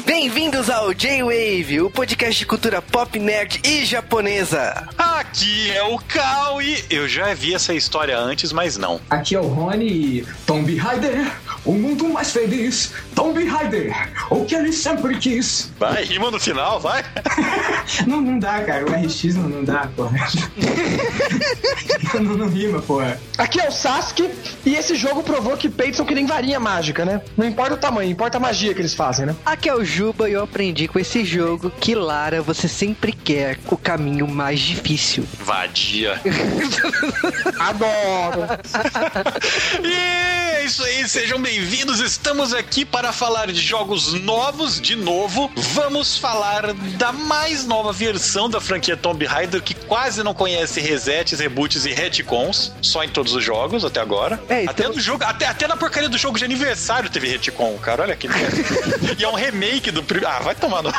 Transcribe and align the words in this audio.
Bem-vindos 0.00 0.70
ao 0.70 0.92
J-Wave, 0.94 1.82
o 1.82 1.90
podcast 1.90 2.38
de 2.38 2.46
cultura 2.46 2.80
pop, 2.80 3.18
nerd 3.18 3.60
e 3.62 3.84
japonesa. 3.84 4.88
Aqui 4.96 5.70
é 5.70 5.82
o 5.82 5.98
Cal 5.98 6.62
e 6.62 6.82
eu 6.90 7.06
já 7.06 7.32
vi 7.34 7.54
essa 7.54 7.74
história 7.74 8.18
antes, 8.18 8.52
mas 8.52 8.78
não. 8.78 8.98
Aqui 9.10 9.34
é 9.36 9.40
o 9.40 9.46
Rony 9.46 9.86
e 9.86 10.26
Tomb 10.46 10.74
Raider, 10.76 11.30
o 11.64 11.72
mundo 11.72 12.08
mais 12.08 12.32
feliz. 12.32 12.92
Tomb 13.14 13.44
Raider, 13.44 13.94
o 14.30 14.44
que 14.44 14.54
ele 14.54 14.72
sempre 14.72 15.16
quis. 15.18 15.70
Vai, 15.78 16.04
rima 16.04 16.30
no 16.30 16.40
final, 16.40 16.80
vai. 16.80 17.04
não, 18.06 18.20
não 18.20 18.38
dá, 18.38 18.62
cara. 18.62 18.84
O 18.84 18.90
RX 18.90 19.34
não, 19.34 19.48
não 19.48 19.64
dá, 19.64 19.88
porra. 19.94 20.28
não, 22.14 22.36
não 22.36 22.48
rima, 22.48 22.80
porra. 22.82 23.20
Aqui 23.38 23.60
é 23.60 23.68
o 23.68 23.72
Sasuke 23.72 24.30
e 24.64 24.74
esse 24.74 24.94
jogo 24.94 25.22
provou 25.22 25.56
que 25.56 25.68
peitos 25.68 25.96
são 25.96 26.06
que 26.06 26.14
nem 26.14 26.26
varinha 26.26 26.58
mágica, 26.58 27.04
né? 27.04 27.20
Não 27.36 27.46
importa 27.46 27.74
o 27.74 27.76
tamanho, 27.76 28.10
importa 28.10 28.38
a 28.38 28.40
magia 28.40 28.74
que 28.74 28.80
eles 28.80 28.94
fazem, 28.94 29.26
né? 29.26 29.36
Aqui 29.44 29.68
é 29.68 29.74
o 29.74 29.84
Juba 29.84 30.28
e 30.28 30.32
eu 30.32 30.42
aprendi 30.42 30.88
com 30.88 30.98
esse 30.98 31.24
jogo 31.24 31.70
que, 31.70 31.94
Lara, 31.94 32.40
você 32.42 32.68
sempre 32.68 33.12
quer 33.12 33.58
o 33.70 33.76
caminho 33.76 34.26
mais 34.26 34.60
difícil. 34.60 35.24
Vadia. 35.40 36.20
Adoro. 37.58 38.48
e 39.82 39.92
é 39.92 40.64
isso 40.64 40.84
aí, 40.84 41.08
sejam 41.08 41.38
bem-vindos. 41.52 42.00
Estamos 42.00 42.54
aqui 42.54 42.82
para 42.82 43.12
falar 43.12 43.52
de 43.52 43.60
jogos 43.60 44.14
novos 44.14 44.80
de 44.80 44.96
novo. 44.96 45.52
Vamos 45.54 46.16
falar 46.16 46.72
da 46.96 47.12
mais 47.12 47.66
nova 47.66 47.92
versão 47.92 48.48
da 48.48 48.58
franquia 48.58 48.96
Tomb 48.96 49.26
Raider 49.26 49.60
que 49.60 49.74
quase 49.74 50.22
não 50.22 50.32
conhece 50.32 50.80
resets, 50.80 51.40
reboots 51.40 51.84
e 51.84 51.92
retcons, 51.92 52.72
só 52.80 53.04
em 53.04 53.08
todos 53.10 53.34
os 53.34 53.44
jogos 53.44 53.84
até 53.84 54.00
agora. 54.00 54.42
É, 54.48 54.62
então... 54.62 54.72
Até 54.72 54.88
no 54.88 54.98
jogo, 54.98 55.24
até, 55.24 55.46
até 55.46 55.68
na 55.68 55.76
porcaria 55.76 56.08
do 56.08 56.16
jogo 56.16 56.38
de 56.38 56.44
aniversário 56.46 57.10
teve 57.10 57.28
retcon, 57.28 57.76
cara. 57.82 58.04
Olha 58.04 58.16
que 58.16 58.28
E 59.18 59.22
é 59.22 59.28
um 59.28 59.34
remake 59.34 59.90
do 59.90 60.02
primeiro. 60.02 60.34
Ah, 60.34 60.40
vai 60.40 60.54
tomar 60.54 60.82
no. 60.82 60.90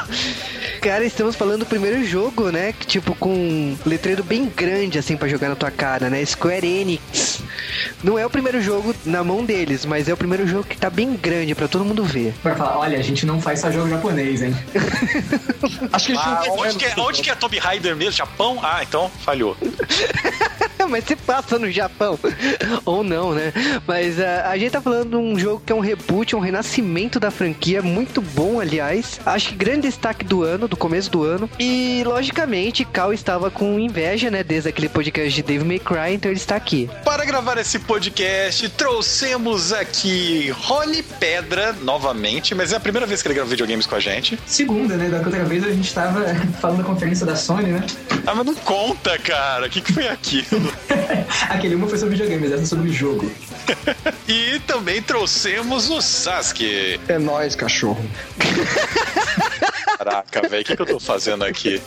Cara, 0.81 1.03
estamos 1.03 1.36
falando 1.36 1.61
do 1.61 1.66
primeiro 1.66 2.05
jogo, 2.05 2.52
né? 2.52 2.75
Tipo, 2.86 3.16
com 3.16 3.33
um 3.33 3.77
letreiro 3.88 4.23
bem 4.23 4.45
grande, 4.55 4.99
assim, 4.99 5.17
para 5.17 5.27
jogar 5.27 5.49
na 5.49 5.55
tua 5.55 5.72
cara, 5.72 6.11
né? 6.11 6.23
Square 6.23 6.67
Enix. 6.67 7.42
Não 8.03 8.20
é 8.20 8.25
o 8.25 8.30
primeiro 8.30 8.61
jogo 8.61 8.94
na 9.05 9.23
mão 9.23 9.44
deles, 9.45 9.86
mas 9.86 10.08
é 10.08 10.14
o 10.14 10.17
primeiro 10.17 10.42
jogo 10.47 10.63
que 10.63 10.77
tá 10.77 10.89
bem 10.89 11.16
grande 11.16 11.55
para 11.55 11.67
todo 11.67 11.86
mundo 11.86 12.03
ver. 12.03 12.33
Pra 12.41 12.55
falar, 12.55 12.80
olha, 12.80 12.97
a 12.97 13.02
gente 13.02 13.25
não 13.25 13.41
faz 13.41 13.59
só 13.59 13.72
jogo 13.72 13.89
japonês, 13.89 14.41
hein? 14.41 14.55
Acho 15.91 16.08
que 16.08 16.17
ah, 16.17 16.44
onde, 16.49 16.75
que 16.77 16.86
é, 16.86 16.94
onde 16.97 17.22
que 17.22 17.30
é 17.30 17.36
Tomb 17.36 17.58
Raider 17.58 17.95
mesmo? 17.95 18.13
Japão? 18.13 18.59
Ah, 18.61 18.81
então 18.83 19.09
falhou. 19.09 19.55
mas 20.94 21.05
se 21.05 21.16
passa 21.16 21.58
no 21.58 21.71
Japão. 21.71 22.19
Ou 22.86 23.03
não, 23.03 23.33
né? 23.33 23.52
Mas 23.88 24.17
uh, 24.19 24.45
a 24.45 24.58
gente 24.58 24.71
tá 24.71 24.81
falando 24.81 25.09
de 25.09 25.16
um 25.16 25.38
jogo 25.38 25.61
que 25.66 25.71
é 25.71 25.75
um 25.75 25.80
reboot, 25.80 26.36
um 26.36 26.39
renascimento 26.39 27.19
da 27.19 27.31
franquia, 27.31 27.81
muito 27.81 28.21
bom, 28.21 28.59
aliás. 28.59 29.19
Acho 29.25 29.49
que 29.49 29.55
grande 29.55 29.81
destaque 29.88 30.23
do 30.23 30.44
ano, 30.44 30.67
do 30.67 30.77
começo 30.77 31.09
do 31.09 31.23
ano. 31.23 31.49
E, 31.59 32.03
logicamente, 32.05 32.86
Cal 32.86 33.11
estava 33.11 33.49
com 33.49 33.80
inveja, 33.80 34.30
né? 34.30 34.44
Desde 34.44 34.69
aquele 34.69 34.88
podcast 34.88 35.33
de 35.33 35.41
Dave 35.41 35.66
May 35.66 35.80
Cry, 35.80 36.14
então 36.14 36.30
ele 36.31 36.39
está 36.39 36.55
aqui. 36.55 36.89
Para 37.03 37.25
gravar 37.25 37.58
esse 37.58 37.80
podcast, 37.80 38.69
trouxemos 38.69 39.73
aqui 39.73 40.33
Rony 40.52 41.03
Pedra 41.03 41.73
novamente, 41.81 42.53
mas 42.53 42.72
é 42.72 42.76
a 42.76 42.80
primeira 42.80 43.06
vez 43.06 43.22
que 43.22 43.28
ele 43.28 43.36
grava 43.36 43.50
videogames 43.50 43.86
com 43.86 43.95
a 43.95 44.00
gente. 44.00 44.39
Segunda, 44.45 44.95
né? 44.95 45.09
Da 45.09 45.17
outra 45.17 45.44
vez 45.44 45.64
a 45.64 45.72
gente 45.72 45.88
estava 45.88 46.23
falando 46.59 46.78
da 46.80 46.84
conferência 46.84 47.26
da 47.26 47.36
Sony, 47.36 47.72
né? 47.72 47.86
Ah, 48.26 48.36
mas 48.36 48.45
não 48.45 48.56
conta, 48.56 49.17
cara. 49.20 49.67
O 49.67 49.70
que, 49.70 49.81
que 49.81 49.94
foi 49.94 50.08
aquilo? 50.08 50.72
Aquele 51.50 51.76
uma 51.76 51.88
foi 51.88 51.98
sobre 51.98 52.16
videogames, 52.16 52.52
essa 52.52 52.64
é 52.64 52.66
sobre 52.66 52.92
jogo. 52.92 53.31
e 54.28 54.59
também 54.67 55.02
trouxemos 55.02 55.89
o 55.89 56.02
Sasuke. 56.02 57.00
É 57.08 57.17
nóis, 57.17 57.56
cachorro. 57.56 58.04
Caraca, 59.97 60.47
velho, 60.47 60.61
o 60.61 60.66
que, 60.66 60.75
que, 60.75 60.81
eu 60.81 60.86
tô 60.86 60.99
fazendo 60.99 61.43
aqui? 61.43 61.81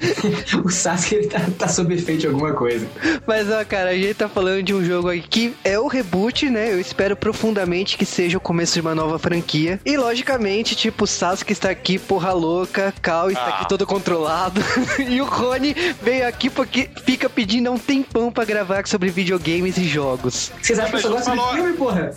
o 0.64 0.70
Sasuke 0.70 1.14
ele 1.14 1.26
tá, 1.28 1.40
tá 1.58 1.68
sob 1.68 1.94
efeito 1.94 2.20
de 2.20 2.26
alguma 2.26 2.52
coisa. 2.52 2.86
Mas, 3.26 3.50
ó, 3.50 3.64
cara, 3.64 3.90
a 3.90 3.94
gente 3.94 4.14
tá 4.14 4.28
falando 4.28 4.62
de 4.62 4.74
um 4.74 4.84
jogo 4.84 5.10
aqui 5.10 5.26
que 5.36 5.54
é 5.64 5.78
o 5.78 5.86
reboot, 5.86 6.48
né? 6.48 6.72
Eu 6.72 6.80
espero 6.80 7.14
profundamente 7.16 7.98
que 7.98 8.06
seja 8.06 8.38
o 8.38 8.40
começo 8.40 8.74
de 8.74 8.80
uma 8.80 8.94
nova 8.94 9.18
franquia. 9.18 9.78
E, 9.84 9.96
logicamente, 9.96 10.74
tipo, 10.74 11.04
o 11.04 11.06
Sasuke 11.06 11.52
está 11.52 11.68
aqui, 11.68 11.98
porra 11.98 12.32
louca, 12.32 12.94
Cal 13.02 13.28
está 13.28 13.42
ah. 13.42 13.48
aqui 13.56 13.68
todo 13.68 13.86
controlado. 13.86 14.60
e 15.06 15.20
o 15.20 15.24
Rony 15.24 15.74
veio 16.00 16.26
aqui 16.26 16.48
porque 16.48 16.88
fica 17.04 17.28
pedindo 17.28 17.68
há 17.68 17.72
um 17.72 17.78
tempão 17.78 18.32
pra 18.32 18.44
gravar 18.44 18.86
sobre 18.86 19.10
videogames 19.10 19.76
e 19.76 19.84
jogos. 19.84 20.52
Vocês 20.62 20.78
acham 20.78 20.90
que 20.90 20.96
eu 20.96 21.02
só 21.02 21.08
gosto 21.10 21.24
falou... 21.26 21.48
de 21.50 21.54
filme, 21.56 21.72
porra? 21.74 22.14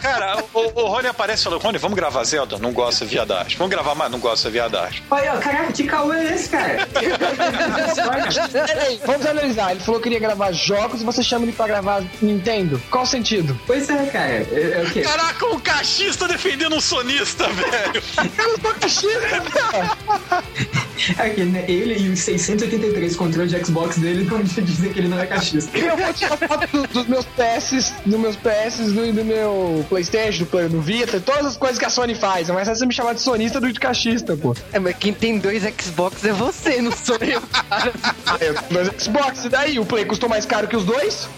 cara, 0.00 0.44
o, 0.54 0.60
o 0.60 0.86
Rony 0.86 1.08
aparece 1.08 1.42
e 1.42 1.44
falou, 1.44 1.58
Rony, 1.58 1.78
vamos 1.78 1.96
gravar 1.96 2.24
Zelda? 2.24 2.58
Não 2.58 2.72
gosta 2.72 3.04
de 3.04 3.10
viadagem. 3.10 3.56
Vamos 3.58 3.70
gravar 3.70 3.94
mais? 3.94 4.10
Não 4.10 4.20
gosta 4.26 4.48
de 4.48 4.54
viadagem. 4.54 5.02
Olha, 5.08 5.36
caraca, 5.38 5.72
que 5.72 5.84
caô 5.84 6.12
é 6.12 6.34
esse, 6.34 6.48
cara? 6.48 6.86
Peraí, 8.66 9.00
vamos 9.06 9.26
analisar. 9.26 9.70
Ele 9.70 9.80
falou 9.80 10.00
que 10.00 10.08
queria 10.08 10.18
gravar 10.18 10.52
jogos 10.52 11.02
e 11.02 11.04
você 11.04 11.22
chama 11.22 11.44
ele 11.44 11.52
pra 11.52 11.66
gravar 11.66 12.02
Nintendo. 12.20 12.80
Qual 12.90 13.04
o 13.04 13.06
sentido? 13.06 13.58
Pois 13.66 13.88
é, 13.88 14.06
cara. 14.06 14.32
É, 14.32 14.78
é 14.78 14.84
o 14.84 14.90
quê? 14.90 15.02
Caraca, 15.02 15.46
um 15.46 15.60
cachista 15.60 16.26
defendendo 16.26 16.74
um 16.74 16.80
sonista, 16.80 17.48
velho. 17.48 18.02
eu 18.38 18.48
não 18.48 18.58
sou 18.58 18.74
cachista, 18.74 19.20
velho. 19.20 19.96
Aqui, 21.18 21.44
né? 21.44 21.64
Ele 21.68 21.98
e 21.98 22.08
os 22.08 22.20
683 22.20 23.16
controles 23.16 23.52
de 23.52 23.64
Xbox 23.64 23.98
dele 23.98 24.24
vão 24.24 24.42
dizer 24.42 24.92
que 24.92 24.98
ele 24.98 25.08
não 25.08 25.20
é 25.20 25.26
cachista. 25.26 25.76
Eu 25.76 25.96
vou 25.96 26.12
tirar 26.12 26.36
foto 26.36 26.86
dos 26.88 27.06
meus 27.06 27.26
PS, 27.26 27.92
dos 28.04 28.18
meus 28.18 28.36
PS, 28.36 28.92
do, 28.92 29.12
do 29.12 29.24
meu 29.24 29.84
Playstation, 29.88 30.44
do, 30.44 30.68
do 30.68 30.80
Vita, 30.80 31.20
todas 31.20 31.46
as 31.46 31.56
coisas 31.56 31.78
que 31.78 31.84
a 31.84 31.90
Sony 31.90 32.14
faz. 32.14 32.48
Mas 32.48 32.68
você 32.68 32.86
me 32.86 32.94
chamar 32.94 33.14
de 33.14 33.20
sonista 33.20 33.60
do 33.60 33.72
de 33.72 33.78
cachista, 33.78 34.15
pô. 34.22 34.54
É, 34.72 34.78
mas 34.78 34.96
quem 34.96 35.12
tem 35.12 35.38
dois 35.38 35.62
Xbox 35.80 36.24
é 36.24 36.32
você, 36.32 36.80
não 36.80 36.92
sou 36.92 37.16
eu, 37.16 37.40
cara. 37.42 37.92
É, 38.40 38.52
dois 38.72 38.90
Xbox, 39.02 39.44
e 39.44 39.48
daí? 39.48 39.78
O 39.78 39.86
Play 39.86 40.04
custou 40.04 40.28
mais 40.28 40.46
caro 40.46 40.68
que 40.68 40.76
os 40.76 40.84
dois? 40.84 41.28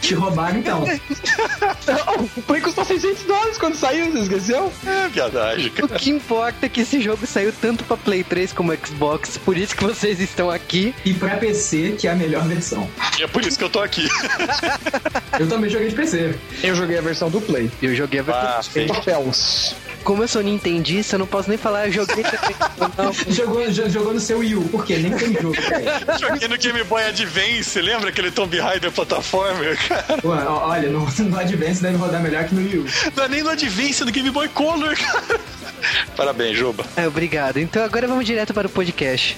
Te 0.00 0.14
roubaram 0.14 0.58
então. 0.58 0.80
Não, 0.80 2.24
o 2.36 2.42
Play 2.42 2.60
custou 2.60 2.84
600 2.84 3.22
dólares 3.24 3.58
quando 3.58 3.74
saiu, 3.74 4.10
você 4.10 4.20
esqueceu? 4.20 4.72
É 4.86 5.08
verdade. 5.08 5.72
O 5.82 5.88
que 5.88 6.10
importa 6.10 6.66
é 6.66 6.68
que 6.68 6.80
esse 6.80 7.00
jogo 7.00 7.26
saiu 7.26 7.52
tanto 7.52 7.84
pra 7.84 7.96
Play 7.96 8.24
3 8.24 8.52
como 8.52 8.76
Xbox, 8.76 9.38
por 9.38 9.56
isso 9.56 9.76
que 9.76 9.84
vocês 9.84 10.20
estão 10.20 10.50
aqui. 10.50 10.94
E 11.04 11.14
pra 11.14 11.36
PC, 11.36 11.96
que 11.98 12.06
é 12.06 12.12
a 12.12 12.14
melhor 12.14 12.46
versão. 12.46 12.88
E 13.18 13.22
é 13.22 13.26
por 13.26 13.44
isso 13.44 13.58
que 13.58 13.64
eu 13.64 13.70
tô 13.70 13.80
aqui. 13.80 14.08
eu 15.38 15.48
também 15.48 15.70
joguei 15.70 15.88
de 15.88 15.94
PC. 15.94 16.34
Eu 16.62 16.74
joguei 16.74 16.98
a 16.98 17.00
versão 17.00 17.30
do 17.30 17.40
Play. 17.40 17.70
Eu 17.82 17.94
joguei 17.94 18.20
a 18.20 18.22
versão 18.22 18.42
ah, 18.42 18.60
do 18.60 18.94
papéis. 18.94 19.74
Como 20.08 20.22
eu 20.22 20.28
sou 20.28 20.40
nintendista, 20.40 21.16
eu 21.16 21.18
não 21.18 21.26
posso 21.26 21.50
nem 21.50 21.58
falar, 21.58 21.86
eu 21.88 21.92
joguei 21.92 22.24
jogou, 23.28 23.70
jogou 23.70 24.14
no 24.14 24.18
seu 24.18 24.38
Wii 24.38 24.56
U, 24.56 24.62
por 24.70 24.86
quê? 24.86 24.96
Nem 24.96 25.14
tem 25.14 25.34
jogo. 25.34 25.54
joguei 26.18 26.48
no 26.48 26.56
Game 26.56 26.82
Boy 26.84 27.04
Advance, 27.04 27.78
lembra 27.78 28.08
aquele 28.08 28.30
Tomb 28.30 28.58
Raider 28.58 28.90
plataforma, 28.90 29.60
cara? 29.86 30.18
Ué, 30.24 30.44
olha, 30.46 30.88
no, 30.88 31.00
no 31.00 31.38
Advance 31.38 31.82
deve 31.82 31.98
rodar 31.98 32.22
melhor 32.22 32.44
que 32.44 32.54
no 32.54 32.62
Wii 32.62 32.78
U. 32.78 32.86
Não 33.14 33.24
é 33.24 33.28
nem 33.28 33.42
no 33.42 33.50
Advance, 33.50 34.02
no 34.02 34.10
Game 34.10 34.30
Boy 34.30 34.48
Color, 34.48 34.96
cara. 34.96 35.40
Parabéns, 36.16 36.56
Juba. 36.56 36.86
É, 36.96 37.06
obrigado. 37.06 37.58
Então 37.58 37.84
agora 37.84 38.08
vamos 38.08 38.24
direto 38.24 38.54
para 38.54 38.66
o 38.66 38.70
podcast. 38.70 39.36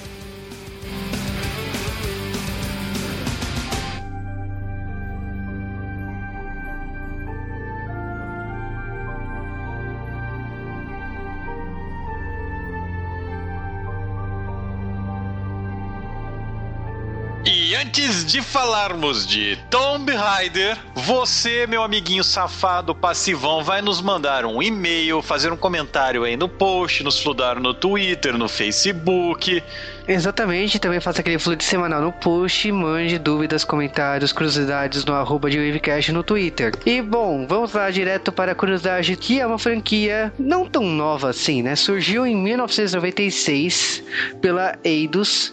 Antes 17.90 18.24
de 18.24 18.40
falarmos 18.40 19.26
de 19.26 19.58
Tomb 19.68 20.14
Raider, 20.14 20.78
você, 20.94 21.66
meu 21.66 21.82
amiguinho 21.82 22.22
safado 22.22 22.94
passivão, 22.94 23.64
vai 23.64 23.82
nos 23.82 24.00
mandar 24.00 24.44
um 24.44 24.62
e-mail, 24.62 25.20
fazer 25.20 25.52
um 25.52 25.56
comentário 25.56 26.22
aí 26.22 26.36
no 26.36 26.48
post, 26.48 27.02
nos 27.02 27.20
fludar 27.20 27.58
no 27.58 27.74
Twitter, 27.74 28.38
no 28.38 28.48
Facebook 28.48 29.60
Exatamente, 30.06 30.78
também 30.78 31.00
faça 31.00 31.20
aquele 31.20 31.38
fluxo 31.38 31.68
semanal 31.68 32.00
no 32.00 32.12
post, 32.12 32.70
mande 32.72 33.18
dúvidas, 33.18 33.64
comentários, 33.64 34.32
curiosidades 34.32 35.04
no 35.04 35.14
arroba 35.14 35.50
de 35.50 35.58
Wavecast 35.58 36.12
no 36.12 36.22
Twitter. 36.22 36.72
E 36.84 37.00
bom, 37.00 37.46
vamos 37.46 37.72
lá 37.72 37.90
direto 37.90 38.32
para 38.32 38.52
a 38.52 38.54
curiosidade, 38.54 39.16
que 39.16 39.40
é 39.40 39.46
uma 39.46 39.58
franquia 39.58 40.32
não 40.38 40.66
tão 40.66 40.82
nova 40.84 41.30
assim, 41.30 41.62
né? 41.62 41.76
Surgiu 41.76 42.26
em 42.26 42.36
1996 42.36 44.02
pela 44.40 44.78
Eidos. 44.82 45.52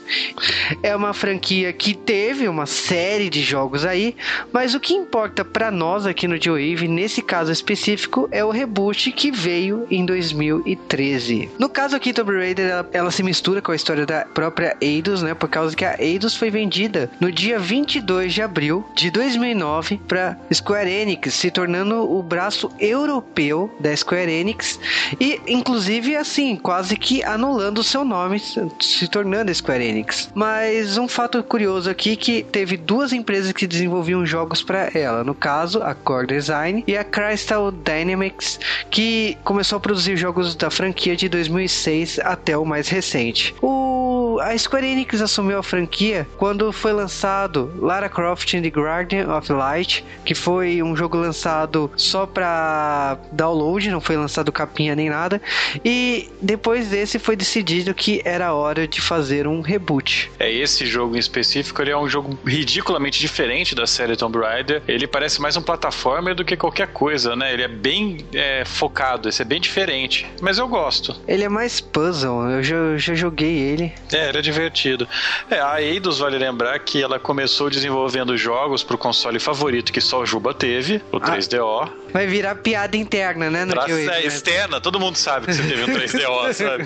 É 0.82 0.96
uma 0.96 1.14
franquia 1.14 1.72
que 1.74 1.94
teve 1.94 2.48
uma 2.48 2.66
série 2.66 3.30
de 3.30 3.42
jogos 3.42 3.86
aí, 3.86 4.16
mas 4.52 4.74
o 4.74 4.80
que 4.80 4.94
importa 4.94 5.44
para 5.44 5.72
nós 5.72 6.06
aqui 6.06 6.28
no 6.28 6.42
G-Wave, 6.42 6.88
nesse 6.88 7.22
caso 7.22 7.52
específico, 7.52 8.28
é 8.32 8.44
o 8.44 8.50
reboot 8.50 9.12
que 9.12 9.32
veio 9.32 9.88
em 9.90 10.06
2013. 10.06 11.50
No 11.60 11.70
caso 11.70 11.96
aqui, 11.96 12.14
Tomb 12.14 12.36
Raider, 12.36 12.70
ela, 12.70 12.90
ela 12.92 13.12
se 13.12 13.24
mistura 13.24 13.62
com 13.62 13.72
a 13.72 13.76
história 13.76 14.06
da 14.06 14.26
própria 14.38 14.78
Eidos, 14.80 15.24
né? 15.24 15.34
Por 15.34 15.50
causa 15.50 15.76
que 15.76 15.84
a 15.84 15.96
Eidos 15.98 16.36
foi 16.36 16.52
vendida 16.52 17.10
no 17.20 17.32
dia 17.32 17.58
22 17.58 18.32
de 18.32 18.44
abril 18.44 18.86
de 18.94 19.10
2009 19.10 20.00
para 20.08 20.38
Square 20.54 20.88
Enix, 20.88 21.34
se 21.34 21.50
tornando 21.50 22.08
o 22.08 22.22
braço 22.22 22.70
europeu 22.80 23.76
da 23.80 23.96
Square 23.96 24.32
Enix 24.32 24.80
e, 25.20 25.42
inclusive, 25.48 26.16
assim, 26.16 26.56
quase 26.56 26.96
que 26.96 27.24
anulando 27.24 27.80
o 27.80 27.84
seu 27.84 28.06
nome, 28.06 28.40
se 28.80 29.08
tornando 29.08 29.52
Square 29.52 29.84
Enix. 29.84 30.30
Mas 30.36 31.00
um 31.00 31.08
fato 31.08 31.42
curioso 31.42 31.90
aqui 31.90 32.16
que 32.16 32.44
teve 32.44 32.78
duas 32.78 33.14
empresas 33.14 33.52
que 33.52 33.66
desenvolviam 33.66 34.24
jogos 34.24 34.62
para 34.62 34.92
ela, 34.94 35.24
no 35.24 35.34
caso 35.34 35.82
a 35.82 35.96
Core 35.96 36.28
Design 36.28 36.84
e 36.86 36.96
a 36.96 37.04
Crystal 37.04 37.72
Dynamics, 37.72 38.60
que 38.92 39.36
começou 39.44 39.78
a 39.78 39.80
produzir 39.80 40.16
jogos 40.16 40.54
da 40.54 40.70
franquia 40.70 41.16
de 41.16 41.28
2006 41.28 42.20
até 42.20 42.56
o 42.56 42.64
mais 42.64 42.88
recente. 42.88 43.56
O 43.64 44.27
a 44.40 44.58
Square 44.58 44.86
Enix 44.86 45.22
assumiu 45.22 45.60
a 45.60 45.64
franquia 45.64 46.28
quando 46.38 46.72
foi 46.72 46.94
lançado 46.94 47.72
Lara 47.80 48.10
Croft 48.10 48.54
and 48.54 48.62
the 48.62 48.70
Guardian 48.70 49.28
of 49.36 49.52
Light, 49.52 50.04
que 50.26 50.36
foi 50.36 50.82
um 50.84 50.96
jogo 50.96 51.18
lançado 51.18 51.90
só 51.96 52.26
para 52.26 53.18
download, 53.32 53.90
não 53.90 54.02
foi 54.02 54.18
lançado 54.18 54.52
capinha 54.52 54.96
nem 54.96 55.10
nada. 55.10 55.42
E 55.84 56.30
depois 56.42 56.90
desse 56.90 57.20
foi 57.20 57.36
decidido 57.36 57.94
que 57.94 58.22
era 58.26 58.54
hora 58.54 58.88
de 58.88 59.02
fazer 59.02 59.48
um 59.48 59.62
reboot. 59.62 60.32
É 60.40 60.52
esse 60.52 60.86
jogo 60.86 61.16
em 61.16 61.20
específico, 61.20 61.82
ele 61.82 61.92
é 61.92 61.98
um 61.98 62.08
jogo 62.08 62.38
ridiculamente 62.46 63.20
diferente 63.20 63.74
da 63.74 63.88
série 63.88 64.16
Tomb 64.16 64.38
Raider. 64.40 64.82
Ele 64.88 65.08
parece 65.08 65.42
mais 65.42 65.56
um 65.56 65.62
plataforma 65.62 66.34
do 66.34 66.44
que 66.44 66.56
qualquer 66.56 66.88
coisa, 66.88 67.36
né? 67.36 67.54
Ele 67.54 67.64
é 67.64 67.68
bem 67.68 68.18
é, 68.34 68.64
focado, 68.66 69.30
esse 69.30 69.42
é 69.42 69.46
bem 69.46 69.60
diferente. 69.60 70.28
Mas 70.42 70.58
eu 70.58 70.68
gosto. 70.68 71.16
Ele 71.28 71.44
é 71.44 71.50
mais 71.50 71.80
puzzle, 71.80 72.50
eu 72.50 72.64
já, 72.64 72.98
já 72.98 73.16
joguei 73.16 73.58
ele. 73.58 73.94
É, 74.18 74.30
é 74.38 74.42
divertido. 74.42 75.08
É, 75.50 75.60
a 75.60 75.82
Eidos 75.82 76.20
vale 76.20 76.38
lembrar 76.38 76.78
que 76.80 77.02
ela 77.02 77.20
começou 77.20 77.70
desenvolvendo 77.70 78.36
jogos 78.38 78.84
pro 78.84 78.98
console 78.98 79.40
favorito 79.40 79.92
que 79.92 80.02
só 80.02 80.20
o 80.22 80.26
Juba 80.26 80.54
teve, 80.54 81.02
o 81.12 81.20
3DO. 81.20 81.90
Vai 82.12 82.26
virar 82.28 82.56
piada 82.56 82.98
interna, 82.98 83.50
né? 83.50 83.66
No 83.66 83.74
Pra 83.74 83.86
que 83.86 83.92
eu- 83.92 83.98
é, 84.12 84.26
externa, 84.26 84.80
todo 84.82 85.00
mundo 85.00 85.16
sabe 85.18 85.46
que 85.48 85.54
você 85.54 85.64
teve 85.64 85.84
um 85.84 85.94
3DO, 85.94 86.54
sabe? 86.54 86.84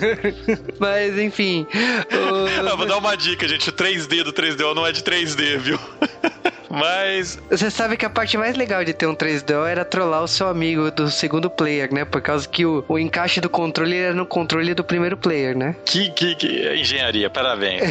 Mas 0.79 1.17
enfim. 1.17 1.65
o- 2.11 2.47
Eu 2.71 2.77
vou 2.77 2.85
dar 2.85 2.97
uma 2.97 3.15
dica, 3.15 3.47
gente. 3.47 3.69
O 3.69 3.73
3D 3.73 4.23
do 4.23 4.31
3DO 4.33 4.73
não 4.73 4.85
é 4.85 4.91
de 4.91 5.01
3D, 5.03 5.57
viu? 5.57 5.79
Mas 6.71 7.37
Você 7.49 7.69
sabe 7.69 7.97
que 7.97 8.05
a 8.05 8.09
parte 8.09 8.37
mais 8.37 8.55
legal 8.55 8.83
de 8.83 8.93
ter 8.93 9.05
um 9.05 9.15
3DO 9.15 9.67
era 9.67 9.83
trollar 9.83 10.23
o 10.23 10.27
seu 10.27 10.47
amigo 10.47 10.89
do 10.91 11.09
segundo 11.09 11.49
player, 11.49 11.93
né? 11.93 12.05
Por 12.05 12.21
causa 12.21 12.47
que 12.47 12.65
o, 12.65 12.83
o 12.87 12.97
encaixe 12.97 13.41
do 13.41 13.49
controle 13.49 13.95
era 13.95 14.13
no 14.13 14.25
controle 14.25 14.73
do 14.73 14.83
primeiro 14.83 15.17
player, 15.17 15.57
né? 15.57 15.75
que, 15.85 16.09
que, 16.11 16.35
que 16.35 16.73
engenharia, 16.75 17.29
parabéns. 17.29 17.81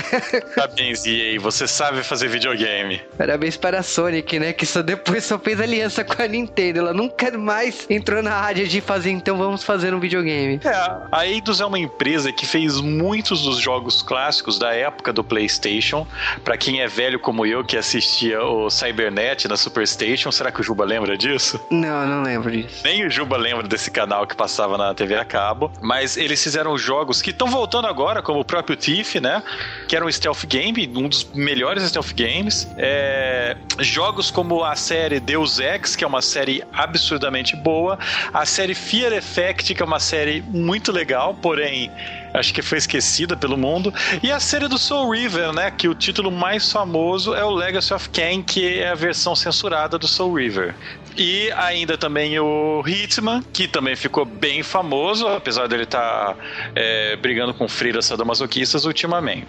parabéns, 0.56 1.04
EA, 1.06 1.38
você 1.38 1.66
sabe 1.66 2.02
fazer 2.02 2.28
videogame. 2.28 3.02
Parabéns 3.18 3.56
para 3.56 3.80
a 3.80 3.82
Sonic, 3.82 4.38
né? 4.38 4.52
Que 4.52 4.64
só 4.64 4.82
depois 4.82 5.24
só 5.24 5.38
fez 5.38 5.60
aliança 5.60 6.02
com 6.04 6.20
a 6.22 6.26
Nintendo. 6.26 6.78
Ela 6.80 6.94
nunca 6.94 7.30
mais 7.36 7.86
entrou 7.90 8.22
na 8.22 8.34
área 8.34 8.66
de 8.66 8.80
fazer, 8.80 9.10
então 9.10 9.36
vamos 9.36 9.62
fazer 9.62 9.94
um 9.94 10.00
videogame. 10.00 10.60
É, 10.64 10.92
a 11.12 11.26
Eidos 11.26 11.60
é 11.60 11.66
uma 11.66 11.78
empresa 11.78 12.32
que 12.32 12.46
fez 12.46 12.80
muitos 12.80 13.42
dos 13.42 13.58
jogos 13.58 14.02
clássicos 14.02 14.58
da 14.58 14.72
época 14.72 15.12
do 15.12 15.22
PlayStation. 15.22 16.06
Pra 16.42 16.56
quem 16.56 16.80
é 16.80 16.86
velho 16.86 17.18
como 17.18 17.44
eu, 17.44 17.64
que 17.64 17.76
assistia 18.14 18.42
o 18.44 18.70
Cybernet 18.70 19.48
na 19.48 19.56
Superstation, 19.56 20.30
será 20.30 20.52
que 20.52 20.60
o 20.60 20.64
Juba 20.64 20.84
lembra 20.84 21.18
disso? 21.18 21.60
Não, 21.70 22.06
não 22.06 22.22
lembro 22.22 22.50
disso. 22.50 22.82
Nem 22.84 23.04
o 23.04 23.10
Juba 23.10 23.36
lembra 23.36 23.66
desse 23.66 23.90
canal 23.90 24.26
que 24.26 24.36
passava 24.36 24.78
na 24.78 24.94
TV 24.94 25.16
a 25.16 25.24
cabo, 25.24 25.70
mas 25.82 26.16
eles 26.16 26.42
fizeram 26.42 26.78
jogos 26.78 27.20
que 27.20 27.30
estão 27.30 27.48
voltando 27.48 27.88
agora, 27.88 28.22
como 28.22 28.38
o 28.40 28.44
próprio 28.44 28.76
Thief, 28.76 29.16
né? 29.16 29.42
Que 29.88 29.96
era 29.96 30.04
um 30.04 30.10
stealth 30.10 30.46
game, 30.46 30.88
um 30.94 31.08
dos 31.08 31.24
melhores 31.34 31.82
stealth 31.84 32.12
games. 32.14 32.68
É, 32.76 33.56
Jogos 33.80 34.30
como 34.30 34.62
a 34.62 34.76
série 34.76 35.18
Deus 35.18 35.58
Ex, 35.58 35.96
que 35.96 36.04
é 36.04 36.06
uma 36.06 36.22
série 36.22 36.62
absurdamente 36.72 37.56
boa. 37.56 37.98
A 38.32 38.46
série 38.46 38.74
Fear 38.74 39.12
Effect, 39.12 39.74
que 39.74 39.82
é 39.82 39.84
uma 39.84 39.98
série 39.98 40.42
muito 40.48 40.92
legal, 40.92 41.34
porém 41.34 41.90
acho 42.34 42.52
que 42.52 42.60
foi 42.60 42.78
esquecida 42.78 43.36
pelo 43.36 43.56
mundo. 43.56 43.94
E 44.22 44.30
a 44.30 44.40
série 44.40 44.66
do 44.66 44.76
Soul 44.76 45.10
River, 45.10 45.52
né? 45.52 45.70
Que 45.70 45.88
o 45.88 45.94
título 45.94 46.30
mais 46.30 46.70
famoso 46.70 47.34
é 47.34 47.44
o 47.44 47.50
Legacy 47.50 47.94
of 47.94 48.10
Kain, 48.10 48.42
que 48.42 48.78
é 48.78 48.90
a 48.90 48.94
versão 48.94 49.36
censurada 49.36 49.96
do 49.96 50.08
Soul 50.08 50.34
River. 50.34 50.74
E 51.16 51.50
ainda 51.52 51.96
também 51.96 52.38
o 52.38 52.82
Hitman, 52.86 53.42
que 53.52 53.68
também 53.68 53.94
ficou 53.96 54.24
bem 54.24 54.62
famoso, 54.62 55.26
apesar 55.28 55.68
dele 55.68 55.84
estar 55.84 56.36
brigando 57.20 57.54
com 57.54 57.68
freiras 57.68 58.06
sadomasoquistas 58.06 58.84
ultimamente. 58.84 59.44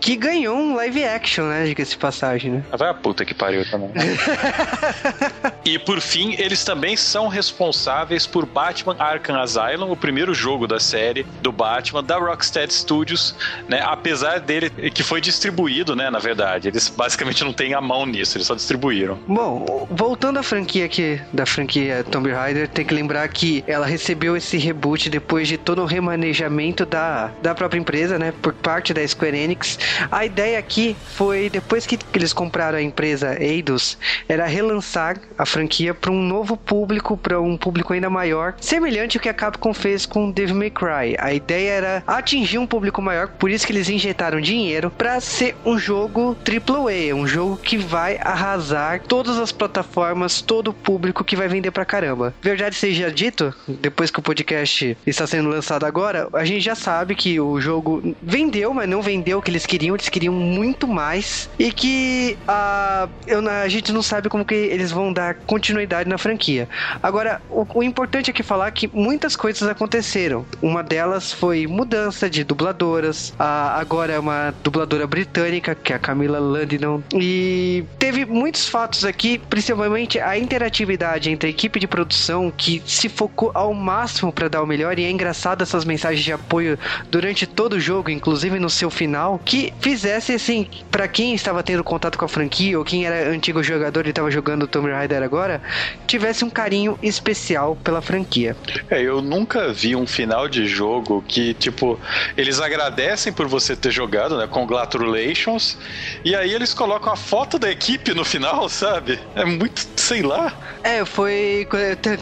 Que 0.00 0.14
ganhou 0.16 0.56
um 0.56 0.76
live 0.76 1.04
action, 1.04 1.46
né? 1.46 1.64
Diga-se 1.64 1.92
de 1.92 1.98
passagem, 1.98 2.50
né? 2.52 2.64
Vai 2.70 2.88
a 2.88 2.94
puta 2.94 3.24
que 3.24 3.34
pariu 3.34 3.68
também. 3.70 3.90
e 5.64 5.78
por 5.78 6.00
fim, 6.00 6.34
eles 6.38 6.64
também 6.64 6.96
são 6.96 7.28
responsáveis 7.28 8.26
por 8.26 8.46
Batman 8.46 8.96
Arkham 8.98 9.40
Asylum, 9.40 9.90
o 9.90 9.96
primeiro 9.96 10.34
jogo 10.34 10.66
da 10.66 10.78
série 10.78 11.24
do 11.42 11.50
Batman, 11.50 12.04
da 12.04 12.18
Rocksteady 12.18 12.72
Studios, 12.72 13.34
né? 13.68 13.80
Apesar 13.82 14.38
dele, 14.40 14.70
que 14.90 15.02
foi 15.02 15.20
distribuído, 15.20 15.96
né? 15.96 16.10
Na 16.10 16.18
verdade, 16.18 16.68
eles 16.68 16.88
basicamente 16.88 17.42
não 17.42 17.52
têm 17.52 17.74
a 17.74 17.80
mão 17.80 18.06
nisso, 18.06 18.36
eles 18.36 18.46
só 18.46 18.54
distribuíram. 18.54 19.18
Bom, 19.26 19.86
voltando 19.90 20.38
à 20.38 20.42
franquia 20.42 20.88
da 21.32 21.46
franquia 21.46 22.04
Tomb 22.10 22.30
Raider, 22.30 22.68
tem 22.68 22.84
que 22.84 22.94
lembrar 22.94 23.26
que 23.28 23.64
ela 23.66 23.86
recebeu 23.86 24.36
esse 24.36 24.56
reboot 24.58 25.08
depois 25.08 25.48
de 25.48 25.56
todo 25.56 25.82
o 25.82 25.86
remanejamento 25.86 26.84
da, 26.84 27.30
da 27.42 27.54
própria 27.54 27.78
empresa, 27.78 28.18
né? 28.18 28.32
Por 28.42 28.52
parte 28.52 28.92
da 28.92 29.06
Square 29.06 29.36
Enix. 29.36 29.78
A 30.10 30.24
ideia 30.24 30.58
aqui 30.58 30.96
foi, 31.14 31.48
depois 31.48 31.86
que 31.86 31.98
eles 32.14 32.32
compraram 32.32 32.78
a 32.78 32.82
empresa 32.82 33.36
Eidos, 33.42 33.96
era 34.28 34.46
relançar 34.46 35.18
a 35.38 35.46
franquia 35.46 35.94
para 35.94 36.10
um 36.10 36.22
novo 36.22 36.56
público, 36.56 37.16
para 37.16 37.40
um 37.40 37.56
público 37.56 37.92
ainda 37.92 38.10
maior, 38.10 38.54
semelhante 38.60 39.18
ao 39.18 39.22
que 39.22 39.28
a 39.28 39.34
Capcom 39.34 39.72
fez 39.72 40.04
com 40.06 40.30
Devil 40.30 40.56
May 40.56 40.70
Cry. 40.70 41.16
A 41.18 41.32
ideia 41.32 41.70
era 41.70 42.02
atingir 42.06 42.58
um 42.58 42.66
público 42.66 43.00
maior, 43.00 43.28
por 43.28 43.50
isso 43.50 43.66
que 43.66 43.72
eles 43.72 43.88
injetaram 43.88 44.40
dinheiro 44.40 44.90
para 44.90 45.20
ser 45.20 45.54
um 45.64 45.78
jogo 45.78 46.36
AAA, 46.44 47.14
um 47.14 47.26
jogo 47.26 47.56
que 47.56 47.76
vai 47.76 48.18
arrasar 48.20 49.00
todas 49.00 49.38
as 49.38 49.52
plataformas, 49.52 50.40
todo 50.40 50.68
o 50.68 50.74
público 50.74 50.95
que 51.26 51.36
vai 51.36 51.48
vender 51.48 51.70
pra 51.70 51.84
caramba. 51.84 52.34
Verdade 52.40 52.76
seja 52.76 53.10
dito, 53.10 53.52
depois 53.68 54.10
que 54.10 54.18
o 54.18 54.22
podcast 54.22 54.96
está 55.06 55.26
sendo 55.26 55.48
lançado 55.48 55.84
agora, 55.84 56.28
a 56.32 56.44
gente 56.44 56.60
já 56.60 56.74
sabe 56.74 57.14
que 57.14 57.38
o 57.40 57.60
jogo 57.60 58.14
vendeu, 58.22 58.72
mas 58.72 58.88
não 58.88 59.02
vendeu 59.02 59.38
o 59.38 59.42
que 59.42 59.50
eles 59.50 59.66
queriam, 59.66 59.94
eles 59.94 60.08
queriam 60.08 60.32
muito 60.32 60.86
mais 60.86 61.48
e 61.58 61.72
que 61.72 62.38
a, 62.46 63.08
eu, 63.26 63.46
a 63.48 63.68
gente 63.68 63.92
não 63.92 64.02
sabe 64.02 64.28
como 64.28 64.44
que 64.44 64.54
eles 64.54 64.90
vão 64.90 65.12
dar 65.12 65.34
continuidade 65.34 66.08
na 66.08 66.18
franquia. 66.18 66.68
Agora, 67.02 67.40
o, 67.50 67.66
o 67.74 67.82
importante 67.82 68.30
aqui 68.30 68.42
falar 68.42 68.70
que 68.70 68.88
muitas 68.92 69.36
coisas 69.36 69.68
aconteceram. 69.68 70.46
Uma 70.62 70.82
delas 70.82 71.32
foi 71.32 71.66
mudança 71.66 72.30
de 72.30 72.44
dubladoras, 72.44 73.34
a, 73.38 73.78
agora 73.80 74.12
é 74.12 74.18
uma 74.18 74.54
dubladora 74.62 75.06
britânica, 75.06 75.74
que 75.74 75.92
é 75.92 75.96
a 75.96 75.98
Camila 75.98 76.38
Landon, 76.38 77.02
e 77.14 77.84
teve 77.98 78.24
muitos 78.24 78.68
fatos 78.68 79.04
aqui, 79.04 79.38
principalmente 79.38 80.18
a 80.20 80.38
interatividade 80.38 80.85
entre 81.26 81.48
a 81.48 81.50
equipe 81.50 81.80
de 81.80 81.86
produção 81.86 82.50
que 82.50 82.82
se 82.86 83.08
focou 83.08 83.50
ao 83.54 83.72
máximo 83.74 84.32
para 84.32 84.48
dar 84.48 84.62
o 84.62 84.66
melhor, 84.66 84.98
e 84.98 85.04
é 85.04 85.10
engraçado 85.10 85.62
essas 85.62 85.84
mensagens 85.84 86.24
de 86.24 86.32
apoio 86.32 86.78
durante 87.10 87.46
todo 87.46 87.74
o 87.74 87.80
jogo, 87.80 88.10
inclusive 88.10 88.58
no 88.58 88.70
seu 88.70 88.90
final, 88.90 89.40
que 89.44 89.72
fizesse 89.80 90.32
assim, 90.32 90.68
para 90.90 91.08
quem 91.08 91.34
estava 91.34 91.62
tendo 91.62 91.82
contato 91.82 92.18
com 92.18 92.24
a 92.24 92.28
franquia 92.28 92.78
ou 92.78 92.84
quem 92.84 93.06
era 93.06 93.28
antigo 93.28 93.62
jogador 93.62 94.06
e 94.06 94.10
estava 94.10 94.30
jogando 94.30 94.66
Tomb 94.66 94.90
Raider 94.90 95.22
agora, 95.22 95.60
tivesse 96.06 96.44
um 96.44 96.50
carinho 96.50 96.98
especial 97.02 97.76
pela 97.76 98.00
franquia. 98.00 98.56
É, 98.90 99.00
eu 99.00 99.20
nunca 99.20 99.72
vi 99.72 99.96
um 99.96 100.06
final 100.06 100.48
de 100.48 100.66
jogo 100.66 101.24
que, 101.26 101.54
tipo, 101.54 101.98
eles 102.36 102.60
agradecem 102.60 103.32
por 103.32 103.46
você 103.46 103.76
ter 103.76 103.90
jogado, 103.90 104.36
né? 104.36 104.46
Congratulations. 104.46 105.78
E 106.24 106.34
aí 106.34 106.52
eles 106.52 106.72
colocam 106.74 107.12
a 107.12 107.16
foto 107.16 107.58
da 107.58 107.70
equipe 107.70 108.14
no 108.14 108.24
final, 108.24 108.68
sabe? 108.70 109.18
É 109.34 109.44
muito, 109.44 109.86
sei 109.96 110.22
lá. 110.22 110.52
É, 110.86 111.04
foi. 111.04 111.66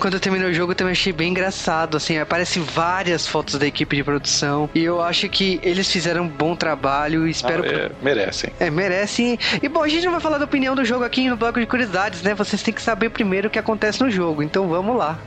Quando 0.01 0.15
eu, 0.15 0.21
terminei 0.21 0.49
o 0.49 0.55
jogo, 0.55 0.73
eu 0.73 0.75
também 0.75 0.93
achei 0.93 1.13
bem 1.13 1.29
engraçado. 1.29 1.99
Assim, 1.99 2.17
aparece 2.17 2.59
várias 2.59 3.27
fotos 3.27 3.59
da 3.59 3.67
equipe 3.67 3.95
de 3.95 4.03
produção. 4.03 4.71
E 4.75 4.83
eu 4.83 5.03
acho 5.03 5.29
que 5.29 5.61
eles 5.63 5.93
fizeram 5.93 6.25
um 6.25 6.29
bom 6.29 6.57
trabalho. 6.57 7.29
Espero. 7.29 7.63
Ah, 7.63 7.67
é, 7.67 7.91
merecem. 8.01 8.51
É, 8.59 8.71
merecem. 8.71 9.39
E 9.63 9.69
bom, 9.69 9.83
a 9.83 9.89
gente 9.89 10.07
não 10.07 10.13
vai 10.13 10.21
falar 10.21 10.39
da 10.39 10.47
opinião 10.47 10.75
do 10.75 10.83
jogo 10.83 11.05
aqui 11.05 11.29
no 11.29 11.37
bloco 11.37 11.61
de 11.61 11.67
curiosidades, 11.67 12.23
né? 12.23 12.35
Vocês 12.35 12.63
têm 12.63 12.73
que 12.73 12.81
saber 12.81 13.11
primeiro 13.11 13.49
o 13.49 13.51
que 13.51 13.59
acontece 13.59 14.01
no 14.03 14.11
jogo. 14.11 14.43
Então 14.43 14.67
vamos 14.67 14.97
lá. 14.97 15.19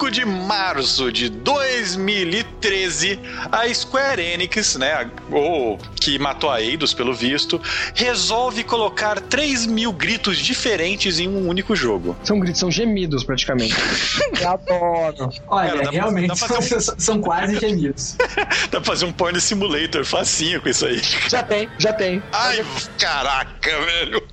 5 0.00 0.10
de 0.10 0.24
março 0.24 1.12
de 1.12 1.28
2013, 1.28 3.20
a 3.52 3.68
Square 3.74 4.22
Enix, 4.22 4.76
né, 4.76 5.10
ou 5.30 5.76
que 6.00 6.18
matou 6.18 6.50
a 6.50 6.62
Eidos 6.62 6.94
pelo 6.94 7.12
visto, 7.12 7.60
resolve 7.94 8.64
colocar 8.64 9.20
3 9.20 9.66
mil 9.66 9.92
gritos 9.92 10.38
diferentes 10.38 11.18
em 11.18 11.28
um 11.28 11.46
único 11.46 11.76
jogo. 11.76 12.16
São 12.24 12.40
gritos, 12.40 12.58
são 12.60 12.70
gemidos 12.70 13.24
praticamente. 13.24 13.74
Eu 14.40 14.48
adoro. 14.48 15.28
Olha, 15.48 15.72
Cara, 15.76 15.90
realmente 15.90 16.28
pra 16.28 16.48
fazer 16.48 16.80
são, 16.80 16.94
são 16.98 17.20
quase 17.20 17.58
gemidos. 17.60 18.16
Dá 18.72 18.80
pra 18.80 18.84
fazer 18.84 19.04
um 19.04 19.12
porn 19.12 19.38
simulator 19.38 20.02
facinho 20.06 20.62
com 20.62 20.70
isso 20.70 20.86
aí. 20.86 20.98
Já 21.28 21.42
tem, 21.42 21.68
já 21.78 21.92
tem. 21.92 22.22
Ai, 22.32 22.64
caraca, 22.98 23.80
velho. 23.84 24.26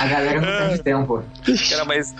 A 0.00 0.06
galera 0.08 0.40
não 0.40 0.48
É. 0.48 0.58
perde 0.68 0.82
tempo. 0.82 1.22
Cara, 1.70 1.84
mas 1.84 2.12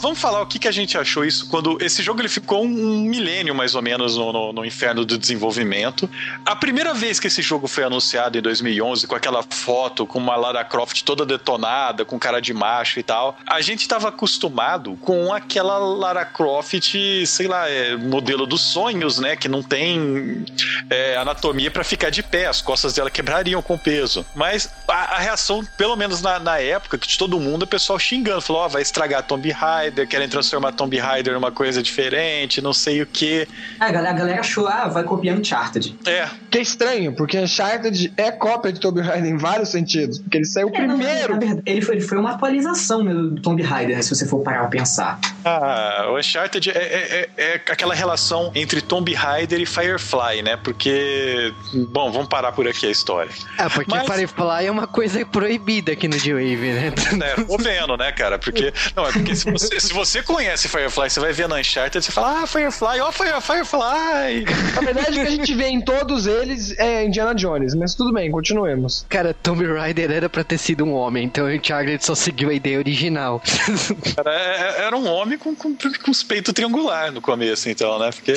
vamos 0.00 0.18
falar 0.18 0.42
o 0.42 0.46
que, 0.46 0.58
que 0.58 0.66
a 0.66 0.72
gente 0.72 0.98
achou 0.98 1.24
isso 1.24 1.48
quando 1.48 1.78
esse 1.80 2.07
jogo 2.08 2.20
ele 2.22 2.28
ficou 2.28 2.64
um, 2.64 3.00
milênio 3.02 3.54
mais 3.54 3.74
ou 3.74 3.82
menos 3.82 4.16
no, 4.16 4.32
no- 4.32 4.52
no 4.52 4.64
inferno 4.64 5.04
do 5.04 5.18
desenvolvimento. 5.18 6.08
A 6.44 6.56
primeira 6.56 6.94
vez 6.94 7.20
que 7.20 7.26
esse 7.26 7.42
jogo 7.42 7.66
foi 7.68 7.84
anunciado 7.84 8.38
em 8.38 8.40
2011 8.42 9.06
com 9.06 9.14
aquela 9.14 9.42
foto 9.42 10.06
com 10.06 10.18
uma 10.18 10.34
Lara 10.36 10.64
Croft 10.64 11.02
toda 11.02 11.26
detonada, 11.26 12.04
com 12.04 12.18
cara 12.18 12.40
de 12.40 12.54
macho 12.54 12.98
e 12.98 13.02
tal, 13.02 13.36
a 13.46 13.60
gente 13.60 13.82
estava 13.82 14.08
acostumado 14.08 14.96
com 15.02 15.32
aquela 15.32 15.76
Lara 15.78 16.24
Croft, 16.24 16.94
sei 17.26 17.46
lá, 17.46 17.68
é, 17.68 17.94
modelo 17.96 18.46
dos 18.46 18.62
sonhos, 18.72 19.18
né, 19.18 19.36
que 19.36 19.48
não 19.48 19.62
tem 19.62 20.44
é, 20.88 21.16
anatomia 21.16 21.70
para 21.70 21.84
ficar 21.84 22.10
de 22.10 22.22
pé, 22.22 22.46
as 22.46 22.62
costas 22.62 22.94
dela 22.94 23.10
quebrariam 23.10 23.60
com 23.60 23.76
peso. 23.76 24.24
Mas 24.34 24.70
a, 24.88 25.16
a 25.16 25.18
reação, 25.18 25.62
pelo 25.76 25.94
menos 25.96 26.22
na, 26.22 26.38
na 26.38 26.58
época, 26.58 26.96
que 26.96 27.06
de 27.06 27.18
todo 27.18 27.38
mundo, 27.38 27.64
o 27.64 27.66
pessoal 27.66 27.98
xingando, 27.98 28.40
falou: 28.40 28.62
ó, 28.62 28.68
vai 28.68 28.80
estragar 28.82 29.22
Tomb 29.24 29.50
Raider, 29.50 30.08
querem 30.08 30.28
transformar 30.28 30.72
Tomb 30.72 30.96
Raider 30.98 31.34
numa 31.34 31.52
coisa 31.52 31.82
diferente, 32.02 32.60
não 32.62 32.72
sei 32.72 33.02
o 33.02 33.06
que. 33.06 33.46
A 33.80 33.90
galera, 33.90 34.10
a 34.14 34.18
galera 34.18 34.40
achou, 34.40 34.66
ah, 34.68 34.86
vai 34.88 35.02
copiar 35.02 35.36
Uncharted. 35.36 35.96
É, 36.06 36.28
Que 36.50 36.58
é 36.58 36.62
estranho, 36.62 37.12
porque 37.14 37.38
Uncharted 37.38 38.12
é 38.16 38.30
cópia 38.30 38.72
de 38.72 38.80
Tomb 38.80 39.00
Raider 39.00 39.30
em 39.30 39.36
vários 39.36 39.70
sentidos. 39.70 40.18
Porque 40.18 40.38
ele 40.38 40.44
saiu 40.46 40.68
É, 40.68 40.70
primeiro. 40.72 41.34
na 41.34 41.38
verdade, 41.40 41.62
ele 41.66 41.82
foi, 41.82 41.96
ele 41.96 42.04
foi 42.06 42.18
uma 42.18 42.32
atualização 42.32 43.02
mesmo 43.02 43.30
do 43.30 43.42
Tomb 43.42 43.62
Raider, 43.62 43.96
né, 43.96 44.02
se 44.02 44.14
você 44.14 44.26
for 44.26 44.42
parar 44.42 44.60
pra 44.60 44.68
pensar. 44.68 45.18
Ah, 45.44 46.06
o 46.10 46.18
Uncharted 46.18 46.70
é, 46.70 46.78
é- 46.78 47.28
é- 47.36 47.42
é 47.44 47.54
aquela 47.54 47.94
relação 47.94 48.50
entre 48.54 48.80
Tomb 48.80 49.12
Raider 49.12 49.60
e 49.60 49.66
Firefly, 49.66 50.42
né? 50.42 50.56
Porque, 50.56 51.52
bom, 51.90 52.10
vamos 52.12 52.28
parar 52.28 52.52
por 52.52 52.66
aqui 52.68 52.86
a 52.86 52.90
história. 52.90 53.30
Ah, 53.56 53.68
porque 53.68 53.90
Mas- 53.90 54.06
Firefly 54.06 54.66
é 54.66 54.70
uma 54.70 54.86
coisa 54.86 55.24
proibida 55.26 55.92
aqui 55.92 56.06
no 56.08 56.16
D-Wave, 56.16 56.56
né? 56.56 56.92
É, 57.28 57.42
tô 57.42 57.56
vendo, 57.58 57.96
né, 57.96 58.12
cara? 58.12 58.38
Porque, 58.38 58.72
não, 58.94 59.06
é 59.06 59.12
porque 59.12 59.34
se 59.34 59.50
você, 59.50 59.80
se 59.80 59.92
você 59.92 60.22
conhece 60.22 60.68
Firefly, 60.68 61.10
você 61.10 61.20
vai 61.20 61.32
ver 61.32 61.48
na 61.48 61.56
Uncharted, 61.56 61.87
você 61.92 62.12
fala, 62.12 62.42
ah, 62.42 62.46
Firefly, 62.46 63.00
ó, 63.00 63.10
Fire, 63.12 63.40
Firefly. 63.40 64.44
Na 64.74 64.80
verdade, 64.80 65.10
o 65.10 65.22
que 65.22 65.28
a 65.28 65.30
gente 65.30 65.54
vê 65.54 65.68
em 65.68 65.80
todos 65.80 66.26
eles 66.26 66.76
é 66.78 67.04
Indiana 67.04 67.34
Jones. 67.34 67.74
Mas 67.74 67.94
tudo 67.94 68.12
bem, 68.12 68.30
continuemos. 68.30 69.06
Cara, 69.08 69.32
Tomb 69.34 69.64
Raider 69.66 70.10
era 70.10 70.28
pra 70.28 70.44
ter 70.44 70.58
sido 70.58 70.84
um 70.84 70.92
homem, 70.92 71.24
então 71.24 71.46
o 71.46 71.48
Uncharted 71.48 72.04
só 72.04 72.14
seguiu 72.14 72.50
a 72.50 72.54
ideia 72.54 72.78
original. 72.78 73.42
Cara, 74.16 74.32
é- 74.34 74.82
era 74.86 74.96
um 74.96 75.06
homem 75.08 75.38
com, 75.38 75.54
com, 75.54 75.74
com 75.74 76.10
os 76.10 76.22
peitos 76.22 76.52
triangular 76.54 77.10
no 77.12 77.20
começo, 77.20 77.68
então, 77.68 77.98
né? 77.98 78.10
Porque. 78.12 78.34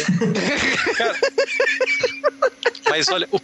Cara, 0.95 1.15
mas 2.89 3.07
olha, 3.09 3.27
o- 3.31 3.39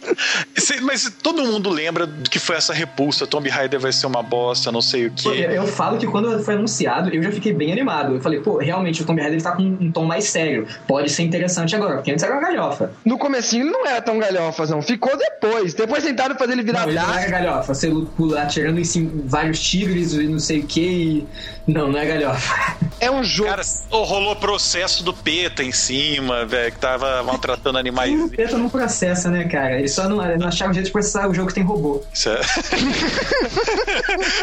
mas 0.82 1.10
todo 1.22 1.42
mundo 1.42 1.70
lembra 1.70 2.06
do 2.06 2.28
que 2.28 2.38
foi 2.38 2.56
essa 2.56 2.72
repulsa. 2.74 3.26
Tomb 3.26 3.48
Raider 3.48 3.80
vai 3.80 3.92
ser 3.92 4.06
uma 4.06 4.22
bosta, 4.22 4.70
não 4.70 4.82
sei 4.82 5.06
o 5.06 5.10
quê. 5.10 5.28
Eu, 5.28 5.50
eu 5.50 5.66
falo 5.66 5.96
que 5.98 6.06
quando 6.06 6.38
foi 6.42 6.54
anunciado, 6.54 7.08
eu 7.14 7.22
já 7.22 7.32
fiquei 7.32 7.52
bem 7.52 7.72
animado. 7.72 8.14
Eu 8.14 8.20
falei, 8.20 8.40
pô, 8.40 8.58
realmente 8.58 9.00
o 9.02 9.06
Tomb 9.06 9.20
Raider 9.20 9.42
tá 9.42 9.52
com 9.52 9.62
um 9.62 9.87
tom 9.90 10.04
mais 10.04 10.24
sério. 10.24 10.66
Pode 10.86 11.10
ser 11.10 11.22
interessante 11.22 11.74
agora, 11.74 11.96
porque 11.96 12.10
antes 12.10 12.22
era 12.22 12.34
uma 12.34 12.42
galhofa. 12.42 12.92
No 13.04 13.18
comecinho 13.18 13.64
ele 13.64 13.70
não 13.70 13.86
era 13.86 14.00
tão 14.00 14.18
galhofas, 14.18 14.70
não. 14.70 14.82
Ficou 14.82 15.16
depois. 15.16 15.74
Depois 15.74 16.04
tentaram 16.04 16.36
fazer 16.36 16.52
ele 16.52 16.62
virar 16.62 16.80
Não, 16.80 16.88
ele 16.88 16.98
não 16.98 17.14
era 17.14 17.30
galhofa. 17.30 17.74
Você 17.74 17.90
pular 18.16 18.42
atirando 18.42 18.80
em 18.80 18.84
cima 18.84 19.10
vários 19.24 19.60
tigres 19.60 20.12
e 20.12 20.26
não 20.26 20.38
sei 20.38 20.60
o 20.60 20.66
que. 20.66 20.80
E... 20.80 21.26
Não, 21.66 21.90
não 21.90 21.98
é 21.98 22.06
galhofa. 22.06 22.76
É 23.00 23.08
um 23.08 23.22
jogo. 23.22 23.48
Cara, 23.48 23.62
oh, 23.92 24.02
rolou 24.02 24.34
processo 24.34 25.04
do 25.04 25.14
PETA 25.14 25.62
em 25.62 25.70
cima, 25.70 26.44
velho, 26.44 26.72
que 26.72 26.78
tava 26.78 27.22
maltratando 27.22 27.78
animais. 27.78 28.10
O 28.20 28.28
Peta 28.28 28.58
não 28.58 28.68
processa, 28.68 29.30
né, 29.30 29.44
cara? 29.44 29.78
Eles 29.78 29.92
só 29.92 30.08
não, 30.08 30.16
não 30.36 30.48
acharam 30.48 30.74
jeito 30.74 30.86
de 30.86 30.92
processar 30.92 31.28
o 31.28 31.34
jogo 31.34 31.48
que 31.48 31.54
tem 31.54 31.62
robô. 31.62 32.02
Isso 32.12 32.28
é- 32.28 32.40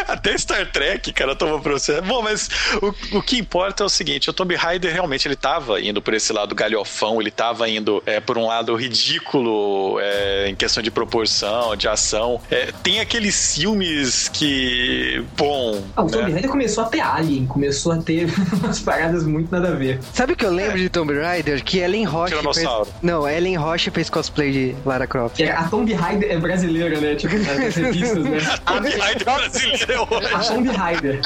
Até 0.07 0.37
Star 0.37 0.71
Trek, 0.71 1.11
cara, 1.13 1.35
tomou 1.35 1.59
processo. 1.59 2.01
Bom, 2.03 2.21
mas 2.21 2.49
o, 2.81 3.17
o 3.17 3.21
que 3.21 3.37
importa 3.37 3.83
é 3.83 3.85
o 3.85 3.89
seguinte: 3.89 4.29
o 4.29 4.33
Tomb 4.33 4.55
Raider 4.55 4.91
realmente 4.91 5.27
ele 5.27 5.34
tava 5.35 5.81
indo 5.81 6.01
por 6.01 6.13
esse 6.13 6.31
lado 6.33 6.53
galhofão, 6.55 7.21
ele 7.21 7.31
tava 7.31 7.69
indo 7.69 8.01
é, 8.05 8.19
por 8.19 8.37
um 8.37 8.47
lado 8.47 8.75
ridículo 8.75 9.99
é, 9.99 10.47
em 10.49 10.55
questão 10.55 10.81
de 10.81 10.91
proporção, 10.91 11.75
de 11.75 11.87
ação. 11.87 12.41
É, 12.49 12.71
tem 12.83 12.99
aqueles 12.99 13.55
filmes 13.55 14.29
que. 14.29 15.23
Bom. 15.37 15.83
Ah, 15.95 16.03
o 16.03 16.09
Tomb 16.09 16.25
né? 16.25 16.33
Raider 16.33 16.49
começou 16.49 16.83
a 16.83 16.87
ter 16.87 16.99
Alien, 17.01 17.45
começou 17.45 17.91
a 17.91 17.97
ter 17.97 18.27
umas 18.53 18.79
paradas 18.79 19.23
muito 19.25 19.51
nada 19.51 19.69
a 19.69 19.75
ver. 19.75 19.99
Sabe 20.13 20.33
o 20.33 20.35
que 20.35 20.45
eu 20.45 20.51
lembro 20.51 20.77
de 20.77 20.89
Tomb 20.89 21.13
Raider? 21.13 21.63
Que 21.63 21.79
Ellen 21.79 22.05
Roche 22.05 22.35
fez... 22.53 22.67
Não, 23.01 23.27
Ellen 23.27 23.55
Roche 23.57 23.91
fez 23.91 24.09
cosplay 24.09 24.51
de 24.51 24.75
Lara 24.85 25.07
Croft. 25.07 25.35
Que 25.35 25.43
A 25.43 25.63
Tomb 25.63 25.93
Raider 25.93 26.31
é 26.31 26.37
brasileira, 26.37 26.99
né? 26.99 27.15
Tipo, 27.15 27.37
nas 27.37 27.75
revistas, 27.75 28.23
né? 28.23 28.37
Tomb 28.65 28.89
Raider 28.89 29.27
é 29.27 29.95
A 29.95 30.03
ótimo. 30.03 30.55
Tomb 30.55 30.69
Raider. 30.69 31.21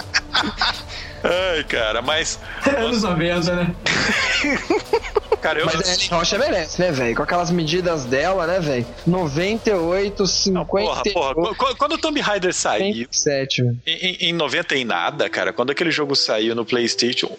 Ai, 1.23 1.63
cara, 1.63 2.01
mas. 2.01 2.39
Anos 2.77 3.03
90, 3.03 3.55
né? 3.55 3.75
Cara, 5.41 5.59
eu. 5.59 5.65
Mas 5.65 5.75
a 5.89 5.93
Ellen 5.93 6.07
Rocha 6.09 6.37
merece, 6.37 6.81
né, 6.81 6.91
velho? 6.91 7.15
Com 7.15 7.23
aquelas 7.23 7.49
medidas 7.51 8.05
dela, 8.05 8.45
né, 8.47 8.59
velho? 8.59 8.85
98, 9.05 10.23
Não, 10.51 10.65
porra, 10.65 11.01
58, 11.03 11.13
porra. 11.13 11.55
Qu- 11.55 11.75
Quando 11.77 11.93
o 11.93 11.97
Tomb 11.97 12.19
Raider 12.19 12.53
saiu, 12.53 12.93
27, 12.93 13.63
velho. 13.63 13.77
Em, 13.85 14.29
em 14.29 14.33
90 14.33 14.75
e 14.75 14.83
nada, 14.85 15.29
cara, 15.29 15.53
quando 15.53 15.71
aquele 15.71 15.91
jogo 15.91 16.15
saiu 16.15 16.53
no 16.55 16.65
PlayStation, 16.65 17.29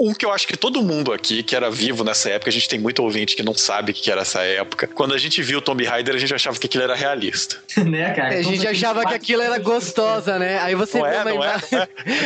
um 0.00 0.12
que 0.14 0.24
eu 0.24 0.32
acho 0.32 0.46
que 0.46 0.56
todo 0.56 0.82
mundo 0.82 1.12
aqui 1.12 1.42
que 1.42 1.54
era 1.56 1.70
vivo 1.70 2.04
nessa 2.04 2.30
época, 2.30 2.50
a 2.50 2.52
gente 2.52 2.68
tem 2.68 2.78
muito 2.78 3.02
ouvinte 3.02 3.34
que 3.36 3.42
não 3.42 3.54
sabe 3.54 3.92
o 3.92 3.94
que 3.94 4.10
era 4.10 4.22
essa 4.22 4.40
época. 4.42 4.86
Quando 4.86 5.14
a 5.14 5.18
gente 5.18 5.42
viu 5.42 5.58
o 5.58 5.62
Tomb 5.62 5.84
Raider, 5.84 6.14
a 6.14 6.18
gente 6.18 6.34
achava 6.34 6.58
que 6.58 6.66
aquilo 6.66 6.84
era 6.84 6.94
realista. 6.94 7.56
né, 7.84 8.12
cara? 8.14 8.28
A 8.38 8.42
gente 8.42 8.58
Todos 8.58 8.66
achava 8.66 9.04
que 9.06 9.14
aquilo 9.14 9.42
era 9.42 9.58
gostosa, 9.58 10.38
né? 10.38 10.58
Aí 10.60 10.74
você 10.74 10.98
Não 10.98 11.04
vê 11.08 11.14
é, 11.16 11.20
uma 11.22 11.30
é? 11.30 11.34
imagem. 11.34 11.68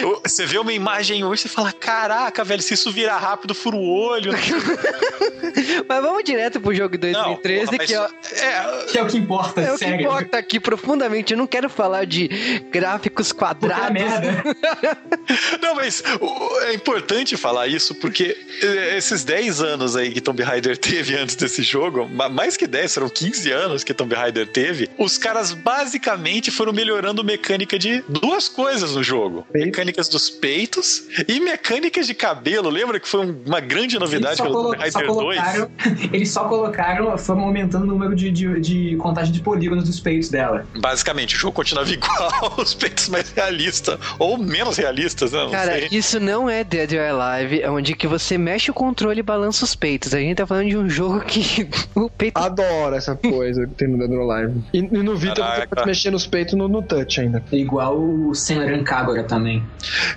O- 0.04 0.20
Você 0.28 0.46
vê 0.46 0.58
uma 0.58 0.72
imagem 0.72 1.24
hoje 1.24 1.46
e 1.46 1.48
fala: 1.48 1.72
caraca, 1.72 2.44
velho, 2.44 2.62
se 2.62 2.74
isso 2.74 2.90
virar 2.90 3.18
rápido, 3.18 3.54
fura 3.54 3.76
o 3.76 3.84
olho. 3.88 4.32
Mas 5.88 6.02
vamos 6.02 6.24
direto 6.24 6.60
pro 6.60 6.74
jogo 6.74 6.96
de 6.98 7.12
Não, 7.12 7.34
2013, 7.36 7.66
porra, 7.66 7.76
mas 7.78 7.86
que 7.86 7.94
é, 7.94 8.46
é, 8.46 8.84
Que 8.90 8.98
é 8.98 9.02
o 9.02 9.06
que 9.06 9.16
importa, 9.18 9.60
é 9.60 9.70
o 9.70 9.72
que 9.72 9.78
sério. 9.78 10.00
importa 10.06 10.38
aqui 10.38 10.60
profundamente. 10.60 11.32
Eu 11.32 11.38
não 11.38 11.46
quero 11.46 11.68
falar 11.68 12.04
de 12.06 12.28
gráficos 12.70 13.30
é 13.30 13.34
quadrados. 13.34 13.92
merda. 13.92 14.42
Não, 15.60 15.74
mas 15.74 16.02
o- 16.20 16.60
é 16.62 16.74
importante 16.74 17.36
falar 17.36 17.66
isso 17.66 17.94
porque 17.94 18.36
eh, 18.62 18.96
esses 18.96 19.24
10 19.24 19.60
anos 19.62 19.96
aí 19.96 20.10
que 20.10 20.20
Tomb 20.20 20.42
Raider 20.42 20.76
teve 20.76 21.16
antes 21.16 21.36
desse 21.36 21.62
jogo, 21.62 22.08
ma- 22.08 22.28
mais 22.28 22.56
que 22.56 22.66
10, 22.66 22.94
foram 22.94 23.08
15 23.08 23.50
anos 23.50 23.84
que 23.84 23.94
Tomb 23.94 24.14
Raider 24.14 24.46
teve, 24.46 24.88
os 24.98 25.16
caras 25.18 25.52
basicamente 25.52 26.50
foram 26.50 26.72
melhorando 26.72 27.22
mecânica 27.24 27.78
de 27.78 28.02
duas 28.08 28.48
coisas 28.48 28.94
no 28.94 29.02
jogo. 29.02 29.46
Peito. 29.52 29.66
Mecânicas 29.66 30.08
dos 30.08 30.28
peitos 30.30 31.04
e 31.28 31.40
mecânicas 31.40 32.06
de 32.06 32.14
cabelo. 32.14 32.68
Lembra 32.70 32.98
que 33.00 33.08
foi 33.08 33.20
um- 33.26 33.42
uma 33.46 33.60
grande 33.60 33.98
novidade 33.98 34.42
pelo 34.42 34.54
Tomb 34.54 34.76
Raider 34.76 35.06
2? 35.06 35.11
Colocaram, 35.14 35.70
eles 36.12 36.30
só 36.30 36.48
colocaram, 36.48 37.16
foram 37.18 37.42
aumentando 37.42 37.84
o 37.84 37.86
número 37.86 38.14
de, 38.14 38.30
de, 38.30 38.60
de 38.60 38.96
contagem 38.96 39.32
de 39.32 39.40
polígonos 39.40 39.84
dos 39.84 40.00
peitos 40.00 40.28
dela. 40.28 40.66
Basicamente, 40.78 41.36
o 41.36 41.38
jogo 41.38 41.54
continuava 41.54 41.90
igual, 41.92 42.54
os 42.58 42.74
peitos 42.74 43.08
mais 43.08 43.30
realistas, 43.32 43.98
ou 44.18 44.38
menos 44.38 44.76
realistas, 44.76 45.32
né? 45.32 45.44
Não 45.44 45.50
Cara, 45.50 45.72
sei. 45.72 45.88
isso 45.90 46.20
não 46.20 46.48
é 46.48 46.64
Dead 46.64 46.92
or 46.92 47.20
Alive, 47.20 47.64
onde 47.66 47.94
que 47.94 48.06
você 48.06 48.38
mexe 48.38 48.70
o 48.70 48.74
controle 48.74 49.20
e 49.20 49.22
balança 49.22 49.64
os 49.64 49.74
peitos. 49.74 50.14
A 50.14 50.18
gente 50.18 50.36
tá 50.36 50.46
falando 50.46 50.68
de 50.68 50.76
um 50.76 50.88
jogo 50.88 51.20
que 51.20 51.68
o 51.94 52.08
peito 52.08 52.38
Adoro 52.38 52.94
essa 52.94 53.16
coisa 53.16 53.66
que 53.66 53.74
tem 53.74 53.88
no 53.88 53.98
Dead 53.98 54.10
or 54.10 54.30
Alive. 54.30 54.64
E, 54.72 54.78
e 54.78 55.02
no 55.02 55.16
Vita 55.16 55.42
você 55.42 55.66
pode 55.66 55.86
mexer 55.86 56.10
nos 56.10 56.26
peitos 56.26 56.54
no, 56.54 56.68
no 56.68 56.82
touch 56.82 57.20
ainda. 57.20 57.42
Igual 57.52 57.98
o 57.98 58.34
Senran 58.34 58.82
Kagura 58.82 59.24
também. 59.24 59.62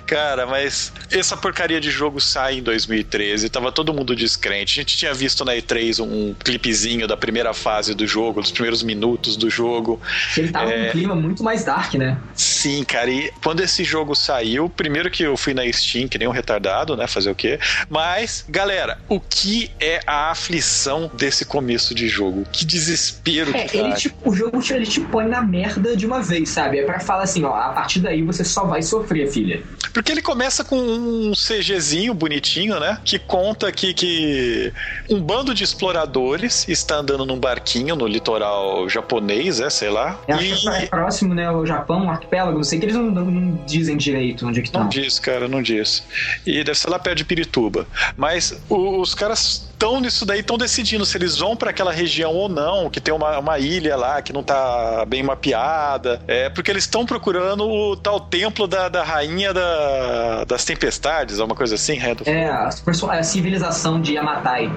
Cara, 0.06 0.46
mas 0.46 0.92
essa 1.10 1.36
porcaria 1.36 1.80
de 1.80 1.90
jogo 1.90 2.20
sai 2.20 2.58
em 2.58 2.62
2013, 2.62 3.48
tava 3.48 3.72
todo 3.72 3.92
mundo 3.92 4.14
descrente. 4.14 4.85
Gente 4.86 4.98
tinha 4.98 5.12
visto 5.12 5.44
na 5.44 5.52
E3 5.56 5.98
um 6.00 6.32
clipezinho 6.32 7.08
da 7.08 7.16
primeira 7.16 7.52
fase 7.52 7.92
do 7.92 8.06
jogo, 8.06 8.40
dos 8.40 8.52
primeiros 8.52 8.84
minutos 8.84 9.36
do 9.36 9.50
jogo. 9.50 10.00
Ele 10.36 10.48
tava 10.48 10.70
É. 10.72 10.86
num 10.86 10.92
clima 10.92 11.14
muito 11.16 11.42
mais 11.42 11.64
dark, 11.64 11.94
né? 11.94 12.16
Sim, 12.36 12.84
cara, 12.84 13.10
e 13.10 13.32
quando 13.42 13.60
esse 13.62 13.82
jogo 13.82 14.14
saiu, 14.14 14.68
primeiro 14.68 15.10
que 15.10 15.24
eu 15.24 15.36
fui 15.36 15.52
na 15.54 15.70
Steam, 15.72 16.06
que 16.06 16.16
nem 16.16 16.28
um 16.28 16.30
retardado, 16.30 16.96
né? 16.96 17.08
Fazer 17.08 17.30
o 17.30 17.34
quê? 17.34 17.58
Mas, 17.90 18.44
galera, 18.48 18.96
o 19.08 19.18
que 19.18 19.72
é 19.80 20.00
a 20.06 20.30
aflição 20.30 21.10
desse 21.14 21.44
começo 21.44 21.92
de 21.92 22.06
jogo? 22.08 22.46
Que 22.52 22.64
desespero 22.64 23.56
É, 23.56 23.64
que 23.64 23.76
ele 23.78 23.92
te, 23.94 24.14
o 24.24 24.32
jogo 24.32 24.60
te, 24.62 24.72
ele 24.72 24.86
te 24.86 25.00
põe 25.00 25.26
na 25.26 25.42
merda 25.42 25.96
de 25.96 26.06
uma 26.06 26.22
vez, 26.22 26.48
sabe? 26.50 26.78
É 26.78 26.84
pra 26.84 27.00
falar 27.00 27.24
assim, 27.24 27.42
ó, 27.42 27.52
a 27.56 27.70
partir 27.70 27.98
daí 27.98 28.22
você 28.22 28.44
só 28.44 28.64
vai 28.64 28.82
sofrer, 28.82 29.28
filha. 29.32 29.64
Porque 29.92 30.12
ele 30.12 30.22
começa 30.22 30.62
com 30.62 30.76
um 30.78 31.32
CGzinho 31.32 32.14
bonitinho, 32.14 32.78
né? 32.78 33.00
Que 33.04 33.18
conta 33.18 33.72
que, 33.72 33.92
que 33.92 34.72
um 35.08 35.20
bando 35.20 35.54
de 35.54 35.64
exploradores 35.64 36.66
está 36.68 36.96
andando 36.96 37.24
num 37.24 37.38
barquinho 37.38 37.94
no 37.96 38.06
litoral 38.06 38.88
japonês, 38.88 39.60
é, 39.60 39.70
sei 39.70 39.88
lá. 39.90 40.18
Eu 40.26 40.36
acho 40.36 40.60
que 40.62 40.68
é 40.68 40.86
próximo, 40.86 41.34
né? 41.34 41.50
O 41.50 41.64
Japão, 41.66 42.06
o 42.06 42.10
arquipélago, 42.10 42.56
não 42.56 42.64
sei 42.64 42.78
que 42.78 42.86
eles 42.86 42.96
não, 42.96 43.04
não- 43.10 43.56
dizem 43.66 43.96
direito 43.96 44.46
onde 44.46 44.60
é 44.60 44.62
que 44.62 44.72
Não 44.72 44.86
estão. 44.88 45.02
diz, 45.02 45.18
cara, 45.18 45.48
não 45.48 45.62
diz. 45.62 46.02
E 46.46 46.62
deve 46.64 46.78
ser 46.78 46.90
lá 46.90 46.98
perto 46.98 47.18
de 47.18 47.24
Pirituba. 47.24 47.86
Mas 48.16 48.60
os 48.68 49.14
caras 49.14 49.68
estão 49.76 50.00
nisso 50.00 50.24
daí, 50.24 50.40
estão 50.40 50.56
decidindo 50.56 51.04
se 51.04 51.16
eles 51.18 51.36
vão 51.36 51.54
para 51.54 51.70
aquela 51.70 51.92
região 51.92 52.32
ou 52.32 52.48
não, 52.48 52.88
que 52.88 52.98
tem 53.00 53.12
uma, 53.14 53.38
uma 53.38 53.58
ilha 53.58 53.94
lá 53.94 54.22
que 54.22 54.32
não 54.32 54.42
tá 54.42 55.04
bem 55.06 55.22
mapeada. 55.22 56.20
É, 56.26 56.48
porque 56.48 56.70
eles 56.70 56.84
estão 56.84 57.04
procurando 57.04 57.68
o 57.68 57.94
tal 57.96 58.18
templo 58.18 58.66
da, 58.66 58.88
da 58.88 59.04
rainha 59.04 59.52
da- 59.52 60.44
das 60.44 60.64
tempestades, 60.64 61.38
alguma 61.38 61.56
coisa 61.56 61.74
assim, 61.74 61.94
Redo? 61.94 62.22
É, 62.26 62.48
a, 62.48 62.70
perso- 62.84 63.10
a 63.10 63.22
civilização 63.22 64.00
de 64.00 64.14
Yamatai. 64.14 64.70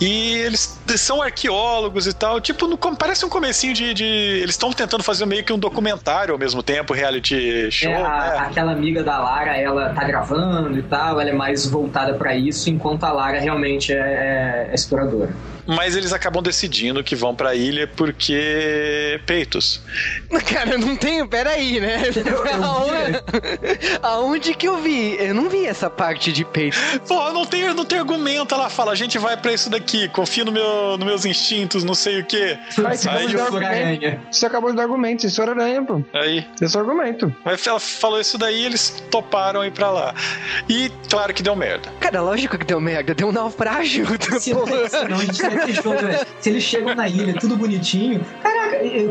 E 0.00 0.34
eles 0.38 0.80
são 0.96 1.22
arqueólogos 1.22 2.06
e 2.06 2.12
tal. 2.12 2.40
Tipo, 2.40 2.66
no- 2.66 2.76
parece 2.76 3.24
um 3.24 3.28
comecinho 3.28 3.72
de. 3.72 3.94
de- 3.94 4.04
eles 4.04 4.50
estão 4.50 4.72
tentando 4.72 5.02
fazer 5.02 5.26
meio 5.26 5.44
que 5.44 5.52
um 5.52 5.58
documentário 5.58 6.32
ao 6.32 6.38
mesmo 6.38 6.62
tempo, 6.62 6.92
reality 6.92 7.70
show. 7.70 7.90
É, 7.90 7.96
a- 8.02 8.30
né? 8.32 8.38
Aquela 8.38 8.72
amiga 8.72 9.02
da 9.02 9.18
Lara, 9.18 9.56
ela 9.56 9.90
tá 9.90 10.02
gravando 10.04 10.76
e 10.78 10.82
tal, 10.82 11.20
ela 11.20 11.30
é 11.30 11.32
mais 11.32 11.66
voltada 11.66 12.14
pra 12.14 12.34
isso, 12.34 12.68
enquanto 12.68 13.04
a 13.04 13.12
Lara 13.12 13.38
realmente 13.38 13.92
é, 13.92 14.68
é 14.70 14.74
exploradora. 14.74 15.30
Mas 15.66 15.96
eles 15.96 16.12
acabam 16.12 16.42
decidindo 16.42 17.02
que 17.04 17.14
vão 17.14 17.34
pra 17.34 17.54
ilha 17.54 17.86
porque. 17.86 19.20
Peitos. 19.26 19.80
Cara, 20.52 20.70
eu 20.72 20.78
não 20.78 20.96
tenho, 20.96 21.26
peraí, 21.28 21.80
né? 21.80 22.02
Eu- 22.24 22.46
eu 22.46 22.64
Aonde, 22.64 23.22
aonde 24.02 24.54
que 24.54 24.66
eu 24.66 24.80
vi? 24.80 25.16
Eu 25.18 25.34
não 25.34 25.48
vi 25.48 25.66
essa 25.66 25.88
parte 25.90 26.32
de 26.32 26.44
peito. 26.44 26.76
Pô, 27.06 27.32
não 27.32 27.44
tem, 27.44 27.72
não 27.74 27.84
tem 27.84 27.98
argumento. 27.98 28.54
Ela 28.54 28.68
fala: 28.68 28.92
a 28.92 28.94
gente 28.94 29.18
vai 29.18 29.36
pra 29.36 29.52
isso 29.52 29.68
daqui, 29.70 30.08
confia 30.08 30.44
no 30.44 30.52
meu, 30.52 30.96
nos 30.96 31.06
meus 31.06 31.24
instintos, 31.24 31.84
não 31.84 31.94
sei 31.94 32.20
o 32.20 32.24
quê. 32.24 32.58
Aí 32.84 32.96
você 32.96 33.08
Aí 33.08 33.26
acabou 33.26 33.60
eu 33.60 33.66
aranha. 33.66 34.20
Você 34.30 34.46
acabou 34.46 34.70
de 34.70 34.76
dar 34.76 34.82
argumento, 34.82 35.26
isso 35.26 35.40
era 35.42 35.52
aranha, 35.52 35.82
pô. 35.84 36.02
Aí. 36.12 36.46
Esse 36.60 36.76
é 36.76 36.80
o 36.80 36.82
argumento. 36.82 37.34
Mas 37.44 37.66
ela 37.66 37.80
falou 37.80 38.20
isso 38.20 38.36
daí 38.38 38.64
eles 38.64 39.02
toparam 39.10 39.64
ir 39.64 39.70
pra 39.72 39.90
lá. 39.90 40.14
E 40.68 40.90
claro 41.08 41.32
que 41.34 41.42
deu 41.42 41.54
merda. 41.56 41.90
Cara, 42.00 42.20
lógico 42.20 42.58
que 42.58 42.64
deu 42.64 42.80
merda, 42.80 43.14
deu 43.14 43.28
um 43.28 43.32
naufrágio. 43.32 44.06
Se, 44.40 44.52
a 44.52 45.08
gente 45.16 45.42
Se 46.40 46.50
eles 46.50 46.62
chegam 46.62 46.94
na 46.94 47.08
ilha, 47.08 47.34
tudo 47.34 47.56
bonitinho. 47.56 48.24
Caraca, 48.42 48.61
e 48.61 48.61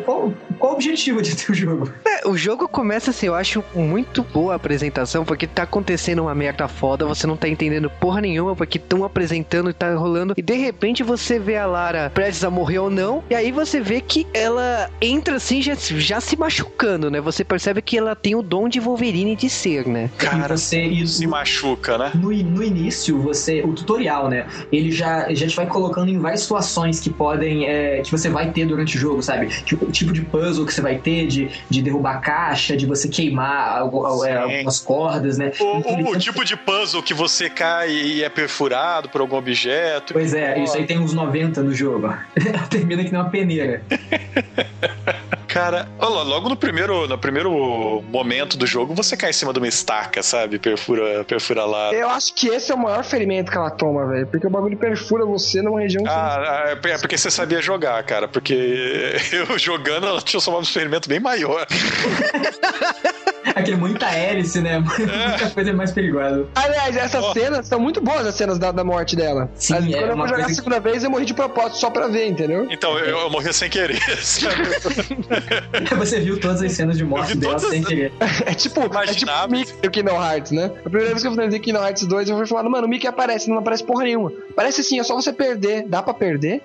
qual, 0.05 0.33
qual 0.57 0.73
o 0.73 0.75
objetivo 0.75 1.21
de 1.21 1.35
ter 1.35 1.51
o 1.51 1.55
jogo? 1.55 1.91
É, 2.05 2.27
o 2.27 2.37
jogo 2.37 2.67
começa 2.67 3.11
assim, 3.11 3.27
eu 3.27 3.35
acho 3.35 3.63
muito 3.73 4.23
boa 4.23 4.53
a 4.53 4.55
apresentação, 4.55 5.25
porque 5.25 5.47
tá 5.47 5.63
acontecendo 5.63 6.23
uma 6.23 6.35
merda 6.35 6.67
foda, 6.67 7.05
você 7.05 7.27
não 7.27 7.37
tá 7.37 7.47
entendendo 7.47 7.89
porra 7.89 8.21
nenhuma, 8.21 8.55
porque 8.55 8.77
estão 8.77 9.03
apresentando 9.03 9.69
e 9.69 9.73
tá 9.73 9.93
rolando, 9.95 10.33
e 10.37 10.41
de 10.41 10.55
repente 10.55 11.03
você 11.03 11.39
vê 11.39 11.57
a 11.57 11.65
Lara 11.65 12.09
prestes 12.13 12.43
a 12.43 12.49
morrer 12.49 12.79
ou 12.79 12.89
não, 12.89 13.23
e 13.29 13.35
aí 13.35 13.51
você 13.51 13.79
vê 13.79 14.01
que 14.01 14.27
ela 14.33 14.89
entra 15.01 15.35
assim, 15.35 15.61
já, 15.61 15.75
já 15.75 16.21
se 16.21 16.37
machucando, 16.37 17.09
né? 17.09 17.19
Você 17.21 17.43
percebe 17.43 17.81
que 17.81 17.97
ela 17.97 18.15
tem 18.15 18.35
o 18.35 18.41
dom 18.41 18.67
de 18.67 18.79
Wolverine 18.79 19.35
de 19.35 19.49
ser, 19.49 19.87
né? 19.87 20.09
Cara, 20.17 20.57
você, 20.57 20.81
e 20.83 21.07
se 21.07 21.27
machuca, 21.27 21.97
né? 21.97 22.11
no, 22.15 22.31
no 22.31 22.63
início, 22.63 23.19
você. 23.19 23.61
O 23.61 23.73
tutorial, 23.73 24.29
né? 24.29 24.45
Ele 24.71 24.91
já, 24.91 25.33
já 25.33 25.47
te 25.47 25.55
vai 25.55 25.65
colocando 25.65 26.09
em 26.09 26.19
várias 26.19 26.41
situações 26.41 26.99
que 26.99 27.09
podem. 27.09 27.65
é, 27.65 28.01
que 28.01 28.11
você 28.11 28.29
vai 28.29 28.51
ter 28.51 28.65
durante 28.65 28.97
o 28.97 28.99
jogo, 28.99 29.21
sabe? 29.21 29.47
Tipo, 29.65 29.85
o 29.85 29.91
tipo 29.91 30.11
de 30.13 30.21
puzzle 30.21 30.65
que 30.65 30.73
você 30.73 30.81
vai 30.81 30.97
ter, 30.97 31.27
de, 31.27 31.49
de 31.69 31.81
derrubar 31.81 32.19
caixa, 32.21 32.75
de 32.77 32.85
você 32.85 33.07
queimar 33.07 33.77
algo- 33.79 34.25
é, 34.25 34.37
algumas 34.37 34.79
cordas, 34.79 35.37
né? 35.37 35.51
O, 35.59 35.77
Então, 35.77 35.93
o- 35.93 36.01
o 36.01 36.05
sempre- 36.05 36.19
tipo 36.19 36.45
de 36.45 36.55
puzzle 36.57 37.03
que 37.03 37.13
você 37.13 37.49
cai 37.49 37.91
e 37.91 38.23
é 38.23 38.29
perfurado 38.29 39.09
por 39.09 39.21
algum 39.21 39.35
objeto. 39.37 40.13
Pois 40.13 40.33
é, 40.33 40.63
isso 40.63 40.77
aí 40.77 40.85
tem 40.85 40.99
uns 40.99 41.13
90 41.13 41.61
no 41.61 41.73
jogo. 41.73 42.13
Termina 42.69 43.03
que 43.03 43.11
nem 43.11 43.21
uma 43.21 43.29
peneira. 43.29 43.81
Cara, 45.51 45.85
olha 45.99 46.23
logo 46.23 46.47
no 46.47 46.55
primeiro, 46.55 47.07
no 47.09 47.17
primeiro 47.17 48.01
momento 48.09 48.55
do 48.55 48.65
jogo, 48.65 48.95
você 48.95 49.17
cai 49.17 49.31
em 49.31 49.33
cima 49.33 49.51
de 49.51 49.59
uma 49.59 49.67
estaca, 49.67 50.23
sabe? 50.23 50.57
Perfura, 50.57 51.25
perfura 51.25 51.65
lá. 51.65 51.93
Eu 51.93 52.09
acho 52.09 52.33
que 52.33 52.47
esse 52.47 52.71
é 52.71 52.75
o 52.75 52.77
maior 52.77 53.03
ferimento 53.03 53.51
que 53.51 53.57
ela 53.57 53.69
toma, 53.69 54.07
velho. 54.07 54.25
Porque 54.27 54.47
o 54.47 54.49
bagulho 54.49 54.77
perfura 54.77 55.25
você 55.25 55.61
numa 55.61 55.81
região 55.81 56.03
que 56.03 56.09
Ah, 56.09 56.77
é 56.85 56.91
é 56.91 56.97
porque 56.97 57.17
você 57.17 57.29
sabia 57.29 57.61
jogar, 57.61 58.01
cara. 58.03 58.29
Porque 58.29 58.53
eu 59.33 59.59
jogando, 59.59 60.07
ela 60.07 60.21
tinha 60.21 60.39
somado 60.39 60.61
um 60.61 60.63
experimento 60.63 61.09
bem 61.09 61.19
maior. 61.19 61.67
Aquele 63.55 63.77
muita 63.77 64.05
hélice, 64.07 64.59
né? 64.61 64.79
Muita 64.85 65.49
coisa 65.53 65.73
mais 65.73 65.91
perigosa. 65.91 66.45
Aliás, 66.55 66.95
essas 66.95 67.23
Ó. 67.23 67.33
cenas 67.33 67.67
são 67.67 67.79
muito 67.79 67.99
boas, 68.01 68.25
as 68.27 68.35
cenas 68.35 68.57
da, 68.59 68.71
da 68.71 68.83
morte 68.83 69.15
dela. 69.15 69.49
Sim, 69.55 69.73
Mas 69.73 69.85
é 69.87 69.91
quando 69.91 70.01
eu 70.09 70.15
uma 70.15 70.25
vou 70.27 70.27
jogar 70.35 70.45
a 70.45 70.53
segunda 70.53 70.79
vez, 70.79 71.03
eu 71.03 71.09
morri 71.09 71.25
de 71.25 71.33
propósito 71.33 71.77
só 71.77 71.89
pra 71.89 72.07
ver, 72.07 72.27
entendeu? 72.27 72.67
Então, 72.69 72.97
eu, 72.99 73.19
eu 73.19 73.29
morri 73.29 73.51
sem 73.53 73.69
querer. 73.69 73.99
Você 75.97 76.19
viu 76.19 76.39
todas 76.39 76.61
as 76.61 76.71
cenas 76.73 76.97
de 76.97 77.03
morte 77.03 77.35
dela 77.37 77.55
todas 77.55 77.69
sem 77.69 77.81
as- 77.81 77.87
querer. 77.87 78.13
É 78.45 78.53
tipo, 78.53 78.79
é 78.81 78.83
tipo 78.85 78.85
Imaginável. 78.93 79.47
o 79.47 79.51
Mickey 79.51 79.73
do 79.81 79.91
Kingdom 79.91 80.23
Hearts, 80.23 80.51
né? 80.51 80.65
A 80.65 80.83
primeira 80.89 81.09
vez 81.09 81.21
que 81.21 81.27
eu 81.27 81.31
finalizei 81.31 81.59
Kingdom 81.59 81.83
Hearts 81.83 82.05
2, 82.05 82.29
eu 82.29 82.37
fui 82.37 82.45
falando, 82.47 82.69
mano, 82.69 82.87
o 82.87 82.89
Mickey 82.89 83.07
aparece, 83.07 83.49
não 83.49 83.57
aparece 83.57 83.83
porra 83.83 84.03
nenhuma. 84.03 84.31
Parece 84.55 84.83
sim, 84.83 84.99
é 84.99 85.03
só 85.03 85.15
você 85.15 85.33
perder. 85.33 85.85
Dá 85.87 86.01
pra 86.03 86.13
perder? 86.13 86.61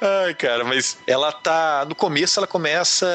Ai, 0.00 0.34
cara, 0.34 0.64
mas 0.64 0.96
ela 1.06 1.32
tá. 1.32 1.84
No 1.88 1.94
começo 1.94 2.38
ela 2.38 2.46
começa 2.46 3.06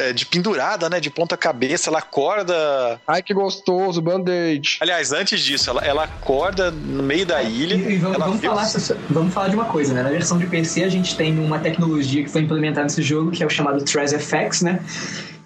é, 0.00 0.12
de 0.16 0.26
pendurada, 0.26 0.88
né? 0.90 0.98
De 0.98 1.10
ponta 1.10 1.36
cabeça, 1.36 1.90
ela 1.90 1.98
acorda. 1.98 3.00
Ai, 3.06 3.22
que 3.22 3.32
gostoso, 3.32 4.00
band-aid. 4.02 4.78
Aliás, 4.80 5.12
antes 5.12 5.40
disso, 5.40 5.70
ela, 5.70 5.84
ela 5.84 6.04
acorda 6.04 6.70
no 6.70 7.02
meio 7.02 7.24
da 7.26 7.42
ilha. 7.42 7.74
E, 7.76 7.94
e 7.94 7.96
vamos, 7.98 8.18
vamos 8.18 8.40
falar, 8.40 8.64
os- 8.64 8.92
vamos 9.10 9.32
falar 9.34 9.48
de 9.48 9.54
uma 9.54 9.66
coisa, 9.66 9.94
né? 9.94 10.02
Na 10.02 10.10
versão 10.10 10.38
de 10.38 10.46
PC 10.46 10.82
a 10.84 10.88
gente 10.88 11.14
tem 11.16 11.38
uma 11.38 11.58
tecnologia 11.58 12.24
que 12.24 12.30
foi 12.30 12.40
implementada 12.40 12.84
nesse 12.84 13.02
jogo, 13.02 13.30
que 13.30 13.42
é 13.42 13.46
o 13.46 13.50
chamado 13.50 13.84
TraceFX, 13.84 14.62
né? 14.62 14.80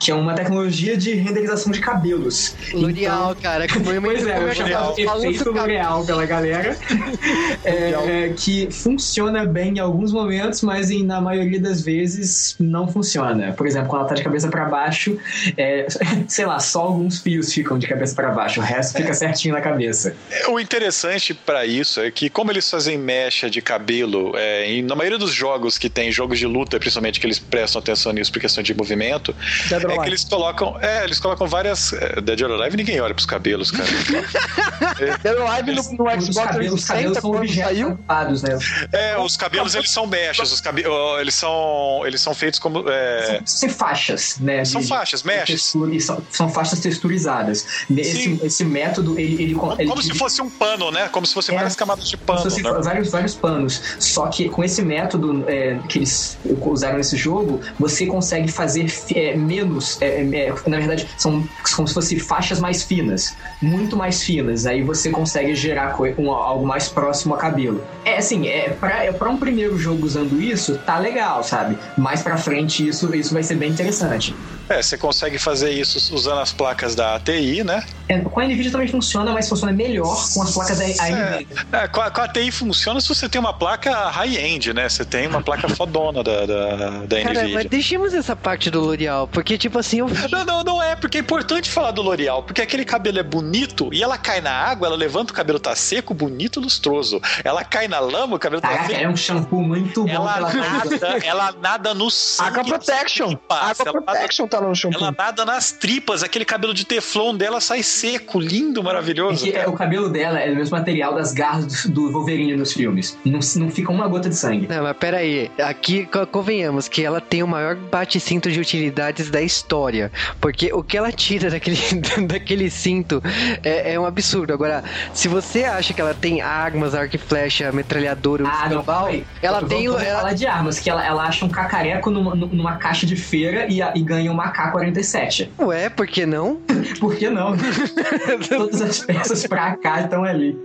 Que 0.01 0.11
é 0.11 0.15
uma 0.15 0.35
tecnologia 0.35 0.97
de 0.97 1.13
renderização 1.15 1.71
de 1.71 1.79
cabelos. 1.79 2.55
L'Oreal, 2.73 3.37
cara, 3.37 3.69
que 3.69 3.79
foi 3.79 4.01
Pois 4.11 4.27
é, 4.27 4.43
eu 4.43 4.55
chamava, 4.55 4.95
efeito. 4.99 5.51
L'Oreal 5.51 6.05
pela 6.07 6.25
galera, 6.25 6.77
é, 7.63 7.91
é, 7.91 8.35
que 8.35 8.69
funciona 8.71 9.45
bem 9.45 9.75
em 9.77 9.79
alguns 9.79 10.11
momentos, 10.11 10.63
mas 10.63 10.91
em, 10.91 11.05
na 11.05 11.21
maioria 11.21 11.61
das 11.61 11.83
vezes 11.83 12.57
não 12.59 12.89
funciona. 12.89 13.53
Por 13.53 13.67
exemplo, 13.67 13.89
quando 13.89 14.01
ela 14.01 14.09
tá 14.09 14.15
de 14.15 14.25
cabeça 14.25 14.49
para 14.49 14.65
baixo, 14.65 15.19
é, 15.57 15.87
sei 16.27 16.47
lá, 16.47 16.59
só 16.59 16.81
alguns 16.81 17.21
fios 17.21 17.53
ficam 17.53 17.79
de 17.79 17.87
cabeça 17.87 18.15
para 18.15 18.31
baixo, 18.31 18.61
o 18.61 18.63
resto 18.63 18.97
fica 18.97 19.13
certinho 19.13 19.55
na 19.55 19.61
cabeça. 19.61 20.17
O 20.49 20.59
interessante 20.59 21.35
pra 21.35 21.67
isso 21.67 22.01
é 22.01 22.11
que, 22.11 22.31
como 22.31 22.51
eles 22.51 22.69
fazem 22.71 22.97
mecha 22.97 23.51
de 23.51 23.61
cabelo, 23.61 24.33
é, 24.35 24.73
e 24.73 24.83
na 24.83 24.97
maioria 24.97 25.19
dos 25.19 25.33
jogos 25.33 25.77
que 25.77 25.91
tem, 25.91 26.11
jogos 26.11 26.39
de 26.39 26.47
luta, 26.47 26.79
principalmente 26.79 27.21
que 27.21 27.27
eles 27.27 27.39
prestam 27.39 27.81
atenção 27.81 28.13
nisso 28.13 28.33
por 28.33 28.41
questão 28.41 28.63
de 28.63 28.75
movimento, 28.75 29.35
Dead 29.69 29.90
é 29.95 29.99
que 29.99 30.09
eles 30.09 30.25
colocam. 30.25 30.77
É, 30.81 31.05
eles 31.05 31.19
colocam 31.21 31.47
várias. 31.47 31.93
É, 31.93 32.21
Dead 32.21 32.41
or 32.43 32.53
Alive 32.61 32.77
ninguém 32.77 33.01
olha 33.01 33.15
pros 33.15 33.27
cabelos, 33.27 33.71
cara. 33.71 33.89
Dead 35.23 35.37
or 35.39 35.47
Alive 35.51 35.73
no, 35.73 35.83
no 35.83 36.09
Os 36.19 36.25
Xbox 36.27 36.47
cabelos, 36.47 36.75
os 36.81 36.85
cabelos 36.85 36.85
360, 36.85 37.21
são 37.21 37.31
quando 37.31 37.37
objetos 37.43 37.65
saiu, 37.73 37.89
ocupados, 37.89 38.43
né? 38.43 38.59
É, 38.93 39.19
os 39.19 39.37
cabelos 39.37 39.75
eles 39.75 39.91
são 39.91 40.07
mechas, 40.07 40.53
os 40.53 40.61
cabe... 40.61 40.87
ó, 40.87 41.21
eles 41.21 41.35
são 41.35 42.03
eles 42.07 42.21
são 42.21 42.35
feitos 42.35 42.59
como 42.59 42.85
é, 42.89 43.41
São 43.45 43.69
faixas, 43.69 44.39
né? 44.41 44.65
São 44.65 44.81
de- 44.81 44.89
faixas, 44.89 45.23
mechas. 45.23 45.47
textura- 45.47 46.01
são, 46.01 46.23
são 46.31 46.49
faixas 46.49 46.81
texturizadas. 46.81 47.67
Esse, 47.97 48.41
esse 48.43 48.65
método, 48.65 49.19
ele. 49.19 49.43
ele, 49.43 49.55
como, 49.55 49.73
ele 49.79 49.89
como 49.89 50.03
se 50.03 50.15
fosse 50.15 50.41
um 50.43 50.51
pano, 50.51 50.91
né? 50.91 51.09
Como 51.09 51.27
se 51.27 51.35
fosse 51.35 51.51
É. 51.53 51.55
várias 51.55 51.77
camadas 51.77 52.09
de 52.09 52.17
Como 52.17 52.27
pano. 52.39 52.51
se 52.51 52.63
fosse 52.63 52.75
né? 52.75 52.81
vários, 52.83 53.11
vários 53.11 53.35
panos. 53.35 53.81
Só 53.99 54.27
que 54.29 54.49
com 54.49 54.63
esse 54.65 54.83
método 54.83 55.45
é, 55.49 55.79
que 55.89 55.99
eles 55.99 56.39
usaram 56.61 56.97
nesse 56.99 57.17
jogo, 57.17 57.61
você 57.79 58.07
consegue 58.07 58.51
fazer 58.51 58.93
é, 59.15 59.37
menos. 59.37 59.80
É, 60.01 60.23
é, 60.23 60.55
na 60.67 60.79
verdade, 60.79 61.07
são 61.17 61.45
como 61.75 61.87
se 61.89 61.95
fossem 61.95 62.19
faixas 62.19 62.61
mais 62.61 62.83
finas. 62.83 63.37
Muito 63.61 63.97
mais 63.97 64.23
finas. 64.23 64.67
Aí 64.67 64.83
você 64.83 65.11
consegue 65.11 65.55
gerar 65.55 65.95
um- 66.19 66.31
algo 66.31 66.67
mais 66.67 66.89
próximo 66.89 67.35
a 67.35 67.39
cabelo. 67.39 67.83
É 68.05 68.19
assim, 68.19 68.47
é, 68.49 68.71
pra, 68.71 69.05
é, 69.05 69.13
um 69.29 69.37
primeiro 69.37 69.77
jogo 69.79 70.05
usando 70.07 70.41
isso, 70.41 70.79
tá 70.79 70.99
legal, 70.99 71.43
sabe? 71.43 71.77
Mais 71.97 72.23
pra 72.23 72.37
frente, 72.37 72.87
isso, 72.87 73.15
isso 73.15 73.33
vai 73.35 73.43
ser 73.43 73.57
bem 73.57 73.71
interessante. 73.71 74.35
É, 74.71 74.81
você 74.81 74.97
consegue 74.97 75.37
fazer 75.37 75.71
isso 75.73 76.15
usando 76.15 76.39
as 76.41 76.53
placas 76.53 76.95
da 76.95 77.17
ATI, 77.17 77.65
né? 77.65 77.85
É, 78.09 78.21
com 78.21 78.39
a 78.41 78.45
NVIDIA 78.45 78.71
também 78.71 78.87
funciona, 78.87 79.33
mas 79.33 79.49
funciona 79.49 79.73
melhor 79.73 80.17
com 80.33 80.43
as 80.43 80.53
placas 80.55 80.79
da 80.79 80.85
AMD. 80.85 81.47
É, 81.73 81.89
com, 81.89 82.01
a, 82.01 82.11
com 82.11 82.21
a 82.21 82.25
ATI 82.25 82.53
funciona 82.53 83.01
se 83.01 83.09
você 83.09 83.29
tem 83.29 83.41
uma 83.41 83.53
placa 83.53 84.09
high-end, 84.11 84.73
né? 84.73 84.89
Você 84.89 85.05
tem 85.05 85.27
uma 85.27 85.43
placa 85.43 85.69
fodona 85.69 86.23
da, 86.23 86.47
da, 86.47 86.77
da 87.05 87.23
Cara, 87.23 87.35
NVIDIA. 87.41 87.55
mas 87.55 87.67
deixemos 87.67 88.15
essa 88.15 88.37
parte 88.37 88.71
do 88.71 88.81
L'Oreal, 88.81 89.27
porque, 89.27 89.59
tipo 89.59 89.77
assim, 89.77 89.99
eu 89.99 90.07
Não, 90.31 90.45
não, 90.45 90.63
não 90.63 90.83
é, 90.83 90.95
porque 90.95 91.19
é 91.19 91.21
importante 91.21 91.69
falar 91.69 91.91
do 91.91 92.01
L'Oreal, 92.03 92.45
porque 92.45 92.63
aquele 92.63 92.85
cabelo 92.85 93.19
é 93.19 93.25
bonito 93.25 93.91
e 93.93 94.03
ela 94.05 94.17
cai 94.19 94.41
na 94.41 94.53
água, 94.53 94.87
ela 94.87 94.97
levanta 94.97 95.33
o 95.33 95.37
cabelo 95.37 95.59
tá 95.59 95.75
seco, 95.75 96.15
bonito, 96.15 96.61
lustroso. 96.61 97.21
Ela 97.43 97.65
cai 97.65 97.89
na 97.89 97.99
lama, 97.99 98.37
o 98.37 98.39
cabelo 98.39 98.63
tá 98.63 98.87
seco. 98.87 99.01
é 99.01 99.09
um 99.09 99.17
shampoo 99.17 99.63
muito 99.63 100.05
bom 100.05 100.11
Ela 100.13 100.41
nada, 100.41 101.19
ela 101.25 101.53
nada 101.61 101.93
no 101.93 102.09
sangue. 102.09 102.51
Aqua 102.61 102.65
Protection. 102.65 103.29
tripas. 103.29 103.59
Aqua 103.81 103.83
Ela 103.89 103.93
nada- 104.01 104.13
Protection 104.13 104.47
tá 104.47 104.60
no 104.69 104.75
shampoo. 104.75 104.99
Ela 105.01 105.15
nada 105.17 105.45
nas 105.45 105.73
tripas, 105.73 106.23
aquele 106.23 106.45
cabelo 106.45 106.73
de 106.75 106.85
teflon 106.85 107.35
dela 107.37 107.61
sai 107.61 107.83
seco, 107.83 108.39
lindo, 108.41 108.83
maravilhoso. 108.83 109.49
é, 109.51 109.67
o 109.69 109.73
cabelo 109.73 110.09
dela 110.09 110.39
é 110.41 110.49
do 110.51 110.57
mesmo 110.57 110.77
material 110.77 111.15
das 111.15 111.33
garras 111.33 111.85
do, 111.87 111.91
do 111.93 112.13
Wolverine 112.13 112.57
nos 112.57 112.73
filmes. 112.73 113.17
Não, 113.25 113.41
não 113.57 113.71
fica 113.71 113.91
uma 113.93 114.07
gota 114.09 114.29
de 114.29 114.37
sangue. 114.37 114.67
Não, 114.69 114.83
mas 114.83 114.97
pera 114.97 115.19
aí. 115.19 115.51
Aqui, 115.63 116.07
co- 116.07 116.27
convenhamos 116.27 116.89
que 116.89 117.05
ela 117.05 117.21
tem 117.21 117.43
o 117.43 117.47
maior 117.49 117.75
bate-cinto 117.77 118.51
de 118.51 118.61
utilidades 118.61 119.31
da 119.31 119.41
história. 119.43 120.11
Porque 120.41 120.73
o 120.73 120.83
que 120.83 120.97
ela 120.97 121.11
tira 121.13 121.51
daquele, 121.51 121.77
daquele 122.27 122.71
cinto 122.71 123.23
é, 123.63 123.95
é 123.95 124.01
um 124.01 124.05
absurdo. 124.07 124.53
Agora, 124.53 124.83
se 125.13 125.29
você 125.29 125.65
acha 125.65 125.93
que 125.93 126.01
ela 126.01 126.15
tem 126.15 126.41
armas, 126.41 126.95
arco 126.95 127.17
e 127.17 127.19
flecha, 127.19 127.71
metralhadora, 127.73 128.45
Ah, 128.47 128.69
não, 128.69 128.83
calma 128.83 129.09
aí. 129.09 129.25
ela 129.43 129.63
tem... 129.63 129.87
Ela, 129.87 130.01
falar 130.01 130.33
de 130.35 130.47
armas, 130.47 130.79
que 130.79 130.89
ela, 130.91 131.05
ela 131.05 131.25
acha 131.25 131.45
um 131.45 131.49
cacareco 131.49 132.11
numa, 132.11 132.35
numa 132.35 132.77
caixa 132.77 133.07
de 133.07 133.17
feira 133.17 133.67
e, 133.69 133.81
a- 133.83 133.93
e 133.95 134.03
ganha 134.03 134.31
uma 134.31 134.50
K-47. 134.51 135.49
Ué, 135.59 135.89
por 135.89 136.07
que 136.07 136.27
não? 136.27 136.61
Por 136.99 137.15
que 137.15 137.31
não? 137.31 137.55
Todas 138.49 138.83
as 138.83 138.99
peças 139.01 139.47
pra 139.47 139.77
cá 139.77 140.01
estão 140.01 140.25
ali. 140.25 140.59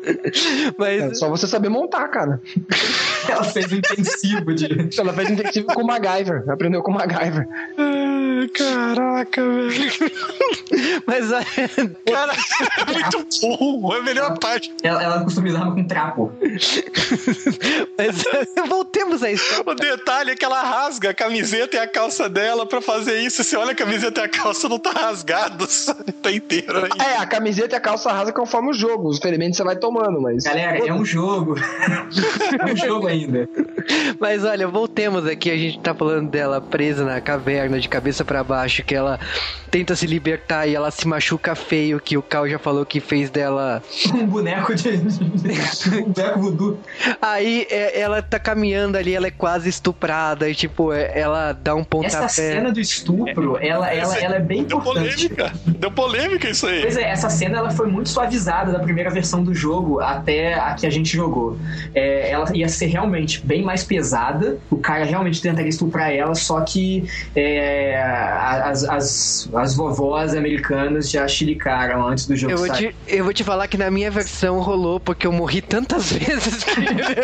Mas... 0.78 1.02
É 1.02 1.14
só 1.14 1.30
você 1.30 1.48
saber 1.48 1.70
montar, 1.70 2.08
cara. 2.08 2.42
Ela 3.30 3.44
fez 3.44 3.72
um 3.72 3.78
intensivo 3.78 4.54
de. 4.54 4.90
Ela 5.00 5.14
fez 5.14 5.32
intensivo 5.32 5.68
com 5.68 5.82
o 5.82 5.88
MacGyver. 5.88 6.48
Aprendeu 6.50 6.84
com 6.84 6.92
o 6.92 6.94
MacGyver. 6.94 7.48
Caraca, 8.54 9.42
velho. 9.42 9.92
Mas 11.08 11.32
olha, 11.32 11.46
Cara, 12.12 12.34
é 12.34 12.94
muito 12.94 13.28
bom. 13.42 13.96
É 13.96 14.00
a 14.00 14.04
melhor 14.04 14.38
parte. 14.38 14.74
Ela, 14.84 15.04
ela 15.04 15.24
customiza 15.24 15.58
arma 15.58 15.74
com 15.74 15.88
trapo. 15.88 16.32
mas 17.98 18.24
voltemos 18.68 19.24
a 19.24 19.32
isso. 19.32 19.64
O 19.66 19.74
detalhe 19.74 20.32
é 20.32 20.36
que 20.36 20.46
ela 20.46 20.62
rasga 20.62 21.10
a 21.10 21.14
camiseta 21.14 21.78
e 21.78 21.80
a 21.80 21.88
calça 21.88 22.30
dela 22.30 22.66
pra 22.66 22.82
fazer 22.82 23.20
isso. 23.22 23.44
Você 23.44 23.56
olha 23.66 23.74
a 23.74 23.76
camiseta 23.76 24.22
e 24.22 24.24
a 24.24 24.30
calça 24.30 24.70
não 24.70 24.80
tá 24.80 24.92
rasgado, 24.92 25.66
sabe? 25.70 26.12
tá 26.12 26.32
inteiro 26.32 26.86
aí. 26.86 26.90
É, 27.00 27.18
a 27.18 27.26
camiseta 27.26 27.76
e 27.76 27.78
a 27.78 27.82
calça 27.82 28.12
rasa 28.12 28.32
conforme 28.32 28.70
o 28.70 28.74
jogo. 28.74 29.10
Os 29.10 29.20
ferimentos 29.20 29.58
você 29.58 29.64
vai 29.64 29.76
tomando, 29.76 30.22
mas. 30.22 30.44
Galera, 30.44 30.78
é 30.78 30.94
um 30.94 31.06
jogo. 31.06 31.56
é 32.60 32.72
um 32.72 32.76
jogo 32.76 33.08
ainda. 33.08 33.50
Mas 34.20 34.44
olha, 34.44 34.68
voltemos 34.68 35.26
aqui. 35.26 35.50
A 35.52 35.58
gente 35.58 35.80
tá 35.80 35.94
falando 35.94 36.30
dela 36.30 36.62
presa 36.62 37.04
na 37.04 37.20
caverna, 37.22 37.80
de 37.80 37.90
cabeça 37.90 38.24
pra 38.24 38.44
baixo, 38.44 38.84
que 38.84 38.96
ela 38.96 39.20
tenta 39.70 39.96
se 39.96 40.08
libertar 40.08 40.68
e 40.68 40.76
ela 40.76 40.90
se 40.90 41.08
machuca 41.08 41.54
feio, 41.56 42.00
que 42.00 42.18
o 42.18 42.22
Cal 42.22 42.48
já 42.48 42.58
falou 42.58 42.86
que 42.86 43.00
fez 43.00 43.30
dela. 43.30 43.84
Um 44.14 44.26
boneco 44.26 44.74
de. 44.74 44.90
um 46.00 46.12
boneco 46.12 46.40
voodoo. 46.40 46.80
Aí 47.22 47.68
é, 47.70 48.00
ela 48.00 48.22
tá 48.22 48.40
caminhando 48.40 48.98
ali, 48.98 49.14
ela 49.14 49.28
é 49.28 49.32
quase 49.32 49.70
estuprada 49.70 50.50
e 50.50 50.56
tipo, 50.56 50.94
é, 50.94 51.12
ela 51.20 51.52
dá 51.52 51.76
um 51.76 51.84
pontapé. 51.84 52.16
Essa 52.18 52.30
cena 52.30 52.72
do 52.72 52.80
estupro, 52.80 53.55
ela, 53.62 53.92
ela, 53.92 54.18
ela 54.18 54.36
é 54.36 54.40
bem 54.40 54.64
Deu 54.64 54.78
importante. 54.80 55.30
polêmica. 55.30 55.54
Deu 55.66 55.92
polêmica 55.92 56.50
isso 56.50 56.68
aí. 56.68 56.82
Pois 56.82 56.98
é, 56.98 57.10
essa 57.10 57.30
cena 57.30 57.58
ela 57.58 57.72
foi 57.72 57.88
muito 57.88 58.10
suavizada 58.10 58.72
da 58.72 58.80
primeira 58.80 59.10
versão 59.10 59.44
do 59.44 59.54
jogo 59.54 60.00
até 60.00 60.54
a 60.56 60.74
que 60.74 60.86
a 60.86 60.90
gente 60.90 61.16
jogou. 61.16 61.58
É, 61.94 62.30
ela 62.30 62.46
ia 62.56 62.68
ser 62.70 62.88
realmente 62.88 63.46
bem 63.46 63.64
mais 63.64 63.84
pesada, 63.84 64.58
o 64.70 64.78
cara 64.78 65.04
realmente 65.06 65.42
tentaria 65.42 65.70
estuprar 65.70 66.12
ela, 66.12 66.36
só 66.36 66.62
que 66.62 67.10
é, 67.36 68.02
as, 68.02 68.84
as, 68.84 69.50
as 69.54 69.76
vovós 69.76 70.36
americanas 70.36 71.10
já 71.10 71.28
chilicaram 71.28 72.08
antes 72.08 72.26
do 72.28 72.36
jogo 72.36 72.54
Eu 72.54 72.58
vou, 72.58 72.68
sair. 72.68 72.94
te, 72.94 73.16
eu 73.16 73.24
vou 73.24 73.34
te 73.34 73.44
falar 73.44 73.68
que 73.68 73.78
na 73.78 73.90
minha 73.90 74.12
versão 74.12 74.60
rolou, 74.60 75.00
porque 75.00 75.26
eu 75.28 75.32
morri 75.32 75.62
tantas 75.62 76.12
vezes 76.14 76.64
que 76.64 76.76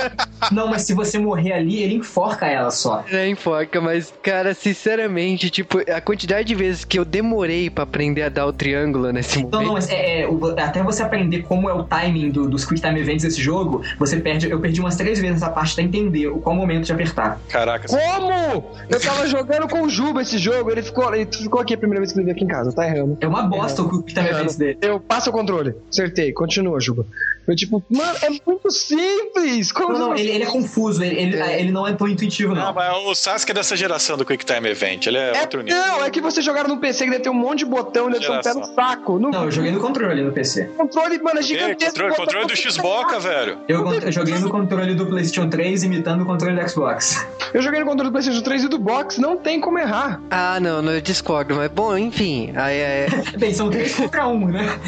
Não, 0.51 0.67
mas 0.67 0.83
se 0.83 0.93
você 0.93 1.17
morrer 1.19 1.53
ali, 1.53 1.81
ele 1.83 1.95
enforca 1.95 2.45
ela 2.47 2.71
só. 2.71 3.03
é 3.11 3.27
enfoca, 3.27 3.79
mas, 3.79 4.13
cara, 4.23 4.53
sinceramente, 4.53 5.49
tipo, 5.49 5.79
a 5.91 6.01
quantidade 6.01 6.20
de 6.43 6.55
vezes 6.55 6.85
que 6.85 6.97
eu 6.99 7.05
demorei 7.05 7.69
pra 7.69 7.83
aprender 7.83 8.23
a 8.23 8.29
dar 8.29 8.45
o 8.45 8.53
triângulo 8.53 9.11
nesse 9.11 9.37
momento. 9.39 9.53
Não, 9.53 9.63
não, 9.65 9.73
mas 9.73 9.89
é, 9.89 10.21
é, 10.21 10.27
o- 10.27 10.45
até 10.57 10.81
você 10.83 11.03
aprender 11.03 11.43
como 11.43 11.69
é 11.69 11.73
o 11.73 11.83
timing 11.83 12.29
do- 12.29 12.49
dos 12.49 12.65
Quick 12.65 12.81
Time 12.81 12.99
Events 12.99 13.23
desse 13.23 13.41
jogo, 13.41 13.81
você 13.99 14.17
perde. 14.17 14.49
Eu 14.49 14.59
perdi 14.59 14.79
umas 14.79 14.95
três 14.95 15.19
vezes 15.19 15.37
essa 15.41 15.49
parte 15.51 15.73
até 15.73 15.81
entender 15.81 16.27
o 16.27 16.37
qual 16.39 16.55
momento 16.55 16.85
de 16.85 16.91
apertar. 16.91 17.39
Caraca. 17.49 17.87
Como? 17.87 18.65
Eu 18.89 18.99
tava 18.99 19.27
jogando 19.27 19.67
com 19.67 19.81
o 19.83 19.89
Juba 19.89 20.21
esse 20.21 20.37
jogo, 20.37 20.71
ele 20.71 20.81
ficou, 20.81 21.13
ele 21.13 21.25
ficou 21.31 21.59
aqui 21.61 21.73
a 21.73 21.77
primeira 21.77 21.99
vez 22.01 22.11
que 22.11 22.19
ele 22.19 22.25
veio 22.25 22.35
aqui 22.35 22.43
em 22.43 22.47
casa, 22.47 22.71
tá 22.71 22.85
errando. 22.87 23.17
É 23.21 23.27
uma 23.27 23.43
bosta 23.43 23.81
o 23.81 23.89
Quick 24.03 24.13
Time 24.13 24.29
Events 24.29 24.55
dele. 24.55 24.77
Eu 24.81 24.99
passo 24.99 25.29
o 25.29 25.33
controle. 25.33 25.73
Acertei, 25.89 26.31
continua, 26.33 26.79
Juba. 26.79 27.05
Eu 27.51 27.55
tipo, 27.55 27.83
mano, 27.89 28.17
é 28.21 28.29
muito 28.45 28.71
simples. 28.71 29.71
Como 29.71 29.93
Não, 29.93 29.99
não, 30.09 30.15
ele, 30.15 30.31
ele 30.31 30.43
é 30.43 30.47
confuso, 30.47 31.03
ele, 31.03 31.19
ele, 31.19 31.37
ele 31.59 31.71
não 31.71 31.85
é 31.87 31.93
tão 31.93 32.07
intuitivo, 32.07 32.55
Não, 32.55 32.65
não. 32.67 32.73
mas 32.73 32.95
o 33.05 33.13
Sasuke 33.13 33.51
é 33.51 33.55
dessa 33.55 33.75
geração 33.75 34.15
do 34.17 34.25
Quick 34.25 34.45
Time 34.45 34.69
Event. 34.69 35.05
Ele 35.07 35.17
é, 35.17 35.35
É, 35.35 35.41
outro 35.41 35.61
nível. 35.61 35.77
não, 35.79 36.03
é 36.05 36.09
que 36.09 36.21
você 36.21 36.41
jogaram 36.41 36.69
no 36.69 36.77
PC 36.77 37.03
que 37.05 37.09
deve 37.11 37.23
ter 37.23 37.29
um 37.29 37.33
monte 37.33 37.59
de 37.59 37.65
botão 37.65 38.09
e 38.09 38.13
deve 38.13 38.25
ser 38.25 38.31
um 38.31 38.41
pé 38.41 38.53
no 38.53 38.63
saco. 38.73 39.19
No 39.19 39.29
Não, 39.31 39.43
eu 39.45 39.51
joguei 39.51 39.71
no 39.71 39.79
controle 39.79 40.23
no 40.23 40.31
PC. 40.31 40.65
controle, 40.77 41.19
mano, 41.21 41.39
é 41.39 41.41
gigantesco. 41.41 41.91
controle, 41.93 42.15
controle 42.15 42.47
do 42.47 42.55
Xboca, 42.55 43.19
velho. 43.19 43.57
Eu, 43.67 43.93
eu 43.93 44.11
joguei 44.11 44.35
no 44.35 44.49
controle 44.49 44.95
do 44.95 45.05
PlayStation 45.05 45.49
3 45.49 45.83
imitando 45.83 46.21
o 46.21 46.25
controle 46.25 46.59
do 46.61 46.69
Xbox. 46.69 47.25
Eu 47.53 47.61
joguei 47.61 47.79
no 47.81 47.85
controle 47.85 48.09
do 48.09 48.13
PlayStation 48.13 48.41
3 48.41 48.63
e 48.63 48.67
do 48.69 48.79
box, 48.79 49.19
não 49.19 49.35
tem 49.35 49.59
como 49.59 49.77
errar. 49.77 50.21
Ah, 50.29 50.59
não, 50.59 50.81
não, 50.81 50.93
eu 50.93 51.01
discordo, 51.01 51.55
mas 51.55 51.69
bom, 51.69 51.97
enfim. 51.97 52.53
Aí 52.55 52.77
é. 52.77 53.07
Bem, 53.37 53.53
são 53.53 53.69
três 53.69 53.93
contra 53.95 54.27
um, 54.27 54.47
né? 54.47 54.79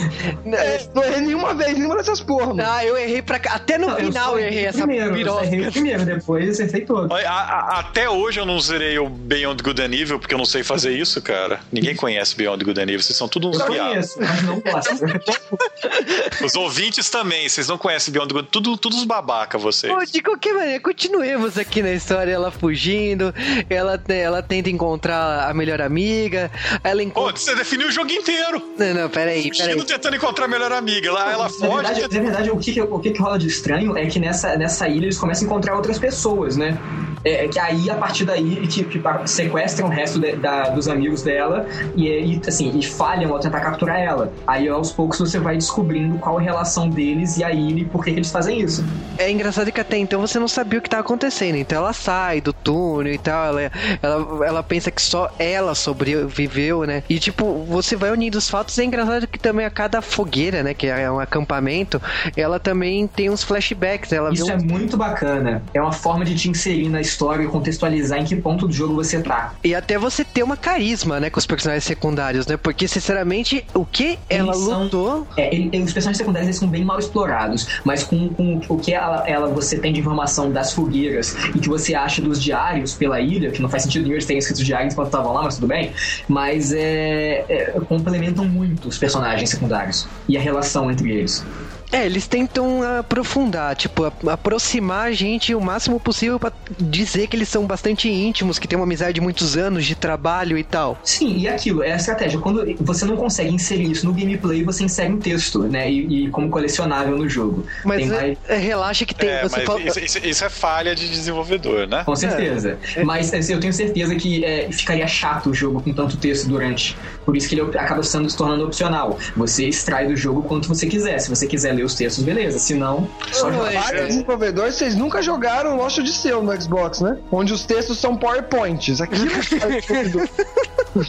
É, 0.46 0.86
não 0.94 1.04
errei 1.04 1.22
nenhuma 1.22 1.54
vez, 1.54 1.74
nenhuma 1.78 1.96
dessas 1.98 2.22
porra, 2.22 2.53
Ah, 2.62 2.86
eu 2.86 2.98
errei 2.98 3.22
pra 3.22 3.40
cá. 3.40 3.54
Até 3.54 3.78
no 3.78 3.88
Não, 3.88 3.96
final 3.96 4.32
só 4.32 4.40
eu 4.40 4.46
errei 4.48 4.66
essa 4.66 4.80
primeiro, 4.80 5.18
eu 5.18 5.44
errei 5.44 5.72
primeiro, 5.72 6.06
depois 6.06 6.50
acertei 6.50 6.82
todo. 6.82 7.12
Olha, 7.12 7.30
a- 7.30 7.42
a- 7.42 7.80
Até 7.80 8.10
hoje 8.10 8.40
eu 8.40 8.46
não 8.46 8.60
zerei 8.60 8.98
o 8.98 9.08
Beyond 9.10 9.62
Good 9.64 9.82
and 9.82 9.94
Evil, 9.94 10.20
porque 10.20 10.34
eu 10.34 10.38
não 10.38 10.46
sei 10.46 10.64
fazer 10.64 10.92
isso, 10.92 11.22
cara. 11.22 11.60
Ninguém 11.72 11.96
conhece 11.96 12.36
Beyond 12.36 12.64
Good 12.66 12.80
and 12.80 12.84
Evil, 12.84 13.02
vocês 13.02 13.18
são 13.18 13.28
tudo 13.28 13.50
uns 13.50 13.60
Eu 13.60 13.66
conheço, 13.68 14.20
mas 14.20 14.42
não 14.44 14.60
gosto. 14.60 14.94
Os 16.44 16.56
ouvintes 16.56 17.10
também, 17.10 17.48
vocês 17.48 17.68
não 17.68 17.78
conhecem 17.78 18.12
Beyond 18.14 18.34
Good, 18.34 18.48
tudo, 18.52 18.78
tudo 18.78 18.96
os 18.96 19.04
babaca 19.04 19.58
vocês. 19.58 19.92
Pô, 19.94 20.04
de 20.06 20.22
qualquer 20.22 20.54
maneira, 20.54 20.80
continuemos 20.80 21.58
aqui 21.58 21.82
na 21.82 21.92
história, 21.92 22.32
ela 22.32 22.52
fugindo, 22.52 23.34
ela, 23.70 24.02
ela 24.08 24.42
tenta 24.42 24.70
encontrar 24.70 25.50
a 25.50 25.54
melhor 25.54 25.82
amiga, 25.82 26.50
ela 26.84 26.96
Pô, 27.02 27.02
encontra... 27.02 27.38
você 27.38 27.56
definiu 27.56 27.88
o 27.88 27.92
jogo 27.92 28.12
inteiro. 28.12 28.62
Não, 28.78 28.94
não, 28.94 29.10
peraí, 29.10 29.44
peraí. 29.50 29.52
Fugindo 29.74 29.84
tentando 29.86 30.16
encontrar 30.16 30.46
a 30.46 30.48
melhor 30.48 30.72
amiga. 30.72 31.12
Lá 31.12 31.32
ela 31.32 31.50
foge. 31.50 31.74
verdade, 31.94 32.20
na 32.20 32.33
verdade, 32.34 32.52
o, 32.52 32.58
que, 32.58 32.82
o 32.82 33.00
que 33.00 33.14
rola 33.20 33.38
de 33.38 33.48
estranho 33.48 33.96
é 33.96 34.08
que 34.08 34.20
nessa, 34.20 34.58
nessa 34.58 34.88
ilha 34.88 35.06
eles 35.06 35.18
começam 35.18 35.48
a 35.48 35.52
encontrar 35.52 35.76
outras 35.76 36.00
pessoas, 36.00 36.58
né? 36.58 36.78
É, 37.26 37.46
é 37.46 37.48
que 37.48 37.60
aí, 37.60 37.90
a 37.90 37.96
partir 37.96 38.26
daí, 38.26 38.68
que, 38.68 38.84
que 38.84 39.02
sequestram 39.26 39.88
o 39.88 39.90
resto 39.90 40.20
de- 40.20 40.36
da- 40.36 40.70
dos 40.70 40.88
amigos 40.88 41.22
dela 41.24 41.66
e, 41.96 42.08
e, 42.08 42.42
assim, 42.48 42.78
e 42.78 42.84
falham 42.84 43.32
ao 43.34 43.40
tentar 43.40 43.62
capturar 43.62 44.00
ela. 44.00 44.32
Aí, 44.46 44.68
aos 44.68 44.92
poucos, 44.92 45.20
você 45.20 45.40
vai 45.40 45.56
descobrindo 45.56 46.18
qual 46.20 46.38
a 46.38 46.42
relação 46.42 46.90
deles 46.90 47.38
e 47.38 47.44
a 47.44 47.52
e 47.54 47.86
por 47.86 48.04
que, 48.04 48.12
que 48.12 48.18
eles 48.20 48.32
fazem 48.32 48.60
isso. 48.60 48.84
É 49.18 49.30
engraçado 49.32 49.72
que 49.72 49.80
até 49.80 49.98
então 49.98 50.20
você 50.20 50.38
não 50.40 50.48
sabia 50.48 50.80
o 50.80 50.82
que 50.82 50.90
tava 50.90 51.02
acontecendo. 51.02 51.56
Então 51.56 51.78
ela 51.78 51.94
sai 51.94 52.42
do 52.42 52.52
túnel 52.52 53.14
e 53.14 53.18
tal. 53.18 53.46
Ela, 53.48 53.72
ela, 54.02 54.46
ela 54.48 54.64
pensa 54.64 54.92
que 54.92 55.02
só 55.02 55.30
ela 55.40 55.74
sobreviveu, 55.76 56.84
né? 56.86 57.04
E 57.10 57.20
tipo, 57.20 57.64
você 57.66 57.96
vai 57.96 58.12
unindo 58.12 58.38
os 58.38 58.50
fatos. 58.50 58.78
É 58.78 58.84
engraçado 58.84 59.28
que 59.28 59.40
também 59.40 59.66
a 59.66 59.70
cada 59.70 60.02
fogueira, 60.02 60.64
né? 60.64 60.74
Que 60.74 60.88
é 60.88 61.10
um 61.10 61.20
acampamento, 61.20 62.02
ela 62.36 62.60
também 62.60 63.08
tem 63.08 63.30
uns 63.30 63.44
flashbacks. 63.44 64.12
Ela 64.12 64.34
Isso 64.34 64.46
um- 64.46 64.50
é 64.52 64.58
muito 64.58 64.98
bacana. 64.98 65.62
É 65.74 65.82
uma 65.82 65.92
forma 65.94 66.26
de 66.26 66.36
te 66.36 66.50
inserir 66.50 66.90
na 66.90 67.00
história 67.00 67.13
e 67.44 67.48
contextualizar 67.48 68.20
em 68.20 68.26
que 68.26 68.36
ponto 68.36 68.68
do 68.68 68.74
jogo 68.74 68.96
você 68.96 69.22
tá. 69.22 69.54
E 69.64 69.74
até 69.76 69.98
você 69.98 70.24
ter 70.24 70.44
uma 70.44 70.58
carisma, 70.58 71.20
né? 71.20 71.30
Com 71.30 71.40
os 71.40 71.46
personagens 71.46 71.84
secundários, 71.84 72.46
né? 72.48 72.58
Porque, 72.58 72.88
sinceramente, 72.88 73.64
o 73.74 73.86
que 73.86 74.18
ela 74.30 74.54
são- 74.54 74.84
lutou. 74.84 75.28
É, 75.38 75.54
ele- 75.54 75.70
os 75.84 75.94
personagens 75.94 76.18
secundários 76.18 76.48
eles 76.48 76.58
são 76.60 76.68
bem 76.68 76.84
mal 76.84 77.00
explorados, 77.00 77.68
mas 77.84 78.04
com, 78.04 78.30
com 78.30 78.62
o 78.68 78.78
que 78.78 78.94
ela, 78.94 79.24
ela- 79.28 79.48
você 79.48 79.78
tem 79.78 79.94
de 79.94 80.00
informação 80.00 80.52
das 80.52 80.74
fogueiras 80.74 81.36
e 81.56 81.60
que 81.60 81.70
você 81.70 81.94
acha 81.96 82.22
dos 82.22 82.42
diários 82.42 82.94
pela 82.94 83.20
ilha, 83.22 83.52
que 83.52 83.62
não 83.62 83.70
faz 83.70 83.84
sentido 83.84 84.04
nenhum 84.04 84.16
eles 84.16 84.26
terem 84.26 84.40
escrito 84.40 84.64
diários 84.64 84.94
enquanto 84.94 85.08
estavam 85.08 85.34
lá, 85.34 85.44
mas 85.44 85.56
tudo 85.56 85.68
bem, 85.68 85.92
mas 86.28 86.72
é, 86.74 87.46
é, 87.50 87.72
complementam 87.88 88.46
muito 88.46 88.88
os 88.88 88.98
personagens 88.98 89.50
secundários 89.50 90.08
e 90.28 90.38
a 90.38 90.42
relação 90.42 90.90
entre 90.92 91.12
eles. 91.12 91.46
É, 91.92 92.06
eles 92.06 92.28
tentam 92.28 92.82
aprofundar, 93.00 93.76
tipo, 93.76 94.12
aproximar 94.28 95.08
a 95.08 95.12
gente 95.12 95.54
o 95.54 95.62
máximo 95.62 96.00
possível 96.00 96.40
pra 96.40 96.52
dizer 96.80 97.28
que 97.28 97.36
eles 97.36 97.48
são 97.50 97.66
bastante 97.68 98.10
íntimos, 98.10 98.58
que 98.58 98.68
tem 98.68 98.78
uma 98.78 98.86
amizade 98.86 99.14
de 99.14 99.22
muitos 99.22 99.56
anos 99.56 99.86
de 99.86 99.96
trabalho 99.96 100.58
e 100.58 100.64
tal. 100.64 100.98
Sim, 101.04 101.38
e 101.38 101.48
aquilo, 101.48 101.84
é 101.84 101.92
a 101.94 101.96
estratégia. 101.96 102.40
Quando 102.40 102.66
você 102.82 103.06
não 103.06 103.16
consegue 103.16 103.54
inserir 103.54 103.92
isso 103.92 104.06
no 104.06 104.14
gameplay, 104.14 104.64
você 104.64 104.84
insere 104.84 105.14
um 105.14 105.20
texto, 105.20 105.64
né? 105.64 105.90
E, 105.92 106.26
e 106.26 106.30
como 106.30 106.50
colecionável 106.50 107.16
no 107.18 107.30
jogo. 107.30 107.66
Mas 107.86 107.98
Tem 108.00 108.08
é- 108.08 108.22
mais- 108.22 108.38
é, 108.48 108.58
relaxa 108.58 109.06
que 109.06 109.14
tem. 109.14 109.30
É, 109.30 109.44
você 109.44 109.56
mas 109.58 109.66
fala- 109.66 109.82
isso, 109.82 110.00
isso- 110.26 110.44
é 110.46 110.50
falha 110.50 110.96
de 110.96 111.08
desenvolvedor, 111.08 111.88
né? 111.88 112.04
Com 112.04 112.16
certeza. 112.16 112.80
Mas 113.06 113.34
assim, 113.34 113.54
eu 113.54 113.60
tenho 113.60 113.72
certeza 113.74 114.16
que 114.16 114.44
é, 114.44 114.72
ficaria 114.72 115.08
chato 115.08 115.52
o 115.52 115.54
jogo 115.54 115.82
com 115.82 115.94
tanto 115.94 116.18
texto 116.18 116.48
durante. 116.48 116.98
Por 117.26 117.38
isso 117.38 117.48
que 117.48 117.56
ele 117.56 117.78
acaba 117.78 118.02
sendo, 118.04 118.30
se 118.30 118.36
tornando 118.36 118.66
opcional. 118.66 119.18
Você 119.38 119.68
extrai 119.68 120.08
do 120.08 120.16
jogo 120.16 120.42
quanto 120.44 120.68
você 120.68 120.88
quiser. 120.88 121.20
Se 121.20 121.30
você 121.30 121.46
quiser 121.48 121.74
ler 121.74 121.83
os 121.84 121.96
textos, 121.96 122.24
beleza. 122.24 122.60
Se 122.60 122.74
não, 122.74 123.08
só 123.32 123.50
Não, 123.50 123.60
jogar. 123.60 123.74
é- 123.74 123.80
Vários 123.84 124.08
desenvolvedores, 124.08 124.76
vocês 124.76 124.96
nunca 124.96 125.22
jogaram 125.22 125.76
Lost 125.78 126.00
de 126.00 126.12
seu 126.14 126.42
no 126.44 126.62
Xbox, 126.62 127.02
né? 127.02 127.18
Onde 127.32 127.54
os 127.54 127.64
textos 127.66 127.98
são 128.00 128.16
PowerPoints. 128.16 129.02
Aquilo 129.02 129.28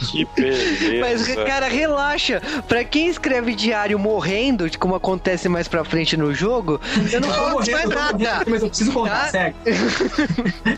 Que 0.09 0.25
beleza. 0.35 0.99
Mas, 0.99 1.27
cara, 1.45 1.67
relaxa. 1.67 2.41
Pra 2.67 2.83
quem 2.83 3.07
escreve 3.07 3.53
diário 3.53 3.99
morrendo, 3.99 4.65
como 4.79 4.95
acontece 4.95 5.47
mais 5.47 5.67
pra 5.67 5.83
frente 5.83 6.17
no 6.17 6.33
jogo, 6.33 6.81
eu 7.11 7.21
não 7.21 7.27
Eu 7.29 7.33
tô 7.33 7.39
falo 7.39 7.49
morrendo, 7.51 7.71
mais 7.71 7.83
eu 7.85 7.89
tô 7.91 7.97
morrendo, 7.99 8.23
nada. 8.23 8.45
mas 8.49 8.61
eu 8.63 8.67
preciso 8.69 8.91
contar, 8.91 9.25
Tá? 9.25 9.29
sério. 9.29 9.55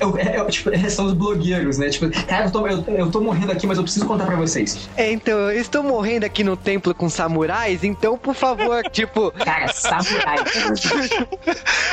Eu- 0.02 0.18
é- 0.18 0.38
é- 0.38 0.46
tipo, 0.46 0.70
é, 0.74 0.90
são 0.90 1.06
os 1.06 1.14
blogueiros, 1.14 1.78
né? 1.78 1.88
Tipo, 1.90 2.10
cara, 2.26 2.46
eu 2.48 2.52
tô, 2.52 2.68
eu, 2.68 2.84
eu 2.98 3.10
tô 3.12 3.22
morrendo 3.22 3.52
aqui, 3.52 3.66
mas 3.66 3.78
eu 3.78 3.84
preciso 3.84 4.06
contar 4.06 4.26
pra 4.26 4.36
vocês. 4.36 4.78
É, 4.98 5.10
então, 5.12 5.38
eu 5.52 5.62
estou 5.62 5.82
morrendo 5.84 6.26
aqui 6.26 6.44
no 6.44 6.58
templo 6.58 6.94
com 6.94 7.10
samurais, 7.10 7.84
então, 7.86 8.18
por 8.18 8.36
favor, 8.36 8.84
tipo, 8.92 9.32
Cara, 9.32 9.72
samurai. 9.78 10.38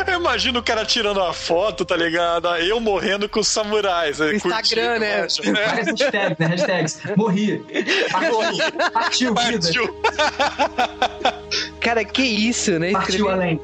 Eu 0.06 0.20
imagino 0.20 0.60
o 0.60 0.62
cara 0.62 0.84
tirando 0.84 1.16
uma 1.18 1.32
foto, 1.32 1.84
tá 1.84 1.96
ligado? 1.96 2.48
Eu 2.56 2.80
morrendo 2.80 3.28
com 3.28 3.40
os 3.40 3.48
samurais. 3.48 4.20
aí, 4.20 4.36
Instagram, 4.36 4.54
curtindo, 4.54 5.00
né? 5.00 5.26
Várias 5.52 5.86
hashtags, 5.86 6.38
né? 6.38 6.46
Hashtags. 6.46 7.00
Morri. 7.16 7.64
Partiu, 8.10 8.92
partiu 8.92 9.34
vida. 9.34 9.68
Cara, 11.80 12.02
que 12.02 12.22
isso, 12.22 12.78
né? 12.78 12.92
Partiu 12.92 13.28
além. 13.28 13.60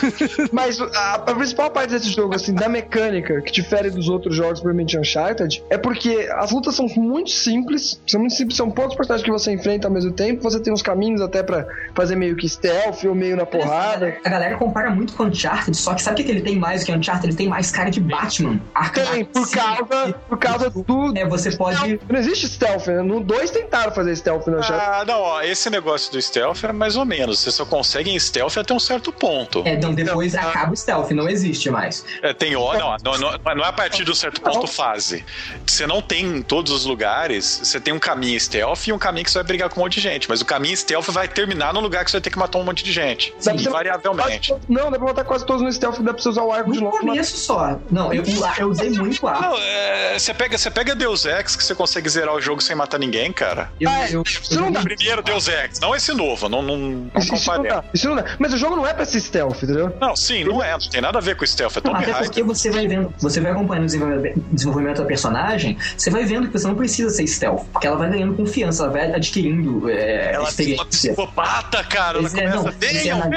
Mas 0.50 0.80
a, 0.80 1.14
a 1.14 1.34
principal 1.34 1.70
parte 1.70 1.90
desse 1.90 2.10
jogo, 2.10 2.34
assim, 2.34 2.54
da 2.54 2.68
mecânica 2.68 3.42
que 3.42 3.52
difere 3.52 3.90
dos 3.90 4.08
outros 4.08 4.34
jogos, 4.34 4.60
provavelmente 4.60 4.98
Uncharted, 4.98 5.62
é 5.68 5.76
porque 5.76 6.28
as 6.32 6.50
lutas 6.50 6.74
são 6.74 6.86
muito 6.96 7.30
simples. 7.30 8.00
São 8.06 8.20
muito 8.20 8.34
simples, 8.34 8.56
são 8.56 8.70
poucos 8.70 8.96
personagens 8.96 9.24
que 9.24 9.30
você 9.30 9.52
enfrenta 9.52 9.86
ao 9.86 9.92
mesmo 9.92 10.12
tempo. 10.12 10.42
Você 10.42 10.58
tem 10.60 10.72
uns 10.72 10.82
caminhos 10.82 11.20
até 11.20 11.42
pra 11.42 11.66
fazer 11.94 12.16
meio 12.16 12.36
que 12.36 12.48
stealth 12.48 13.04
ou 13.04 13.14
meio 13.14 13.36
na 13.36 13.44
porrada. 13.62 14.18
A 14.24 14.28
galera 14.28 14.56
compara 14.56 14.90
muito 14.90 15.12
com 15.14 15.24
Uncharted, 15.24 15.76
só 15.76 15.94
que 15.94 16.02
sabe 16.02 16.14
o 16.14 16.16
que 16.16 16.24
que 16.24 16.30
ele 16.30 16.42
tem 16.42 16.56
mais 16.56 16.82
do 16.82 16.86
que 16.86 16.92
Uncharted? 16.92 17.28
Ele 17.28 17.36
tem 17.36 17.48
mais 17.48 17.70
cara 17.70 17.90
de 17.90 18.00
Batman. 18.00 18.60
Arkham 18.74 19.04
Tem, 19.06 19.24
por 19.24 19.50
causa, 19.50 20.14
por 20.28 20.38
causa 20.38 20.70
do. 20.70 21.16
É, 21.16 21.26
você 21.26 21.56
pode. 21.56 22.00
Não 22.08 22.18
existe 22.18 22.48
stealth, 22.48 22.86
né? 22.86 23.02
No 23.02 23.20
2 23.20 23.50
tentaram 23.50 23.92
fazer 23.92 24.16
stealth 24.16 24.46
no 24.46 24.58
Uncharted. 24.58 24.86
Ah, 24.88 25.04
não, 25.06 25.20
ó, 25.20 25.42
esse 25.42 25.70
negócio 25.70 26.12
do 26.12 26.20
stealth 26.20 26.64
é 26.64 26.72
mais 26.72 26.96
ou 26.96 27.04
menos. 27.04 27.40
Você 27.40 27.50
só 27.50 27.64
consegue 27.64 28.10
em 28.10 28.18
stealth 28.18 28.56
até 28.56 28.72
um 28.74 28.80
certo 28.80 29.12
ponto. 29.12 29.62
É, 29.64 29.76
não, 29.76 29.94
depois 29.94 30.34
acaba 30.34 30.72
o 30.72 30.76
stealth, 30.76 31.10
não 31.10 31.28
existe 31.28 31.70
mais. 31.70 32.04
É, 32.22 32.32
tem 32.32 32.56
hora, 32.56 32.78
não, 33.02 33.18
não, 33.18 33.54
não, 33.54 33.64
é 33.64 33.68
a 33.68 33.72
partir 33.72 34.04
de 34.04 34.10
um 34.10 34.14
certo 34.14 34.40
ponto 34.40 34.66
fase. 34.66 35.24
Você 35.66 35.86
não 35.86 36.00
tem 36.00 36.24
em 36.24 36.42
todos 36.42 36.72
os 36.72 36.84
lugares, 36.84 37.60
você 37.62 37.80
tem 37.80 37.92
um 37.92 37.98
caminho 37.98 38.38
stealth 38.38 38.86
e 38.86 38.92
um 38.92 38.98
caminho 38.98 39.24
que 39.24 39.30
você 39.30 39.38
vai 39.38 39.46
brigar 39.46 39.68
com 39.68 39.80
um 39.80 39.84
monte 39.84 39.94
de 39.94 40.00
gente. 40.00 40.28
Mas 40.28 40.40
o 40.40 40.44
caminho 40.44 40.76
stealth 40.76 41.08
vai 41.08 41.28
terminar 41.28 41.72
no 41.72 41.80
lugar 41.80 42.04
que 42.04 42.10
você 42.10 42.16
vai 42.16 42.22
ter 42.22 42.30
que 42.30 42.38
matar 42.38 42.58
um 42.58 42.64
monte 42.64 42.84
de 42.84 42.92
gente. 42.92 43.34
Dá 43.48 43.54
pra 43.54 43.62
você- 43.62 43.68
Invariavelmente. 43.68 44.48
Quase- 44.52 44.62
Não, 44.68 44.90
dá 44.90 44.98
pra 44.98 45.06
botar 45.06 45.24
quase 45.24 45.46
todos 45.46 45.62
no 45.62 45.72
stealth, 45.72 45.98
dá 46.00 46.12
pra 46.12 46.22
você 46.22 46.28
usar 46.28 46.42
o 46.42 46.52
arco 46.52 46.72
de 46.72 46.78
No 46.78 46.84
longe. 46.86 46.98
mas- 47.02 47.10
começo 47.10 47.36
só. 47.38 47.78
Não, 47.90 48.12
eu, 48.12 48.22
eu 48.58 48.68
usei 48.68 48.90
muito 48.90 49.26
arco. 49.26 49.42
Não, 49.42 49.56
é, 49.58 50.18
você, 50.18 50.34
pega, 50.34 50.56
você 50.58 50.70
pega 50.70 50.94
Deus 50.94 51.24
Ex 51.24 51.56
que 51.56 51.64
você 51.64 51.74
consegue 51.74 52.08
zerar 52.08 52.34
o 52.34 52.40
jogo 52.40 52.60
sem 52.62 52.74
matar 52.76 52.98
ninguém, 52.98 53.32
cara. 53.32 53.70
Eu, 53.80 53.88
Ah, 53.88 54.08
é, 54.08 54.14
eu, 54.14 54.22
isso 54.22 54.60
não 54.60 54.70
dá. 54.72 54.80
Primeiro 54.82 55.22
Deus 55.22 55.48
Ex, 55.48 55.78
não 55.80 55.94
esse 55.94 56.12
novo, 56.12 56.48
não, 56.48 56.62
não, 56.62 56.76
não 56.76 57.10
Isso, 57.16 57.34
isso 57.34 57.52
não 57.52 57.62
dá, 57.62 57.84
isso 57.92 58.08
não 58.08 58.16
dá. 58.16 58.24
Mas 58.38 58.52
o 58.52 58.56
jogo 58.58 58.76
não 58.76 58.86
é 58.86 58.92
pra 58.94 59.04
ser 59.04 59.20
stealth, 59.20 59.62
entendeu? 59.62 59.94
Não, 60.00 60.14
sim, 60.16 60.44
não 60.44 60.62
é, 60.62 60.72
não 60.72 60.78
tem 60.90 61.00
nada 61.00 61.18
a 61.18 61.20
ver 61.20 61.36
com 61.36 61.46
stealth, 61.46 61.76
é 61.76 61.80
Tomb 61.80 61.96
até 62.02 62.12
porque 62.12 62.42
você 62.42 62.70
vai 62.70 62.86
vendo, 62.86 63.12
você 63.18 63.40
vai 63.40 63.52
acompanhando 63.52 63.84
o 63.84 64.40
desenvolvimento 64.52 64.98
da 65.02 65.04
personagem, 65.06 65.76
você 65.96 66.10
vai 66.10 66.24
vendo 66.24 66.46
que 66.48 66.52
você 66.58 66.66
não 66.66 66.74
precisa 66.74 67.10
ser 67.10 67.26
stealth, 67.26 67.64
porque 67.72 67.86
ela 67.86 67.96
vai 67.96 68.10
ganhando 68.10 68.34
confiança, 68.34 68.84
ela 68.84 68.92
vai 68.92 69.12
adquirindo 69.12 69.88
é, 69.88 70.28
Ela 70.28 70.36
é 70.36 70.38
uma 70.40 70.48
experiência. 70.48 70.84
psicopata, 70.86 71.82
cara. 71.84 72.18
Ela 72.18 72.28
é, 72.28 72.30
começa, 72.30 72.56
não, 72.56 72.72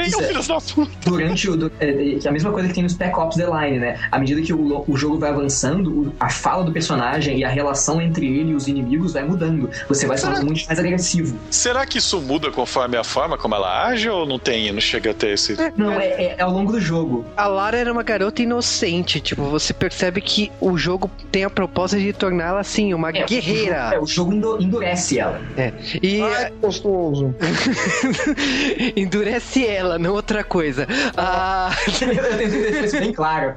você 0.03 0.17
venham, 0.17 0.19
analisa- 0.19 0.19
venham, 0.19 0.27
filhos 0.29 0.47
da 0.47 0.73
puta. 0.75 1.09
durante 1.09 1.49
o. 1.49 1.55
do- 1.57 1.71
é, 1.79 2.17
é, 2.23 2.27
a 2.27 2.31
mesma 2.31 2.51
coisa 2.51 2.67
que 2.67 2.73
tem 2.73 2.83
no 2.83 2.89
Spec 2.89 3.17
Ops 3.17 3.37
The 3.37 3.45
Line, 3.45 3.79
né? 3.79 3.99
À 4.11 4.19
medida 4.19 4.41
que 4.41 4.53
o, 4.53 4.83
o 4.87 4.97
jogo 4.97 5.17
vai 5.19 5.29
avançando, 5.29 5.87
o- 5.91 6.13
a 6.19 6.29
fala 6.29 6.63
do 6.63 6.71
personagem 6.71 7.37
e 7.39 7.43
a 7.43 7.49
relação 7.49 8.01
entre 8.01 8.25
ele 8.25 8.51
e 8.51 8.55
os 8.55 8.67
inimigos 8.67 9.13
vai 9.13 9.23
mudando. 9.23 9.69
Você 9.87 10.05
vai 10.07 10.17
se 10.17 10.23
tornando 10.23 10.45
muito 10.45 10.65
mais 10.65 10.79
agressivo. 10.79 11.37
Será 11.49 11.85
que 11.85 11.97
isso 11.97 12.19
muda 12.21 12.51
conforme 12.51 12.97
a 12.97 13.03
forma 13.03 13.37
como 13.37 13.55
ela 13.55 13.87
age 13.87 14.09
ou 14.09 14.25
não 14.25 14.39
tem, 14.39 14.71
não 14.71 14.81
chega 14.81 15.11
a 15.11 15.13
ter 15.13 15.33
esse... 15.33 15.55
Não, 15.77 15.91
é, 15.93 16.05
é- 16.07 16.35
é 16.37 16.41
ao 16.41 16.51
longo 16.51 16.71
do 16.71 16.79
jogo. 16.79 17.25
A 17.35 17.47
Lara 17.47 17.77
era 17.77 17.91
uma 17.91 18.03
garota 18.03 18.41
inocente, 18.41 19.19
tipo, 19.19 19.43
você 19.43 19.73
percebe 19.73 20.21
que 20.21 20.51
o 20.59 20.77
jogo 20.77 21.09
tem 21.31 21.43
a 21.43 21.49
proposta 21.49 21.97
de 21.99 22.11
torná-la 22.13 22.59
assim, 22.59 22.93
uma 22.93 23.09
É, 23.09 23.23
guerreira. 23.25 23.91
É, 23.93 23.99
o 23.99 24.05
jogo 24.05 24.33
endu- 24.33 24.61
endurece 24.61 25.19
ela. 25.19 25.41
É. 25.57 25.71
E 26.01 26.21
Ai, 26.21 26.51
gostoso. 26.61 27.33
endurece 28.95 29.65
ela, 29.65 29.90
não 29.97 30.13
outra 30.13 30.43
coisa. 30.43 30.87
Ah, 31.17 31.71
Eu 32.01 32.37
tenho 32.37 32.51
que 32.51 32.57
deixar 32.59 32.85
isso 32.85 32.99
bem 32.99 33.13
claro. 33.13 33.55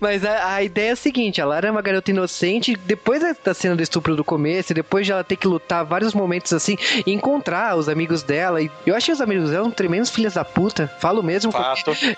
mas 0.00 0.24
a, 0.24 0.54
a 0.54 0.62
ideia 0.62 0.90
é 0.90 0.92
a 0.92 0.96
seguinte: 0.96 1.40
a 1.40 1.46
Lara 1.46 1.68
é 1.68 1.70
uma 1.70 1.82
garota 1.82 2.10
inocente, 2.10 2.76
depois 2.84 3.22
da- 3.22 3.54
cena 3.54 3.74
do 3.76 3.82
estupro 3.82 4.14
do 4.16 4.24
começo, 4.24 4.72
e 4.72 4.74
depois 4.74 5.06
de 5.06 5.12
ela 5.12 5.24
ter 5.24 5.36
que 5.36 5.46
lutar 5.48 5.84
vários 5.84 6.14
momentos 6.14 6.52
assim, 6.52 6.76
e 7.06 7.12
encontrar 7.12 7.76
os 7.76 7.88
amigos 7.88 8.22
dela. 8.22 8.60
E 8.62 8.70
eu 8.84 8.94
acho 8.94 9.06
que 9.06 9.12
os 9.12 9.20
amigos 9.20 9.50
dela 9.50 9.64
são 9.64 9.70
tremendos 9.72 10.10
filhas 10.10 10.34
da 10.34 10.44
puta, 10.44 10.90
falo 10.98 11.22
mesmo. 11.22 11.52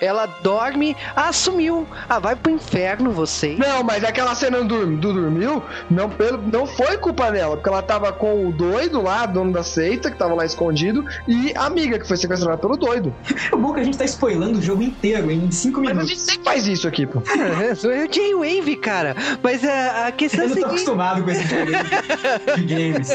Ela 0.01 0.27
dorme, 0.43 0.97
ah, 1.15 1.33
sumiu. 1.33 1.87
Ah, 2.09 2.19
vai 2.19 2.35
pro 2.37 2.51
inferno 2.53 3.11
você. 3.13 3.55
Não, 3.59 3.83
mas 3.83 4.05
aquela 4.05 4.35
cena 4.35 4.63
do, 4.63 4.97
do 4.97 5.13
dormiu, 5.13 5.63
não, 5.91 6.09
pelo, 6.11 6.39
não 6.43 6.67
foi 6.67 6.97
culpa 6.99 7.31
dela, 7.31 7.57
porque 7.57 7.69
ela 7.69 7.83
tava 7.83 8.13
com 8.13 8.47
o 8.49 8.53
doido 8.53 9.03
lá, 9.03 9.27
dono 9.27 9.53
da 9.53 9.63
seita, 9.63 10.11
que 10.11 10.17
tava 10.17 10.35
lá 10.35 10.45
escondido, 10.45 11.05
e 11.27 11.53
a 11.57 11.67
amiga 11.67 11.99
que 11.99 12.07
foi 12.07 12.17
sequestrada 12.17 12.57
pelo 12.59 12.77
doido. 12.77 13.15
O 13.53 13.57
bom 13.57 13.70
é 13.72 13.74
que 13.74 13.81
a 13.81 13.85
gente 13.85 13.98
tá 13.98 14.05
spoilando 14.05 14.59
o 14.59 14.62
jogo 14.62 14.83
inteiro 14.83 15.31
em 15.31 15.51
5 15.51 15.81
Mas 15.81 15.90
a 15.90 15.94
minutos. 15.94 16.09
gente 16.11 16.20
sempre 16.20 16.44
faz 16.44 16.66
isso 16.66 16.88
aqui, 16.88 17.07
pô. 17.07 17.22
É, 17.62 17.74
sou 17.77 17.90
eu 17.92 18.09
J-Wave, 18.09 18.77
cara. 18.77 19.14
Mas 19.42 19.64
a, 19.64 20.07
a 20.09 20.12
questão 20.12 20.40
é 20.40 20.44
Eu 20.44 20.48
não 20.51 20.55
tô 20.57 20.61
seguinte. 20.62 20.74
acostumado 20.81 21.22
com 21.24 21.31
esse 21.31 21.42
jogo 21.48 21.70
de 22.57 22.64
games. 22.74 23.11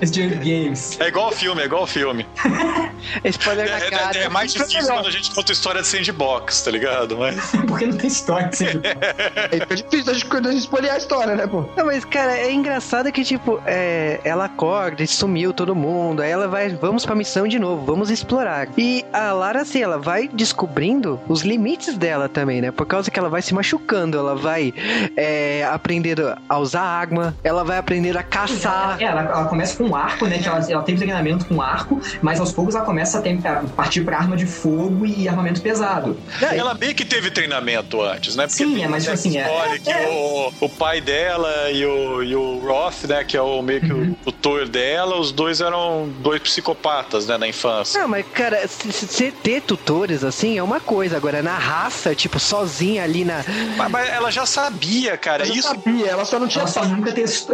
Esse 0.00 0.22
jogo 0.22 0.36
de 0.36 0.50
games. 0.64 1.00
É 1.00 1.08
igual 1.08 1.32
filme, 1.32 1.62
é 1.62 1.64
igual 1.64 1.86
filme. 1.86 2.26
É 3.22 3.28
spoiler 3.28 3.70
na 3.70 3.76
É, 3.76 3.90
cara. 3.90 4.18
é- 4.18 4.22
é 4.24 4.28
mais 4.28 4.52
difícil 4.52 4.92
quando 4.92 5.06
a 5.06 5.10
gente 5.10 5.30
conta 5.32 5.52
história 5.52 5.80
de 5.80 5.86
sandbox, 5.86 6.62
tá 6.62 6.70
ligado? 6.70 7.16
Mas... 7.16 7.36
Porque 7.68 7.86
não 7.86 7.96
tem 7.96 8.08
história 8.08 8.48
de 8.48 8.56
ser 8.56 8.80
É 8.84 9.60
fica 9.60 9.76
difícil 9.76 10.10
a 10.10 10.14
gente, 10.14 10.26
a 10.36 10.50
gente 10.50 10.58
escolher 10.60 10.90
a 10.90 10.96
história, 10.98 11.36
né, 11.36 11.46
pô? 11.46 11.64
Não, 11.76 11.86
mas, 11.86 12.04
cara, 12.04 12.36
é 12.36 12.50
engraçado 12.52 13.10
que, 13.12 13.22
tipo, 13.22 13.60
é, 13.64 14.20
ela 14.24 14.46
acorda 14.46 15.02
e 15.02 15.06
sumiu 15.06 15.52
todo 15.52 15.74
mundo. 15.74 16.20
Aí 16.22 16.30
ela 16.30 16.48
vai, 16.48 16.68
vamos 16.70 17.06
pra 17.06 17.14
missão 17.14 17.46
de 17.46 17.58
novo, 17.58 17.84
vamos 17.84 18.10
explorar. 18.10 18.68
E 18.76 19.04
a 19.12 19.25
Lara, 19.32 19.62
assim, 19.62 19.82
ela 19.82 19.98
vai 19.98 20.28
descobrindo 20.28 21.20
os 21.28 21.42
limites 21.42 21.96
dela 21.96 22.28
também, 22.28 22.60
né? 22.60 22.70
Por 22.70 22.86
causa 22.86 23.10
que 23.10 23.18
ela 23.18 23.28
vai 23.28 23.42
se 23.42 23.54
machucando, 23.54 24.16
ela 24.18 24.34
vai 24.34 24.72
é, 25.16 25.64
aprender 25.70 26.16
a 26.48 26.58
usar 26.58 26.82
arma, 26.82 27.36
ela 27.42 27.64
vai 27.64 27.78
aprender 27.78 28.16
a 28.16 28.22
caçar. 28.22 28.96
É, 29.00 29.04
ela, 29.04 29.22
ela 29.22 29.44
começa 29.46 29.76
com 29.76 29.84
um 29.90 29.96
arco, 29.96 30.26
né? 30.26 30.38
Que 30.38 30.48
ela, 30.48 30.64
ela 30.70 30.82
tem 30.82 30.96
treinamento 30.96 31.44
com 31.46 31.60
arco, 31.60 32.00
mas 32.22 32.40
aos 32.40 32.52
poucos 32.52 32.74
ela 32.74 32.84
começa 32.84 33.18
a, 33.18 33.22
ter, 33.22 33.38
a 33.46 33.62
partir 33.76 34.02
pra 34.02 34.18
arma 34.18 34.36
de 34.36 34.46
fogo 34.46 35.04
e 35.06 35.28
armamento 35.28 35.60
pesado. 35.60 36.16
Ela 36.40 36.74
meio 36.74 36.94
que 36.94 37.04
teve 37.04 37.30
treinamento 37.30 38.00
antes, 38.02 38.36
né? 38.36 38.46
Sim, 38.48 38.82
é, 38.82 38.88
mas, 38.88 39.04
tem 39.04 39.14
assim, 39.14 39.38
é- 39.38 39.78
que 39.82 39.90
é- 39.90 40.08
o, 40.08 40.52
o 40.60 40.68
pai 40.68 41.00
dela 41.00 41.70
e 41.70 41.84
o, 41.84 42.22
e 42.22 42.34
o 42.34 42.58
Roth, 42.58 43.04
né? 43.08 43.24
Que 43.24 43.36
é 43.36 43.42
o 43.42 43.62
meio 43.62 43.80
que 43.80 43.86
Uhum. 43.92 44.14
o 44.26 44.32
tutor 44.32 44.68
dela, 44.68 45.18
os 45.18 45.30
dois 45.32 45.60
eram 45.60 46.08
dois 46.20 46.40
psicopatas, 46.42 47.26
né? 47.26 47.38
Na 47.38 47.46
infância. 47.48 48.00
Não, 48.00 48.08
mas, 48.08 48.24
cara, 48.32 48.66
você 49.16 49.32
ter 49.32 49.62
tutores 49.62 50.22
assim 50.22 50.58
é 50.58 50.62
uma 50.62 50.78
coisa. 50.78 51.16
Agora, 51.16 51.42
na 51.42 51.56
raça, 51.56 52.14
tipo, 52.14 52.38
sozinha 52.38 53.02
ali 53.02 53.24
na. 53.24 53.42
Mas, 53.76 53.90
mas 53.90 54.08
ela 54.10 54.30
já 54.30 54.44
sabia, 54.44 55.16
cara. 55.16 55.44
Ela 55.44 55.54
Isso 55.54 55.68
sabia, 55.68 56.06
ela 56.06 56.24
só 56.24 56.38
não 56.38 56.46
tinha 56.46 56.62
Ela 56.62 56.70
só 56.70 56.84
nunca, 56.84 57.12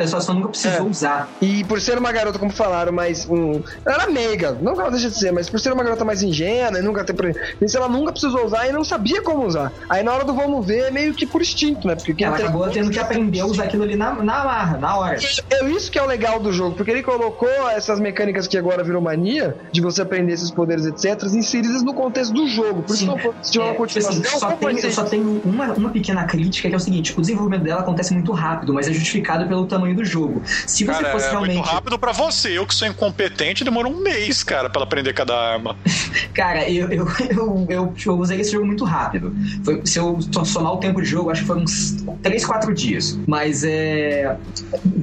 só, 0.09 0.21
só 0.21 0.35
nunca 0.35 0.49
precisou 0.49 0.87
É. 0.87 0.91
usar. 0.91 1.29
E 1.41 1.63
por 1.65 1.81
ser 1.81 1.97
uma 1.99 2.11
garota, 2.11 2.39
como 2.39 2.51
falaram, 2.51 2.93
mas 2.93 3.27
um, 3.29 3.63
ela 3.87 4.03
era 4.03 4.11
meiga, 4.11 4.59
não 4.61 4.75
que 4.75 4.81
ela 4.81 4.91
deixa 4.91 5.09
de 5.09 5.17
ser, 5.19 5.33
mas 5.33 5.49
por 5.49 5.61
ser 5.61 5.73
uma 5.73 5.85
garota 5.85 6.05
mais 6.05 6.23
ingênua 6.23 6.79
e 6.79 6.83
nunca 6.83 7.05
ter. 7.05 7.13
Isso 7.61 7.77
ela 7.77 7.89
nunca 7.89 8.11
precisou 8.13 8.45
usar 8.45 8.67
e 8.67 8.73
não 8.73 8.83
sabia 8.85 9.23
como 9.23 9.47
usar. 9.47 9.73
Aí 9.89 10.03
na 10.03 10.13
hora 10.13 10.25
do 10.25 10.35
vamos 10.35 10.67
ver 10.67 10.89
é 10.89 10.91
meio 10.91 11.15
que 11.15 11.27
por 11.27 11.41
instinto, 11.41 11.87
né? 11.87 11.95
Porque 11.95 12.13
quem 12.15 12.27
Ela 12.27 12.37
tem- 12.37 12.47
acabou 12.47 12.69
tendo 12.71 12.91
que 12.91 12.99
aprender 12.99 13.41
a 13.41 13.47
usar 13.47 13.65
aquilo 13.65 13.85
ali 13.85 13.95
na, 13.95 14.13
na 14.15 14.45
marra, 14.45 14.79
na 14.79 14.97
hora. 14.97 15.17
É 15.51 15.65
isso 15.69 15.91
que 15.93 15.99
é 15.99 16.03
o 16.03 16.07
legal 16.07 16.41
do 16.41 16.53
jogo, 16.53 16.75
porque 16.75 16.91
ele 16.91 17.03
colocou 17.03 17.49
essas 17.71 18.01
mecânicas 18.01 18.47
que 18.49 18.57
agora 18.59 18.83
virou 18.83 19.01
mania, 19.01 19.57
de 19.71 19.81
você 19.81 20.03
aprender 20.03 20.33
esses 20.33 20.51
poderes, 20.51 20.87
etc., 20.87 21.23
inseridas 21.47 21.83
no 21.83 21.95
contexto 21.95 22.33
do 22.33 22.47
jogo. 22.49 22.83
Por 22.83 22.95
isso 22.95 23.03
Sim. 23.05 23.07
não 23.07 23.19
pode 23.19 23.47
se 23.47 23.53
tiver 23.53 23.65
uma 23.65 23.73
É, 23.73 23.87
tipo 23.87 23.99
assim, 23.99 24.17
continuação. 24.23 24.39
só 24.41 24.57
tem, 24.57 24.79
eu 24.79 24.91
só 24.93 25.05
tenho 25.05 25.43
uma, 25.45 25.73
uma 25.75 25.91
pequena 25.91 26.25
crítica 26.25 26.69
que 26.69 26.75
é 26.75 26.77
o 26.77 26.81
seguinte: 26.81 27.13
o 27.17 27.21
desenvolvimento 27.21 27.63
dela 27.65 27.81
acontece 27.81 28.13
muito 28.15 28.33
rápido, 28.33 28.73
mas 28.73 28.89
é 28.89 28.93
justificado 28.93 29.47
pelo 29.47 29.67
tamanho 29.67 29.95
do 29.95 30.05
jogo. 30.05 30.43
Se 30.67 30.85
você 30.85 30.93
Cara, 31.03 31.13
fosse 31.13 31.27
é 31.27 31.31
realmente. 31.31 31.55
muito 31.57 31.67
rápido 31.69 31.99
pra 31.99 32.13
você. 32.13 32.57
Eu 32.57 32.67
que 32.67 32.75
sou 32.75 32.87
incompetente, 32.89 33.65
demorou 33.65 33.93
um 33.93 34.01
mês, 34.03 34.43
cara, 34.43 34.69
pra 34.71 34.79
ela 34.81 34.85
aprender 34.87 35.13
cada 35.13 35.37
arma. 35.37 35.77
Cara, 36.35 36.69
eu, 36.69 36.91
eu, 36.91 37.07
eu, 37.31 37.67
eu, 37.69 37.95
eu 38.07 38.19
usei 38.19 38.41
esse 38.41 38.53
jogo 38.53 38.67
muito 38.67 38.85
rápido. 38.85 39.35
Foi, 39.65 39.81
se 39.85 39.99
eu 39.99 40.19
somar 40.45 40.73
o 40.73 40.79
tempo 40.79 41.01
de 41.03 41.09
jogo, 41.09 41.31
acho 41.31 41.43
que 41.43 41.47
foi 41.47 41.59
uns 41.59 41.97
3, 42.23 42.45
4 42.45 42.73
dias. 42.75 43.19
Mas 43.27 43.65
é. 43.65 44.37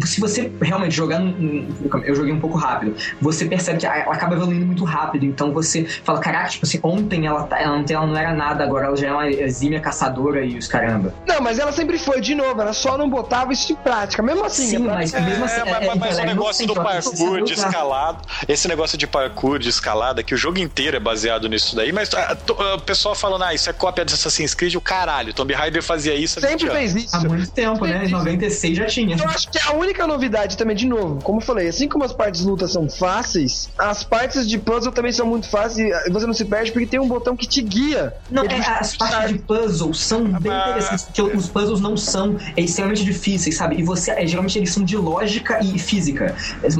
Se 0.05 0.19
você 0.19 0.51
realmente 0.61 0.95
jogar. 0.95 1.21
Eu 2.05 2.15
joguei 2.15 2.33
um 2.33 2.39
pouco 2.39 2.57
rápido. 2.57 2.95
Você 3.21 3.45
percebe 3.45 3.79
que 3.79 3.85
ela 3.85 4.13
acaba 4.13 4.35
evoluindo 4.35 4.65
muito 4.65 4.83
rápido. 4.83 5.25
Então 5.25 5.51
você 5.53 5.85
fala, 5.85 6.19
caraca, 6.31 6.49
tipo 6.49 6.65
assim, 6.65 6.79
ontem 6.83 7.25
ela, 7.25 7.43
tá- 7.43 7.59
ela, 7.59 7.75
ontem 7.77 7.93
ela 7.93 8.05
não 8.05 8.15
era 8.15 8.33
nada, 8.33 8.63
agora 8.63 8.87
ela 8.87 8.95
já 8.95 9.07
é 9.07 9.11
uma 9.11 9.29
exímia 9.29 9.79
caçadora 9.79 10.45
e 10.45 10.57
os 10.57 10.67
caramba. 10.67 11.13
Não, 11.27 11.41
mas 11.41 11.57
ela 11.59 11.71
sempre 11.71 11.97
foi, 11.97 12.21
de 12.21 12.35
novo, 12.35 12.61
ela 12.61 12.73
só 12.73 12.97
não 12.97 13.09
botava 13.09 13.51
isso 13.51 13.71
em 13.73 13.75
prática. 13.75 14.21
Mesmo 14.21 14.45
assim, 14.45 14.67
Sim, 14.67 14.77
mas 14.79 15.11
prática- 15.11 15.21
mesmo 15.21 15.45
assim. 15.45 15.59
É, 15.61 15.65
mas, 15.65 15.83
é, 15.83 15.95
mas 15.95 16.11
ela 16.17 16.19
o 16.19 16.29
é 16.29 16.33
negócio 16.33 16.67
do 16.67 16.73
parkour, 16.75 17.43
de 17.43 17.53
escalado, 17.53 18.19
esse 18.47 18.67
negócio 18.67 18.97
de 18.97 19.07
parkour, 19.07 19.59
de 19.59 19.69
escalada, 19.69 20.21
que 20.23 20.33
o 20.33 20.37
jogo 20.37 20.59
inteiro 20.59 20.95
é 20.97 20.99
baseado 20.99 21.47
nisso 21.49 21.75
daí, 21.75 21.91
mas 21.91 22.13
ah, 22.13 22.37
ah, 22.57 22.75
o 22.75 22.81
pessoal 22.81 23.15
falando, 23.15 23.43
ah, 23.43 23.53
isso 23.53 23.69
é 23.69 23.73
cópia 23.73 24.05
de 24.05 24.13
Assassin's 24.13 24.53
Creed, 24.53 24.75
o 24.75 24.81
caralho, 24.81 25.33
Tomb 25.33 25.53
Raider 25.53 25.81
fazia 25.81 26.13
isso 26.15 26.39
há 26.39 26.47
20 26.47 26.59
sempre 26.59 26.69
fez 26.77 26.95
isso. 26.95 27.15
Há 27.15 27.19
muito 27.21 27.51
tempo, 27.51 27.85
né? 27.85 28.05
Em 28.05 28.09
96 28.09 28.77
já 28.77 28.85
tinha. 28.85 29.15
Eu 29.17 29.27
acho 29.27 29.49
que 29.49 29.59
a 29.67 29.73
única 29.73 30.05
novidade 30.05 30.57
também, 30.57 30.75
de 30.75 30.85
novo, 30.87 31.21
como 31.23 31.39
eu 31.39 31.45
falei, 31.45 31.67
assim 31.67 31.87
como 31.87 32.03
as 32.03 32.13
partes 32.13 32.41
de 32.41 32.47
luta 32.47 32.67
são 32.67 32.89
fáceis, 32.89 33.69
as 33.77 34.03
partes 34.03 34.47
de 34.47 34.57
puzzle 34.57 34.91
também 34.91 35.11
são 35.11 35.25
muito 35.25 35.49
fáceis 35.49 35.89
e 36.05 36.09
você 36.19 36.27
não 36.27 36.33
se 36.33 36.45
perde 36.45 36.71
porque 36.71 36.85
tem 36.87 36.99
um 36.99 37.07
botão 37.07 37.35
que 37.35 37.47
te 37.47 37.61
guia. 37.61 38.13
Não, 38.29 38.43
é, 38.43 38.55
as 38.79 38.95
partes 38.95 39.31
de 39.33 39.39
puzzle 39.39 39.93
são 39.93 40.23
bem 40.39 40.51
Ah. 40.51 40.69
interessantes, 40.69 41.05
porque 41.05 41.21
os 41.21 41.47
puzzles 41.47 41.79
não 41.81 41.95
são 41.97 42.37
é, 42.55 42.61
extremamente 42.61 43.03
difíceis, 43.03 43.55
sabe? 43.57 43.77
E 43.79 43.83
você, 43.83 44.11
é, 44.11 44.25
geralmente 44.27 44.57
eles 44.57 44.71
são 44.73 44.83
de 44.83 44.95
lógica 44.97 45.59
e 45.63 45.77
física. 45.79 46.35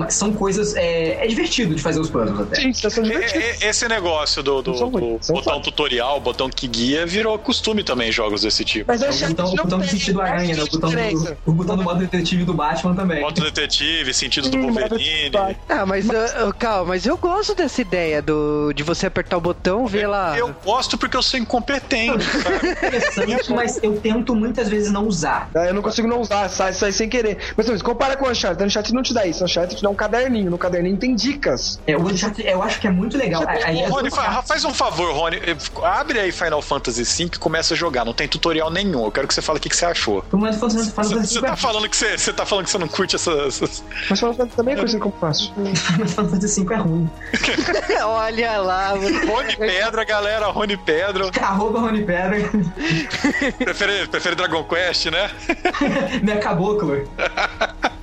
São 0.10 0.34
coisas. 0.34 0.76
É, 0.76 1.24
é 1.24 1.28
divertido 1.28 1.76
de 1.76 1.82
fazer 1.82 2.00
os 2.00 2.10
puzzles 2.10 2.40
até. 2.40 2.56
Sim, 2.62 2.74
são 2.74 3.04
divertidos. 3.04 3.62
e- 3.62 3.66
Esse 3.66 3.88
negócio 3.88 4.42
do, 4.44 4.62
do- 4.62 4.72
do 4.74 5.20
botão 5.30 5.62
tutorial, 5.62 6.20
botão 6.20 6.50
que 6.50 6.68
guia, 6.68 7.06
virou 7.06 7.38
costume 7.40 7.84
também 7.84 8.10
em 8.10 8.12
jogos 8.12 8.42
desse 8.42 8.64
tipo. 8.66 8.86
Mas 8.88 9.02
É 9.02 9.06
eu 9.06 9.10
o 9.10 9.14
achei 9.14 9.28
que 9.28 9.34
botão, 9.34 9.54
o 9.54 9.56
botão 9.56 9.80
do 9.80 9.88
sentido 9.88 10.22
aranha, 10.22 10.56
né? 10.56 10.64
O 10.64 10.68
botão 10.68 10.90
do, 10.90 11.38
o 11.46 11.52
botão 11.54 11.78
do 11.78 11.84
modo 11.84 12.00
detetive 12.00 12.44
do 12.44 12.54
Batman 12.54 12.96
também. 12.96 13.22
Moto 13.22 13.42
detetive, 13.42 14.14
sentido 14.14 14.50
do 14.50 14.58
mas- 14.58 14.76
Wolverine. 14.90 15.32
Ah, 15.68 15.86
mas, 15.86 16.10
ah, 16.10 16.48
ah, 16.50 16.54
calma, 16.54 16.86
mas 16.90 17.06
eu 17.06 17.18
gosto 17.18 17.54
dessa 17.56 17.82
ideia 17.82 18.22
do, 18.22 18.72
de 18.74 18.84
você 18.84 19.06
apertar 19.08 19.29
o 19.38 19.42
botão, 19.42 19.86
ver 19.88 20.08
lá. 20.08 20.38
Eu 20.38 20.56
gosto 20.64 20.98
porque 20.98 21.16
eu 21.18 21.22
sou 21.24 21.40
incompetente, 21.40 22.24
sabe? 22.42 22.68
É 22.68 22.72
interessante, 22.72 23.54
mas 23.54 23.80
eu 23.84 24.00
tento 24.00 24.36
muitas 24.36 24.68
vezes 24.70 24.92
não 24.92 25.06
usar. 25.06 25.50
Ah, 25.56 25.66
Eu 25.66 25.74
não 25.74 25.82
consigo 25.82 26.08
não 26.08 26.22
usar, 26.22 26.50
sai, 26.50 26.74
sai 26.74 26.92
sem 26.92 27.08
querer. 27.10 27.38
Mas 27.56 27.68
então, 27.68 27.80
compara 27.80 28.16
com 28.18 28.26
o 28.26 28.30
Uncharted. 28.30 28.64
O 28.64 28.66
Uncharted 28.68 28.94
não 28.94 29.04
te 29.04 29.14
dá 29.14 29.26
isso. 29.26 29.42
O 29.42 29.46
Uncharted 29.46 29.76
te 29.78 29.84
dá 29.84 29.90
um 29.90 29.96
caderninho. 29.96 30.50
No 30.52 30.58
caderninho 30.58 30.98
tem 30.98 31.16
dicas. 31.16 31.80
É, 31.88 31.96
o 31.98 32.02
Uncharted, 32.02 32.48
eu 32.48 32.62
acho 32.64 32.80
que 32.80 32.88
é 32.88 32.92
muito 32.92 33.18
legal. 33.18 33.44
Aí, 33.48 33.86
Rony, 33.86 34.10
fa- 34.10 34.42
faz 34.44 34.64
um 34.66 34.74
favor, 34.74 35.14
Rony. 35.14 35.38
Abre 35.84 36.20
aí 36.20 36.32
Final 36.32 36.62
Fantasy 36.62 37.04
V 37.04 37.32
e 37.36 37.40
começa 37.40 37.74
a 37.74 37.78
jogar. 37.78 38.06
Não 38.06 38.14
tem 38.14 38.28
tutorial 38.28 38.70
nenhum. 38.72 39.06
Eu 39.06 39.12
quero 39.12 39.28
que 39.28 39.34
você 39.34 39.42
fale 39.42 39.60
o 39.60 39.62
que, 39.62 39.70
que 39.70 39.76
você 39.76 39.86
achou. 39.86 40.24
Mas 40.32 40.56
Final 40.56 40.70
Você, 40.70 41.16
você 41.26 41.42
tá 41.42 41.56
falando 41.56 41.90
que 41.90 41.96
você, 41.98 42.18
você 42.18 42.34
tá 42.34 42.46
falando 42.46 42.66
que 42.66 42.72
você 42.72 42.78
não 42.78 42.88
curte 42.88 43.16
essas. 43.16 43.56
essas- 43.62 43.84
Mas 44.10 44.20
Final 44.20 44.34
Fantasy 44.34 44.56
também 44.56 44.74
é 44.74 44.78
conhecido 44.78 45.02
como 45.02 45.16
fácil. 45.20 45.52
Final 45.76 46.08
Fantasy 46.08 46.64
V 46.64 46.74
é 46.74 46.78
ruim. 46.78 47.10
Olha 48.06 48.58
lá, 48.60 48.96
você- 48.96 49.19
Rony 49.28 49.56
Pedra, 49.56 50.04
galera, 50.04 50.48
Rony 50.48 50.78
Pedra. 50.78 51.30
Arroba 51.42 51.80
Rony 51.80 52.04
Pedra, 52.04 52.38
Prefere, 53.58 54.08
prefere 54.08 54.36
Dragon 54.36 54.64
Quest, 54.64 55.08
né? 55.08 55.30
né? 56.24 56.38
Caboclo. 56.38 57.04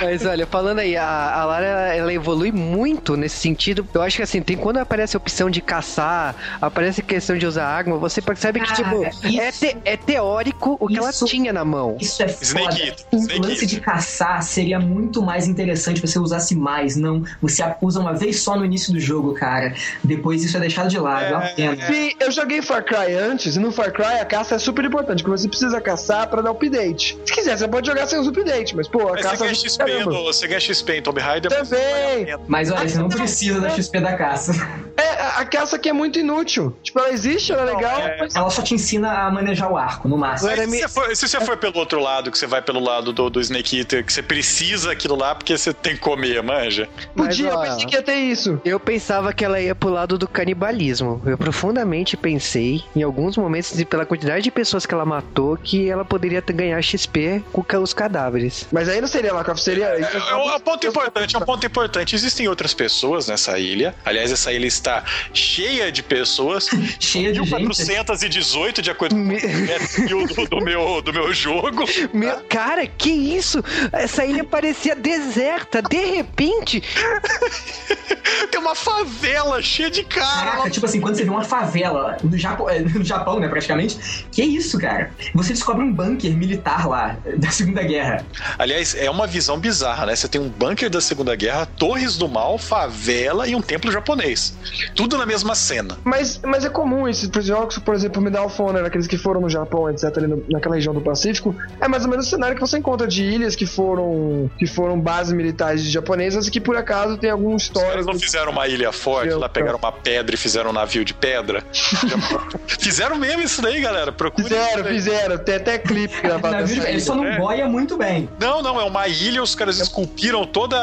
Mas 0.00 0.24
olha, 0.24 0.46
falando 0.46 0.78
aí, 0.78 0.96
a, 0.96 1.06
a 1.34 1.44
Lara 1.44 1.66
ela 1.94 2.12
evolui 2.12 2.50
muito 2.52 3.16
nesse 3.16 3.36
sentido. 3.36 3.86
Eu 3.92 4.02
acho 4.02 4.16
que 4.16 4.22
assim, 4.22 4.40
tem 4.42 4.56
quando 4.56 4.78
aparece 4.78 5.16
a 5.16 5.18
opção 5.18 5.50
de 5.50 5.60
caçar, 5.60 6.34
aparece 6.60 7.00
a 7.00 7.04
questão 7.04 7.36
de 7.36 7.46
usar 7.46 7.66
arma, 7.66 7.96
você 7.98 8.20
percebe 8.22 8.60
que, 8.60 8.66
Cara, 8.66 8.76
tipo, 8.82 9.04
é, 9.04 9.48
isso- 9.48 9.60
te- 9.60 9.76
é 9.84 9.96
teórico 9.96 10.76
o 10.80 10.86
que 10.88 10.96
ela 10.96 11.10
isso- 11.10 11.26
tinha 11.26 11.52
na 11.52 11.64
mão. 11.64 11.96
Isso 12.00 12.22
é 12.22 12.26
Snake 12.26 12.64
foda. 12.78 12.96
O 13.12 13.16
Snake 13.16 13.40
lance 13.40 13.66
de 13.66 13.80
caçar 13.80 14.42
seria 14.42 14.78
muito 14.78 15.22
mais 15.22 15.46
interessante 15.46 16.00
se 16.00 16.06
você 16.06 16.18
usasse 16.18 16.54
mais. 16.54 16.96
Não, 16.96 17.22
você 17.40 17.62
usa 17.82 18.00
uma 18.00 18.14
vez 18.14 18.40
só 18.42 18.56
no 18.56 18.64
início 18.64 18.92
do 18.92 19.00
jogo, 19.00 19.34
cara. 19.34 19.74
Depois 20.02 20.42
isso 20.44 20.56
é 20.56 20.60
deixado 20.60 20.88
de 20.88 20.98
lado. 20.98 21.24
É, 21.24 21.30
uma 21.36 21.46
pena. 21.48 21.86
Sim, 21.86 22.12
eu 22.20 22.30
joguei 22.30 22.62
Far 22.62 22.84
Cry 22.84 23.14
antes, 23.14 23.56
e 23.56 23.58
no 23.58 23.70
Far 23.72 23.92
Cry 23.92 24.20
a 24.20 24.24
caça 24.24 24.54
é 24.54 24.58
super 24.58 24.84
importante, 24.84 25.22
porque 25.22 25.38
você 25.38 25.48
precisa 25.48 25.80
caçar 25.80 26.28
pra 26.28 26.40
dar 26.42 26.50
update. 26.50 27.18
Se 27.24 27.32
quiser, 27.32 27.56
você 27.58 27.68
pode 27.68 27.86
jogar 27.86 28.06
sem 28.06 28.18
os 28.18 28.26
updates, 28.28 28.72
mas 28.72 28.88
pô, 28.88 29.08
a 29.08 29.12
Mas 29.12 29.22
caça 29.22 29.39
ganha 29.44 29.54
XP, 29.54 30.04
no, 30.04 30.24
você 30.24 30.46
ganha 30.46 30.60
XP 30.60 30.92
em 30.96 31.02
Tomb 31.02 31.20
Raider. 31.20 31.50
Também. 31.50 32.26
Mas 32.46 32.70
olha, 32.70 32.88
você 32.88 32.98
não 32.98 33.08
precisa 33.08 33.60
da 33.60 33.70
XP 33.70 34.00
da 34.00 34.16
caça. 34.16 34.52
É, 34.96 35.40
a- 35.40 35.44
caça 35.44 35.76
aqui 35.76 35.88
é 35.88 35.92
muito 35.92 36.18
inútil. 36.18 36.76
Tipo, 36.82 37.00
ela 37.00 37.10
existe, 37.10 37.52
ela 37.52 37.62
é 37.62 37.74
legal, 37.74 38.00
é. 38.00 38.18
mas 38.18 38.34
Ela 38.34 38.50
só 38.50 38.62
te 38.62 38.74
ensina 38.74 39.26
a 39.26 39.30
manejar 39.30 39.70
o 39.70 39.76
arco, 39.76 40.08
no 40.08 40.16
máximo. 40.16 40.50
Mas 40.50 40.60
se, 40.60 40.78
você 40.80 40.88
for, 40.88 41.16
se 41.16 41.28
você 41.28 41.40
for 41.40 41.56
pelo 41.56 41.78
outro 41.78 42.00
lado, 42.00 42.30
que 42.30 42.38
você 42.38 42.46
vai 42.46 42.62
pelo 42.62 42.80
lado 42.80 43.12
do, 43.12 43.30
do 43.30 43.40
Snake 43.40 43.78
Eater, 43.78 44.04
que 44.04 44.12
você 44.12 44.22
precisa 44.22 44.92
aquilo 44.92 45.16
lá 45.16 45.34
porque 45.34 45.56
você 45.56 45.72
tem 45.72 45.94
que 45.94 46.00
comer, 46.00 46.42
manja. 46.42 46.88
podia, 47.16 47.54
Mas, 47.54 47.68
eu 47.68 47.74
pensei 47.74 47.86
que 47.86 47.94
ia 47.96 48.02
ter 48.02 48.14
isso. 48.16 48.60
Eu 48.64 48.78
pensava 48.78 49.32
que 49.32 49.44
ela 49.44 49.60
ia 49.60 49.74
pro 49.74 49.88
lado 49.90 50.18
do 50.18 50.28
canibalismo. 50.28 51.20
Eu 51.24 51.38
profundamente 51.38 52.16
pensei, 52.16 52.82
em 52.94 53.02
alguns 53.02 53.36
momentos, 53.36 53.78
e 53.78 53.84
pela 53.84 54.04
quantidade 54.04 54.42
de 54.42 54.50
pessoas 54.50 54.86
que 54.86 54.94
ela 54.94 55.04
matou, 55.04 55.56
que 55.56 55.88
ela 55.88 56.04
poderia 56.04 56.40
ganhar 56.40 56.80
XP 56.82 57.42
com 57.52 57.64
os 57.80 57.94
cadáveres. 57.94 58.66
Mas 58.72 58.88
aí 58.88 59.00
não 59.00 59.08
seria 59.08 59.29
Lacroft, 59.32 59.62
seria. 59.62 59.86
É, 59.86 60.00
é 60.30 60.34
um 60.36 60.60
ponto 60.60 60.86
importante, 60.86 61.36
é 61.36 61.38
um 61.38 61.42
ponto 61.42 61.66
importante. 61.66 62.14
Existem 62.14 62.48
outras 62.48 62.74
pessoas 62.74 63.28
nessa 63.28 63.58
ilha. 63.58 63.94
Aliás, 64.04 64.30
essa 64.32 64.52
ilha 64.52 64.66
está 64.66 65.04
cheia 65.32 65.90
de 65.90 66.02
pessoas. 66.02 66.68
Cheia 67.00 67.32
de 67.32 67.38
gente. 67.40 67.50
1418, 67.56 68.82
de 68.82 68.90
acordo 68.90 69.14
com 69.14 69.20
o 69.20 69.24
Me- 69.24 69.40
do, 69.40 70.46
do 70.46 70.64
meu, 70.64 71.02
do 71.02 71.12
meu 71.12 71.32
jogo. 71.32 71.84
Meu, 72.12 72.40
cara, 72.48 72.86
que 72.86 73.10
isso? 73.10 73.62
Essa 73.92 74.24
ilha 74.24 74.44
parecia 74.44 74.94
deserta. 74.94 75.82
De 75.82 76.04
repente, 76.04 76.82
Tem 78.50 78.60
uma 78.60 78.74
favela 78.74 79.60
cheia 79.62 79.90
de 79.90 80.02
cara. 80.04 80.50
Caraca, 80.52 80.70
tipo 80.70 80.86
assim, 80.86 81.00
quando 81.00 81.16
você 81.16 81.24
vê 81.24 81.30
uma 81.30 81.44
favela 81.44 82.16
no 82.22 82.36
Japão, 82.36 82.68
é, 82.68 82.80
no 82.80 83.04
Japão, 83.04 83.38
né, 83.40 83.48
praticamente. 83.48 84.26
Que 84.32 84.42
isso, 84.42 84.78
cara? 84.78 85.10
Você 85.34 85.52
descobre 85.52 85.84
um 85.84 85.92
bunker 85.92 86.32
militar 86.36 86.88
lá, 86.88 87.16
da 87.36 87.50
Segunda 87.50 87.82
Guerra. 87.82 88.24
Aliás, 88.58 88.94
é 88.94 89.10
uma 89.10 89.19
visão 89.26 89.58
bizarra, 89.58 90.06
né? 90.06 90.16
Você 90.16 90.28
tem 90.28 90.40
um 90.40 90.48
bunker 90.48 90.88
da 90.90 91.00
Segunda 91.00 91.34
Guerra, 91.36 91.66
torres 91.66 92.16
do 92.16 92.28
mal, 92.28 92.58
favela 92.58 93.46
e 93.48 93.54
um 93.54 93.60
templo 93.62 93.90
japonês. 93.90 94.54
Tudo 94.94 95.16
na 95.18 95.26
mesma 95.26 95.54
cena. 95.54 95.98
Mas, 96.04 96.40
mas 96.44 96.64
é 96.64 96.68
comum 96.70 97.08
isso. 97.08 97.28
Por 97.30 97.42
jogos, 97.42 97.78
por 97.78 97.94
exemplo, 97.94 98.20
Medal 98.22 98.46
of 98.46 98.60
Honor, 98.62 98.84
aqueles 98.84 99.06
que 99.06 99.16
foram 99.18 99.40
no 99.40 99.48
Japão, 99.48 99.88
etc., 99.90 100.04
ali 100.18 100.26
no- 100.26 100.44
naquela 100.48 100.74
região 100.74 100.92
do 100.94 101.00
Pacífico, 101.00 101.54
é 101.80 101.88
mais 101.88 102.04
ou 102.04 102.10
menos 102.10 102.26
o 102.26 102.30
cenário 102.30 102.54
que 102.54 102.60
você 102.60 102.78
encontra 102.78 103.06
de 103.06 103.22
ilhas 103.24 103.54
que 103.56 103.66
foram, 103.66 104.50
que 104.58 104.66
foram 104.66 104.98
bases 105.00 105.32
militares 105.32 105.82
japonesas 105.84 106.46
e 106.46 106.50
que 106.50 106.60
por 106.60 106.76
acaso 106.76 107.16
tem 107.16 107.30
algum 107.30 107.54
Os 107.54 107.68
caras 107.68 107.88
histórico. 107.90 108.12
não 108.12 108.20
fizeram 108.20 108.52
uma 108.52 108.66
ilha 108.68 108.92
forte, 108.92 109.32
lá 109.34 109.48
pegaram 109.48 109.78
uma 109.78 109.92
pedra 109.92 110.34
e 110.34 110.38
fizeram 110.38 110.70
um 110.70 110.72
navio 110.72 111.04
de 111.04 111.14
pedra. 111.14 111.62
fizeram 112.78 113.16
mesmo 113.16 113.42
isso 113.42 113.62
daí, 113.62 113.80
galera. 113.80 114.12
Procure. 114.12 114.48
Fizeram, 114.48 114.84
fizeram. 114.84 115.38
Tem 115.38 115.56
até 115.56 115.78
clipe 115.78 116.20
gravado 116.20 116.54
Navio 116.60 116.82
Ele 116.86 117.00
só 117.00 117.14
não 117.14 117.24
É. 117.24 117.36
boia 117.38 117.66
muito 117.68 117.96
bem. 117.96 118.28
Não, 118.38 118.62
não, 118.62 118.80
é 118.80 118.84
uma 118.84 119.08
ilha, 119.10 119.42
os 119.42 119.54
caras 119.54 119.78
esculpiram 119.78 120.44
toda. 120.46 120.76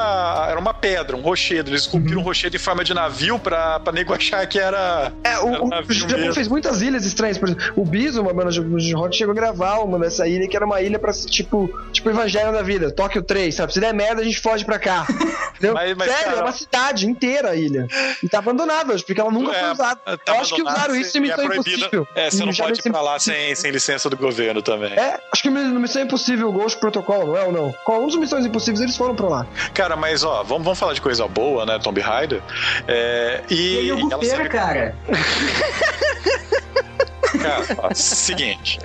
Era 0.50 0.60
uma 0.60 0.74
pedra, 0.74 1.16
um 1.16 1.22
rochedo. 1.22 1.70
Eles 1.70 1.82
esculpiram 1.82 2.20
um 2.22 2.24
rochedo 2.24 2.56
em 2.56 2.60
forma 2.60 2.84
de 2.84 2.94
navio 2.94 3.40
pra, 3.40 3.80
pra 3.80 3.92
nego 3.94 4.14
achar 4.14 4.46
que 4.48 4.60
era. 4.60 5.12
É, 5.24 5.38
o, 5.40 5.48
era 5.50 5.84
o, 5.84 5.86
o 5.88 5.94
Japão 5.94 6.18
mesmo. 6.18 6.34
fez 6.34 6.48
muitas 6.48 6.82
ilhas 6.82 7.06
estranhas. 7.06 7.38
Por 7.38 7.50
exemplo, 7.50 7.74
o 7.76 7.86
Biso, 7.86 8.22
uma 8.22 8.34
banda 8.34 8.52
de 8.52 8.94
rock, 8.94 9.16
chegou 9.16 9.32
a 9.32 9.36
gravar 9.36 9.80
uma 9.80 9.98
dessa 10.00 10.28
ilha 10.28 10.48
que 10.48 10.56
era 10.56 10.66
uma 10.66 10.82
ilha 10.82 11.00
pra 11.00 11.12
tipo, 11.14 11.70
tipo 11.92 12.10
Evangelho 12.10 12.52
da 12.52 12.62
Vida, 12.62 12.92
Tóquio 12.92 13.22
3, 13.24 13.54
sabe? 13.56 13.74
Se 13.74 13.80
der 13.80 13.94
merda, 13.94 14.22
a 14.22 14.26
gente 14.26 14.40
foge 14.40 14.64
pra 14.66 14.78
cá. 14.80 15.06
Entendeu? 15.58 15.74
Mas- 15.74 15.96
mas, 15.98 16.08
Sério, 16.12 16.26
cara- 16.26 16.38
é 16.38 16.42
uma 16.44 16.52
cidade 16.52 17.08
inteira 17.08 17.50
a 17.52 17.56
ilha. 17.56 17.88
E 18.24 18.30
tá 18.30 18.40
abandonada 18.40 18.96
porque 18.98 19.20
ela 19.20 19.32
nunca 19.32 19.52
É, 19.56 19.60
foi 19.62 19.72
usada. 19.72 20.00
tá 20.18 20.20
Eu 20.36 20.40
acho 20.42 20.56
que 20.56 20.62
usaram 20.62 20.96
isso 20.96 21.18
em 21.18 21.22
e 21.22 21.24
é 21.26 21.30
Missão 21.30 21.46
proibido. 21.46 21.70
Impossível. 21.78 22.08
É, 22.16 22.30
você 22.30 22.46
não 22.46 22.54
pode 22.54 22.80
ir 22.80 22.92
pra 22.92 23.02
lá 23.02 23.20
sem, 23.20 23.56
sem 23.56 23.72
licença 23.72 24.10
do 24.10 24.18
governo 24.18 24.62
também. 24.62 24.94
É, 24.94 25.20
acho 25.32 25.42
que 25.42 25.50
no 25.50 25.80
Missão 25.80 26.02
Impossível 26.02 26.52
Ghost 26.52 26.80
Protocol, 26.80 27.28
não 27.28 27.38
é 27.38 27.44
ou 27.44 27.52
não? 27.52 27.74
Qual 27.86 28.04
um 28.04 28.08
dos 28.08 28.16
Missões 28.18 28.46
Impossíveis 28.46 28.82
eles 28.82 28.98
foram 28.98 29.16
pra 29.16 29.28
lá? 29.28 29.48
Cara, 29.74 29.96
mas 29.96 30.24
ó, 30.24 30.44
vamos, 30.44 30.64
vamos 30.64 30.80
falar 30.80 30.94
de 30.94 31.02
coisa 31.02 31.28
boa, 31.28 31.66
né, 31.66 31.80
Tomb 31.80 32.00
Raider? 32.02 32.42
É, 32.88 33.42
e 33.50 33.76
é 33.78 33.90
ela 33.90 34.00
iogurteira, 34.00 34.38
sabe- 34.38 34.50
cara. 34.50 34.96
Cara, 37.32 37.94
seguinte. 37.94 38.80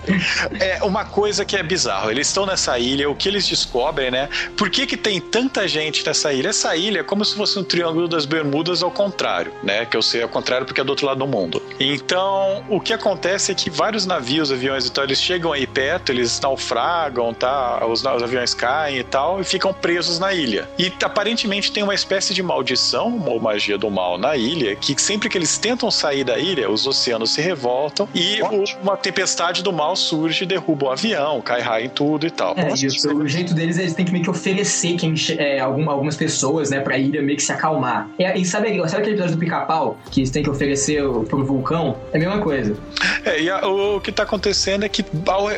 É 0.59 0.83
uma 0.83 1.05
coisa 1.05 1.45
que 1.45 1.57
é 1.57 1.63
bizarro. 1.63 2.11
Eles 2.11 2.27
estão 2.27 2.47
nessa 2.47 2.79
ilha, 2.79 3.09
o 3.09 3.15
que 3.15 3.29
eles 3.29 3.47
descobrem, 3.47 4.11
né? 4.11 4.29
Por 4.57 4.71
que, 4.71 4.87
que 4.87 4.97
tem 4.97 5.21
tanta 5.21 5.67
gente 5.69 6.05
nessa 6.05 6.33
ilha? 6.33 6.49
Essa 6.49 6.77
ilha 6.77 7.01
é 7.01 7.03
como 7.03 7.25
se 7.25 7.35
fosse 7.35 7.59
um 7.59 7.65
triângulo 7.65 8.09
das 8.09 8.25
Bermudas 8.27 8.83
ao 8.83 8.91
contrário, 8.91 9.53
né? 9.63 9.85
Que 9.87 9.97
eu 9.97 10.03
sei 10.03 10.23
ao 10.23 10.29
contrário 10.29 10.67
porque 10.67 10.81
é 10.81 10.85
do 10.85 10.91
outro 10.91 11.07
lado 11.07 11.19
do 11.19 11.27
mundo. 11.27 11.63
Então, 11.79 12.65
o 12.69 12.81
que 12.81 12.93
acontece 12.93 13.53
é 13.53 13.55
que 13.55 13.71
vários 13.71 14.07
navios, 14.07 14.51
aviões 14.51 14.87
e 14.87 14.93
tal, 14.93 15.05
eles 15.05 15.21
chegam 15.21 15.53
aí 15.53 15.67
perto, 15.67 16.11
eles 16.11 16.41
naufragam, 16.41 17.33
tá? 17.35 17.85
Os, 17.87 18.05
os 18.05 18.23
aviões 18.23 18.55
caem 18.55 18.99
e 18.99 19.05
tal, 19.05 19.41
e 19.41 19.45
ficam 19.45 19.73
presos 19.73 20.19
na 20.19 20.33
ilha. 20.33 20.69
E 20.79 20.93
aparentemente 21.03 21.73
tem 21.73 21.83
uma 21.83 21.95
espécie 21.95 22.35
de 22.35 22.43
maldição, 22.43 23.23
ou 23.27 23.41
magia 23.41 23.79
do 23.79 23.91
mal 23.91 24.19
na 24.19 24.37
ilha, 24.37 24.75
que 24.77 25.01
sempre 25.01 25.29
que 25.29 25.39
eles 25.39 25.59
tentam 25.59 25.91
sair 25.91 26.25
da 26.25 26.39
ilha, 26.39 26.71
os 26.71 26.87
oceanos 26.87 27.33
se 27.33 27.41
revoltam 27.41 28.09
e 28.15 28.32
o- 28.41 28.65
uma 28.83 28.97
tempestade 28.97 29.63
do 29.63 29.73
mal 29.73 29.97
surge 29.97 30.45
e 30.45 30.47
derruba 30.47 30.87
o 30.87 30.91
avião, 30.91 31.41
cai 31.41 31.61
raio 31.61 31.87
em 31.87 31.89
tudo 31.89 32.27
e 32.27 32.31
tal. 32.31 32.55
É, 32.57 32.69
e 32.75 32.87
o, 33.13 33.17
o 33.19 33.29
jeito 33.29 33.53
deles, 33.53 33.77
eles 33.79 33.95
têm 33.95 34.05
que 34.05 34.13
meio 34.13 34.25
que 34.25 34.31
oferecer 34.31 34.95
quem, 34.97 35.15
é, 35.39 35.59
algum- 35.61 35.91
algumas 35.91 36.17
pessoas, 36.17 36.71
né, 36.71 36.81
pra 36.81 36.97
ilha 36.97 37.21
meio 37.23 37.37
que 37.37 37.43
se 37.43 37.53
acalmar. 37.53 38.09
É, 38.19 38.37
e 38.39 38.45
sabe, 38.45 38.69
sabe 38.89 38.97
aquele 39.03 39.13
episódio 39.17 39.35
do 39.37 39.39
pica-pau 39.41 39.99
que 40.11 40.21
eles 40.21 40.31
têm 40.31 40.43
que 40.43 40.51
oferecer 40.51 41.05
o- 41.05 41.25
pro 41.25 41.45
vulcão? 41.45 41.97
É 42.13 42.17
a 42.17 42.21
mesma 42.21 42.39
coisa. 42.39 42.77
É, 43.25 43.41
e 43.43 43.51
a- 43.51 43.67
o, 43.67 44.01
que 44.01 44.13
tá 44.13 44.23
acontecendo 44.23 44.85
é 44.85 44.89
que 44.89 45.05
ao, 45.27 45.49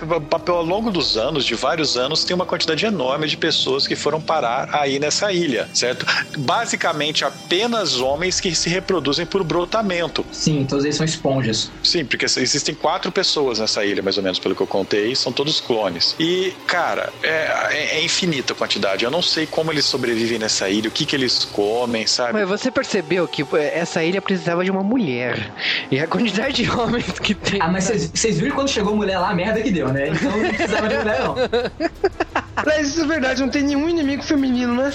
ao 0.56 0.64
longo 0.64 0.90
dos 0.90 1.16
anos, 1.16 1.44
de 1.44 1.54
vários 1.54 1.96
anos, 1.96 2.24
tem 2.24 2.34
uma 2.34 2.46
quantidade 2.46 2.84
enorme 2.86 3.26
de 3.28 3.36
pessoas 3.36 3.86
que 3.86 3.94
foram 3.96 4.20
parar 4.20 4.68
aí 4.72 4.98
nessa 4.98 5.32
ilha, 5.32 5.68
certo? 5.74 6.06
Basicamente 6.54 7.24
apenas 7.24 8.00
homens 8.00 8.40
que 8.40 8.54
se 8.54 8.68
reproduzem 8.68 9.26
por 9.26 9.42
brotamento. 9.42 10.24
Sim, 10.32 10.64
todos 10.68 10.84
eles 10.84 10.96
são 10.96 11.04
esponjas. 11.04 11.70
Sim, 11.82 12.04
porque 12.04 12.26
existem 12.64 12.74
quatro 12.74 13.12
pessoas 13.12 13.58
nessa 13.58 13.84
ilha, 13.84 14.02
mais 14.02 14.16
ou 14.16 14.22
menos, 14.22 14.38
pelo 14.38 14.56
que 14.56 14.62
eu 14.62 14.66
contei, 14.66 15.14
são 15.14 15.30
todos 15.32 15.60
clones. 15.60 16.14
E, 16.18 16.54
cara, 16.66 17.12
é, 17.22 17.28
é- 17.70 17.98
é 17.98 18.04
infinita 18.04 18.54
a 18.54 18.56
quantidade. 18.56 19.04
Eu 19.04 19.10
não 19.10 19.20
sei 19.20 19.46
como 19.46 19.70
eles 19.70 19.84
sobrevivem 19.84 20.38
nessa 20.38 20.68
ilha, 20.70 20.88
o 20.88 20.92
que, 20.92 21.04
que 21.04 21.14
eles 21.14 21.44
comem, 21.44 22.06
sabe? 22.06 22.32
Mas 22.32 22.48
você 22.48 22.70
percebeu 22.70 23.28
que 23.28 23.44
pô, 23.44 23.56
essa 23.58 24.02
ilha 24.02 24.22
precisava 24.22 24.64
de 24.64 24.70
uma 24.70 24.82
mulher. 24.82 25.52
E 25.90 25.98
a 25.98 26.06
quantidade 26.06 26.62
de 26.62 26.70
homens 26.70 27.18
que 27.18 27.34
tem. 27.34 27.60
Ah, 27.60 27.68
mas 27.68 27.84
vocês 27.84 28.38
viram 28.40 28.54
quando 28.54 28.68
chegou 28.70 28.94
a 28.94 28.96
mulher 28.96 29.18
lá, 29.18 29.30
a 29.30 29.34
merda 29.34 29.60
que 29.60 29.70
deu, 29.70 29.92
né? 29.92 30.08
Então 30.08 30.30
não 30.38 30.48
precisava 30.48 30.88
de 30.88 30.96
mulher, 30.96 31.20
não. 31.20 31.34
Aliás, 32.56 32.88
isso 32.88 33.02
é 33.02 33.06
verdade, 33.06 33.40
não 33.42 33.48
tem 33.50 33.62
nenhum 33.62 33.88
inimigo 33.88 34.22
feminino, 34.22 34.74
né? 34.74 34.90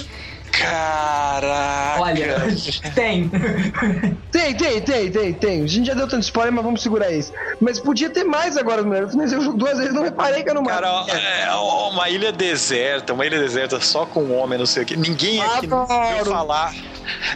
Caraca! 0.52 2.02
Olha, 2.02 2.36
tem. 2.94 3.30
Tem, 4.30 4.54
tem, 4.54 4.80
tem, 4.80 5.10
tem, 5.10 5.32
tem. 5.34 5.64
A 5.64 5.66
gente 5.66 5.86
já 5.86 5.94
deu 5.94 6.08
tanto 6.08 6.22
spoiler, 6.22 6.52
mas 6.52 6.64
vamos 6.64 6.82
segurar 6.82 7.10
isso. 7.10 7.32
Mas 7.60 7.78
podia 7.80 8.10
ter 8.10 8.24
mais 8.24 8.56
agora, 8.56 8.82
mulher. 8.82 9.02
Eu 9.02 9.08
finalizei 9.10 9.38
o 9.38 9.42
jogo 9.42 9.58
duas 9.58 9.78
vezes, 9.78 9.94
não 9.94 10.02
reparei 10.02 10.42
que 10.42 10.50
eu 10.50 10.54
não 10.54 10.62
mato. 10.62 10.80
Cara, 10.80 11.06
é 11.10 11.54
uma 11.54 12.08
ilha 12.08 12.32
deserta, 12.32 13.12
uma 13.12 13.26
ilha 13.26 13.38
deserta 13.38 13.80
só 13.80 14.06
com 14.06 14.30
homem, 14.32 14.58
não 14.58 14.66
sei 14.66 14.82
o 14.82 14.86
que. 14.86 14.96
Ninguém 14.96 15.40
aqui 15.42 15.66
nunca 15.66 15.94
ouviu 15.94 16.24
falar. 16.26 16.74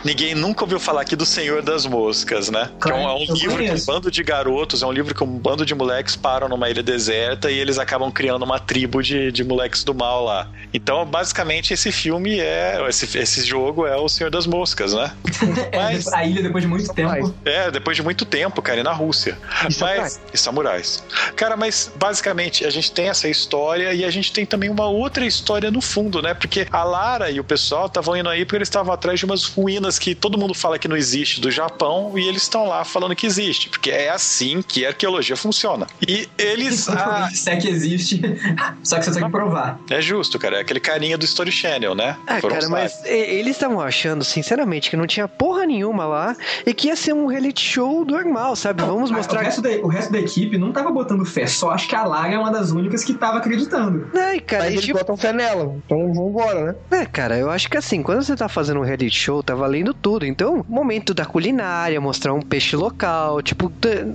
Ninguém 0.04 0.34
nunca 0.34 0.62
ouviu 0.62 0.78
falar 0.78 1.00
aqui 1.00 1.16
do 1.16 1.26
Senhor 1.26 1.60
das 1.60 1.84
Moscas, 1.84 2.48
né? 2.48 2.70
Que 2.80 2.90
é 2.90 2.94
um, 2.94 2.98
é 3.08 3.12
um 3.14 3.26
Claro, 3.26 3.34
livro 3.34 3.56
que 3.56 3.64
um 3.64 3.66
conheço. 3.68 3.86
bando 3.86 4.10
de 4.10 4.22
garotos, 4.22 4.82
é 4.82 4.86
um 4.86 4.92
livro 4.92 5.14
que 5.14 5.24
um 5.24 5.38
bando 5.38 5.66
de 5.66 5.74
moleques 5.74 6.14
param 6.14 6.48
numa 6.48 6.68
ilha 6.70 6.82
deserta 6.82 7.50
e 7.50 7.58
eles 7.58 7.78
acabam 7.78 8.10
criando 8.12 8.44
uma 8.44 8.60
tribo 8.60 9.02
de, 9.02 9.32
de 9.32 9.42
moleques 9.42 9.82
do 9.82 9.92
mal 9.94 10.22
lá. 10.24 10.48
Então, 10.72 11.04
basicamente, 11.04 11.72
esse 11.74 11.90
filme 11.90 12.38
é. 12.38 12.84
Esse, 12.88 13.13
esse 13.14 13.42
jogo 13.44 13.86
é 13.86 13.96
o 13.96 14.08
Senhor 14.08 14.30
das 14.30 14.46
Moscas, 14.46 14.92
né? 14.92 15.12
Mas- 15.74 16.12
A 16.12 16.24
ilha, 16.24 16.42
depois 16.42 16.62
de 16.62 16.68
muito 16.68 16.92
tempo. 16.92 17.34
É, 17.44 17.70
depois 17.70 17.96
de 17.96 18.02
muito 18.02 18.24
tempo, 18.24 18.60
cara, 18.62 18.80
e 18.80 18.82
na 18.82 18.92
Rússia. 18.92 19.36
E 19.62 19.64
mas, 19.64 19.74
samurais. 19.76 20.20
e 20.32 20.38
samurais. 20.38 21.04
Cara, 21.36 21.56
mas 21.56 21.90
basicamente 21.96 22.64
a 22.64 22.70
gente 22.70 22.92
tem 22.92 23.08
essa 23.08 23.28
história 23.28 23.92
e 23.94 24.04
a 24.04 24.10
gente 24.10 24.32
tem 24.32 24.44
também 24.46 24.70
uma 24.70 24.86
outra 24.86 25.24
história 25.26 25.70
no 25.70 25.80
fundo, 25.80 26.20
né? 26.22 26.34
Porque 26.34 26.66
a 26.70 26.84
Lara 26.84 27.30
e 27.30 27.40
o 27.40 27.44
pessoal 27.44 27.86
estavam 27.86 28.16
indo 28.16 28.28
aí 28.28 28.44
porque 28.44 28.56
eles 28.56 28.68
estavam 28.68 28.92
atrás 28.92 29.18
de 29.18 29.24
umas 29.24 29.44
ruínas 29.44 29.98
que 29.98 30.14
todo 30.14 30.38
mundo 30.38 30.54
fala 30.54 30.78
que 30.78 30.88
não 30.88 30.96
existe 30.96 31.40
do 31.40 31.50
Japão 31.50 32.12
e 32.18 32.26
eles 32.28 32.42
estão 32.42 32.66
lá 32.66 32.84
falando 32.84 33.14
que 33.16 33.26
existe, 33.26 33.68
porque 33.68 33.90
é 33.90 34.10
assim 34.10 34.62
que 34.62 34.84
a 34.84 34.88
arqueologia 34.88 35.36
funciona. 35.36 35.86
E 36.06 36.28
eles. 36.38 36.88
ah, 36.90 37.28
Se 37.32 37.50
é 37.50 37.56
que 37.56 37.68
existe, 37.68 38.20
só 38.82 38.98
que 38.98 39.04
você 39.04 39.12
tem 39.12 39.24
que 39.24 39.30
provar. 39.30 39.78
é 39.90 40.00
justo, 40.00 40.38
cara. 40.38 40.58
É 40.58 40.60
aquele 40.60 40.80
carinha 40.80 41.16
do 41.18 41.24
Story 41.24 41.50
Channel, 41.52 41.94
né? 41.94 42.16
Ah, 42.26 42.40
Foram 42.40 42.56
cara, 42.56 42.64
os 42.66 42.70
mas 43.02 43.04
eles 43.10 43.52
estavam 43.56 43.80
achando, 43.80 44.24
sinceramente, 44.24 44.90
que 44.90 44.96
não 44.96 45.06
tinha 45.06 45.26
porra 45.28 45.66
nenhuma 45.66 46.04
lá 46.06 46.36
e 46.66 46.72
que 46.74 46.88
ia 46.88 46.96
ser 46.96 47.12
um 47.12 47.26
reality 47.26 47.62
show 47.62 48.04
normal, 48.04 48.56
sabe? 48.56 48.82
Vamos 48.82 49.10
Ah, 49.10 49.14
O 49.14 49.16
mostrar. 49.16 49.40
resto, 49.42 49.62
da, 49.62 49.70
o 49.70 49.88
resto 49.88 50.12
da 50.12 50.18
equipe 50.18 50.58
não 50.58 50.72
tava 50.72 50.90
botando 50.90 51.24
fé, 51.24 51.46
só 51.46 51.70
acho 51.70 51.88
que 51.88 51.94
a 51.96 52.04
Lara 52.04 52.32
é 52.34 52.38
uma 52.38 52.50
das 52.50 52.70
únicas 52.70 53.04
que 53.04 53.14
tava 53.14 53.38
acreditando. 53.38 54.08
Ai, 54.14 54.40
cara, 54.40 54.64
Mas 54.64 54.72
eles 54.72 54.84
tipo, 54.84 54.98
botam 54.98 55.16
fé 55.16 55.32
nela. 55.32 55.74
Então 55.84 56.12
vambora, 56.12 56.64
né? 56.90 57.00
É, 57.00 57.06
cara, 57.06 57.36
eu 57.38 57.50
acho 57.50 57.68
que 57.70 57.76
assim, 57.76 58.02
quando 58.02 58.22
você 58.22 58.34
tá 58.36 58.48
fazendo 58.48 58.80
um 58.80 58.84
reality 58.84 59.10
show, 59.16 59.42
tá 59.42 59.54
valendo 59.54 59.92
tudo. 59.94 60.24
Então, 60.26 60.64
momento 60.68 61.12
da 61.14 61.24
culinária, 61.24 62.00
mostrar 62.00 62.32
um 62.34 62.40
peixe 62.40 62.76
local, 62.76 63.40
tipo, 63.42 63.70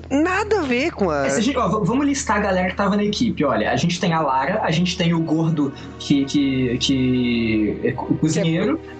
nada 0.10 0.60
a 0.60 0.64
ver 0.64 0.92
com 0.92 1.10
a. 1.10 1.26
É, 1.28 1.30
se 1.30 1.40
a 1.40 1.44
gente- 1.44 1.58
ó, 1.58 1.68
vamos 1.84 2.06
listar 2.06 2.38
a 2.38 2.40
galera 2.40 2.70
que 2.70 2.76
tava 2.76 2.96
na 2.96 3.04
equipe. 3.04 3.44
Olha, 3.44 3.72
a 3.72 3.76
gente 3.76 4.00
tem 4.00 4.14
a 4.14 4.22
Lara, 4.22 4.62
a 4.64 4.72
gente 4.72 4.98
tem 4.98 5.14
o 5.14 5.20
gordo 5.22 5.74
que. 6.00 6.26
que, 6.26 6.78
que 6.80 7.80
é 7.84 7.92
co- 7.92 8.14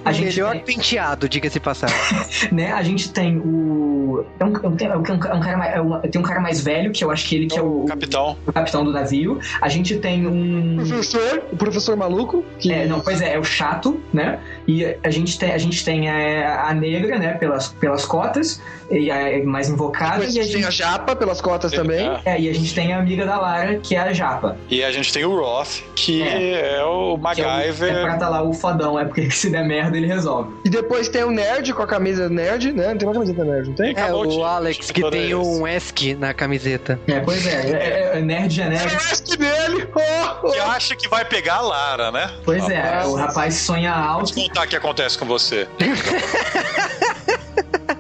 A 0.06 0.10
o 0.10 0.14
gente 0.14 0.36
melhor 0.36 0.52
tem, 0.54 0.62
penteado, 0.62 1.28
diga-se 1.28 1.60
passar. 1.60 1.90
né, 2.52 2.72
a 2.72 2.82
gente 2.84 3.12
tem 3.12 3.38
o. 3.38 4.26
É 4.40 4.46
um, 4.46 4.54
é 4.56 4.68
um, 4.68 4.78
é 4.80 4.98
um- 4.98 5.04
é 5.06 5.34
um 5.36 5.40
cara 5.40 5.58
mais, 5.58 5.76
é 5.76 5.82
um- 5.82 6.00
tem 6.02 6.20
um 6.22 6.24
cara 6.24 6.40
mais 6.40 6.62
velho, 6.62 6.92
que 6.92 7.04
eu 7.04 7.12
acho 7.12 7.28
que 7.28 7.36
ele 7.36 7.48
que 7.48 7.58
é 7.58 7.62
o, 7.62 7.86
Capitão. 7.88 8.38
o 8.48 8.54
capitão 8.54 8.84
do 8.84 8.92
navio. 8.92 9.40
A 9.62 9.70
gente 9.70 9.98
tem 9.98 10.26
um. 10.28 10.78
Professor, 10.78 11.44
o 11.52 11.58
professor 11.58 11.96
maluco, 11.98 12.44
que 12.60 12.72
É, 12.72 12.86
não, 12.86 13.00
pois 13.02 13.22
é, 13.22 13.34
é 13.36 13.40
o 13.40 13.44
chato, 13.44 14.00
né? 14.14 14.40
E 14.68 14.86
a 15.04 15.10
gente 15.10 15.38
tem, 15.38 15.52
a, 15.52 15.58
gente 15.58 15.84
tem 15.84 16.10
a, 16.10 16.68
a 16.70 16.74
negra, 16.74 17.18
né, 17.20 17.34
pelas, 17.34 17.70
pelas 17.70 18.06
cotas, 18.06 18.62
e 18.90 19.10
a 19.12 19.44
mais 19.46 19.70
invocada, 19.70 20.20
depois 20.26 20.36
e 20.36 20.40
a 20.40 20.44
tem 20.44 20.56
a 20.56 20.70
gente, 20.70 20.78
japa 20.78 21.16
pelas 21.16 21.42
cotas 21.42 21.72
também. 21.72 22.08
É. 22.26 22.36
é, 22.36 22.42
e 22.42 22.50
a 22.50 22.54
gente 22.54 22.74
tem 22.74 22.94
a 22.94 23.00
amiga 23.00 23.26
da 23.26 23.38
Lara, 23.40 23.76
que 23.78 23.96
é 23.96 24.00
a 24.00 24.14
Japa. 24.14 24.58
E 24.70 24.84
a 24.84 24.92
gente 24.92 25.12
tem 25.14 25.26
o 25.26 25.36
Roth, 25.40 25.82
que 25.96 26.22
É. 26.24 26.78
é, 26.78 26.84
o 26.84 27.18
Que 27.34 27.42
é, 27.42 27.46
o, 27.46 27.50
MacGyver. 27.50 27.94
é 27.96 28.02
pra 28.04 28.18
tá 28.18 28.30
lá 28.30 28.42
o 28.44 28.54
fodão, 28.54 29.00
é 29.00 29.06
porque 29.06 29.30
se 29.32 29.50
der 29.50 29.59
merda 29.64 29.98
ele 29.98 30.08
resolve. 30.08 30.54
E 30.66 30.70
depois 30.70 31.08
tem 31.10 31.24
o 31.24 31.32
nerd 31.32 31.74
com 31.74 31.82
a 31.82 31.88
camisa 31.88 32.30
nerd, 32.30 32.72
né? 32.72 32.90
Não 32.90 32.98
tem 32.98 33.08
uma 33.08 33.14
camiseta 33.14 33.44
nerd, 33.44 33.68
não 33.70 33.76
tem? 33.76 33.94
É, 33.98 34.14
o 34.14 34.44
Alex, 34.44 34.92
que 34.92 35.10
tem 35.10 35.26
esse. 35.26 35.36
um 35.36 35.68
ESC 35.68 36.16
na 36.16 36.34
camiseta. 36.34 37.00
É, 37.08 37.20
pois 37.20 37.46
é, 37.46 37.52
é, 37.52 38.12
é- 38.14 38.18
é 38.18 38.22
nerd 38.22 38.54
genérico. 38.54 38.90
Parece 38.90 39.38
dele! 39.38 39.88
Oh, 39.96 40.48
oh. 40.48 40.52
Que 40.52 40.60
acha 40.60 40.96
que 40.96 41.08
vai 41.08 41.26
pegar 41.26 41.56
a 41.56 41.62
Lara, 41.62 42.12
né? 42.12 42.32
Pois 42.44 42.68
é, 42.70 42.80
Rapaz, 42.80 43.08
o 43.08 43.16
rapaz 43.16 43.54
sonha 43.56 43.94
Vou 43.94 44.04
alto, 44.04 44.34
te 44.34 44.48
contar 44.48 44.66
o 44.66 44.68
que 44.68 44.76
acontece 44.76 45.18
com 45.18 45.26
você. 45.26 45.68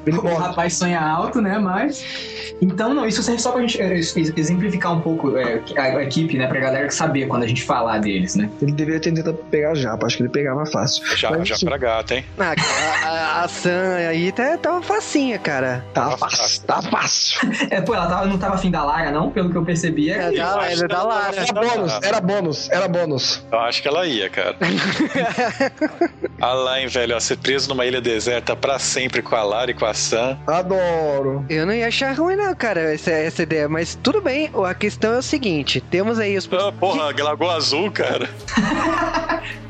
Ele 0.10 0.18
o 0.28 0.36
rapaz 0.36 0.74
sonha 0.76 1.00
alto, 1.02 1.42
né, 1.42 1.58
mas... 1.60 2.04
Então, 2.62 2.94
não, 2.94 3.06
isso 3.08 3.24
serve 3.24 3.40
só 3.42 3.52
pra 3.54 3.62
gente 3.62 3.82
é, 3.82 3.94
ex- 3.94 4.14
exemplificar 4.16 4.94
um 4.94 5.00
pouco 5.00 5.38
é, 5.38 5.62
a, 5.78 5.82
a 5.82 6.04
equipe, 6.04 6.38
né, 6.38 6.46
pra 6.46 6.60
galera 6.60 6.90
saber 6.92 7.26
quando 7.28 7.44
a 7.44 7.48
gente 7.48 7.64
falar 7.64 8.00
deles, 8.00 8.36
né. 8.36 8.50
Ele 8.62 8.74
deveria 8.74 9.00
ter 9.00 9.14
tentado 9.14 9.38
pegar 9.50 9.72
a 9.72 9.76
japa, 9.76 10.06
acho 10.06 10.18
que 10.18 10.24
ele 10.24 10.30
pegava 10.30 10.66
fácil. 10.66 11.06
Já, 11.16 11.32
Mas, 11.32 11.48
já 11.48 11.56
assim, 11.56 11.66
pra 11.66 11.78
gata, 11.78 12.16
hein? 12.16 12.26
Ah, 12.38 12.54
cara, 12.56 13.08
a, 13.08 13.44
a 13.44 13.48
Sam 13.48 13.96
aí 14.10 14.32
tá, 14.34 14.58
tava 14.58 14.82
facinha, 14.82 15.40
cara. 15.40 15.86
Tá 15.94 16.18
fácil, 16.18 16.62
tá 16.64 16.82
fácil. 16.82 17.40
É, 17.70 17.80
pô, 17.82 17.94
ela 17.94 18.08
tava, 18.08 18.26
não 18.26 18.38
tava 18.38 18.56
afim 18.56 18.72
da 18.72 18.84
Lara, 18.84 19.12
não, 19.12 19.30
pelo 19.30 19.50
que 19.52 19.56
eu 19.58 19.64
percebi. 19.64 20.10
É 20.12 20.18
É, 20.18 20.32
da, 20.32 20.56
acho 20.60 20.84
é 20.84 20.88
da 20.88 21.04
Lara. 21.04 21.36
Era 21.38 21.54
bônus, 21.54 22.00
era 22.02 22.20
bônus, 22.22 22.70
era 22.72 22.88
bônus. 22.88 23.44
Eu 23.52 23.60
acho 23.60 23.82
que 23.82 23.88
ela 23.88 24.06
ia, 24.06 24.30
cara. 24.30 24.56
Alain, 26.42 26.88
velho, 26.88 27.16
ó, 27.16 27.20
ser 27.20 27.38
preso 27.38 27.70
numa 27.70 27.86
ilha 27.86 28.02
deserta 28.02 28.56
pra 28.56 28.80
sempre 28.80 29.22
com 29.22 29.36
a 29.36 29.44
Lara 29.44 29.72
e 29.72 29.74
com 29.74 29.86
a 29.86 29.94
Sam. 30.00 30.38
Adoro. 30.48 31.46
Eu 31.50 31.66
não 31.66 31.74
ia 31.74 31.88
achar 31.88 32.16
ruim, 32.18 32.36
não, 32.36 32.54
cara, 32.56 32.94
essa, 32.94 33.12
essa 33.12 33.44
ideia. 33.44 33.68
Mas 33.70 33.98
tudo 34.02 34.22
bem, 34.22 34.50
a 34.66 34.74
questão 34.74 35.14
é 35.14 35.18
o 35.18 35.22
seguinte: 35.24 35.82
temos 35.82 36.20
aí 36.20 36.38
os. 36.38 36.50
Ah, 36.54 36.72
porra, 36.72 37.14
Lagoa 37.24 37.56
Azul, 37.56 37.92
cara. 37.92 38.30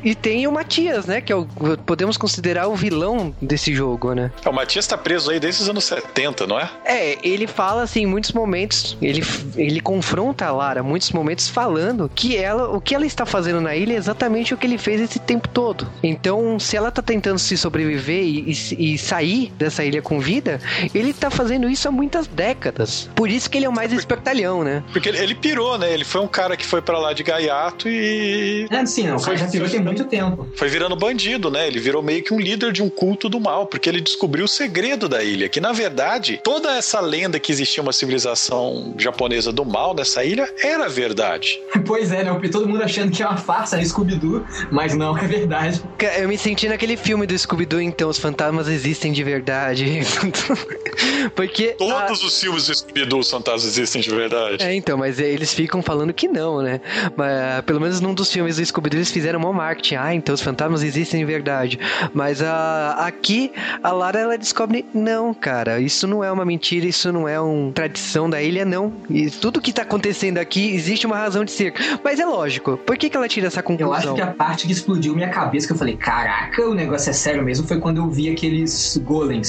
E 0.02 0.16
tem 0.16 0.48
o 0.48 0.52
Matias, 0.52 1.06
né? 1.06 1.20
Que 1.20 1.32
é 1.32 1.36
o, 1.36 1.46
podemos 1.86 2.16
considerar 2.16 2.68
o 2.70 2.76
vilão 2.76 3.36
desse 3.42 3.74
jogo, 3.76 4.14
né? 4.14 4.32
É, 4.46 4.50
O 4.50 4.54
Matias 4.54 4.88
tá 4.88 4.98
preso 4.98 5.30
aí 5.30 5.42
desde 5.42 5.62
os 5.64 5.68
anos 5.70 5.84
70, 5.84 6.48
não 6.48 6.58
é? 6.58 6.70
É, 6.86 7.18
ele 7.22 7.46
fala 7.46 7.84
assim 7.84 8.04
em 8.04 8.06
muitos 8.06 8.32
momentos, 8.32 8.98
ele, 9.02 9.22
ele 9.58 9.82
confronta 9.82 10.46
a 10.46 10.52
Lara 10.54 10.82
muitos 10.82 11.12
momentos 11.12 11.50
falando 11.50 12.10
que 12.16 12.38
ela, 12.38 12.70
o 12.70 12.80
que 12.80 12.96
ela 12.96 13.06
está 13.06 13.26
fazendo 13.26 13.60
na 13.60 13.76
ilha 13.76 13.92
é 13.94 13.98
exatamente 13.98 14.54
o 14.54 14.58
que 14.58 14.66
ele 14.68 14.78
fez 14.78 15.02
esse 15.02 15.20
tempo 15.20 15.50
todo. 15.50 15.86
Então, 16.02 16.58
se 16.58 16.78
ela 16.78 16.92
tá 16.92 17.02
tentando 17.02 17.38
se 17.38 17.58
sobreviver 17.58 18.24
e, 18.24 18.52
e- 18.54 18.94
e 18.94 18.98
sair 18.98 19.52
dessa 19.58 19.84
ilha 19.84 20.02
com 20.02 20.18
vida, 20.20 20.59
ele 20.93 21.13
tá 21.13 21.30
fazendo 21.30 21.70
isso 21.70 21.88
há 21.88 21.91
muitas 21.91 22.28
décadas. 22.28 23.09
Por 23.15 23.30
isso 23.30 23.49
que 23.49 23.57
ele 23.57 23.65
é 23.65 23.70
o 23.70 23.74
mais 23.74 23.91
espertalhão, 23.91 24.63
né? 24.63 24.84
Porque 24.91 25.09
ele, 25.09 25.17
ele 25.17 25.36
pirou, 25.36 25.78
né? 25.78 25.91
Ele 25.91 26.03
foi 26.03 26.22
um 26.22 26.28
cara 26.28 26.55
que 26.55 26.65
foi 26.65 26.82
pra 26.82 26.99
lá 26.99 27.13
de 27.13 27.24
gaiato 27.24 27.88
e. 27.88 28.67
É, 28.70 28.86
sim, 28.86 29.07
não, 29.07 29.17
o 29.17 29.22
cara 29.22 29.38
já 29.38 29.47
pirou 29.47 29.70
tem 29.70 29.80
muito 29.80 30.05
tempo. 30.05 30.47
Foi 30.55 30.67
virando 30.67 30.95
bandido, 30.95 31.49
né? 31.49 31.67
Ele 31.67 31.80
virou 31.80 32.01
meio 32.01 32.24
que 32.24 32.34
um 32.34 32.39
líder 32.39 32.72
de 32.72 32.82
um 32.82 32.89
culto 32.89 33.30
do 33.30 33.39
mal, 33.39 33.65
porque 33.67 33.89
ele 33.89 34.01
descobriu 34.01 34.45
o 34.45 34.47
segredo 34.47 35.07
da 35.07 35.24
ilha, 35.24 35.49
que 35.49 35.59
na 35.59 35.72
verdade, 35.72 36.39
toda 36.43 36.76
essa 36.78 36.99
lenda 36.99 37.39
que 37.39 37.51
existia 37.51 37.82
uma 37.82 37.93
civilização 37.93 38.93
japonesa 38.97 39.51
do 39.51 39.65
mal 39.65 39.93
nessa 39.93 40.24
ilha 40.24 40.49
era 40.61 40.88
verdade. 40.88 41.59
Pois 41.89 42.11
é, 42.11 42.24
né? 42.24 42.39
Todo 42.51 42.67
mundo 42.67 42.84
achando 42.84 43.11
que 43.11 43.24
é 43.24 43.26
uma 43.26 43.38
farsa, 43.38 43.78
né? 43.78 43.84
Scooby-Doo, 43.84 44.45
mas 44.70 44.95
não, 44.95 45.17
é 45.17 45.26
verdade. 45.26 45.82
Eu 46.20 46.28
me 46.28 46.38
senti 46.38 46.67
naquele 46.67 46.95
filme 46.95 47.26
do 47.26 47.38
Scooby-Doo, 47.38 47.82
então, 47.82 48.09
os 48.09 48.20
fantasmas 48.20 48.67
existem 48.67 49.11
de 49.11 49.24
verdade. 49.24 49.99
Porque. 51.36 51.76
a- 51.80 52.02
Todos 52.02 52.24
os 52.24 52.39
filmes 52.39 52.68
do 52.68 52.76
Scooby-Doo 52.76 53.20
os 53.20 53.30
fantasmas 53.30 53.66
existem 53.66 54.02
de 54.02 54.10
verdade. 54.10 54.64
É, 54.64 54.74
então, 54.74 54.97
mas 54.97 55.20
eles 55.20 55.54
ficam 55.54 55.82
falando 55.82 56.14
que 56.14 56.28
não, 56.28 56.62
né? 56.62 56.82
Mas 57.16 57.62
pelo 57.66 57.80
menos 57.80 58.00
num 58.02 58.14
dos 58.14 58.32
filmes 58.32 58.58
do 58.58 58.66
Scooby-Doo 58.66 58.97
eles 59.00 59.12
fizeram 59.12 59.39
um 59.39 59.54
marketing. 59.54 59.95
Ah, 59.95 60.14
então 60.14 60.34
os 60.36 60.41
fantasmas 60.41 60.84
existem 60.84 61.20
de 61.20 61.26
verdade. 61.26 61.80
Mas 62.14 62.41
a, 62.41 63.06
aqui, 63.06 63.52
a 63.84 63.91
Lara, 63.91 64.20
ela 64.20 64.38
descobre, 64.38 64.86
não, 64.93 65.34
cara, 65.34 65.80
isso 65.80 66.08
não 66.08 66.24
é 66.24 66.32
uma 66.32 66.45
mentira, 66.45 66.86
isso 66.86 67.12
não 67.12 67.28
é 67.28 67.39
uma 67.39 67.72
tradição 67.72 68.30
da 68.30 68.41
ilha, 68.41 68.66
não. 68.66 68.93
E 69.10 69.30
tudo 69.30 69.62
que 69.62 69.72
tá 69.74 69.82
acontecendo 69.84 70.38
aqui, 70.38 70.74
existe 70.74 71.06
uma 71.06 71.18
razão 71.18 71.43
de 71.45 71.52
ser. 71.52 71.74
Mas 72.04 72.20
é 72.20 72.26
lógico, 72.26 72.78
por 72.78 72.97
que, 72.97 73.10
que 73.10 73.18
ela 73.18 73.28
tira 73.28 73.47
essa 73.47 73.60
Eu 73.60 73.64
conclusão? 73.64 73.95
acho 73.95 74.16
que 74.16 74.22
a 74.22 74.28
parte 74.28 74.66
que 74.68 74.74
explodiu 74.74 75.16
minha 75.16 75.30
cabeça, 75.30 75.68
que 75.68 75.74
eu 75.74 75.78
falei, 75.78 75.95
caraca, 75.97 76.68
o 76.68 76.74
negócio 76.74 77.10
é 77.10 77.14
sério 77.14 77.43
mesmo, 77.43 77.68
foi 77.68 77.80
quando 77.80 77.97
eu 77.97 78.10
vi 78.10 78.30
aqueles 78.30 78.97
golems 79.04 79.47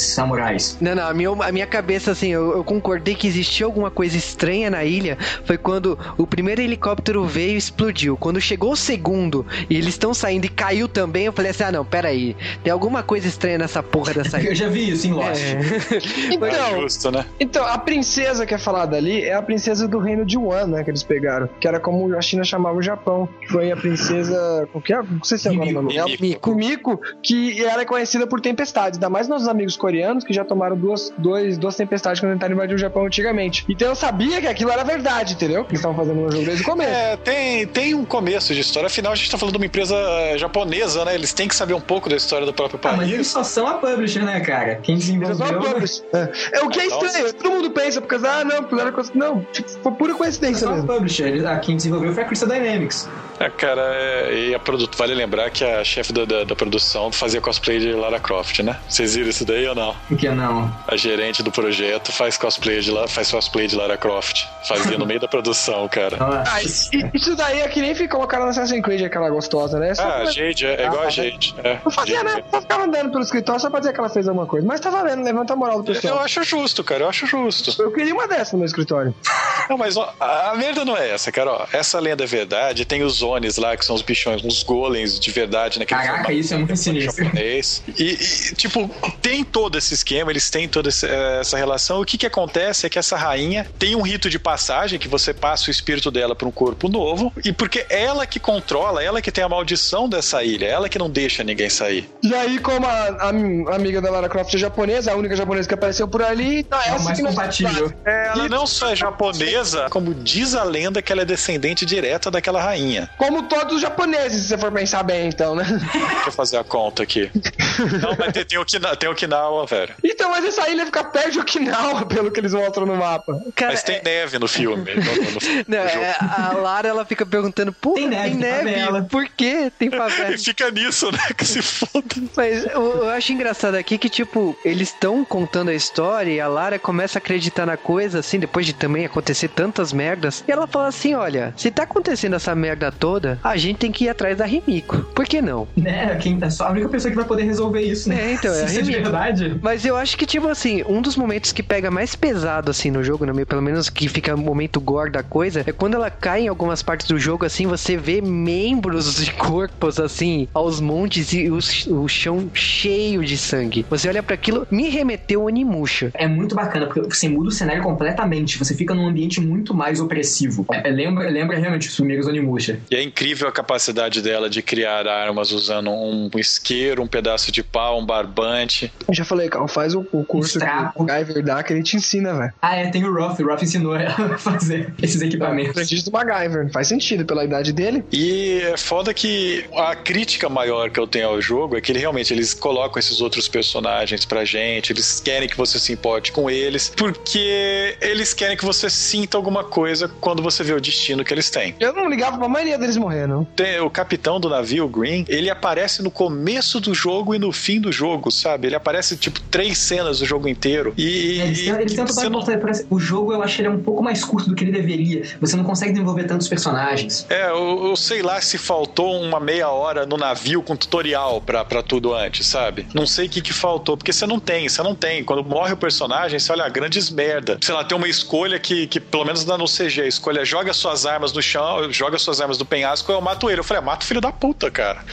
Não, 0.80 0.94
não, 0.94 1.06
a 1.06 1.14
minha, 1.14 1.30
a 1.30 1.52
minha 1.52 1.66
cabeça, 1.66 2.10
assim, 2.12 2.28
eu, 2.28 2.56
eu 2.56 2.64
concordei 2.64 3.14
que 3.14 3.26
existia 3.26 3.66
alguma 3.66 3.90
coisa 3.90 4.16
estranha 4.16 4.70
na 4.70 4.84
ilha. 4.84 5.16
Foi 5.44 5.58
quando 5.58 5.98
o 6.16 6.26
primeiro 6.26 6.60
helicóptero 6.60 7.24
veio 7.24 7.54
e 7.54 7.56
explodiu. 7.56 8.16
Quando 8.16 8.40
chegou 8.40 8.72
o 8.72 8.76
segundo 8.76 9.46
e 9.68 9.76
eles 9.76 9.88
estão 9.88 10.12
saindo 10.14 10.46
e 10.46 10.48
caiu 10.48 10.88
também, 10.88 11.26
eu 11.26 11.32
falei 11.32 11.50
assim: 11.50 11.64
ah, 11.64 11.72
não, 11.72 11.84
peraí. 11.84 12.36
Tem 12.62 12.72
alguma 12.72 13.02
coisa 13.02 13.28
estranha 13.28 13.58
nessa 13.58 13.82
porra 13.82 14.14
dessa 14.14 14.38
ilha. 14.38 14.50
Eu 14.50 14.54
já 14.54 14.68
vi 14.68 14.90
isso 14.90 15.06
em 15.06 15.12
Lost. 15.12 15.40
É. 15.40 16.36
Não 16.36 16.46
é 16.46 16.50
Então, 16.50 16.80
justo, 16.80 17.10
né? 17.10 17.24
então, 17.38 17.64
a 17.64 17.78
princesa 17.78 18.44
que 18.44 18.54
é 18.54 18.58
falada 18.58 18.96
ali 18.96 19.22
é 19.22 19.34
a 19.34 19.42
princesa 19.42 19.86
do 19.86 19.98
reino 19.98 20.24
de 20.24 20.36
Wan, 20.36 20.66
né? 20.66 20.82
Que 20.82 20.90
eles 20.90 21.02
pegaram. 21.02 21.48
Que 21.60 21.68
era 21.68 21.78
como 21.78 22.14
a 22.16 22.20
China 22.20 22.42
chamava 22.42 22.76
o 22.76 22.82
Japão. 22.82 23.28
Que 23.40 23.48
foi 23.48 23.70
a 23.70 23.76
princesa. 23.76 24.68
Que 24.84 24.92
é? 24.92 25.02
Não 25.02 25.22
sei 25.22 25.38
se 25.38 25.48
é 25.48 25.52
agora 25.52 25.70
o 25.70 25.72
nome 25.72 25.94
dela. 25.94 26.10
Kumiko, 26.40 27.00
que 27.22 27.62
ela 27.64 27.82
é 27.82 27.84
conhecida 27.84 28.26
por 28.26 28.40
tempestades, 28.40 28.98
ainda 28.98 29.08
mais 29.10 29.28
nossos 29.28 29.48
amigos 29.48 29.76
coreanos 29.76 30.24
que 30.30 30.36
já 30.36 30.44
tomaram 30.44 30.76
duas, 30.76 31.12
dois, 31.18 31.58
duas 31.58 31.74
tempestades 31.74 32.20
quando 32.20 32.32
tentaram 32.34 32.54
invadir 32.54 32.74
o 32.74 32.78
Japão 32.78 33.04
antigamente. 33.04 33.64
Então 33.68 33.88
eu 33.88 33.96
sabia 33.96 34.40
que 34.40 34.46
aquilo 34.46 34.70
era 34.70 34.84
verdade, 34.84 35.32
entendeu? 35.34 35.64
Que 35.64 35.72
eles 35.72 35.80
estavam 35.80 35.96
fazendo 35.96 36.20
no 36.20 36.30
jogo 36.30 36.44
desde 36.44 36.62
o 36.62 36.64
começo. 36.66 36.90
É, 36.90 37.16
tem, 37.16 37.66
tem 37.66 37.94
um 37.94 38.04
começo 38.04 38.54
de 38.54 38.60
história. 38.60 38.86
Afinal, 38.86 39.12
a 39.12 39.16
gente 39.16 39.28
tá 39.28 39.36
falando 39.36 39.54
de 39.54 39.58
uma 39.58 39.66
empresa 39.66 39.96
eh, 39.96 40.38
japonesa, 40.38 41.04
né? 41.04 41.14
Eles 41.16 41.32
têm 41.32 41.48
que 41.48 41.54
saber 41.56 41.74
um 41.74 41.80
pouco 41.80 42.08
da 42.08 42.14
história 42.14 42.46
do 42.46 42.52
próprio 42.54 42.78
Ah, 42.84 42.92
mas 42.92 43.08
eles 43.08 43.14
país. 43.16 43.26
só 43.28 43.42
são 43.42 43.66
a 43.66 43.74
publisher, 43.74 44.22
né, 44.24 44.38
cara? 44.40 44.76
Quem 44.76 44.94
Eles 44.94 45.06
só 45.06 45.44
desenvolveu. 45.44 45.72
publish. 45.72 46.02
É. 46.12 46.28
É 46.52 46.60
o 46.62 46.68
que 46.68 46.78
é 46.80 46.86
Nossa. 46.86 47.06
estranho. 47.06 47.32
Todo 47.34 47.50
mundo 47.50 47.70
pensa, 47.70 48.00
porque, 48.00 48.14
ah, 48.26 48.44
não, 48.44 48.62
porque 48.62 48.80
era 48.80 48.92
coisa. 48.92 49.10
Não, 49.14 49.44
tipo, 49.52 49.68
foi 49.82 49.92
pura 49.92 50.14
coincidência 50.14 50.68
a 50.68 50.72
mesmo. 50.72 50.86
publisher. 50.86 51.26
Eles- 51.26 51.44
ah, 51.44 51.58
Quem 51.58 51.74
desenvolveu 51.76 52.12
foi 52.14 52.22
a 52.22 52.26
Crystal 52.26 52.48
Dynamics. 52.48 53.08
É, 53.40 53.48
cara, 53.50 53.82
é, 53.94 54.34
e 54.50 54.54
a 54.54 54.58
produto, 54.58 54.96
vale 54.96 55.14
lembrar 55.14 55.50
que 55.50 55.64
a 55.64 55.82
chefe 55.82 56.12
da, 56.12 56.24
da, 56.24 56.44
da 56.44 56.54
produção 56.54 57.10
fazia 57.10 57.40
cosplay 57.40 57.78
de 57.78 57.92
Lara 57.92 58.20
Croft, 58.20 58.60
né? 58.60 58.78
Vocês 58.88 59.14
viram 59.16 59.30
isso 59.30 59.44
daí 59.44 59.66
ou 59.66 59.74
não? 59.74 59.94
Por 60.08 60.16
que 60.16 60.28
não? 60.28 60.72
A 60.86 60.96
gerente 60.96 61.42
do 61.42 61.50
projeto 61.50 62.12
faz 62.12 62.36
cosplay 62.36 62.80
de, 62.80 62.92
faz 63.08 63.30
cosplay 63.30 63.66
de 63.66 63.74
Lara 63.76 63.96
Croft. 63.96 64.44
Fazia 64.68 64.96
no 64.98 65.06
meio 65.06 65.18
da 65.20 65.26
produção, 65.28 65.88
cara. 65.88 66.16
Ah, 66.50 66.62
isso 66.62 67.34
daí 67.36 67.60
é 67.60 67.68
que 67.68 67.80
nem 67.80 67.94
ficou 67.94 68.20
colocar 68.20 68.38
no 68.40 68.46
Assassin's 68.46 68.82
Creed 68.82 69.02
aquela 69.02 69.30
gostosa, 69.30 69.78
né? 69.78 69.94
Só 69.94 70.02
Ah, 70.02 70.06
pra- 70.06 70.16
a 70.22 70.24
Jade, 70.26 70.66
é, 70.66 70.82
é 70.82 70.86
igual 70.86 71.02
a 71.04 71.10
Jade. 71.10 71.54
É, 71.64 71.78
Não 71.84 71.90
fazia 71.90 72.16
Jade. 72.16 72.24
nada, 72.28 72.44
só 72.50 72.60
ficava 72.60 72.84
andando 72.84 73.10
pelo 73.10 73.22
escritório 73.22 73.60
só 73.60 73.70
pra 73.70 73.78
dizer 73.80 73.92
que 73.92 74.00
ela 74.00 74.08
fez 74.10 74.28
alguma 74.28 74.46
coisa. 74.46 74.66
Mas 74.66 74.80
tá 74.80 74.90
valendo, 74.90 75.22
levanta 75.24 75.52
a 75.52 75.56
moral 75.56 75.82
do 75.82 75.90
Eu 75.90 75.94
pessoal. 75.94 76.18
acho 76.20 76.42
justo, 76.44 76.82
cara, 76.84 77.04
eu 77.04 77.08
acho 77.08 77.26
justo. 77.26 77.80
Eu 77.82 77.90
queria 77.92 78.12
uma 78.12 78.26
dessa 78.28 78.52
no 78.52 78.58
meu 78.58 78.66
escritório. 78.66 79.14
Não, 79.70 79.78
mas 79.78 79.96
ó, 79.96 80.12
a 80.18 80.52
merda 80.56 80.84
não 80.84 80.96
é 80.96 81.10
essa, 81.10 81.30
cara. 81.30 81.52
Ó, 81.52 81.66
essa 81.72 82.00
lenda 82.00 82.24
é 82.24 82.26
verdade. 82.26 82.84
Tem 82.84 83.04
os 83.04 83.14
Zones 83.18 83.56
lá, 83.56 83.76
que 83.76 83.84
são 83.84 83.94
os 83.94 84.02
bichões, 84.02 84.42
uns 84.44 84.64
golems 84.64 85.18
de 85.20 85.30
verdade 85.30 85.78
naquele 85.78 86.00
Caraca, 86.00 86.16
formato 86.24 86.32
isso 86.32 86.54
é 86.54 86.56
muito 86.56 86.76
sinistro. 86.76 87.24
japonês. 87.24 87.82
E, 87.96 88.02
e, 88.50 88.54
tipo, 88.56 88.90
tem 89.22 89.44
todo 89.44 89.78
esse 89.78 89.94
esquema, 89.94 90.32
eles 90.32 90.50
têm 90.50 90.68
toda 90.68 90.88
eh, 90.88 91.38
essa 91.40 91.56
relação. 91.56 92.00
O 92.00 92.04
que 92.04 92.18
que 92.18 92.26
acontece 92.26 92.84
é 92.84 92.90
que 92.90 92.98
essa 92.98 93.16
rainha 93.16 93.64
tem 93.78 93.94
um 93.94 94.02
rito 94.02 94.28
de 94.28 94.40
passagem 94.40 94.98
que 94.98 95.06
você 95.06 95.32
passa 95.32 95.68
o 95.68 95.70
espírito 95.70 96.10
dela 96.10 96.34
para 96.34 96.48
um 96.48 96.50
corpo 96.50 96.88
novo. 96.88 97.32
E 97.44 97.52
porque 97.52 97.86
ela 97.88 98.26
que 98.26 98.40
controla, 98.40 99.04
ela 99.04 99.22
que 99.22 99.30
tem 99.30 99.44
a 99.44 99.48
maldição 99.48 100.08
dessa 100.08 100.42
ilha, 100.42 100.66
ela 100.66 100.88
que 100.88 100.98
não 100.98 101.08
deixa 101.08 101.44
ninguém 101.44 101.70
sair. 101.70 102.10
E 102.24 102.34
aí, 102.34 102.58
como 102.58 102.86
a, 102.86 102.90
a- 102.90 103.26
a 103.70 103.76
amiga 103.76 104.00
da 104.00 104.10
Lara 104.10 104.28
Croft 104.28 104.52
é 104.52 104.58
japonesa, 104.58 105.12
a 105.12 105.14
única 105.14 105.36
japonesa 105.36 105.68
que 105.68 105.74
apareceu 105.74 106.08
por 106.08 106.22
ali, 106.22 106.58
então 106.60 106.80
É 106.80 106.88
essa 106.88 107.04
mais 107.04 107.18
nós- 107.20 107.30
compatível. 107.34 107.92
Ela 108.04 108.48
não 108.48 108.66
só 108.66 108.90
é 108.90 108.96
japonesa, 108.96 109.59
como 109.90 110.14
diz 110.14 110.54
a 110.54 110.62
lenda 110.64 111.02
que 111.02 111.12
ela 111.12 111.22
é 111.22 111.24
descendente 111.24 111.84
direta 111.86 112.30
daquela 112.30 112.60
rainha. 112.62 113.08
Como 113.16 113.42
todos 113.44 113.76
os 113.76 113.80
japoneses, 113.82 114.42
se 114.42 114.48
você 114.48 114.58
for 114.58 114.72
pensar 114.72 115.02
bem, 115.02 115.28
então, 115.28 115.54
né? 115.54 115.64
Deixa 115.64 116.28
eu 116.28 116.32
fazer 116.32 116.56
a 116.58 116.64
conta 116.64 117.02
aqui. 117.02 117.30
Não, 118.02 118.16
mas 118.18 118.32
tem, 118.32 118.44
tem, 118.44 118.58
Okina, 118.58 118.94
tem 118.96 119.08
Okinawa, 119.08 119.66
velho. 119.66 119.94
Então, 120.04 120.30
mas 120.30 120.44
essa 120.44 120.68
ilha 120.68 120.84
fica 120.86 121.02
perto 121.04 121.32
de 121.32 121.38
Okinawa, 121.40 122.04
pelo 122.06 122.30
que 122.30 122.40
eles 122.40 122.52
mostram 122.52 122.86
no 122.86 122.96
mapa. 122.96 123.38
Cara, 123.54 123.72
Mas 123.72 123.82
tem 123.82 123.96
é- 123.96 124.02
neve 124.02 124.38
no 124.38 124.48
filme. 124.48 124.84
no- 124.94 125.00
no- 125.02 125.30
no- 125.32 125.40
não, 125.68 125.78
é, 125.78 126.16
a 126.20 126.52
Lara 126.54 126.88
ela 126.88 127.04
fica 127.04 127.24
perguntando, 127.24 127.72
pô, 127.72 127.94
Tem 127.94 128.08
tem 128.08 128.18
neve, 128.18 128.34
neve, 128.36 128.64
tem 128.64 128.74
favela." 128.84 129.02
por 129.10 129.28
que 129.28 129.70
tem 129.78 129.90
favela? 129.90 130.34
E 130.34 130.38
fica 130.38 130.70
nisso, 130.70 131.10
né? 131.10 131.18
Que 131.36 131.44
se 131.46 131.62
foda. 131.62 132.04
Mas 132.36 132.64
eu, 132.66 132.96
eu 133.04 133.08
acho 133.10 133.32
engraçado 133.32 133.74
aqui 133.74 133.96
que, 133.98 134.08
tipo, 134.08 134.56
eles 134.64 134.88
estão 134.88 135.24
contando 135.24 135.70
a 135.70 135.74
história 135.74 136.30
e 136.30 136.40
a 136.40 136.48
Lara 136.48 136.78
começa 136.78 137.18
a 137.18 137.20
acreditar 137.20 137.66
na 137.66 137.76
coisa, 137.76 138.18
assim, 138.20 138.38
depois 138.38 138.66
de 138.66 138.72
também 138.72 139.04
acontecer 139.04 139.39
tantas 139.48 139.92
merdas. 139.92 140.44
E 140.46 140.52
ela 140.52 140.66
fala 140.66 140.88
assim: 140.88 141.14
olha, 141.14 141.52
se 141.56 141.70
tá 141.70 141.84
acontecendo 141.84 142.36
essa 142.36 142.54
merda 142.54 142.90
toda, 142.90 143.38
a 143.42 143.56
gente 143.56 143.78
tem 143.78 143.92
que 143.92 144.04
ir 144.04 144.08
atrás 144.08 144.36
da 144.36 144.44
Rimiko. 144.44 144.98
Por 145.14 145.24
que 145.26 145.40
não? 145.40 145.68
Né? 145.76 146.16
Quem, 146.16 146.38
é 146.40 146.50
só 146.50 146.66
a 146.66 146.70
única 146.70 146.88
pessoa 146.88 147.10
que 147.10 147.16
vai 147.16 147.26
poder 147.26 147.44
resolver 147.44 147.80
isso, 147.80 148.08
né? 148.08 148.30
É, 148.30 148.32
então, 148.32 148.52
é 148.54 148.64
é 148.80 148.82
de 148.82 148.92
verdade. 148.92 149.58
Mas 149.62 149.84
eu 149.84 149.96
acho 149.96 150.16
que, 150.16 150.26
tipo 150.26 150.48
assim, 150.48 150.82
um 150.88 151.00
dos 151.00 151.16
momentos 151.16 151.52
que 151.52 151.62
pega 151.62 151.90
mais 151.90 152.14
pesado, 152.14 152.70
assim, 152.70 152.90
no 152.90 153.02
jogo, 153.02 153.26
no 153.26 153.34
meio, 153.34 153.46
pelo 153.46 153.62
menos 153.62 153.88
que 153.88 154.08
fica 154.08 154.34
o 154.34 154.38
momento 154.38 154.80
gore 154.80 155.10
da 155.10 155.22
coisa, 155.22 155.62
é 155.66 155.72
quando 155.72 155.94
ela 155.94 156.10
cai 156.10 156.42
em 156.42 156.48
algumas 156.48 156.82
partes 156.82 157.06
do 157.06 157.18
jogo, 157.18 157.44
assim, 157.44 157.66
você 157.66 157.96
vê 157.96 158.20
membros 158.20 159.16
de 159.16 159.32
corpos, 159.32 160.00
assim, 160.00 160.48
aos 160.54 160.80
montes 160.80 161.32
e 161.32 161.50
o, 161.50 161.58
o 162.02 162.08
chão 162.08 162.50
cheio 162.52 163.24
de 163.24 163.36
sangue. 163.36 163.86
Você 163.90 164.08
olha 164.08 164.22
pra 164.22 164.34
aquilo, 164.34 164.66
me 164.70 164.88
remeteu 164.88 165.44
Onimusha. 165.44 166.10
É 166.14 166.26
muito 166.26 166.54
bacana, 166.54 166.86
porque 166.86 167.00
você 167.00 167.28
muda 167.28 167.48
o 167.48 167.52
cenário 167.52 167.82
completamente. 167.82 168.58
Você 168.58 168.74
fica 168.74 168.94
num 168.94 169.06
ambiente 169.06 169.29
muito 169.38 169.74
mais 169.74 170.00
opressivo. 170.00 170.64
É, 170.72 170.88
é, 170.88 170.90
lembra, 170.90 171.28
lembra 171.28 171.58
realmente 171.58 171.88
os 171.88 171.94
primeiros 171.94 172.26
Onimusha. 172.26 172.80
E 172.90 172.96
é 172.96 173.02
incrível 173.02 173.46
a 173.48 173.52
capacidade 173.52 174.22
dela 174.22 174.48
de 174.48 174.62
criar 174.62 175.06
armas 175.06 175.50
usando 175.52 175.90
um 175.90 176.30
isqueiro, 176.36 177.02
um 177.02 177.06
pedaço 177.06 177.52
de 177.52 177.62
pau, 177.62 178.00
um 178.00 178.06
barbante. 178.06 178.90
Eu 179.06 179.14
já 179.14 179.24
falei, 179.24 179.48
Cal, 179.50 179.68
faz 179.68 179.94
o, 179.94 180.06
o 180.12 180.24
curso 180.24 180.58
que 180.58 180.64
Estrago. 180.64 180.92
o 180.96 181.04
MacGyver 181.04 181.44
dá, 181.44 181.62
que 181.62 181.72
ele 181.72 181.82
te 181.82 181.96
ensina, 181.96 182.32
velho. 182.34 182.52
Ah, 182.62 182.76
é, 182.76 182.88
tem 182.90 183.04
o 183.04 183.12
Roth. 183.12 183.40
O 183.40 183.46
Roth 183.46 183.62
ensinou 183.62 183.94
ela 183.94 184.34
a 184.34 184.38
fazer 184.38 184.94
esses 185.02 185.20
equipamentos. 185.20 185.70
Aprendiz 185.72 186.02
do 186.02 186.10
MacGyver. 186.10 186.70
Faz 186.72 186.88
sentido 186.88 187.24
pela 187.24 187.44
idade 187.44 187.72
dele. 187.72 188.04
E 188.12 188.60
é 188.62 188.76
foda 188.76 189.12
que 189.12 189.64
a 189.76 189.94
crítica 189.94 190.48
maior 190.48 190.90
que 190.90 190.98
eu 190.98 191.06
tenho 191.06 191.28
ao 191.28 191.40
jogo 191.40 191.76
é 191.76 191.80
que 191.80 191.92
ele, 191.92 191.98
realmente 191.98 192.32
eles 192.32 192.54
colocam 192.54 192.98
esses 192.98 193.20
outros 193.20 193.48
personagens 193.48 194.24
pra 194.24 194.44
gente, 194.44 194.92
eles 194.92 195.20
querem 195.20 195.48
que 195.48 195.56
você 195.56 195.78
se 195.78 195.92
importe 195.92 196.32
com 196.32 196.48
eles, 196.50 196.92
porque 196.96 197.96
eles 198.00 198.32
querem 198.32 198.56
que 198.56 198.64
você 198.64 198.88
sinta 199.20 199.36
alguma 199.36 199.62
coisa 199.62 200.08
quando 200.20 200.42
você 200.42 200.62
vê 200.64 200.72
o 200.72 200.80
destino 200.80 201.22
que 201.24 201.32
eles 201.34 201.50
têm. 201.50 201.74
Eu 201.78 201.92
não 201.92 202.08
ligava 202.08 202.38
pra 202.38 202.48
maioria 202.48 202.78
deles 202.78 202.96
morrer, 202.96 203.26
não. 203.26 203.44
Tem 203.44 203.78
o 203.80 203.90
capitão 203.90 204.40
do 204.40 204.48
navio, 204.48 204.86
o 204.86 204.88
Green, 204.88 205.24
ele 205.28 205.50
aparece 205.50 206.02
no 206.02 206.10
começo 206.10 206.80
do 206.80 206.94
jogo 206.94 207.34
e 207.34 207.38
no 207.38 207.52
fim 207.52 207.80
do 207.80 207.92
jogo, 207.92 208.30
sabe? 208.30 208.68
Ele 208.68 208.76
aparece, 208.76 209.16
tipo, 209.16 209.38
três 209.42 209.76
cenas 209.76 210.20
do 210.20 210.24
jogo 210.26 210.48
inteiro. 210.48 210.94
E, 210.96 211.40
Eles, 211.40 211.60
tentam- 211.64 211.80
eles 211.80 211.94
tentam 211.94 212.30
não 212.30 212.40
O 212.88 212.98
jogo 212.98 213.32
eu 213.32 213.42
acho 213.42 213.60
ele 213.60 213.68
é 213.68 213.70
um 213.70 213.80
pouco 213.82 214.02
mais 214.02 214.24
curto 214.24 214.48
do 214.48 214.54
que 214.54 214.64
ele 214.64 214.72
deveria. 214.72 215.22
Você 215.40 215.56
não 215.56 215.64
consegue 215.64 215.92
desenvolver 215.92 216.24
tantos 216.24 216.48
personagens. 216.48 217.26
É, 217.28 217.50
eu, 217.50 217.88
eu 217.88 217.96
sei 217.96 218.22
lá 218.22 218.40
se 218.40 218.56
faltou 218.56 219.20
uma 219.20 219.38
meia 219.38 219.68
hora 219.68 220.06
no 220.06 220.16
navio 220.16 220.62
com 220.62 220.74
tutorial 220.74 221.40
pra, 221.42 221.64
pra 221.64 221.82
tudo 221.82 222.14
antes, 222.14 222.46
sabe? 222.46 222.86
Não 222.94 223.06
sei 223.06 223.26
o 223.26 223.28
que 223.28 223.42
que 223.42 223.52
faltou, 223.52 223.96
porque 223.96 224.12
você 224.12 224.26
não 224.26 224.40
tem, 224.40 224.68
você 224.68 224.82
não 224.82 224.94
tem. 224.94 225.22
Quando 225.24 225.44
morre 225.44 225.74
o 225.74 225.76
personagem, 225.76 226.38
você 226.38 226.52
olha, 226.52 226.68
grandes 226.68 227.10
merda. 227.10 227.58
Sei 227.60 227.74
lá, 227.74 227.84
tem 227.84 227.96
uma 227.96 228.08
escolha 228.08 228.58
que, 228.58 228.86
que 228.86 229.00
pelo 229.10 229.24
menos 229.24 229.44
no 229.44 229.64
CG, 229.66 230.02
a 230.02 230.06
escolha 230.06 230.44
joga 230.44 230.72
suas 230.72 231.04
armas 231.06 231.32
no 231.32 231.42
chão, 231.42 231.90
joga 231.92 232.18
suas 232.18 232.40
armas 232.40 232.56
do 232.58 232.64
penhasco, 232.64 233.10
eu 233.12 233.20
mato 233.20 233.50
ele. 233.50 233.60
Eu 233.60 233.64
falei, 233.64 233.82
ah, 233.82 233.84
mata 233.84 234.04
o 234.04 234.06
filho 234.08 234.20
da 234.20 234.30
puta, 234.32 234.70
cara. 234.70 235.04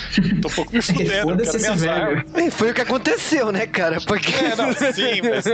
Tô 0.41 0.47
um 0.47 0.51
pouco 0.51 0.73
me 0.75 0.81
fudendo. 0.81 1.35
É, 2.35 2.51
Foi 2.51 2.71
o 2.71 2.73
que 2.73 2.81
aconteceu, 2.81 3.51
né, 3.51 3.65
cara? 3.67 3.99
Porque. 4.01 4.33
É, 4.33 4.55
não, 4.55 4.71
sim, 4.73 5.21
mas. 5.23 5.45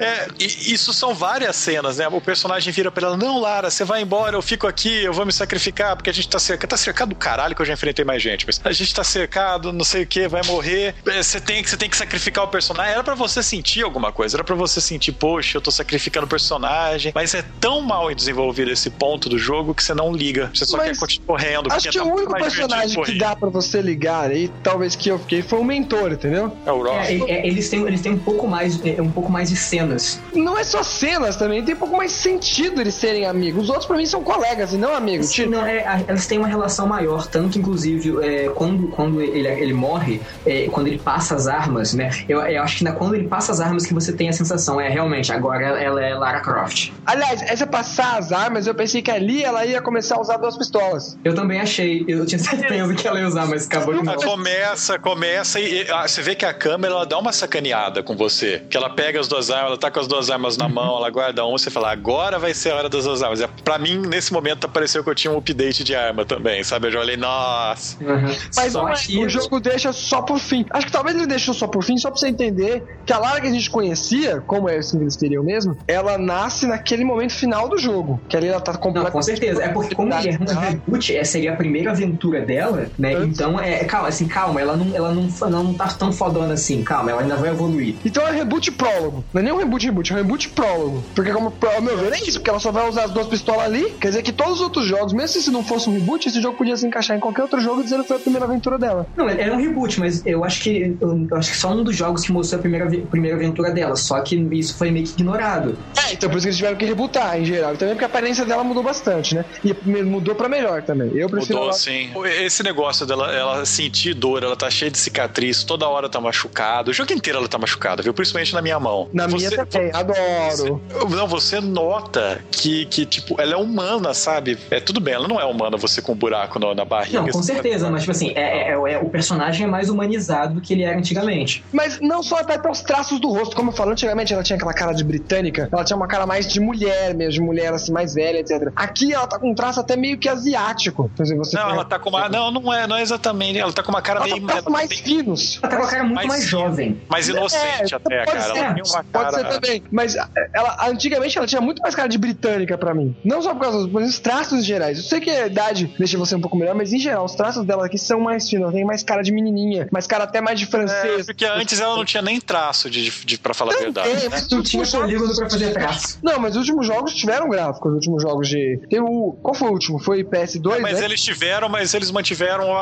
É, 0.00 0.28
e 0.38 0.72
isso 0.74 0.92
são 0.92 1.14
várias 1.14 1.56
cenas, 1.56 1.98
né? 1.98 2.08
O 2.08 2.20
personagem 2.20 2.72
vira 2.72 2.90
pra 2.90 3.06
ela: 3.08 3.16
Não, 3.16 3.40
Lara, 3.40 3.70
você 3.70 3.84
vai 3.84 4.02
embora, 4.02 4.36
eu 4.36 4.42
fico 4.42 4.66
aqui, 4.66 5.04
eu 5.04 5.12
vou 5.12 5.24
me 5.24 5.32
sacrificar, 5.32 5.96
porque 5.96 6.10
a 6.10 6.12
gente 6.12 6.28
tá 6.28 6.38
cercado. 6.38 6.64
Tá 6.70 6.76
cercado 6.76 7.10
do 7.10 7.14
caralho 7.14 7.54
que 7.54 7.62
eu 7.62 7.66
já 7.66 7.74
enfrentei 7.74 8.04
mais 8.04 8.22
gente, 8.22 8.46
mas 8.46 8.60
a 8.64 8.72
gente 8.72 8.92
tá 8.94 9.04
cercado, 9.04 9.72
não 9.72 9.84
sei 9.84 10.02
o 10.02 10.06
que, 10.06 10.26
vai 10.26 10.42
morrer. 10.44 10.94
É, 11.06 11.22
Você 11.22 11.40
tem, 11.40 11.62
que- 11.62 11.70
você 11.70 11.76
tem 11.76 11.88
que 11.90 11.96
sacrificar 11.96 12.44
o 12.44 12.48
personagem. 12.48 12.92
Era 12.92 13.02
pra 13.04 13.14
você 13.14 13.42
sentir 13.42 13.82
alguma 13.82 14.10
coisa, 14.12 14.36
era 14.36 14.44
pra 14.44 14.54
você 14.56 14.80
sentir, 14.80 15.12
poxa, 15.12 15.58
eu 15.58 15.62
tô 15.62 15.70
sacrificando 15.70 16.26
o 16.26 16.28
personagem. 16.28 17.12
Mas 17.14 17.34
é 17.34 17.44
tão 17.60 17.82
mal 17.84 18.12
desenvolvido 18.14 18.70
esse 18.70 18.90
ponto 18.90 19.28
do 19.28 19.38
jogo 19.38 19.74
que 19.74 19.82
você 19.82 19.94
não 19.94 20.12
liga. 20.12 20.50
Você 20.54 20.64
só 20.64 20.76
Mas 20.76 20.88
quer 20.92 20.98
continuar 20.98 21.26
correndo. 21.26 21.66
Acho 21.72 21.76
porque 21.76 21.88
que 21.90 21.98
tá 21.98 22.04
o 22.04 22.14
único 22.16 22.34
personagem 22.34 23.02
que 23.02 23.18
dá 23.18 23.36
pra 23.36 23.48
você 23.48 23.80
ligar 23.80 24.30
aí, 24.30 24.50
talvez 24.62 24.94
que 24.96 25.08
eu 25.10 25.18
fiquei, 25.18 25.42
foi 25.42 25.58
o 25.58 25.64
mentor, 25.64 26.12
entendeu? 26.12 26.56
É 26.66 26.72
o 26.72 26.82
Ross. 26.82 27.08
É, 27.08 27.14
é, 27.14 27.46
eles 27.46 27.68
têm, 27.68 27.86
eles 27.86 28.00
têm 28.00 28.12
um 28.12 28.18
pouco 28.18 28.46
mais, 28.46 28.80
é, 28.84 29.00
um 29.00 29.10
pouco 29.10 29.30
mais 29.30 29.50
de 29.50 29.56
cenas. 29.56 30.20
Não 30.34 30.58
é 30.58 30.64
só 30.64 30.82
cenas 30.82 31.36
também, 31.36 31.62
tem 31.64 31.74
um 31.74 31.78
pouco 31.78 31.96
mais 31.96 32.12
sentido 32.12 32.80
eles 32.80 32.94
serem 32.94 33.26
amigos. 33.26 33.64
Os 33.64 33.68
outros 33.68 33.86
pra 33.86 33.96
mim 33.96 34.06
são 34.06 34.22
colegas 34.22 34.72
e 34.72 34.76
não 34.76 34.94
amigos. 34.94 35.26
Sim, 35.28 35.34
Tipo, 35.44 35.50
não, 35.50 35.66
é, 35.66 35.86
a- 35.86 36.00
elas 36.06 36.26
têm 36.26 36.38
uma 36.38 36.48
relação 36.48 36.86
maior, 36.86 37.26
tanto 37.26 37.58
inclusive 37.58 38.14
é, 38.24 38.48
quando, 38.54 38.88
quando 38.88 39.20
ele, 39.20 39.46
ele 39.48 39.72
morre, 39.72 40.20
é, 40.46 40.68
quando 40.70 40.86
ele 40.86 40.98
passa 40.98 41.34
as 41.34 41.46
armas, 41.46 41.92
né? 41.92 42.10
Eu, 42.28 42.40
eu 42.40 42.62
acho 42.62 42.78
que 42.78 42.84
na, 42.84 42.92
quando 42.92 43.14
ele 43.14 43.28
passa 43.28 43.52
as 43.52 43.60
armas 43.60 43.84
que 43.86 43.92
você 43.94 44.12
tem 44.12 44.28
a 44.28 44.32
sensação, 44.32 44.80
é 44.80 44.88
realmente, 44.88 45.32
agora 45.32 45.64
ela, 45.66 45.80
ela 45.80 46.02
é 46.04 46.14
Lara 46.14 46.40
Croft. 46.40 46.90
Aliás, 47.06 47.42
essa 47.42 47.66
passar 47.74 48.18
as 48.18 48.32
armas, 48.32 48.66
eu 48.66 48.74
pensei 48.74 49.02
que 49.02 49.10
ali 49.10 49.42
ela 49.42 49.66
ia 49.66 49.82
começar 49.82 50.16
a 50.16 50.20
usar 50.20 50.36
duas 50.36 50.56
pistolas. 50.56 51.18
Eu 51.24 51.34
também 51.34 51.60
achei, 51.60 52.04
eu 52.06 52.24
tinha 52.24 52.38
certeza 52.38 52.94
que 52.94 53.08
ela 53.08 53.20
ia 53.20 53.26
usar, 53.26 53.46
mas 53.46 53.66
acabou 53.66 53.94
Ah, 53.94 54.02
não. 54.02 54.14
Começa, 54.14 54.98
começa 54.98 55.60
e 55.60 55.74
e, 55.74 55.90
ah, 55.90 56.06
você 56.06 56.22
vê 56.22 56.36
que 56.36 56.44
a 56.44 56.54
câmera 56.54 56.94
ela 56.94 57.06
dá 57.06 57.18
uma 57.18 57.32
sacaneada 57.32 58.00
com 58.00 58.16
você. 58.16 58.62
Que 58.70 58.76
ela 58.76 58.90
pega 58.90 59.18
as 59.18 59.26
duas 59.26 59.50
armas, 59.50 59.70
ela 59.70 59.78
tá 59.78 59.90
com 59.90 59.98
as 59.98 60.06
duas 60.06 60.30
armas 60.30 60.56
na 60.56 60.68
mão, 60.68 60.98
ela 60.98 61.10
guarda 61.10 61.44
uma, 61.44 61.58
você 61.58 61.68
fala, 61.68 61.90
agora 61.90 62.38
vai 62.38 62.54
ser 62.54 62.70
a 62.70 62.76
hora 62.76 62.88
das 62.88 63.04
duas 63.04 63.22
armas. 63.22 63.40
É, 63.40 63.48
Pra 63.64 63.76
mim, 63.76 63.96
nesse 63.96 64.32
momento, 64.32 64.68
pareceu 64.68 65.02
que 65.02 65.10
eu 65.10 65.14
tinha 65.14 65.32
um 65.32 65.38
update 65.38 65.82
de 65.82 65.96
arma 65.96 66.24
também, 66.24 66.62
sabe? 66.62 66.86
Eu 66.86 66.92
já 66.92 67.00
olhei, 67.00 67.16
nossa. 67.16 67.96
Uhum. 68.00 68.36
Mas 68.54 68.74
é, 68.74 69.18
o 69.18 69.28
jogo 69.28 69.58
deixa 69.58 69.92
só 69.92 70.22
por 70.22 70.38
fim. 70.38 70.64
Acho 70.70 70.86
que 70.86 70.92
talvez 70.92 71.16
ele 71.16 71.26
deixou 71.26 71.54
só 71.54 71.66
por 71.66 71.82
fim, 71.82 71.96
só 71.96 72.10
pra 72.10 72.18
você 72.18 72.28
entender 72.28 72.84
que 73.04 73.12
a 73.12 73.18
Lara 73.18 73.40
que 73.40 73.48
a 73.48 73.52
gente 73.52 73.68
conhecia, 73.68 74.40
como 74.46 74.68
é 74.68 74.76
assim 74.76 74.98
que 74.98 75.04
eles 75.04 75.16
teriam 75.16 75.42
mesmo, 75.42 75.76
ela 75.88 76.16
nasce 76.18 76.66
naquele 76.66 77.04
momento 77.04 77.32
final 77.32 77.63
do 77.68 77.78
jogo. 77.78 78.20
Que 78.28 78.36
ali 78.36 78.48
ela 78.48 78.60
tá 78.60 78.72
Não, 78.72 78.80
completamente. 78.80 79.12
com 79.12 79.22
certeza. 79.22 79.62
É 79.62 79.68
porque 79.68 79.94
como 79.94 80.12
ele 80.14 80.30
é 80.30 80.38
um 80.38 80.58
reboot, 80.60 81.16
essa 81.16 81.32
seria 81.32 81.52
a 81.52 81.56
primeira 81.56 81.90
aventura 81.90 82.40
dela, 82.40 82.86
né? 82.98 83.14
Antes. 83.14 83.38
Então, 83.38 83.58
é, 83.58 83.84
calma, 83.84 84.08
assim, 84.08 84.26
calma, 84.26 84.60
ela 84.60 84.76
não, 84.76 84.94
ela 84.94 85.12
não, 85.12 85.28
ela 85.40 85.50
não 85.50 85.74
tá 85.74 85.88
tão 85.88 86.12
fodona 86.12 86.54
assim, 86.54 86.82
calma, 86.82 87.10
ela 87.10 87.22
ainda 87.22 87.36
vai 87.36 87.50
evoluir. 87.50 87.96
Então 88.04 88.26
é 88.26 88.30
reboot 88.30 88.70
prólogo. 88.72 89.24
Não 89.32 89.40
é 89.40 89.44
nem 89.44 89.52
um 89.52 89.56
reboot 89.56 89.84
reboot, 89.86 90.12
é 90.12 90.14
um 90.14 90.18
reboot 90.18 90.48
prólogo. 90.50 91.04
Porque, 91.14 91.32
como 91.32 91.52
ao 91.74 91.82
meu 91.82 91.96
ver, 91.96 92.12
é 92.12 92.18
isso, 92.18 92.38
porque 92.38 92.50
ela 92.50 92.60
só 92.60 92.70
vai 92.70 92.88
usar 92.88 93.04
as 93.04 93.10
duas 93.10 93.26
pistolas 93.26 93.64
ali. 93.64 93.90
Quer 94.00 94.08
dizer 94.08 94.22
que 94.22 94.32
todos 94.32 94.54
os 94.54 94.60
outros 94.60 94.86
jogos, 94.86 95.12
mesmo 95.12 95.40
se 95.40 95.50
não 95.50 95.64
fosse 95.64 95.88
um 95.88 95.92
reboot, 95.94 96.28
esse 96.28 96.40
jogo 96.40 96.56
podia 96.56 96.76
se 96.76 96.86
encaixar 96.86 97.16
em 97.16 97.20
qualquer 97.20 97.42
outro 97.42 97.60
jogo 97.60 97.82
dizendo 97.82 98.02
que 98.02 98.08
foi 98.08 98.16
a 98.16 98.20
primeira 98.20 98.46
aventura 98.46 98.78
dela. 98.78 99.06
Não, 99.16 99.28
era 99.28 99.52
um 99.52 99.56
reboot, 99.60 99.98
mas 100.00 100.24
eu 100.24 100.44
acho 100.44 100.62
que 100.62 100.96
eu, 101.00 101.26
eu 101.30 101.36
acho 101.36 101.50
que 101.50 101.56
só 101.56 101.72
um 101.72 101.82
dos 101.82 101.96
jogos 101.96 102.22
que 102.22 102.32
mostrou 102.32 102.58
a 102.58 102.62
primeira, 102.62 102.86
primeira 103.10 103.36
aventura 103.36 103.70
dela, 103.70 103.96
só 103.96 104.20
que 104.20 104.36
isso 104.52 104.76
foi 104.76 104.90
meio 104.90 105.04
que 105.06 105.12
ignorado. 105.12 105.76
É, 106.08 106.12
então 106.12 106.28
por 106.28 106.36
isso 106.36 106.46
que 106.46 106.48
eles 106.48 106.56
tiveram 106.56 106.76
que 106.76 106.84
rebootar 106.84 107.44
geral. 107.54 107.74
E 107.74 107.76
também 107.76 107.94
porque 107.94 108.04
a 108.04 108.08
aparência 108.08 108.44
dela 108.44 108.62
mudou 108.64 108.82
bastante, 108.82 109.34
né? 109.34 109.44
E 109.64 109.72
mudou 110.02 110.34
pra 110.34 110.48
melhor 110.48 110.82
também. 110.82 111.10
Eu 111.14 111.28
prefiro. 111.28 111.58
Mudou, 111.58 111.70
ela- 111.70 111.72
sim. 111.72 112.10
Esse 112.44 112.62
negócio 112.62 113.06
dela 113.06 113.32
ela 113.34 113.64
sentir 113.64 114.14
dor, 114.14 114.42
ela 114.42 114.56
tá 114.56 114.70
cheia 114.70 114.90
de 114.90 114.98
cicatriz, 114.98 115.62
toda 115.64 115.88
hora 115.88 116.08
tá 116.08 116.20
machucada. 116.20 116.90
O 116.90 116.94
jogo 116.94 117.12
inteiro 117.12 117.38
ela 117.38 117.48
tá 117.48 117.58
machucada, 117.58 118.02
viu? 118.02 118.12
Principalmente 118.14 118.52
na 118.54 118.62
minha 118.62 118.78
mão. 118.80 119.08
Na 119.12 119.26
minha 119.28 119.48
Você- 119.50 119.64
também, 119.64 119.90
adoro. 119.92 120.82
Não, 121.10 121.26
você 121.26 121.60
nota 121.60 122.40
que, 122.50 122.86
que, 122.86 123.04
tipo, 123.06 123.40
ela 123.40 123.54
é 123.54 123.56
humana, 123.56 124.14
sabe? 124.14 124.58
É 124.70 124.80
tudo 124.80 125.00
bem, 125.00 125.14
ela 125.14 125.28
não 125.28 125.40
é 125.40 125.44
humana, 125.44 125.76
você 125.76 126.00
com 126.02 126.12
um 126.12 126.16
buraco 126.16 126.58
no- 126.58 126.74
na 126.74 126.84
barriga. 126.84 127.20
Não, 127.20 127.28
com 127.28 127.42
certeza, 127.42 127.90
mas 127.90 128.02
tipo 128.02 128.12
assim, 128.12 128.32
é, 128.34 128.70
é- 128.70 128.92
é- 128.92 128.98
o 128.98 129.08
personagem 129.08 129.66
é 129.66 129.68
mais 129.68 129.88
humanizado 129.88 130.54
do 130.54 130.60
que 130.60 130.72
ele 130.72 130.82
era 130.82 130.96
antigamente. 130.98 131.64
Mas 131.72 132.00
não 132.00 132.22
só 132.22 132.38
até 132.38 132.60
os 132.70 132.82
traços 132.82 133.20
do 133.20 133.28
rosto, 133.28 133.54
como 133.56 133.70
eu 133.70 133.74
falo, 133.74 133.90
antigamente 133.92 134.32
ela 134.32 134.42
tinha 134.42 134.56
aquela 134.56 134.72
cara 134.74 134.92
de 134.92 135.04
britânica, 135.04 135.68
ela 135.72 135.84
tinha 135.84 135.96
uma 135.96 136.06
cara 136.06 136.26
mais 136.26 136.46
de 136.46 136.60
mulher 136.60 137.14
mesmo, 137.14 137.33
de 137.34 137.40
mulher 137.40 137.72
assim, 137.72 137.92
mais 137.92 138.14
velha, 138.14 138.38
etc. 138.38 138.72
Aqui 138.76 139.12
ela 139.12 139.26
tá 139.26 139.38
com 139.38 139.50
um 139.50 139.54
traço 139.54 139.80
até 139.80 139.96
meio 139.96 140.18
que 140.18 140.28
asiático. 140.28 141.10
Por 141.16 141.22
exemplo, 141.22 141.44
você 141.44 141.56
Não, 141.56 141.70
ela 141.70 141.84
tá 141.84 141.98
com 141.98 142.08
uma. 142.08 142.28
Não, 142.28 142.50
não 142.50 142.72
é, 142.72 142.86
não 142.86 142.96
é 142.96 143.02
exatamente. 143.02 143.58
Ela 143.58 143.72
tá 143.72 143.82
com 143.82 143.90
uma 143.90 144.02
cara 144.02 144.20
ela 144.20 144.28
tá 144.28 144.34
meio. 144.34 144.42
com 144.42 144.52
traços 144.52 144.72
mais 144.72 144.88
bem- 144.88 144.98
finos. 144.98 145.58
Ela 145.62 145.70
tá 145.70 145.76
com 145.76 145.84
a 145.84 145.88
cara 145.88 146.02
muito 146.04 146.14
Mais 146.16 146.28
mais, 146.28 146.44
jovem. 146.46 147.00
mais 147.08 147.28
inocente 147.28 147.92
É, 147.94 147.96
até, 147.96 148.24
pode 148.24 148.38
cara. 148.38 148.40
ser, 148.54 148.58
Ela 148.58 148.74
tem 148.74 148.82
uma 148.86 149.04
Pode 149.04 149.30
cara. 149.30 149.32
ser 149.32 149.60
também, 149.60 149.82
mas 149.90 150.16
ela, 150.52 150.88
antigamente 150.88 151.36
ela 151.38 151.46
tinha 151.46 151.60
muito 151.60 151.80
mais 151.82 151.94
cara 151.94 152.08
de 152.08 152.18
britânica 152.18 152.76
pra 152.78 152.94
mim. 152.94 153.14
Não 153.24 153.42
só 153.42 153.52
por 153.54 153.60
causa 153.62 153.86
dos 153.86 154.18
traços 154.18 154.64
gerais. 154.64 154.98
Eu 154.98 155.04
sei 155.04 155.20
que 155.20 155.30
a 155.30 155.46
idade 155.46 155.92
deixa 155.98 156.16
você 156.18 156.34
um 156.34 156.40
pouco 156.40 156.56
melhor, 156.56 156.74
mas 156.74 156.92
em 156.92 156.98
geral, 156.98 157.24
os 157.24 157.34
traços 157.34 157.64
dela 157.64 157.86
aqui 157.86 157.98
são 157.98 158.20
mais 158.20 158.48
finos. 158.48 158.64
Ela 158.64 158.72
tem 158.72 158.84
mais 158.84 159.02
cara 159.02 159.22
de 159.22 159.32
menininha, 159.32 159.88
mais 159.90 160.06
cara 160.06 160.24
até 160.24 160.40
mais 160.40 160.58
de 160.58 160.66
É, 160.66 160.68
francês. 160.68 161.26
porque 161.26 161.44
antes 161.44 161.80
ela 161.80 161.96
não 161.96 162.04
tinha 162.04 162.22
nem 162.22 162.40
traço 162.40 162.88
de, 162.88 163.10
de, 163.10 163.24
de- 163.24 163.38
pra 163.38 163.52
falar 163.54 163.74
a 163.74 163.78
verdade. 163.78 164.08
Tem, 164.08 164.16
né? 164.16 164.28
mas 164.30 164.48
Não 164.48 164.62
tinha 164.62 164.84
polígono 164.86 165.34
pra 165.36 165.50
fazer 165.50 165.72
traço. 165.72 166.18
Não, 166.22 166.38
mas 166.38 166.52
os 166.52 166.58
últimos 166.58 166.86
jogos 166.86 167.12
tiveram 167.24 167.48
gráficos. 167.48 167.88
Os 167.90 167.94
últimos 167.96 168.22
jogos 168.22 168.48
de. 168.48 168.80
Tem 168.88 169.00
o. 169.00 169.36
Qual 169.42 169.54
foi 169.54 169.68
o 169.68 169.72
último? 169.72 169.98
Foi 169.98 170.22
PS2, 170.24 170.80
Mas 170.80 170.98
né? 171.00 171.04
eles 171.04 171.22
tiveram, 171.22 171.68
mas 171.68 171.94
eles 171.94 172.10
mantiveram 172.10 172.72
a, 172.76 172.80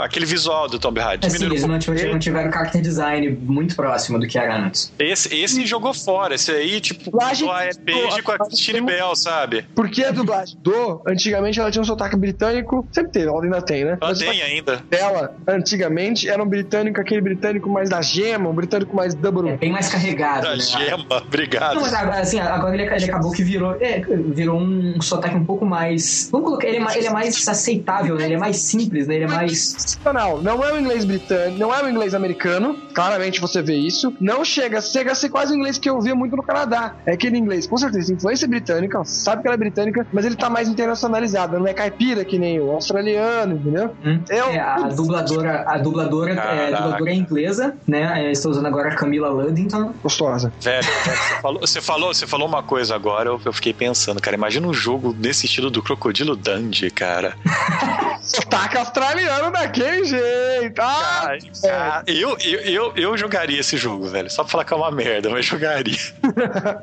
a- 0.00 0.04
aquele 0.04 0.26
visual 0.26 0.68
do 0.68 0.78
Tomb 0.78 1.00
Raider. 1.00 1.26
Assim, 1.26 1.38
Diminuíram 1.38 1.56
eles 1.64 1.68
mantiveram, 1.86 2.12
mantiveram 2.12 2.50
o 2.50 2.52
character 2.52 2.80
design 2.82 3.30
muito 3.42 3.74
próximo 3.76 4.18
do 4.18 4.26
que 4.26 4.38
era 4.38 4.56
antes. 4.56 4.92
Esse, 4.98 5.34
esse 5.34 5.66
jogou 5.66 5.92
fora. 5.94 6.34
Esse 6.34 6.50
aí, 6.52 6.80
tipo, 6.80 7.04
Dublagem- 7.10 7.48
a 7.48 7.52
Page 7.84 8.22
com 8.22 8.32
a 8.32 8.38
Christine 8.38 8.80
Bell, 8.80 9.14
sabe? 9.16 9.64
Porque 9.74 10.04
a 10.04 10.10
dublagem 10.10 10.56
do. 10.62 11.02
Antigamente 11.06 11.58
ela 11.60 11.70
tinha 11.70 11.82
um 11.82 11.84
sotaque 11.84 12.16
britânico. 12.16 12.86
Sempre 12.92 13.12
teve, 13.12 13.26
ela 13.28 13.42
ainda 13.42 13.62
tem, 13.62 13.84
né? 13.84 13.98
Ela 14.00 14.10
Mas 14.10 14.18
tem 14.18 14.42
ainda. 14.42 14.76
dela, 14.90 15.34
antigamente, 15.46 16.28
era 16.28 16.42
um 16.42 16.46
britânico, 16.46 17.00
aquele 17.00 17.20
britânico 17.20 17.68
mais 17.68 17.88
da 17.90 18.00
gema, 18.02 18.48
um 18.48 18.54
britânico 18.54 18.94
mais 18.94 19.14
double. 19.14 19.50
É 19.50 19.56
bem 19.56 19.72
mais 19.72 19.88
carregado, 19.88 20.42
Da 20.42 20.56
né? 20.56 20.60
gema, 20.62 21.04
obrigado. 21.26 21.74
Não, 21.74 21.82
mas 21.82 21.94
agora, 21.94 22.20
assim, 22.20 22.38
agora 22.40 22.74
ele, 22.74 22.84
ele 22.84 23.07
acabou 23.10 23.30
que 23.32 23.42
virou, 23.42 23.76
é, 23.80 24.00
virou 24.00 24.58
um 24.60 25.00
sotaque 25.00 25.36
um 25.36 25.44
pouco 25.44 25.64
mais. 25.64 26.28
Vamos 26.30 26.46
colocar, 26.48 26.66
ele 26.66 26.78
é 26.78 26.80
mais, 26.80 26.96
ele 26.96 27.06
é 27.06 27.10
mais 27.10 27.48
aceitável, 27.48 28.16
né? 28.16 28.24
Ele 28.24 28.34
é 28.34 28.38
mais 28.38 28.58
simples, 28.58 29.06
né? 29.06 29.16
Ele 29.16 29.24
é 29.24 29.28
mais. 29.28 29.58
Sensacional. 29.58 30.40
Não 30.42 30.62
é 30.64 30.72
o 30.72 30.78
inglês 30.78 31.04
britânico, 31.04 31.58
não 31.58 31.74
é 31.74 31.82
o 31.82 31.88
inglês 31.88 32.14
americano. 32.14 32.74
Claramente 32.94 33.40
você 33.40 33.62
vê 33.62 33.74
isso. 33.76 34.12
Não 34.20 34.44
chega, 34.44 34.80
chega 34.80 35.12
a 35.12 35.14
ser 35.14 35.28
quase 35.28 35.52
o 35.52 35.56
inglês 35.56 35.78
que 35.78 35.88
eu 35.88 36.00
via 36.00 36.14
muito 36.14 36.36
no 36.36 36.42
Canadá. 36.42 36.94
É 37.06 37.12
aquele 37.12 37.36
inglês, 37.38 37.66
com 37.66 37.76
certeza, 37.76 38.12
influência 38.12 38.46
britânica, 38.48 39.02
sabe 39.04 39.42
que 39.42 39.48
ela 39.48 39.54
é 39.54 39.58
britânica, 39.58 40.06
mas 40.12 40.24
ele 40.24 40.36
tá 40.36 40.48
mais 40.50 40.68
internacionalizado. 40.68 41.58
Não 41.58 41.66
é 41.66 41.74
caipira 41.74 42.24
que 42.24 42.38
nem 42.38 42.60
o 42.60 42.70
australiano, 42.72 43.56
entendeu? 43.56 43.94
Hum? 44.04 44.20
Eu- 44.28 44.48
É, 44.48 44.58
a 44.58 44.88
dubladora, 44.88 45.64
a 45.66 45.78
dubladora, 45.78 46.32
é, 46.32 46.72
a 46.74 46.76
dubladora 46.80 47.10
é 47.10 47.14
inglesa, 47.14 47.74
né? 47.86 48.24
É, 48.26 48.32
Estou 48.32 48.50
usando 48.52 48.66
agora 48.66 48.88
a 48.90 48.94
Camila 48.96 49.28
Luddington. 49.28 49.92
Gostosa. 50.02 50.52
Velho, 50.60 50.82
velho, 50.82 51.16
você, 51.18 51.40
falou, 51.42 51.60
você, 51.60 51.80
falou, 51.80 52.14
você 52.14 52.26
falou 52.26 52.48
uma 52.48 52.62
coisa 52.62 52.97
agora, 52.98 53.30
eu, 53.30 53.40
eu 53.44 53.52
fiquei 53.52 53.72
pensando, 53.72 54.20
cara. 54.20 54.36
Imagina 54.36 54.66
um 54.66 54.74
jogo 54.74 55.12
desse 55.12 55.46
estilo 55.46 55.70
do 55.70 55.82
Crocodilo 55.82 56.36
Dundee, 56.36 56.90
cara. 56.90 57.34
Sotaque 58.22 58.76
australiano 58.76 59.50
daquele 59.50 60.04
jeito. 60.04 60.80
Ah, 60.80 61.38
Cara, 61.62 62.02
eu, 62.06 62.36
eu, 62.44 62.60
eu, 62.60 62.92
eu 62.94 63.16
jogaria 63.16 63.60
esse 63.60 63.76
jogo, 63.76 64.06
velho. 64.06 64.28
Só 64.28 64.42
pra 64.42 64.50
falar 64.50 64.64
que 64.64 64.74
é 64.74 64.76
uma 64.76 64.90
merda, 64.90 65.30
mas 65.30 65.46
jogaria. 65.46 65.96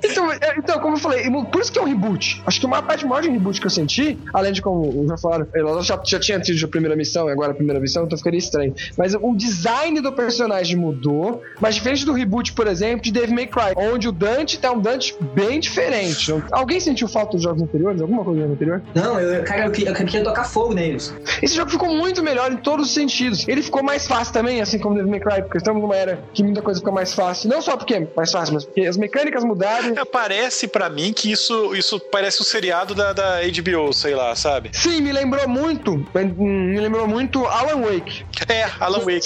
Então, 0.03 0.31
é, 0.31 0.55
então, 0.57 0.79
como 0.79 0.95
eu 0.95 0.99
falei, 0.99 1.29
por 1.29 1.61
isso 1.61 1.71
que 1.71 1.79
é 1.79 1.81
um 1.81 1.85
reboot. 1.85 2.41
Acho 2.45 2.59
que 2.59 2.65
uma 2.65 2.81
parte 2.81 3.05
maior 3.05 3.21
de 3.21 3.29
reboot 3.29 3.59
que 3.59 3.67
eu 3.67 3.71
senti, 3.71 4.17
além 4.33 4.51
de 4.51 4.61
como 4.61 5.05
já 5.07 5.17
falaram, 5.17 5.47
ela 5.53 5.81
já, 5.81 5.99
já 6.05 6.19
tinha 6.19 6.39
tido 6.39 6.63
a 6.63 6.67
primeira 6.67 6.95
missão 6.95 7.27
e 7.27 7.31
agora 7.31 7.51
a 7.51 7.55
primeira 7.55 7.79
missão, 7.79 8.05
então 8.05 8.17
ficaria 8.17 8.39
estranho. 8.39 8.73
Mas 8.97 9.13
o 9.13 9.35
design 9.35 9.99
do 10.01 10.11
personagem 10.11 10.75
mudou, 10.77 11.41
mas 11.59 11.75
diferente 11.75 12.05
do 12.05 12.13
reboot, 12.13 12.53
por 12.53 12.67
exemplo, 12.67 13.01
de 13.01 13.11
Devil 13.11 13.35
May 13.35 13.47
Cry, 13.47 13.73
onde 13.75 14.07
o 14.07 14.11
Dante 14.11 14.57
tá 14.57 14.71
um 14.71 14.79
Dante 14.79 15.15
bem 15.33 15.59
diferente. 15.59 16.04
Alguém 16.51 16.79
sentiu 16.79 17.07
falta 17.07 17.31
dos 17.33 17.43
jogos 17.43 17.61
anteriores? 17.61 18.01
Alguma 18.01 18.23
coisa 18.23 18.39
do 18.39 18.43
jogo 18.43 18.53
anterior? 18.53 18.81
Não, 18.93 19.19
eu, 19.19 19.43
cara, 19.43 19.65
eu, 19.65 19.71
que- 19.71 19.83
eu 19.85 19.93
queria 19.93 20.23
tocar 20.23 20.43
fogo 20.45 20.73
neles. 20.73 21.13
Esse 21.41 21.55
jogo 21.55 21.69
ficou 21.71 21.89
muito 21.89 22.21
melhor 22.23 22.51
em 22.51 22.57
todos 22.57 22.87
os 22.87 22.93
sentidos. 22.93 23.47
Ele 23.47 23.61
ficou 23.61 23.83
mais 23.83 24.07
fácil 24.07 24.33
também, 24.33 24.61
assim 24.61 24.79
como 24.79 24.95
Devil 24.95 25.11
May 25.11 25.19
Cry, 25.19 25.41
porque 25.43 25.57
estamos 25.57 25.81
numa 25.81 25.95
era 25.95 26.19
que 26.33 26.43
muita 26.43 26.61
coisa 26.61 26.79
fica 26.79 26.91
mais 26.91 27.13
fácil. 27.13 27.49
Não 27.49 27.61
só 27.61 27.77
porque 27.77 27.93
é 27.95 28.07
mais 28.15 28.31
fácil, 28.31 28.53
mas 28.53 28.65
porque 28.65 28.81
as 28.81 28.97
mecânicas 28.97 29.43
mudaram. 29.43 29.93
É, 29.95 30.05
parece 30.05 30.67
pra 30.67 30.89
mim 30.89 31.13
que 31.13 31.31
isso, 31.31 31.75
isso 31.75 31.99
parece 31.99 32.41
um 32.41 32.45
seriado 32.45 32.93
da, 32.95 33.13
da 33.13 33.39
HBO, 33.41 33.93
sei 33.93 34.15
lá, 34.15 34.35
sabe? 34.35 34.69
Sim, 34.73 35.01
me 35.01 35.11
lembrou 35.11 35.47
muito, 35.47 36.05
me 36.37 36.79
lembrou 36.79 37.07
muito 37.07 37.45
Alan 37.45 37.81
Wake. 37.81 38.25
É, 38.47 38.65
Alan 38.79 38.99
Wake. 38.99 39.21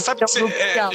Sabe, 0.00 0.18
que 0.18 0.24
é 0.24 0.26
você- 0.26 0.44
é, 0.44 0.88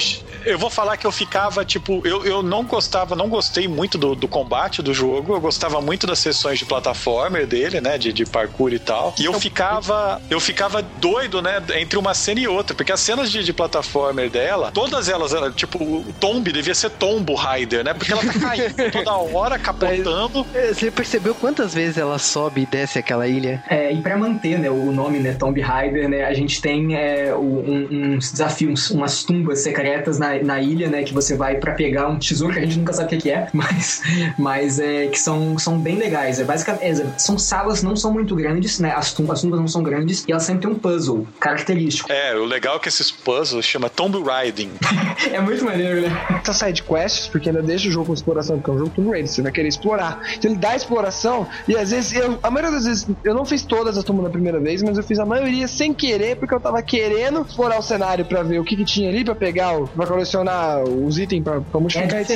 eu 0.46 0.58
vou 0.58 0.70
falar 0.70 0.96
que 0.96 1.06
eu 1.06 1.12
ficava, 1.12 1.64
tipo, 1.64 2.00
eu, 2.04 2.24
eu 2.24 2.42
não 2.42 2.64
gostava, 2.64 3.14
não 3.16 3.28
gostei 3.28 3.68
muito 3.68 3.98
do, 3.98 4.14
do 4.14 4.28
combate 4.28 4.82
do 4.82 4.92
jogo, 4.94 5.29
eu 5.34 5.40
gostava 5.40 5.80
muito 5.80 6.06
das 6.06 6.18
sessões 6.18 6.58
de 6.58 6.64
plataformer 6.64 7.46
dele, 7.46 7.80
né, 7.80 7.98
de, 7.98 8.12
de 8.12 8.24
parkour 8.26 8.72
e 8.72 8.78
tal, 8.78 9.14
e 9.18 9.24
eu 9.24 9.32
ficava, 9.34 10.20
eu 10.30 10.40
ficava 10.40 10.82
doido, 10.82 11.40
né, 11.42 11.62
entre 11.78 11.98
uma 11.98 12.14
cena 12.14 12.40
e 12.40 12.48
outra, 12.48 12.74
porque 12.74 12.92
as 12.92 13.00
cenas 13.00 13.30
de, 13.30 13.42
de 13.44 13.52
plataformer 13.52 14.30
dela, 14.30 14.70
todas 14.72 15.08
elas, 15.08 15.32
ela, 15.32 15.50
tipo, 15.50 15.82
o 15.82 16.12
Tomb 16.18 16.50
devia 16.52 16.74
ser 16.74 16.90
Tombo 16.90 17.34
Raider, 17.34 17.84
né? 17.84 17.94
Porque 17.94 18.12
ela 18.12 18.22
tá 18.24 18.32
caindo 18.38 18.74
toda 18.92 19.12
hora, 19.16 19.58
capotando. 19.58 20.46
É, 20.52 20.72
Você 20.72 20.90
percebeu 20.90 21.34
quantas 21.34 21.72
vezes 21.74 21.96
ela 21.98 22.18
sobe 22.18 22.62
e 22.62 22.66
desce 22.66 22.98
aquela 22.98 23.26
ilha? 23.28 23.62
É, 23.68 23.92
e 23.92 24.00
pra 24.02 24.16
manter 24.16 24.58
né, 24.58 24.70
o 24.70 24.90
nome, 24.92 25.18
né, 25.20 25.34
Tomb 25.34 25.60
Raider, 25.60 26.08
né, 26.08 26.24
a 26.24 26.34
gente 26.34 26.60
tem 26.60 26.96
é, 26.96 27.34
um- 27.34 28.14
uns 28.16 28.32
desafios, 28.32 28.90
umas 28.90 29.22
tumbas 29.24 29.60
secretas 29.62 30.18
na, 30.18 30.42
na 30.42 30.60
ilha, 30.60 30.88
né, 30.88 31.02
que 31.02 31.12
você 31.14 31.36
vai 31.36 31.56
pra 31.56 31.72
pegar 31.72 32.08
um 32.08 32.18
tesouro 32.18 32.52
que 32.54 32.58
a 32.60 32.62
gente 32.62 32.78
nunca 32.78 32.92
sabe 32.92 33.06
o 33.06 33.08
que 33.10 33.16
que 33.24 33.30
é, 33.30 33.48
mas, 33.54 34.00
mas 34.36 34.78
é, 34.78 35.06
que 35.06 35.18
são, 35.22 35.58
são 35.58 35.78
bem 35.78 35.96
legais. 35.96 36.40
É, 36.40 36.44
basicamente, 36.44 37.02
é, 37.02 37.06
são 37.18 37.38
salas 37.38 37.82
não 37.82 37.96
são 37.96 38.12
muito 38.12 38.34
grandes, 38.34 38.78
né, 38.78 38.92
as 38.96 39.12
tumbas, 39.12 39.38
as 39.38 39.42
tumbas 39.42 39.60
não 39.60 39.68
são 39.68 39.82
grandes 39.82 40.24
e 40.26 40.32
elas 40.32 40.42
sempre 40.44 40.62
têm 40.62 40.70
um 40.70 40.78
puzzle 40.78 41.26
característico. 41.38 42.10
É, 42.10 42.34
o 42.36 42.44
legal 42.44 42.76
é 42.76 42.78
que 42.78 42.88
esses 42.88 43.10
puzzles 43.10 43.64
chama 43.64 43.88
Tomb 43.88 44.18
Riding. 44.18 44.70
É 45.32 45.38
muito 45.38 45.64
maneiro, 45.64 46.00
né? 46.00 46.26
Essas 46.42 46.56
side 46.56 46.82
quests, 46.82 47.28
porque 47.28 47.50
ainda 47.50 47.62
deixa 47.62 47.88
o 47.88 47.90
jogo 47.90 48.06
com 48.06 48.14
exploração, 48.14 48.56
porque 48.56 48.70
é 48.70 48.74
um 48.74 48.78
jogo 48.78 48.90
Tomb 48.90 49.10
Raider, 49.10 49.28
você 49.28 49.42
vai 49.42 49.52
querer 49.52 49.68
explorar. 49.68 50.18
Então 50.36 50.50
ele 50.50 50.58
dá 50.58 50.74
exploração 50.74 51.46
e 51.68 51.76
às 51.76 51.90
vezes, 51.90 52.14
eu, 52.14 52.38
a 52.42 52.50
maioria 52.50 52.74
das 52.74 52.86
vezes, 52.86 53.06
eu 53.22 53.34
não 53.34 53.44
fiz 53.44 53.62
todas 53.62 53.98
as 53.98 54.04
tumbas 54.04 54.24
na 54.24 54.30
primeira 54.30 54.58
vez, 54.58 54.82
mas 54.82 54.96
eu 54.96 55.04
fiz 55.04 55.18
a 55.18 55.26
maioria 55.26 55.68
sem 55.68 55.92
querer, 55.92 56.36
porque 56.36 56.54
eu 56.54 56.60
tava 56.60 56.82
querendo 56.82 57.42
explorar 57.42 57.78
o 57.78 57.82
cenário 57.82 58.24
pra 58.24 58.42
ver 58.42 58.60
o 58.60 58.64
que, 58.64 58.76
que 58.76 58.84
tinha 58.84 59.10
ali, 59.10 59.24
pra 59.24 59.34
pegar, 59.34 59.76
o, 59.76 59.86
pra 59.86 60.06
colecionar 60.06 60.82
os 60.84 61.18
itens 61.18 61.44
pra, 61.44 61.60
pra 61.60 61.80
modificar, 61.80 62.14
É 62.14 62.22
etc. 62.22 62.30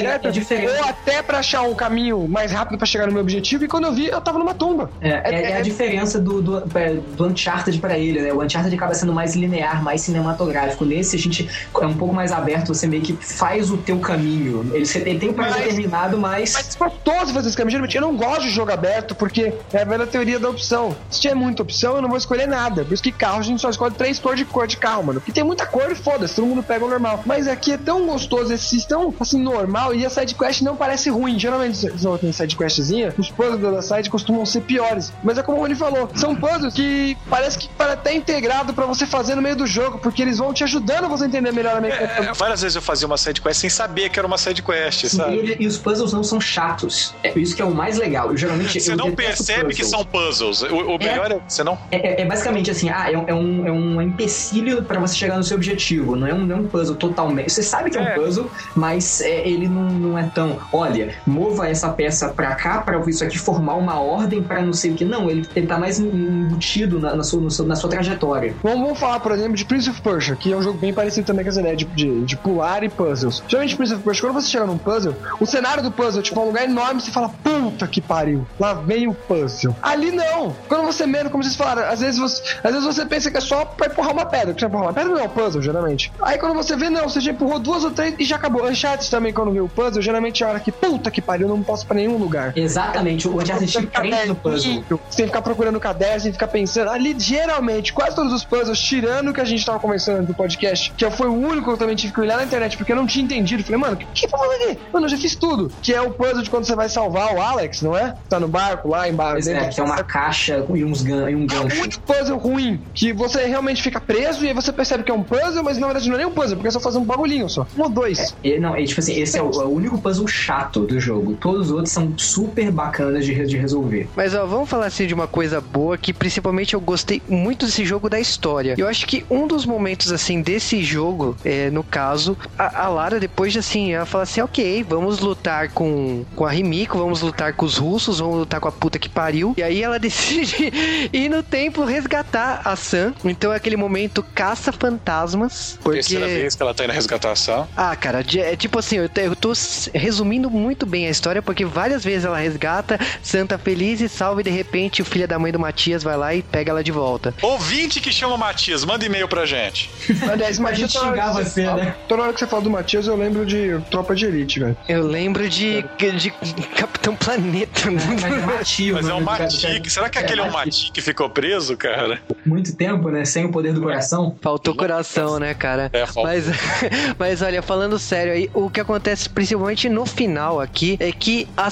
é. 0.53 0.79
Ou 0.79 0.85
até 0.85 1.23
pra 1.23 1.39
achar 1.39 1.63
um 1.63 1.75
caminho 1.75 2.29
mais 2.29 2.53
rápido 2.53 2.74
pra 2.79 2.87
chegar 2.87 3.07
no 3.07 3.13
meu 3.13 3.23
objetivo, 3.23 3.65
e 3.65 3.69
quando 3.69 3.85
eu 3.85 3.93
vi, 3.93 4.07
eu 4.07 4.21
tava 4.21 4.39
numa 4.39 4.55
tumba. 4.55 4.91
É, 5.01 5.09
é- 5.35 5.51
é 5.53 5.57
a 5.57 5.61
diferença 5.61 6.19
do, 6.21 6.41
do, 6.43 6.79
é, 6.79 6.95
do 6.95 7.27
Uncharted 7.27 7.79
pra 7.79 7.99
ele, 7.99 8.21
né? 8.21 8.33
O 8.33 8.43
Uncharted 8.43 8.75
acaba 8.75 8.95
sendo 8.95 9.13
mais 9.13 9.35
linear, 9.35 9.83
mais 9.83 10.01
cinematográfico. 10.03 10.85
Nesse, 10.85 11.17
a 11.17 11.19
gente 11.19 11.49
é 11.81 11.87
um 11.87 11.95
pouco 11.95 12.15
mais 12.15 12.33
aberto, 12.33 12.69
você 12.75 12.87
meio 12.87 13.03
que 13.03 13.13
faz 13.15 13.71
o 13.71 13.77
teu 13.77 13.99
caminho. 13.99 14.71
Ele, 14.73 14.85
você- 14.87 14.99
ele 15.01 15.19
tem 15.19 15.31
um 15.31 15.35
Mas- 15.37 15.55
determinado, 15.57 16.19
mas... 16.19 16.53
Mas 16.55 16.75
gostoso 16.77 17.33
fazer 17.33 17.49
esse 17.49 17.57
caminho. 17.57 17.73
Geralmente 17.73 17.97
eu 17.97 18.03
não 18.03 18.17
gosto 18.17 18.43
de 18.43 18.51
jogo 18.51 18.73
aberto 18.73 19.15
porque 19.15 19.53
é 19.73 19.83
a 19.83 19.85
velha 19.85 20.07
teoria 20.07 20.39
da 20.39 20.49
opção. 20.49 20.97
Se 21.11 21.21
tiver 21.21 21.35
muita 21.35 21.63
opção, 21.63 21.97
eu 21.97 22.03
não 22.03 22.09
vou 22.09 22.19
escolher 22.19 22.47
nada. 22.47 22.85
Por 22.85 22.93
isso 22.95 23.03
que 23.03 23.13
carro 23.13 23.39
a 23.39 23.43
gente 23.43 23.61
só 23.61 23.71
escolhe 23.71 23.95
três 23.95 24.19
cores 24.19 24.39
de 24.39 24.45
cor 24.45 24.67
de 24.67 24.77
carro, 24.77 25.05
mano. 25.05 25.21
Porque 25.21 25.33
tem 25.33 25.45
muita 25.45 25.67
cor 25.67 25.91
e 25.91 25.95
foda-se, 25.95 26.35
todo 26.37 26.47
mundo 26.47 26.63
pega 26.63 26.85
o 26.85 26.89
normal. 26.89 27.23
Mas 27.27 27.47
aqui 27.49 27.73
é 27.73 27.77
tão 27.79 28.07
gostoso, 28.07 28.53
esse 28.53 28.87
tão 28.87 29.15
assim, 29.21 29.41
normal, 29.43 29.95
e 29.95 30.05
a 30.05 30.11
sidequest 30.11 30.63
não 30.63 30.77
parece 30.77 31.09
ruim. 31.11 31.39
Geralmente, 31.39 31.77
você 31.91 32.19
tem 32.19 32.33
sidequestzinha, 32.55 33.15
os 33.19 33.31
puzzles 33.31 33.61
da 33.61 33.83
side 33.83 34.09
costumam 34.09 34.47
ser 34.47 34.63
piores. 34.63 35.13
Mas 35.23 35.39
é 35.39 35.43
como 35.43 35.59
o 35.59 35.61
Rony 35.61 35.75
falou, 35.75 36.09
são 36.15 36.35
puzzles 36.35 36.75
que 36.75 37.17
parece 37.29 37.59
que 37.59 37.69
para 37.71 37.93
até 37.93 38.15
integrado 38.15 38.73
pra 38.73 38.87
você 38.87 39.07
fazer 39.07 39.35
no 39.35 39.43
meio 39.43 39.57
do 39.57 39.67
jogo, 39.67 39.99
porque 39.99 40.23
eles 40.23 40.39
vão 40.39 40.53
te 40.53 40.65
ajudando 40.65 41.05
a 41.05 41.09
você 41.09 41.27
entender 41.27 41.53
melhor 41.53 41.77
a 41.77 41.81
mecânica. 41.81 42.23
É, 42.31 42.33
várias 42.33 42.63
vezes 42.63 42.77
eu 42.77 42.83
fazia 42.83 43.07
uma 43.07 43.17
side 43.17 43.41
quest 43.41 43.61
sem 43.61 43.71
saber 43.71 44.09
que 44.11 44.19
era 44.19 44.27
uma 44.27 44.39
side 44.39 44.63
quest, 44.63 45.05
E, 45.05 45.09
sabe? 45.11 45.37
ele- 45.37 45.57
e 45.61 45.67
os 45.67 45.77
puzzles 45.77 46.13
não 46.13 46.23
são 46.23 46.41
chatos. 46.41 47.15
É 47.23 47.33
isso 47.39 47.55
que 47.55 47.63
é 47.63 47.65
o 47.65 47.75
mais 47.75 47.99
legal. 47.99 48.31
Eu 48.31 48.37
geralmente. 48.37 48.81
Você 48.81 48.93
eu 48.93 48.97
não 48.97 49.13
percebe 49.13 49.75
que 49.75 49.83
puzzles. 49.83 49.91
são 49.91 50.05
puzzles. 50.05 50.63
O, 50.63 50.95
o 50.95 50.99
melhor 50.99 51.31
é, 51.31 51.41
você 51.47 51.63
não. 51.65 51.79
É, 51.91 51.97
é- 51.97 52.21
é 52.23 52.25
basicamente 52.25 52.71
assim, 52.71 52.89
ah, 52.89 53.11
é 53.11 53.17
um, 53.17 53.25
é 53.29 53.35
um, 53.35 53.67
é 53.67 53.73
um 53.73 54.03
empecilho 54.03 54.83
pra 54.83 54.99
você 55.01 55.15
chegar 55.15 55.37
no 55.37 55.45
seu 55.45 55.57
objetivo. 55.57 56.17
Não 56.17 56.27
é 56.27 56.35
um, 56.35 56.45
não 56.47 56.57
é 56.57 56.61
um 56.61 56.67
puzzle 56.67 56.97
totalmente. 56.97 57.53
Você 57.53 57.63
sabe 57.63 57.91
que 57.91 57.99
é, 57.99 58.03
É. 58.03 58.13
um 58.19 58.23
puzzle, 58.23 58.51
mas 58.75 59.21
é, 59.21 59.47
ele 59.49 59.69
não, 59.69 59.83
não 59.91 60.19
é 60.19 60.25
tão. 60.35 60.59
Olha, 60.73 61.15
mova 61.27 61.69
essa 61.69 61.89
peça 61.91 62.29
pra 62.45 62.55
cá 62.55 62.81
pra 62.83 63.01
isso 63.07 63.25
aqui 63.25 63.39
formar 63.39 63.75
uma 63.75 63.99
ordem 63.99 64.43
pra 64.43 64.61
não 64.61 64.73
sei 64.73 64.91
o 64.91 64.95
que. 64.95 65.05
Não, 65.05 65.31
ele, 65.31 65.45
tá 65.67 65.79
mais 65.79 65.99
embutido 65.99 67.01
na, 67.01 67.15
na 67.15 67.23
sua, 67.23 67.41
na 67.65 67.77
sua 67.77 67.89
trajetória. 67.89 68.55
Vamos, 68.63 68.81
vamos 68.81 68.99
falar, 68.99 69.21
por 69.21 69.33
exemplo, 69.33 69.55
de 69.55 69.65
Prince 69.65 69.89
of 69.89 70.01
Persia, 70.03 70.37
que 70.37 70.53
é 70.53 70.57
um 70.57 70.63
jogo 70.63 70.79
bem 70.79 70.93
parecido 70.93 71.27
também 71.27 71.45
com 71.45 71.49
essa 71.49 71.61
ideia 71.61 71.77
de, 71.77 71.85
de, 71.87 72.25
de 72.25 72.37
pular 72.37 72.83
e 72.83 72.89
puzzles. 72.89 73.43
Geralmente, 73.49 73.77
Prince 73.77 73.95
of 73.95 74.03
Persia, 74.03 74.23
quando 74.23 74.35
você 74.35 74.49
chega 74.49 74.67
num 74.67 74.77
puzzle, 74.77 75.15
o 75.41 75.47
cenário 75.47 75.83
do 75.83 75.91
puzzle 75.91 76.23
tipo, 76.23 76.39
é 76.39 76.43
um 76.43 76.47
lugar 76.47 76.65
enorme 76.65 77.01
você 77.01 77.11
fala, 77.11 77.31
puta 77.43 77.87
que 77.87 78.01
pariu, 78.01 78.47
lá 78.61 78.75
vem 78.75 79.09
o 79.09 79.15
puzzle. 79.15 79.75
Ali 79.83 80.11
não. 80.11 80.55
Quando 80.69 80.85
você 80.85 81.07
menos, 81.07 81.33
como 81.33 81.43
vocês 81.43 81.57
falaram, 81.57 81.89
às 81.89 82.01
vezes 82.01 82.19
você, 82.19 82.43
às 82.63 82.73
vezes 82.73 82.85
você 82.85 83.07
pensa 83.07 83.31
que 83.31 83.39
é 83.39 83.41
só 83.41 83.65
pra 83.65 83.87
empurrar 83.87 84.13
uma 84.13 84.27
pedra, 84.27 84.55
você 84.59 84.67
empurrar 84.67 84.87
uma 84.87 84.93
pedra 84.93 85.11
não 85.11 85.21
é 85.21 85.25
um 85.25 85.29
puzzle, 85.29 85.63
geralmente. 85.63 86.13
Aí 86.21 86.39
quando 86.39 86.55
você 86.55 86.77
vê, 86.77 86.91
não, 86.91 87.09
você 87.09 87.21
já 87.21 87.33
empurrou 87.33 87.59
duas 87.59 87.85
ou 87.85 87.91
três 87.91 88.15
e 88.19 88.25
já 88.25 88.37
acabou. 88.37 88.65
Uncharted 88.65 89.11
também, 89.11 89.33
quando 89.33 89.51
vê 89.51 89.61
o 89.61 89.69
puzzle, 89.69 90.03
geralmente 90.03 90.43
é 90.43 90.47
a 90.47 90.51
hora 90.51 90.61
que, 90.61 90.73
puta 90.73 91.11
que 91.11 91.23
pariu, 91.23 91.49
não 91.49 91.63
posso 91.63 91.87
pra 91.87 91.97
nenhum 91.97 92.17
lugar. 92.19 92.34
Exatamente, 92.57 93.29
o 93.29 93.37
Uncharted 93.41 93.71
te 93.71 93.87
prende 93.87 94.27
no 94.27 94.35
puzzle. 94.35 94.83
Você 94.89 95.17
tem 95.17 95.27
que 95.27 95.27
ficar 95.27 95.43
procurando 95.43 95.79
caderno, 95.81 96.15
você 96.21 96.23
tem 96.25 96.33
que 96.33 96.39
ficar 96.39 96.49
pensando. 96.49 96.91
Ali, 96.91 97.15
geralmente, 97.19 97.93
quase 97.93 98.15
todos 98.17 98.33
os 98.33 98.45
puzzles, 98.45 98.79
tirando 98.79 99.29
o 99.31 99.35
que 99.35 99.41
a 99.41 99.45
gente 99.45 99.65
tava 99.65 99.79
conversando 99.79 100.27
do 100.27 100.35
podcast, 100.35 100.93
que 100.97 101.11
foi 101.11 101.29
o 101.29 101.33
único 101.35 101.65
que 101.65 101.71
eu 101.71 101.77
também 101.77 101.97
tive 101.97 102.13
que 102.13 102.21
olhar 102.21 102.37
na 102.37 102.45
internet, 102.45 102.77
porque 102.77 102.93
eu 102.93 102.97
não 102.97 103.07
tinha 103.07 103.25
entendido. 103.25 103.63
Falei, 103.63 103.79
mano, 103.79 103.95
o 103.95 103.97
que 103.97 104.07
que 104.07 104.29
tá 104.29 104.37
falando 104.37 104.63
aqui? 104.63 104.79
Mano, 104.93 105.07
eu 105.07 105.11
já 105.11 105.17
fiz 105.19 105.35
tudo. 105.35 105.71
Que 105.83 105.93
é 105.95 106.01
o 106.01 106.11
puzzle 106.11 106.43
de 106.43 106.51
quando 106.51 106.65
você 106.65 106.75
vai 106.75 106.89
salvar 106.89 107.35
o 107.35 107.41
Alex, 107.41 107.83
não 107.83 107.97
é? 107.97 108.15
Tá 108.29 108.39
no 108.41 108.49
barco 108.49 108.89
lá 108.89 109.09
embaixo. 109.09 109.35
Pois 109.35 109.49
é, 109.49 109.69
que 109.69 109.81
é 109.81 109.85
uma 109.85 110.03
caixa 110.03 110.65
e, 110.75 110.85
uns 110.85 111.03
gan 111.03 111.31
e 111.31 111.35
um 111.35 111.43
É 111.43 111.45
o 111.45 111.65
gancho. 111.65 111.83
único 111.83 112.01
puzzle 112.01 112.39
ruim, 112.39 112.81
que 112.95 113.13
você 113.13 113.45
realmente 113.45 113.83
fica 113.83 114.01
preso 114.01 114.45
e 114.45 114.49
aí 114.49 114.55
você 114.55 114.73
percebe 114.73 115.03
que 115.05 115.11
é 115.11 115.15
um 115.15 115.23
puzzle, 115.23 115.63
mas 115.63 115.79
na 115.79 115.87
verdade 115.87 116.09
não 116.09 116.15
é 116.17 116.19
nem 116.19 116.27
um 116.27 116.33
puzzle, 116.33 116.57
porque 116.57 116.69
é 116.69 116.71
só 116.71 116.81
fazer 116.81 116.99
um 116.99 117.05
bagulhinho 117.05 117.49
só. 117.49 117.67
Um 117.77 117.83
ou 117.83 117.89
dois. 117.89 118.35
E, 118.43 118.59
não, 118.59 118.77
e, 118.77 118.85
tipo 118.85 119.01
assim, 119.01 119.21
esse 119.21 119.39
é 119.39 119.43
o, 119.43 119.51
é 119.51 119.65
o 119.65 119.69
único 119.69 119.99
puzzle 119.99 120.27
chato 120.27 120.81
do 120.81 120.99
jogo. 121.01 121.35
Todos 121.41 121.67
os 121.67 121.73
outros 121.73 121.93
são 121.93 122.11
super 122.25 122.71
bacanas 122.71 123.25
de, 123.25 123.35
de 123.47 123.57
resolver. 123.57 124.09
Mas 124.17 124.35
ó, 124.35 124.47
vamos 124.47 124.69
falar 124.69 124.87
assim 124.87 125.07
de 125.07 125.15
uma 125.15 125.27
coisa 125.27 125.61
boa 125.61 125.97
que 125.99 126.13
principalmente 126.13 126.75
eu 126.75 126.81
gostei 126.81 127.23
muito 127.29 127.67
desse 127.67 127.85
jogo 127.85 128.09
da 128.09 128.19
história. 128.21 128.75
Eu 128.79 128.89
acho 128.89 129.07
que 129.07 129.25
um 129.31 129.47
dos 129.47 129.65
momentos 129.67 130.13
assim 130.13 130.41
desse 130.43 130.83
jogo, 130.83 131.37
é, 131.45 131.71
no 131.71 131.83
caso, 131.85 132.37
a, 132.59 132.85
a 132.85 132.89
Lara 132.89 133.21
depois 133.21 133.53
de 133.53 133.59
assim, 133.59 133.93
ela 133.93 134.07
fala 134.07 134.25
assim, 134.25 134.41
ok, 134.41 134.83
vamos 134.89 135.21
lutar 135.21 135.69
com, 135.71 136.25
com 136.35 136.45
a 136.45 136.51
Rimiko, 136.51 136.99
vamos 136.99 137.21
lutar 137.21 137.53
com 137.55 137.65
os 137.67 137.77
russos, 137.77 138.19
vamos 138.19 138.37
lutar 138.39 138.61
com 138.61 138.69
a 138.69 138.73
puta 138.73 138.99
que 138.99 139.09
pariu. 139.09 139.55
E 139.57 139.63
aí 139.63 139.83
ela 139.83 139.99
decide 140.01 140.73
ir 141.13 141.29
no 141.29 141.43
templo 141.43 141.85
resgatar 141.85 142.63
a 142.65 142.75
Sam. 142.77 143.13
Então 143.25 143.53
é 143.53 143.57
aquele 143.57 143.77
momento 143.77 144.23
caça 144.35 144.73
fantasmas, 144.73 145.79
porque 145.83 145.99
Terceira 146.01 146.27
vez 146.27 146.55
que 146.55 146.63
ela 146.63 146.73
tá 146.75 146.85
indo 146.85 146.93
resgatar 146.93 147.33
a 147.33 147.37
Sam. 147.37 147.67
ah, 147.77 147.95
cara, 147.97 148.23
de- 148.23 148.41
é 148.41 148.57
tipo 148.57 148.79
assim, 148.79 148.97
eu, 148.97 149.09
eu 149.17 149.37
tô 149.37 149.53
resumindo 149.93 150.51
muito 150.51 150.87
bem 150.87 151.07
a 151.07 151.11
história, 151.11 151.43
porque 151.43 151.65
várias 151.65 152.03
vezes 152.05 152.14
ela 152.23 152.37
resgata 152.37 152.99
Santa 153.23 153.57
feliz 153.57 154.03
e 154.03 154.09
salva 154.11 154.43
e 154.43 154.45
de 154.45 154.51
repente 154.51 155.01
o 155.01 155.05
filho 155.05 155.27
da 155.27 155.39
mãe 155.39 155.51
do 155.51 155.59
Matias 155.59 156.03
vai 156.03 156.17
lá 156.19 156.35
e 156.35 156.43
pega 156.43 156.71
ela 156.71 156.85
de 156.85 156.93
volta. 156.93 157.35
Ouvinte 157.41 158.01
que 158.01 158.13
chama 158.13 158.37
Matias, 158.37 158.85
manda 158.85 159.07
e-mail 159.07 159.27
pra 159.27 159.47
gente. 159.47 159.91
Aliás, 160.31 160.59
gente 160.75 160.99
xingar 160.99 161.33
você, 161.33 161.63
né? 161.63 161.95
Toda 162.09 162.23
hora 162.23 162.33
que 162.33 162.39
você 162.39 162.47
fala 162.47 162.63
do 162.63 162.71
Matias, 162.71 163.07
eu 163.07 163.17
lembro 163.17 163.47
de 163.47 163.81
Tropa 163.91 164.15
de 164.15 164.27
Elite, 164.27 164.61
velho. 164.61 164.77
Eu 164.89 165.07
lembro 165.07 165.49
de, 165.49 165.83
de 165.99 166.31
Capitão 166.77 167.17
Planeta. 167.17 167.91
Mas 167.91 168.25
é 168.25 168.29
Matias. 168.41 168.95
Mas 168.97 169.09
é 169.09 169.15
um 169.15 169.21
né? 169.21 169.25
Matique. 169.25 169.91
Será 169.91 170.09
que 170.09 170.19
aquele 170.19 170.41
é 170.41 170.45
um 170.45 170.51
Matique 170.51 170.93
que 170.93 171.01
ficou 171.01 171.31
preso, 171.31 171.77
cara? 171.77 172.21
Muito 172.45 172.75
tempo, 172.77 173.09
né? 173.11 173.25
Sem 173.25 173.45
o 173.45 173.51
poder 173.51 173.73
do 173.73 173.81
coração. 173.81 174.37
Faltou 174.41 174.75
coração, 174.75 175.39
né, 175.39 175.55
cara? 175.55 175.91
É, 175.93 176.05
faltou. 176.07 176.25
Mas, 176.25 176.45
mas 177.19 177.43
olha, 177.43 177.63
falando 177.63 177.99
sério 177.99 178.33
aí, 178.33 178.51
o 178.53 178.69
que 178.69 178.81
acontece 178.81 179.29
principalmente 179.29 179.89
no 179.89 180.05
final 180.05 180.61
aqui 180.61 180.97
é 181.01 181.13
que 181.13 181.49
a 181.57 181.71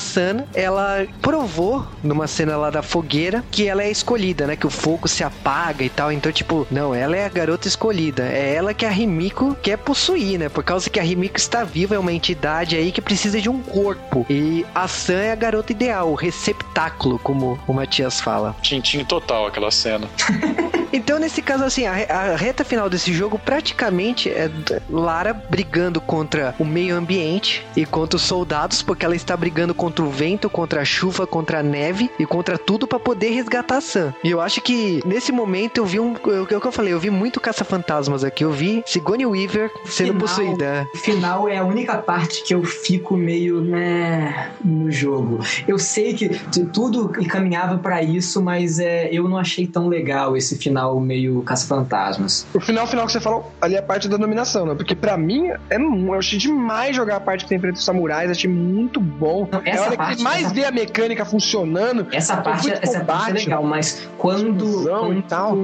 Ela 0.54 1.06
provou 1.20 1.86
numa 2.02 2.26
cena 2.26 2.56
lá 2.56 2.70
da 2.70 2.82
fogueira 2.82 3.44
que 3.50 3.68
ela 3.68 3.82
é 3.82 3.90
escolhida, 3.90 4.46
né? 4.46 4.56
Que 4.56 4.66
o 4.66 4.70
fogo 4.70 5.08
se 5.08 5.24
apaga 5.24 5.84
e 5.84 5.88
tal. 5.88 6.10
Então, 6.12 6.32
tipo, 6.32 6.66
não, 6.70 6.94
ela 6.94 7.16
é 7.16 7.24
a 7.24 7.28
garota 7.28 7.68
escolhida. 7.68 8.24
É 8.24 8.54
ela 8.54 8.74
que 8.74 8.86
a 8.86 8.90
Rimiko 8.90 9.54
quer 9.62 9.78
possuir, 9.78 10.38
né? 10.38 10.48
Por 10.48 10.64
causa 10.64 10.88
que 10.88 11.00
a 11.00 11.02
Rimiko 11.02 11.36
está 11.36 11.64
viva, 11.64 11.94
é 11.94 11.98
uma 11.98 12.12
entidade 12.12 12.76
aí 12.76 12.92
que 12.92 13.00
precisa 13.00 13.40
de 13.40 13.48
um 13.48 13.60
corpo. 13.62 14.26
E 14.28 14.64
a 14.74 14.88
San 14.88 15.20
é 15.20 15.32
a 15.32 15.36
garota 15.36 15.72
ideal, 15.72 16.10
o 16.10 16.14
receptáculo, 16.14 17.18
como 17.18 17.58
o 17.66 17.72
Matias 17.72 18.20
fala. 18.20 18.56
Tintim 18.62 19.04
total 19.04 19.46
aquela 19.46 19.70
cena. 19.70 20.08
Então, 20.92 21.18
nesse 21.18 21.40
caso, 21.40 21.64
assim, 21.64 21.86
a, 21.86 21.92
a 21.92 22.36
reta 22.36 22.64
final 22.64 22.88
desse 22.90 23.12
jogo 23.12 23.38
praticamente 23.38 24.28
é 24.28 24.50
Lara 24.90 25.32
brigando 25.32 26.00
contra 26.00 26.54
o 26.58 26.64
meio 26.64 26.96
ambiente 26.96 27.64
e 27.76 27.86
contra 27.86 28.16
os 28.16 28.22
soldados, 28.22 28.82
porque 28.82 29.04
ela 29.04 29.16
está 29.16 29.36
brigando 29.36 29.74
contra 29.74 30.04
o 30.04 30.10
vento, 30.10 30.50
contra 30.50 30.82
a 30.82 30.84
chuva, 30.84 31.26
contra 31.26 31.60
a 31.60 31.62
neve 31.62 32.10
e 32.18 32.26
contra 32.26 32.58
tudo 32.58 32.86
pra 32.86 32.98
poder 32.98 33.30
resgatar 33.30 33.78
a 33.78 33.80
Sam. 33.80 34.14
E 34.22 34.30
eu 34.30 34.40
acho 34.40 34.60
que 34.60 35.00
nesse 35.06 35.32
momento 35.32 35.78
eu 35.78 35.86
vi 35.86 35.98
um. 35.98 36.14
É 36.14 36.40
o 36.40 36.60
que 36.60 36.66
eu 36.66 36.72
falei, 36.72 36.92
eu 36.92 37.00
vi 37.00 37.10
muito 37.10 37.40
caça-fantasmas 37.40 38.24
aqui. 38.24 38.44
Eu 38.44 38.52
vi 38.52 38.82
Sigourney 38.86 39.26
Weaver 39.26 39.70
sendo 39.86 40.12
Final. 40.12 40.20
possuída. 40.20 40.86
O 40.94 40.98
final 40.98 41.48
é 41.48 41.56
a 41.56 41.64
única 41.64 41.96
parte 41.98 42.42
que 42.42 42.54
eu 42.54 42.62
fico 42.64 43.16
meio, 43.16 43.60
né, 43.60 44.50
no 44.64 44.90
jogo. 44.90 45.40
Eu 45.66 45.78
sei 45.78 46.12
que 46.14 46.28
tudo 46.72 47.08
caminhava 47.28 47.78
pra 47.78 48.02
isso, 48.02 48.42
mas 48.42 48.78
é, 48.78 49.08
eu 49.12 49.28
não 49.28 49.38
achei 49.38 49.66
tão 49.66 49.88
legal 49.88 50.36
esse 50.36 50.56
final. 50.56 50.81
Final 50.82 51.00
meio 51.00 51.42
caça-fantasmas. 51.42 52.46
O 52.54 52.60
final 52.60 52.86
final 52.86 53.06
que 53.06 53.12
você 53.12 53.20
falou, 53.20 53.50
ali 53.60 53.74
é 53.74 53.78
a 53.78 53.82
parte 53.82 54.08
da 54.08 54.16
dominação, 54.16 54.66
né? 54.66 54.74
Porque 54.74 54.94
pra 54.94 55.16
mim, 55.16 55.48
é, 55.70 55.76
eu 55.76 56.14
achei 56.14 56.38
demais 56.38 56.94
jogar 56.96 57.16
a 57.16 57.20
parte 57.20 57.44
que 57.44 57.48
tem 57.48 57.58
frente 57.58 57.76
os 57.76 57.84
samurais, 57.84 58.30
achei 58.30 58.50
muito 58.50 59.00
bom. 59.00 59.48
Não, 59.50 59.60
é 59.64 59.70
a 59.70 59.74
essa 59.74 59.82
hora 59.86 59.96
parte- 59.96 60.16
que 60.16 60.22
mais 60.22 60.44
essa- 60.46 60.54
vê 60.54 60.64
a 60.64 60.70
mecânica 60.70 61.24
funcionando. 61.24 62.06
Essa 62.12 62.36
parte, 62.38 62.70
essa 62.72 63.04
parte 63.04 63.30
é 63.30 63.34
legal, 63.34 63.62
mas 63.64 64.08
quando, 64.18 64.84
quando 64.88 65.22
tal. 65.22 65.56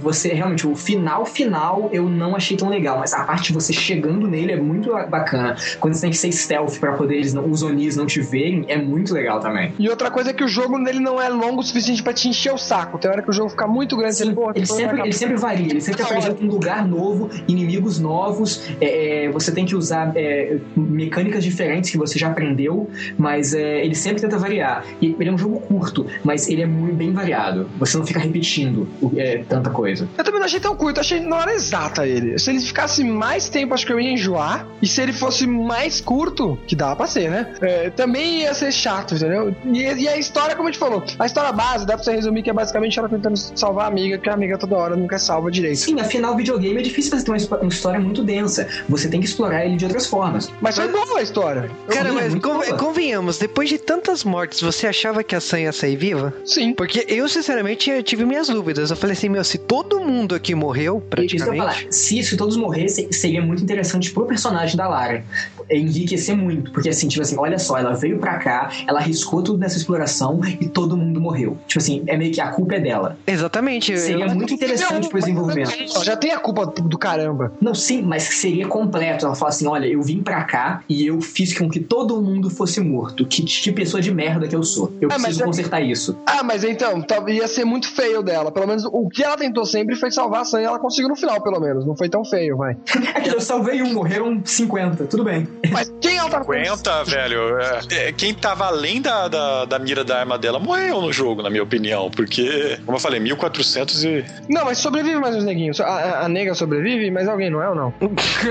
você 0.00 0.28
realmente, 0.34 0.66
o 0.66 0.74
final 0.74 1.24
final 1.24 1.88
eu 1.92 2.08
não 2.08 2.34
achei 2.36 2.56
tão 2.56 2.68
legal, 2.68 2.98
mas 2.98 3.12
a 3.12 3.24
parte 3.24 3.48
de 3.48 3.52
você 3.54 3.72
chegando 3.72 4.26
nele 4.26 4.52
é 4.52 4.56
muito 4.60 4.90
bacana. 5.08 5.56
Quando 5.80 5.94
você 5.94 6.02
tem 6.02 6.10
que 6.10 6.16
ser 6.16 6.32
stealth 6.32 6.78
pra 6.78 6.92
poder 6.92 7.16
eles, 7.16 7.32
não- 7.34 7.48
os 7.50 7.62
Onis 7.62 7.96
não 7.96 8.06
te 8.06 8.20
verem, 8.20 8.64
é 8.68 8.76
muito 8.76 9.12
legal 9.14 9.40
também. 9.40 9.72
E 9.78 9.88
outra 9.88 10.10
coisa 10.10 10.30
é 10.30 10.32
que 10.32 10.44
o 10.44 10.48
jogo 10.48 10.78
nele 10.78 11.00
não 11.00 11.20
é 11.20 11.28
longo 11.28 11.60
o 11.60 11.62
suficiente 11.62 12.02
pra 12.02 12.12
te 12.12 12.28
encher 12.28 12.52
o 12.52 12.58
saco. 12.58 12.98
Tem 12.98 13.10
hora 13.10 13.22
que 13.22 13.30
o 13.30 13.32
jogo 13.32 13.48
fica 13.50 13.66
muito 13.66 13.96
grande. 13.96 14.14
Sim, 14.16 14.24
você, 14.26 14.32
pô, 14.34 14.52
ele, 14.58 14.66
sempre, 14.66 15.00
ele 15.00 15.12
sempre 15.12 15.36
varia, 15.36 15.70
ele 15.70 15.80
sempre 15.80 16.02
apresenta 16.02 16.42
um 16.42 16.48
lugar 16.48 16.86
novo, 16.86 17.30
inimigos 17.46 17.98
novos, 17.98 18.68
é, 18.80 19.24
é, 19.24 19.28
você 19.30 19.52
tem 19.52 19.64
que 19.64 19.74
usar 19.74 20.12
é, 20.16 20.58
mecânicas 20.76 21.44
diferentes 21.44 21.90
que 21.90 21.98
você 21.98 22.18
já 22.18 22.28
aprendeu, 22.28 22.90
mas 23.16 23.54
é, 23.54 23.84
ele 23.84 23.94
sempre 23.94 24.20
tenta 24.20 24.38
variar. 24.38 24.84
E 25.00 25.14
ele 25.18 25.28
é 25.28 25.32
um 25.32 25.38
jogo 25.38 25.60
curto, 25.60 26.06
mas 26.24 26.48
ele 26.48 26.62
é 26.62 26.66
muito 26.66 26.96
bem 26.96 27.12
variado. 27.12 27.68
Você 27.78 27.98
não 27.98 28.06
fica 28.06 28.20
repetindo 28.20 28.88
é, 29.16 29.44
tanta 29.48 29.70
coisa. 29.70 30.08
Eu 30.16 30.24
também 30.24 30.40
não 30.40 30.46
achei 30.46 30.60
tão 30.60 30.74
curto, 30.74 31.00
achei 31.00 31.20
na 31.20 31.36
hora 31.36 31.52
exata 31.52 32.06
ele. 32.06 32.38
Se 32.38 32.50
ele 32.50 32.60
ficasse 32.60 33.04
mais 33.04 33.48
tempo, 33.48 33.74
acho 33.74 33.86
que 33.86 33.92
eu 33.92 34.00
ia 34.00 34.12
enjoar. 34.12 34.66
E 34.80 34.86
se 34.86 35.02
ele 35.02 35.12
fosse 35.12 35.46
mais 35.46 36.00
curto, 36.00 36.58
que 36.66 36.74
dava 36.74 36.96
pra 36.96 37.06
ser, 37.06 37.30
né? 37.30 37.54
É, 37.60 37.90
também 37.90 38.42
ia 38.42 38.54
ser 38.54 38.72
chato, 38.72 39.14
entendeu? 39.14 39.54
E, 39.66 39.80
e 39.80 40.08
a 40.08 40.16
história, 40.16 40.56
como 40.56 40.68
a 40.68 40.72
gente 40.72 40.80
falou, 40.80 41.02
a 41.18 41.26
história 41.26 41.52
base, 41.52 41.86
dá 41.86 41.94
pra 41.94 42.04
você 42.04 42.12
resumir 42.12 42.42
que 42.42 42.50
é 42.50 42.52
basicamente 42.52 42.98
ela 42.98 43.08
tentando 43.08 43.36
salvar 43.36 43.86
a 43.86 43.88
amiga, 43.88 44.18
que 44.18 44.28
a 44.28 44.34
amiga 44.34 44.47
toda 44.56 44.76
hora 44.76 44.96
nunca 44.96 45.18
salva 45.18 45.50
direito. 45.50 45.78
Sim, 45.78 46.00
afinal, 46.00 46.36
videogame 46.36 46.78
é 46.78 46.82
difícil 46.82 47.10
ter 47.22 47.30
uma, 47.30 47.58
uma 47.60 47.68
história 47.68 48.00
muito 48.00 48.22
densa. 48.22 48.68
Você 48.88 49.08
tem 49.08 49.20
que 49.20 49.26
explorar 49.26 49.66
ele 49.66 49.76
de 49.76 49.84
outras 49.84 50.06
formas. 50.06 50.50
Mas 50.60 50.76
foi 50.76 50.88
boa 50.88 51.18
a 51.18 51.22
história. 51.22 51.70
Cara, 51.88 52.12
mas 52.12 52.30
muito 52.30 52.48
con- 52.48 52.54
boa. 52.54 52.74
convenhamos, 52.78 53.38
depois 53.38 53.68
de 53.68 53.78
tantas 53.78 54.24
mortes, 54.24 54.60
você 54.60 54.86
achava 54.86 55.22
que 55.24 55.34
a 55.34 55.40
Sam 55.40 55.60
ia 55.60 55.72
sair 55.72 55.96
viva? 55.96 56.32
Sim. 56.44 56.72
Porque 56.74 57.04
eu, 57.08 57.28
sinceramente, 57.28 57.90
eu 57.90 58.02
tive 58.02 58.24
minhas 58.24 58.48
dúvidas. 58.48 58.90
Eu 58.90 58.96
falei 58.96 59.14
assim, 59.14 59.28
meu, 59.28 59.42
se 59.42 59.58
todo 59.58 60.00
mundo 60.00 60.34
aqui 60.34 60.54
morreu, 60.54 61.02
praticamente... 61.10 61.58
falar, 61.58 61.76
se, 61.90 62.22
se 62.22 62.36
todos 62.36 62.56
morressem, 62.56 63.10
seria 63.12 63.42
muito 63.42 63.62
interessante 63.62 64.10
pro 64.12 64.26
personagem 64.26 64.76
da 64.76 64.86
Lara. 64.88 65.24
Enriquecer 65.70 66.36
muito. 66.36 66.70
Porque 66.70 66.88
assim, 66.88 67.08
tipo 67.08 67.22
assim, 67.22 67.36
olha 67.38 67.58
só, 67.58 67.78
ela 67.78 67.94
veio 67.94 68.18
pra 68.18 68.38
cá, 68.38 68.70
ela 68.86 69.00
arriscou 69.00 69.42
tudo 69.42 69.58
nessa 69.58 69.76
exploração 69.76 70.40
e 70.60 70.68
todo 70.68 70.96
mundo 70.96 71.20
morreu. 71.20 71.58
Tipo 71.66 71.80
assim, 71.80 72.04
é 72.06 72.16
meio 72.16 72.32
que 72.32 72.40
a 72.40 72.48
culpa 72.48 72.76
é 72.76 72.80
dela. 72.80 73.18
Exatamente. 73.26 73.96
Seria 73.98 74.27
muito 74.34 74.54
interessante 74.54 75.08
pro 75.08 75.18
desenvolvimento. 75.18 76.04
Já 76.04 76.16
tem 76.16 76.32
a 76.32 76.38
culpa 76.38 76.66
do 76.66 76.98
caramba. 76.98 77.52
Não, 77.60 77.74
sim, 77.74 78.02
mas 78.02 78.22
seria 78.24 78.66
completo. 78.66 79.26
Ela 79.26 79.34
fala 79.34 79.50
assim: 79.50 79.66
olha, 79.66 79.86
eu 79.86 80.02
vim 80.02 80.22
pra 80.22 80.44
cá 80.44 80.82
e 80.88 81.06
eu 81.06 81.20
fiz 81.20 81.56
com 81.56 81.68
que 81.68 81.80
todo 81.80 82.20
mundo 82.20 82.50
fosse 82.50 82.80
morto. 82.80 83.24
Que, 83.26 83.42
que 83.42 83.72
pessoa 83.72 84.00
de 84.00 84.12
merda 84.12 84.46
que 84.48 84.54
eu 84.56 84.62
sou. 84.62 84.92
Eu 85.00 85.08
Ah, 85.10 85.14
preciso 85.14 85.42
é- 85.42 85.46
consertar 85.46 85.80
isso. 85.80 86.16
Ah, 86.26 86.42
mas 86.42 86.64
então, 86.64 87.04
ia 87.28 87.46
ser 87.48 87.64
muito 87.64 87.88
feio 87.90 88.22
dela. 88.22 88.50
Pelo 88.50 88.66
menos 88.66 88.84
o 88.84 89.08
que 89.08 89.22
ela 89.22 89.36
tentou 89.36 89.64
sempre 89.64 89.96
foi 89.96 90.10
salvar 90.10 90.42
a 90.42 90.44
Sam 90.44 90.60
e 90.62 90.64
ela 90.64 90.78
conseguiu 90.78 91.08
no 91.08 91.16
final, 91.16 91.40
pelo 91.42 91.60
menos. 91.60 91.86
Não 91.86 91.96
foi 91.96 92.08
tão 92.08 92.24
feio, 92.24 92.56
vai. 92.56 92.76
É 93.14 93.20
que 93.20 93.30
eu 93.30 93.40
salvei 93.40 93.82
um, 93.82 93.92
morreram 93.92 94.40
50, 94.44 95.04
tudo 95.06 95.24
bem. 95.24 95.46
Mas 95.70 95.92
quem 96.00 96.16
ela 96.16 96.28
tá 96.30 96.42
50, 96.42 97.04
velho. 97.04 97.58
é, 97.58 98.08
é, 98.08 98.12
quem 98.12 98.32
tava 98.34 98.66
além 98.66 99.00
da, 99.00 99.28
da, 99.28 99.64
da 99.64 99.78
mira 99.78 100.04
da 100.04 100.18
arma 100.20 100.38
dela 100.38 100.58
morreu 100.58 101.00
no 101.00 101.12
jogo, 101.12 101.42
na 101.42 101.50
minha 101.50 101.62
opinião. 101.62 102.10
Porque, 102.10 102.78
como 102.84 102.96
eu 102.96 103.00
falei, 103.00 103.20
1400 103.20 104.04
e. 104.04 104.17
Não, 104.48 104.64
mas 104.64 104.78
sobrevive 104.78 105.18
mais 105.18 105.36
uns 105.36 105.44
neguinhos. 105.44 105.80
A, 105.80 105.86
a, 105.86 106.24
a 106.24 106.28
nega 106.28 106.54
sobrevive, 106.54 107.10
mas 107.10 107.28
alguém 107.28 107.50
não 107.50 107.62
é 107.62 107.68
ou 107.68 107.74
não? 107.74 107.94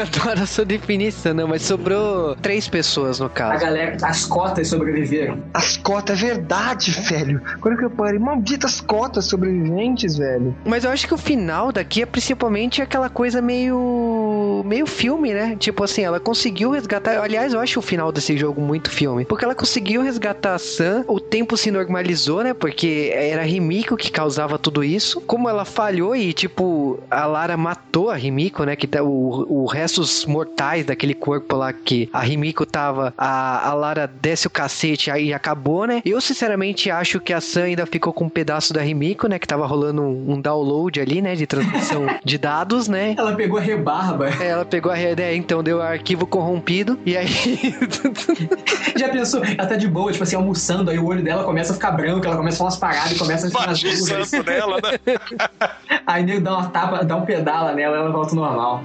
Adoro 0.02 0.42
a 0.42 0.46
sua 0.46 0.66
definição, 0.66 1.34
não, 1.34 1.48
mas 1.48 1.62
sobrou 1.62 2.36
três 2.36 2.68
pessoas 2.68 3.20
no 3.20 3.26
A 3.28 3.30
caso. 3.30 3.64
galera, 3.66 3.98
as 4.04 4.26
cotas 4.26 4.68
sobreviveram. 4.68 5.44
As 5.54 5.78
cotas, 5.78 6.22
é 6.22 6.26
verdade, 6.28 6.92
velho. 6.92 7.42
Agora 7.54 7.78
que 7.78 7.86
eu 7.86 7.90
parei, 7.90 8.20
malditas 8.20 8.82
cotas 8.82 9.26
sobreviventes, 9.26 10.18
velho. 10.18 10.56
Mas 10.66 10.84
eu 10.84 10.92
acho 10.92 11.08
que 11.08 11.14
o 11.14 11.18
final 11.18 11.72
daqui 11.72 12.02
é 12.02 12.06
principalmente 12.06 12.82
aquela 12.82 13.10
coisa 13.10 13.42
meio. 13.42 14.64
meio 14.66 14.86
filme, 14.86 15.34
né? 15.34 15.56
Tipo 15.60 15.84
assim, 15.84 16.02
ela 16.04 16.20
conseguiu 16.20 16.72
resgatar. 16.72 17.20
Aliás, 17.22 17.54
eu 17.54 17.60
acho 17.60 17.80
o 17.80 17.82
final 17.82 18.12
desse 18.12 18.38
jogo 18.38 18.62
muito 18.62 18.90
filme. 18.90 19.26
Porque 19.26 19.46
ela 19.46 19.56
conseguiu 19.56 20.02
resgatar 20.02 20.56
a 20.56 20.60
Sam, 20.60 21.04
o 21.08 21.20
tempo 21.20 21.56
se 21.58 21.72
normalizou, 21.72 22.44
né? 22.44 22.54
Porque 22.54 23.12
era 23.14 23.42
a 23.42 23.46
Rimiko 23.46 23.96
que 23.98 24.12
causava 24.12 24.58
tudo 24.58 24.84
isso. 24.84 25.22
Como 25.22 25.50
ela 25.50 25.57
falhou 25.66 26.16
e, 26.16 26.34
tipo, 26.34 27.00
a 27.10 27.26
Lara 27.26 27.58
matou 27.58 28.10
a 28.10 28.16
Rimiko, 28.16 28.64
né? 28.64 28.76
Que 28.76 28.88
tá 28.88 29.04
o, 29.04 29.64
o 29.64 29.66
restos 29.66 30.26
mortais 30.26 30.86
daquele 30.86 31.14
corpo 31.14 31.56
lá 31.56 31.72
que 31.74 32.10
a 32.12 32.22
Rimiko 32.22 32.66
tava. 32.66 33.14
A, 33.18 33.70
a 33.70 33.74
Lara 33.74 34.08
desce 34.08 34.48
o 34.48 34.50
cacete 34.50 35.12
aí 35.12 35.34
acabou, 35.34 35.86
né? 35.86 36.02
Eu, 36.06 36.20
sinceramente, 36.22 36.90
acho 36.92 37.20
que 37.20 37.34
a 37.34 37.42
Sam 37.42 37.64
ainda 37.64 37.86
ficou 37.86 38.14
com 38.14 38.26
um 38.26 38.30
pedaço 38.30 38.74
da 38.74 38.82
Rimiko, 38.82 39.28
né? 39.28 39.40
Que 39.40 39.48
tava 39.48 39.66
rolando 39.66 40.02
um, 40.02 40.34
um 40.34 40.42
download 40.42 41.00
ali, 41.00 41.22
né? 41.22 41.36
De 41.36 41.48
transmissão 41.48 42.06
de 42.24 42.38
dados, 42.38 42.88
né? 42.88 43.16
Ela 43.18 43.36
pegou 43.36 43.58
a 43.58 43.62
rebarba. 43.62 44.30
É, 44.42 44.48
Ela 44.48 44.66
pegou 44.66 44.92
a 44.92 44.96
rede, 44.96 45.22
é, 45.22 45.36
então 45.36 45.64
deu 45.64 45.82
arquivo 45.82 46.26
corrompido, 46.26 47.00
e 47.06 47.16
aí. 47.16 47.28
Já 48.96 49.10
pensou? 49.10 49.44
Ela 49.44 49.68
tá 49.68 49.76
de 49.76 49.88
boa, 49.88 50.12
tipo 50.12 50.24
assim, 50.24 50.36
almoçando, 50.36 50.90
aí 50.90 51.00
o 51.00 51.06
olho 51.06 51.24
dela 51.24 51.44
começa 51.44 51.72
a 51.72 51.76
ficar 51.76 51.92
branco, 51.92 52.26
ela 52.26 52.38
começa 52.38 52.56
a 52.56 52.58
falar 52.58 52.70
umas 52.70 52.80
paradas 52.80 53.12
e 53.12 53.16
começa 53.20 53.48
a 53.48 53.50
ficar 53.50 53.68
nas 53.68 54.32
dela, 54.44 54.78
né? 54.82 55.18
Aí 56.06 56.24
nego 56.24 56.42
dá 56.42 56.58
uma 56.58 56.70
tapa, 56.70 57.04
dá 57.04 57.16
um 57.16 57.26
pedala 57.26 57.74
nela, 57.74 57.98
ela 57.98 58.12
volta 58.12 58.36
normal. 58.36 58.84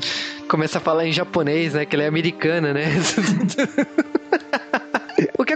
começa 0.48 0.78
a 0.78 0.80
falar 0.80 1.06
em 1.06 1.12
japonês, 1.12 1.74
né? 1.74 1.84
Que 1.84 1.96
ela 1.96 2.04
é 2.04 2.08
americana, 2.08 2.72
né? 2.72 2.84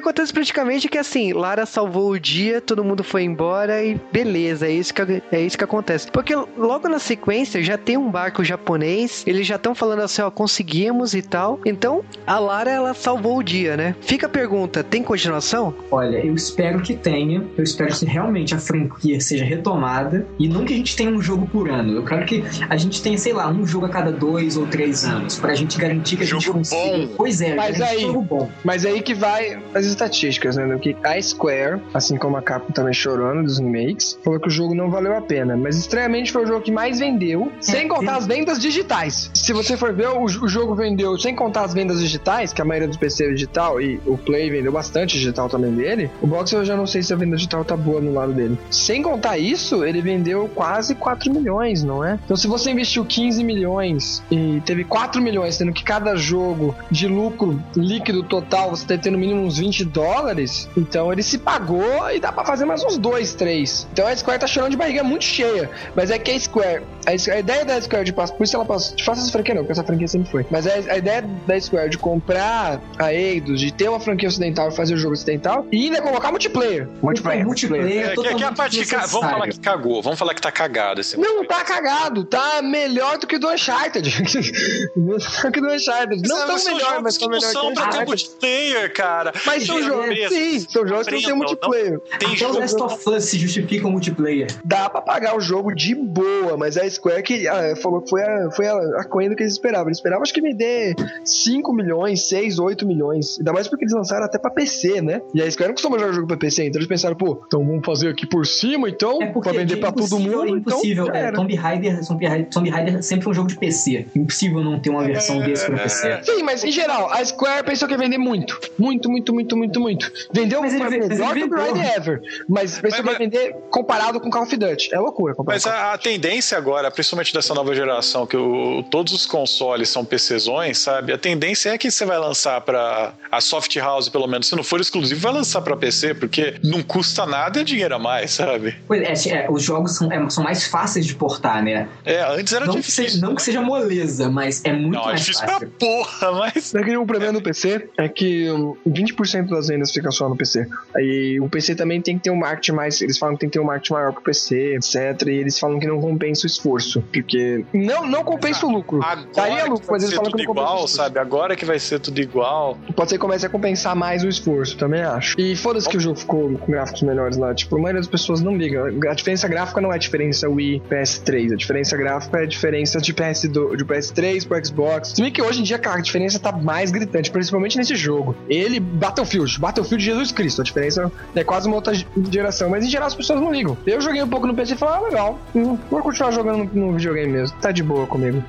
Acontece 0.06 0.32
praticamente 0.32 0.86
é 0.86 0.90
que 0.90 0.98
assim, 0.98 1.32
Lara 1.32 1.66
salvou 1.66 2.10
o 2.12 2.20
dia, 2.20 2.60
todo 2.60 2.84
mundo 2.84 3.02
foi 3.02 3.24
embora 3.24 3.84
e 3.84 4.00
beleza, 4.12 4.68
é 4.68 4.70
isso 4.70 4.94
que, 4.94 5.02
é 5.32 5.40
isso 5.40 5.58
que 5.58 5.64
acontece. 5.64 6.08
Porque 6.12 6.32
logo 6.56 6.88
na 6.88 7.00
sequência 7.00 7.60
já 7.60 7.76
tem 7.76 7.96
um 7.96 8.08
barco 8.08 8.44
japonês, 8.44 9.24
eles 9.26 9.44
já 9.44 9.56
estão 9.56 9.74
falando 9.74 10.02
assim, 10.02 10.22
ó, 10.22 10.30
conseguimos 10.30 11.12
e 11.12 11.22
tal. 11.22 11.58
Então, 11.66 12.04
a 12.24 12.38
Lara 12.38 12.70
ela 12.70 12.94
salvou 12.94 13.38
o 13.38 13.42
dia, 13.42 13.76
né? 13.76 13.96
Fica 14.00 14.26
a 14.26 14.28
pergunta, 14.28 14.84
tem 14.84 15.02
continuação? 15.02 15.74
Olha, 15.90 16.24
eu 16.24 16.36
espero 16.36 16.80
que 16.80 16.94
tenha. 16.94 17.42
Eu 17.58 17.64
espero 17.64 17.92
que 17.92 18.04
realmente 18.06 18.54
a 18.54 18.58
franquia 18.60 19.20
seja 19.20 19.44
retomada. 19.44 20.24
E 20.38 20.48
não 20.48 20.64
que 20.64 20.72
a 20.72 20.76
gente 20.76 20.94
tenha 20.94 21.10
um 21.10 21.20
jogo 21.20 21.48
por 21.48 21.68
ano. 21.68 21.96
Eu 21.96 22.04
quero 22.04 22.24
que 22.26 22.44
a 22.70 22.76
gente 22.76 23.02
tenha, 23.02 23.18
sei 23.18 23.32
lá, 23.32 23.48
um 23.48 23.66
jogo 23.66 23.86
a 23.86 23.88
cada 23.88 24.12
dois 24.12 24.56
ou 24.56 24.68
três 24.68 25.04
anos. 25.04 25.36
Pra 25.36 25.52
gente 25.56 25.76
garantir 25.76 26.16
que 26.16 26.22
a 26.22 26.26
gente 26.26 26.44
Jogo 26.44 26.58
consiga. 26.58 26.80
bom. 26.80 27.08
Pois 27.16 27.40
é, 27.40 27.56
Mas 27.56 27.76
garantir 27.76 27.96
aí- 27.96 28.04
um 28.04 28.12
jogo 28.12 28.22
bom. 28.22 28.48
Mas 28.62 28.86
aí 28.86 29.02
que 29.02 29.12
vai 29.12 29.58
as 29.74 29.95
estatísticas, 29.96 30.56
né? 30.56 30.78
Que 30.80 30.96
a 31.02 31.20
Square, 31.20 31.80
assim 31.94 32.16
como 32.16 32.36
a 32.36 32.42
Capcom 32.42 32.72
também 32.72 32.92
chorando 32.94 33.44
dos 33.44 33.58
remakes, 33.58 34.18
falou 34.22 34.38
que 34.38 34.48
o 34.48 34.50
jogo 34.50 34.74
não 34.74 34.90
valeu 34.90 35.16
a 35.16 35.20
pena. 35.22 35.56
Mas 35.56 35.76
estranhamente 35.76 36.30
foi 36.32 36.44
o 36.44 36.46
jogo 36.46 36.60
que 36.60 36.70
mais 36.70 36.98
vendeu, 36.98 37.50
sem 37.60 37.88
contar 37.88 38.12
tem- 38.12 38.18
as 38.20 38.26
vendas 38.26 38.58
digitais. 38.60 39.30
Se 39.34 39.52
você 39.52 39.76
for 39.76 39.92
ver, 39.92 40.08
o, 40.08 40.24
o 40.24 40.48
jogo 40.48 40.74
vendeu, 40.74 41.16
sem 41.18 41.34
contar 41.34 41.64
as 41.64 41.74
vendas 41.74 42.00
digitais, 42.00 42.52
que 42.52 42.60
a 42.62 42.64
maioria 42.64 42.88
dos 42.88 42.96
PC 42.96 43.26
é 43.26 43.32
digital, 43.32 43.80
e 43.80 44.00
o 44.06 44.16
Play 44.16 44.50
vendeu 44.50 44.72
bastante 44.72 45.14
digital 45.18 45.48
também 45.48 45.72
dele. 45.72 46.10
O 46.20 46.26
Box 46.26 46.52
eu 46.52 46.64
já 46.64 46.76
não 46.76 46.86
sei 46.86 47.02
se 47.02 47.12
a 47.12 47.16
venda 47.16 47.36
digital 47.36 47.64
tá 47.64 47.76
boa 47.76 48.00
no 48.00 48.12
lado 48.12 48.32
dele. 48.32 48.58
Sem 48.70 49.02
contar 49.02 49.38
isso, 49.38 49.84
ele 49.84 50.00
vendeu 50.00 50.48
quase 50.54 50.94
4 50.94 51.32
milhões, 51.32 51.82
não 51.82 52.04
é? 52.04 52.18
Então 52.24 52.36
se 52.36 52.46
você 52.46 52.70
investiu 52.70 53.04
15 53.04 53.42
milhões 53.44 54.22
e 54.30 54.60
teve 54.64 54.84
4 54.84 55.20
milhões, 55.22 55.54
sendo 55.56 55.72
que 55.72 55.82
cada 55.82 56.16
jogo 56.16 56.74
de 56.90 57.06
lucro 57.08 57.60
líquido 57.76 58.22
total 58.22 58.70
você 58.70 58.86
deve 58.86 59.02
ter 59.02 59.10
no 59.10 59.18
mínimo 59.18 59.42
uns 59.42 59.58
20 59.58 59.84
dólares, 59.86 60.68
então 60.76 61.12
ele 61.12 61.22
se 61.22 61.38
pagou 61.38 62.10
e 62.10 62.20
dá 62.20 62.32
pra 62.32 62.44
fazer 62.44 62.64
mais 62.64 62.82
uns 62.84 62.98
2, 62.98 63.34
3. 63.34 63.86
Então 63.92 64.06
a 64.06 64.14
Square 64.16 64.38
tá 64.40 64.46
chorando 64.46 64.70
de 64.72 64.76
barriga 64.76 65.02
muito 65.02 65.24
cheia. 65.24 65.70
Mas 65.94 66.10
é 66.10 66.18
que 66.18 66.30
a 66.30 66.38
Square, 66.40 66.82
a, 67.06 67.38
ideia 67.38 67.64
da 67.64 67.80
Square 67.80 68.04
de 68.04 68.12
passar, 68.12 68.34
por 68.34 68.44
isso 68.44 68.56
ela 68.56 68.64
passou, 68.64 68.96
de 68.96 69.04
faça 69.04 69.20
essa 69.22 69.30
franquia 69.32 69.54
não, 69.54 69.62
porque 69.62 69.72
essa 69.72 69.84
franquia 69.84 70.08
sempre 70.08 70.30
foi. 70.30 70.46
Mas 70.50 70.66
a, 70.66 70.72
a 70.74 70.98
ideia 70.98 71.22
da 71.46 71.60
Square 71.60 71.90
de 71.90 71.98
comprar 71.98 72.80
a 72.98 73.12
Eidos, 73.12 73.60
de 73.60 73.72
ter 73.72 73.88
uma 73.88 74.00
franquia 74.00 74.28
ocidental 74.28 74.68
e 74.68 74.72
fazer 74.76 74.94
o 74.94 74.96
jogo 74.98 75.14
ocidental, 75.14 75.66
e 75.72 75.84
ainda 75.86 76.02
colocar 76.02 76.30
multiplayer. 76.30 76.88
Multiplayer, 77.02 77.44
multiplayer, 77.46 78.10
É, 78.10 78.14
que, 78.14 78.34
que 78.34 78.44
a 78.44 78.52
parte 78.52 78.84
ca- 78.86 79.06
Vamos 79.06 79.30
falar 79.30 79.48
que 79.48 79.60
cagou, 79.60 80.02
vamos 80.02 80.18
falar 80.18 80.34
que 80.34 80.42
tá 80.42 80.50
cagado 80.52 81.00
esse 81.00 81.16
Não, 81.18 81.44
tá 81.44 81.62
cagado. 81.64 82.24
Tá 82.24 82.60
melhor 82.62 83.18
do 83.18 83.26
que 83.26 83.38
do 83.38 83.48
Uncharted. 83.48 84.10
melhor 84.96 85.20
que 85.52 85.60
do 85.60 85.68
Uncharted. 85.68 86.28
Não 86.28 86.46
tão 86.46 86.58
são 86.58 86.74
melhor, 86.74 87.02
mas 87.02 87.16
que 87.16 87.24
tão 87.24 87.30
não 87.30 87.38
melhor 87.38 87.52
são 87.52 87.68
que 87.68 87.74
pra 87.74 87.82
o 87.82 87.84
ter 87.84 87.88
Uncharted. 87.90 88.08
multiplayer, 88.08 88.92
cara. 88.92 89.32
Mas 89.44 89.66
são 89.66 89.75
E- 89.78 89.82
jogos. 89.82 90.28
Sim, 90.28 90.58
são 90.60 90.86
jogos 90.86 91.06
que 91.06 91.14
não 91.14 91.22
tem 91.22 91.34
multiplayer. 91.34 92.00
Tem 92.00 92.14
Até 92.14 92.26
o 92.26 92.36
jogo 92.36 92.58
Last 92.58 92.82
of 92.82 93.10
Us 93.10 93.24
se 93.24 93.38
justifica 93.38 93.86
o 93.86 93.90
multiplayer. 93.90 94.46
Dá 94.64 94.88
pra 94.88 95.00
pagar 95.00 95.36
o 95.36 95.40
jogo 95.40 95.74
de 95.74 95.94
boa, 95.94 96.56
mas 96.56 96.76
a 96.76 96.88
Square 96.88 97.22
que 97.22 97.46
ah, 97.48 97.74
falou 97.76 98.00
que 98.02 98.10
foi 98.10 98.22
a, 98.22 98.50
foi 98.50 98.66
a, 98.66 98.76
a 99.00 99.04
coisa 99.04 99.34
que 99.34 99.42
eles 99.42 99.52
esperavam. 99.52 99.88
Eles 99.88 99.98
esperavam 99.98 100.22
acho 100.22 100.34
que 100.34 100.42
me 100.42 100.54
dê 100.54 100.94
5 101.24 101.72
milhões, 101.72 102.28
6, 102.28 102.58
8 102.58 102.86
milhões. 102.86 103.38
Ainda 103.38 103.52
mais 103.52 103.68
porque 103.68 103.84
eles 103.84 103.94
lançaram 103.94 104.24
até 104.24 104.38
pra 104.38 104.50
PC, 104.50 105.00
né? 105.00 105.20
E 105.34 105.42
a 105.42 105.50
Square 105.50 105.68
não 105.68 105.74
costuma 105.74 105.98
jogar 105.98 106.12
jogo 106.12 106.26
pra 106.26 106.36
PC, 106.36 106.64
então 106.66 106.78
eles 106.78 106.88
pensaram, 106.88 107.16
pô, 107.16 107.42
então 107.46 107.64
vamos 107.64 107.84
fazer 107.84 108.08
aqui 108.08 108.26
por 108.26 108.46
cima, 108.46 108.88
então, 108.88 109.20
É 109.22 109.26
pra 109.26 109.52
vender 109.52 109.74
é 109.74 109.76
pra 109.76 109.92
todo 109.92 110.18
mundo. 110.18 110.44
É 110.46 110.50
impossível. 110.50 111.04
então, 111.04 111.16
é. 111.16 111.32
Tomb 111.32 111.54
Raider, 111.54 112.06
Tomb 112.06 112.26
Raider, 112.26 112.48
Tomb 112.50 112.70
Raider 112.70 113.02
sempre 113.02 113.24
foi 113.24 113.30
um 113.32 113.34
jogo 113.34 113.48
de 113.48 113.56
PC. 113.58 114.06
Impossível 114.14 114.62
não 114.62 114.78
ter 114.78 114.90
uma 114.90 115.04
versão 115.04 115.40
desse 115.40 115.66
pra 115.66 115.78
PC. 115.78 116.20
Sim, 116.22 116.42
mas 116.42 116.64
em 116.64 116.72
geral, 116.72 117.10
a 117.10 117.24
Square 117.24 117.64
pensou 117.64 117.86
que 117.88 117.94
ia 117.94 117.98
vender 117.98 118.18
muito. 118.18 118.58
Muito, 118.78 119.10
muito, 119.10 119.32
muito, 119.34 119.56
muito, 119.56 119.65
muito, 119.66 119.80
muito. 119.80 120.12
Vendeu 120.32 120.60
mas 120.60 120.72
ele, 120.72 121.08
melhor 121.08 121.34
que 121.34 121.44
o 121.44 121.48
Grind 121.48 121.76
Ever, 121.96 122.20
mas 122.48 122.78
preço 122.78 123.02
vai 123.02 123.16
vender 123.18 123.54
comparado 123.70 124.20
com 124.20 124.30
Call 124.30 124.42
of 124.42 124.56
Duty. 124.56 124.94
É 124.94 124.98
loucura. 124.98 125.34
Mas 125.44 125.66
a, 125.66 125.92
a, 125.92 125.98
tendência 125.98 126.56
agora, 126.56 126.90
principalmente 126.90 127.32
dessa 127.32 127.54
nova 127.54 127.74
geração, 127.74 128.26
que 128.26 128.36
o, 128.36 128.82
todos 128.90 129.12
os 129.12 129.26
consoles 129.26 129.88
são 129.88 130.04
PCzões, 130.04 130.78
sabe? 130.78 131.12
A 131.12 131.18
tendência 131.18 131.70
é 131.70 131.78
que 131.78 131.90
você 131.90 132.04
vai 132.04 132.18
lançar 132.18 132.60
para 132.60 133.12
a 133.30 133.40
soft 133.40 133.74
house, 133.76 134.08
pelo 134.08 134.26
menos, 134.26 134.48
se 134.48 134.56
não 134.56 134.62
for 134.62 134.80
exclusivo, 134.80 135.20
vai 135.20 135.32
lançar 135.32 135.60
para 135.60 135.76
PC, 135.76 136.14
porque 136.14 136.54
não 136.62 136.82
custa 136.82 137.26
nada 137.26 137.58
e 137.58 137.62
é 137.62 137.64
dinheiro 137.64 137.94
a 137.94 137.98
mais, 137.98 138.32
sabe? 138.32 138.76
Pois 138.86 139.26
é, 139.26 139.30
é 139.30 139.50
os 139.50 139.62
jogos 139.62 139.96
são, 139.96 140.10
é, 140.10 140.30
são 140.30 140.44
mais 140.44 140.66
fáceis 140.66 141.06
de 141.06 141.14
portar, 141.14 141.62
né? 141.62 141.88
É, 142.04 142.22
antes 142.22 142.52
era 142.52 142.66
não 142.66 142.74
difícil. 142.74 143.04
Que 143.04 143.10
seja, 143.10 143.26
não 143.26 143.34
que 143.34 143.42
seja 143.42 143.60
moleza, 143.60 144.30
mas 144.30 144.62
é 144.64 144.72
muito 144.72 144.94
não, 144.94 145.02
é 145.02 145.06
mais 145.06 145.20
é 145.20 145.24
difícil 145.24 145.46
fácil. 145.46 145.68
pra 145.68 145.78
porra, 145.78 146.32
mas... 146.32 146.72
O 146.96 147.06
problema 147.06 147.32
do 147.32 147.42
PC 147.42 147.88
é 147.96 148.08
que 148.08 148.46
20% 148.88 149.45
40% 149.46 149.50
das 149.50 149.68
vendas 149.68 149.92
fica 149.92 150.10
só 150.10 150.28
no 150.28 150.36
PC. 150.36 150.66
Aí 150.94 151.40
o 151.40 151.48
PC 151.48 151.74
também 151.74 152.00
tem 152.00 152.16
que 152.16 152.24
ter 152.24 152.30
um 152.30 152.36
marketing 152.36 152.72
mais. 152.72 153.00
Eles 153.00 153.18
falam 153.18 153.34
que 153.34 153.40
tem 153.40 153.48
que 153.48 153.54
ter 153.54 153.60
um 153.60 153.66
marketing 153.66 153.92
maior 153.92 154.12
pro 154.12 154.22
PC, 154.22 154.76
etc. 154.76 155.26
E 155.26 155.30
eles 155.30 155.58
falam 155.58 155.78
que 155.78 155.86
não 155.86 156.00
compensa 156.00 156.44
o 156.44 156.46
esforço. 156.46 157.02
Porque. 157.12 157.64
Não, 157.72 158.06
não 158.06 158.24
compensa 158.24 158.66
o 158.66 158.70
lucro. 158.70 159.00
Agora 159.02 159.28
Daria 159.34 159.66
lucro, 159.66 159.86
mas 159.90 160.02
eles 160.02 160.14
falam 160.14 160.30
que 160.30 160.38
não 160.38 160.46
compensa. 160.46 160.66
Igual, 160.66 160.88
sabe? 160.88 161.18
Agora 161.18 161.56
que 161.56 161.64
vai 161.64 161.78
ser 161.78 162.00
tudo 162.00 162.20
igual. 162.20 162.78
Pode 162.94 163.10
ser 163.10 163.16
que 163.16 163.20
comece 163.20 163.46
a 163.46 163.48
compensar 163.48 163.94
mais 163.94 164.24
o 164.24 164.28
esforço, 164.28 164.76
também 164.76 165.02
acho. 165.02 165.38
E 165.38 165.54
foda-se 165.56 165.88
que 165.88 165.96
o 165.96 166.00
jogo 166.00 166.18
ficou 166.18 166.56
com 166.58 166.72
gráficos 166.72 167.02
melhores 167.02 167.36
lá. 167.36 167.54
Tipo, 167.54 167.76
a 167.76 167.78
maioria 167.80 168.00
das 168.00 168.08
pessoas 168.08 168.40
não 168.40 168.56
liga. 168.56 168.84
A 169.10 169.14
diferença 169.14 169.48
gráfica 169.48 169.80
não 169.80 169.92
é 169.92 169.96
a 169.96 169.98
diferença 169.98 170.48
Wii 170.48 170.82
PS3. 170.90 171.52
A 171.52 171.56
diferença 171.56 171.96
gráfica 171.96 172.38
é 172.38 172.42
a 172.42 172.46
diferença 172.46 173.00
de, 173.00 173.12
PS2, 173.12 173.76
de 173.76 173.84
PS3 173.84 174.46
pro 174.46 174.64
Xbox. 174.64 175.08
Se 175.10 175.22
bem 175.22 175.30
que 175.30 175.42
hoje 175.42 175.60
em 175.60 175.62
dia, 175.62 175.78
cara, 175.78 175.98
a 175.98 176.02
diferença 176.02 176.38
tá 176.38 176.52
mais 176.52 176.90
gritante, 176.90 177.30
principalmente 177.30 177.76
nesse 177.76 177.94
jogo. 177.94 178.34
Ele, 178.48 178.80
bateu. 178.80 179.26
Battlefield 179.58 180.04
Jesus 180.04 180.32
Cristo. 180.32 180.60
A 180.60 180.64
diferença 180.64 181.10
é 181.34 181.44
quase 181.44 181.66
uma 181.66 181.76
outra 181.76 181.92
geração. 182.30 182.70
Mas 182.70 182.84
em 182.84 182.88
geral 182.90 183.06
as 183.06 183.14
pessoas 183.14 183.40
não 183.40 183.52
ligam. 183.52 183.76
Eu 183.86 184.00
joguei 184.00 184.22
um 184.22 184.28
pouco 184.28 184.46
no 184.46 184.54
PC 184.54 184.74
e 184.74 184.76
falei, 184.76 184.94
ah, 184.96 185.00
legal. 185.08 185.38
Hum, 185.54 185.78
Vou 185.90 186.02
continuar 186.02 186.30
jogando 186.32 186.70
no 186.74 186.92
videogame 186.92 187.32
mesmo. 187.32 187.56
Tá 187.58 187.70
de 187.70 187.82
boa 187.82 188.06
comigo. 188.06 188.42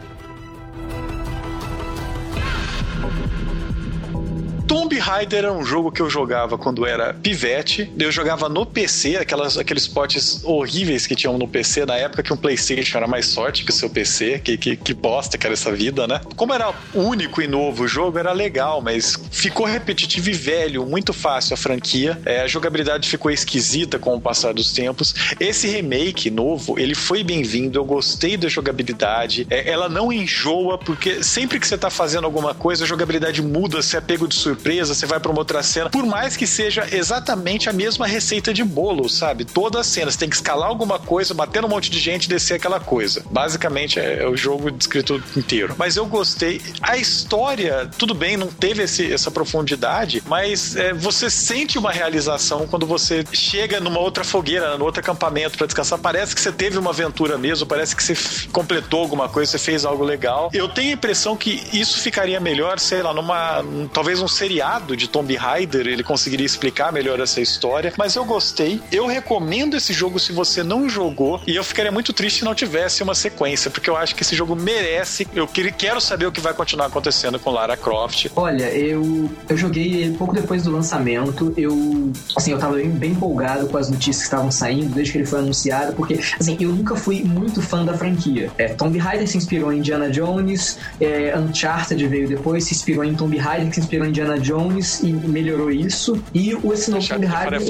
Tomb 4.68 5.00
Raider 5.00 5.40
era 5.40 5.54
um 5.54 5.64
jogo 5.64 5.90
que 5.90 6.02
eu 6.02 6.10
jogava 6.10 6.58
quando 6.58 6.86
era 6.86 7.14
pivete. 7.14 7.90
Eu 7.98 8.12
jogava 8.12 8.50
no 8.50 8.66
PC, 8.66 9.16
aquelas, 9.16 9.58
aqueles 9.58 9.88
potes 9.88 10.44
horríveis 10.44 11.08
que 11.08 11.16
tinham 11.16 11.38
no 11.38 11.48
PC 11.48 11.86
na 11.86 11.96
época 11.96 12.22
que 12.22 12.34
um 12.34 12.38
PlayStation 12.38 12.98
era 12.98 13.08
mais 13.08 13.34
forte 13.34 13.64
que 13.64 13.72
o 13.72 13.74
seu 13.74 13.90
PC. 13.90 14.40
Que, 14.40 14.58
que, 14.58 14.76
que 14.76 14.94
bosta 14.94 15.38
que 15.38 15.48
era 15.48 15.54
essa 15.54 15.72
vida, 15.72 16.06
né? 16.06 16.20
Como 16.36 16.54
era 16.54 16.74
único 16.94 17.42
e 17.42 17.48
novo 17.48 17.86
o 17.86 17.88
jogo, 17.88 18.20
era 18.20 18.34
legal, 18.34 18.82
mas 18.82 19.18
ficou 19.32 19.66
repetitivo 19.66 20.30
e 20.30 20.34
velho, 20.34 20.86
muito 20.86 21.14
fácil 21.14 21.54
a 21.54 21.58
franquia. 21.58 22.20
É, 22.26 22.42
a 22.42 22.48
jogabilidade 22.48 23.08
ficou 23.08 23.32
esquisita 23.32 23.98
com 23.98 24.16
o 24.16 24.22
passar 24.22 24.54
dos 24.54 24.74
tempos. 24.74 25.16
Esse 25.40 25.68
remake 25.68 26.30
novo, 26.30 26.78
ele 26.78 26.94
foi 26.94 27.24
bem-vindo. 27.24 27.80
Eu 27.80 27.86
gostei 27.86 28.36
da 28.36 28.50
jogabilidade. 28.50 29.48
É, 29.50 29.70
ela 29.70 29.88
não 29.88 30.12
enjoa, 30.12 30.78
porque 30.78 31.24
sempre 31.24 31.58
que 31.58 31.66
você 31.66 31.78
tá 31.78 31.90
fazendo 31.90 32.26
alguma 32.26 32.54
coisa, 32.54 32.84
a 32.84 32.88
jogabilidade 32.88 33.42
muda, 33.42 33.82
você 33.82 33.96
é 33.96 34.02
pego 34.02 34.28
de 34.28 34.36
surpresa, 34.36 34.57
você 34.62 35.06
vai 35.06 35.20
pra 35.20 35.32
uma 35.32 35.40
outra 35.40 35.62
cena. 35.64 35.90
Por 35.90 36.06
mais 36.06 36.36
que 36.36 36.46
seja 36.48 36.88
exatamente 36.92 37.70
a 37.70 37.74
mesma 37.74 38.06
receita 38.08 38.54
de 38.54 38.64
bolo, 38.64 39.08
sabe? 39.10 39.46
Toda 39.46 39.80
a 39.80 39.84
cena, 39.84 40.12
você 40.12 40.18
tem 40.18 40.30
que 40.30 40.36
escalar 40.36 40.68
alguma 40.68 41.00
coisa, 41.00 41.34
bater 41.34 41.62
num 41.62 41.68
monte 41.68 41.90
de 41.90 42.00
gente 42.00 42.26
e 42.26 42.30
descer 42.30 42.56
aquela 42.56 42.80
coisa. 42.80 43.24
Basicamente 43.32 44.00
é, 44.00 44.24
é 44.24 44.28
o 44.28 44.36
jogo 44.36 44.70
descrito 44.72 45.22
inteiro. 45.36 45.76
Mas 45.78 45.96
eu 45.96 46.06
gostei. 46.06 46.62
A 46.82 46.98
história, 46.98 47.90
tudo 47.98 48.14
bem, 48.14 48.38
não 48.38 48.48
teve 48.48 48.84
esse- 48.84 49.12
essa 49.12 49.30
profundidade, 49.32 50.22
mas 50.28 50.76
é, 50.76 50.94
você 50.94 51.30
sente 51.30 51.78
uma 51.78 51.92
realização 51.92 52.68
quando 52.68 52.86
você 52.86 53.24
chega 53.32 53.80
numa 53.80 54.00
outra 54.00 54.24
fogueira, 54.24 54.78
num 54.78 54.86
outro 54.86 55.00
acampamento 55.02 55.58
pra 55.58 55.68
descansar. 55.68 56.00
Parece 56.00 56.36
que 56.36 56.42
você 56.42 56.52
teve 56.52 56.78
uma 56.78 56.92
aventura 56.92 57.38
mesmo, 57.38 57.66
parece 57.66 57.96
que 57.96 58.04
você 58.04 58.16
completou 58.52 59.02
alguma 59.02 59.28
coisa, 59.30 59.52
você 59.52 59.58
fez 59.60 59.86
algo 59.86 60.04
legal. 60.04 60.50
Eu 60.54 60.68
tenho 60.70 60.90
a 60.92 60.94
impressão 60.94 61.36
que 61.36 61.62
isso 61.74 62.00
ficaria 62.00 62.40
melhor, 62.40 62.80
sei 62.80 63.02
lá, 63.02 63.14
numa. 63.14 63.62
num- 63.62 63.88
talvez 63.88 64.22
um 64.22 64.28
seriado 64.48 64.96
de 64.96 65.10
Tomb 65.10 65.36
Raider, 65.36 65.86
ele 65.88 66.04
conseguiria 66.04 66.46
explicar 66.46 66.94
melhor 66.94 67.20
essa 67.20 67.42
história. 67.42 67.92
Mas 67.98 68.16
eu 68.16 68.24
gostei. 68.24 68.82
Eu 68.90 69.06
recomendo 69.06 69.76
esse 69.76 69.92
jogo 69.92 70.18
se 70.20 70.32
você 70.32 70.64
não 70.64 70.88
jogou. 70.88 71.42
E 71.46 71.54
eu 71.54 71.64
ficaria 71.66 71.92
muito 71.92 72.14
triste 72.14 72.40
se 72.40 72.46
não 72.46 72.56
tivesse 72.56 73.04
uma 73.04 73.14
sequência, 73.14 73.70
porque 73.70 73.90
eu 73.90 73.98
acho 73.98 74.16
que 74.16 74.24
esse 74.24 74.36
jogo 74.36 74.56
merece. 74.56 75.28
Eu 75.36 75.48
quero 75.78 76.00
saber 76.00 76.28
o 76.28 76.32
que 76.32 76.40
vai 76.40 76.54
continuar 76.54 76.86
acontecendo 76.86 77.38
com 77.38 77.52
Lara 77.52 77.76
Croft. 77.76 78.28
Olha, 78.38 78.72
eu, 78.72 79.30
eu 79.50 79.58
joguei 79.58 79.96
ele 79.96 80.18
pouco 80.18 80.34
depois 80.34 80.64
do 80.64 80.72
lançamento. 80.72 81.54
Eu, 81.58 82.14
assim, 82.36 82.52
eu 82.52 82.58
tava 82.58 82.76
bem, 82.76 82.90
bem 82.90 83.12
empolgado 83.12 83.68
com 83.68 83.78
as 83.78 83.90
notícias 83.90 84.20
que 84.20 84.24
estavam 84.24 84.50
saindo 84.50 84.94
desde 84.96 85.12
que 85.12 85.18
ele 85.18 85.26
foi 85.26 85.40
anunciado, 85.40 85.94
porque, 85.94 86.22
assim, 86.40 86.56
eu 86.62 86.72
nunca 86.72 86.96
fui 86.96 87.22
muito 87.22 87.62
fã 87.62 87.84
da 87.84 87.98
franquia. 87.98 88.50
É, 88.58 88.70
Tomb 88.70 88.98
Raider 88.98 89.28
se 89.28 89.38
inspirou 89.38 89.74
em 89.74 89.80
Indiana 89.80 90.10
Jones, 90.10 90.78
é, 91.02 91.38
Uncharted 91.38 92.08
veio 92.08 92.30
depois, 92.30 92.64
se 92.64 92.74
inspirou 92.74 93.04
em 93.04 93.14
Tomb 93.14 93.38
Raider, 93.38 93.68
que 93.68 93.76
se 93.76 93.82
inspirou 93.82 94.06
em 94.06 94.10
Indiana 94.10 94.37
Jones 94.40 95.02
e 95.02 95.12
melhorou 95.12 95.72
isso. 95.72 96.22
E 96.34 96.54
o, 96.56 96.74
esse 96.74 96.92
novo 96.92 97.08
Tomb 97.08 97.26
Raider. 97.26 97.62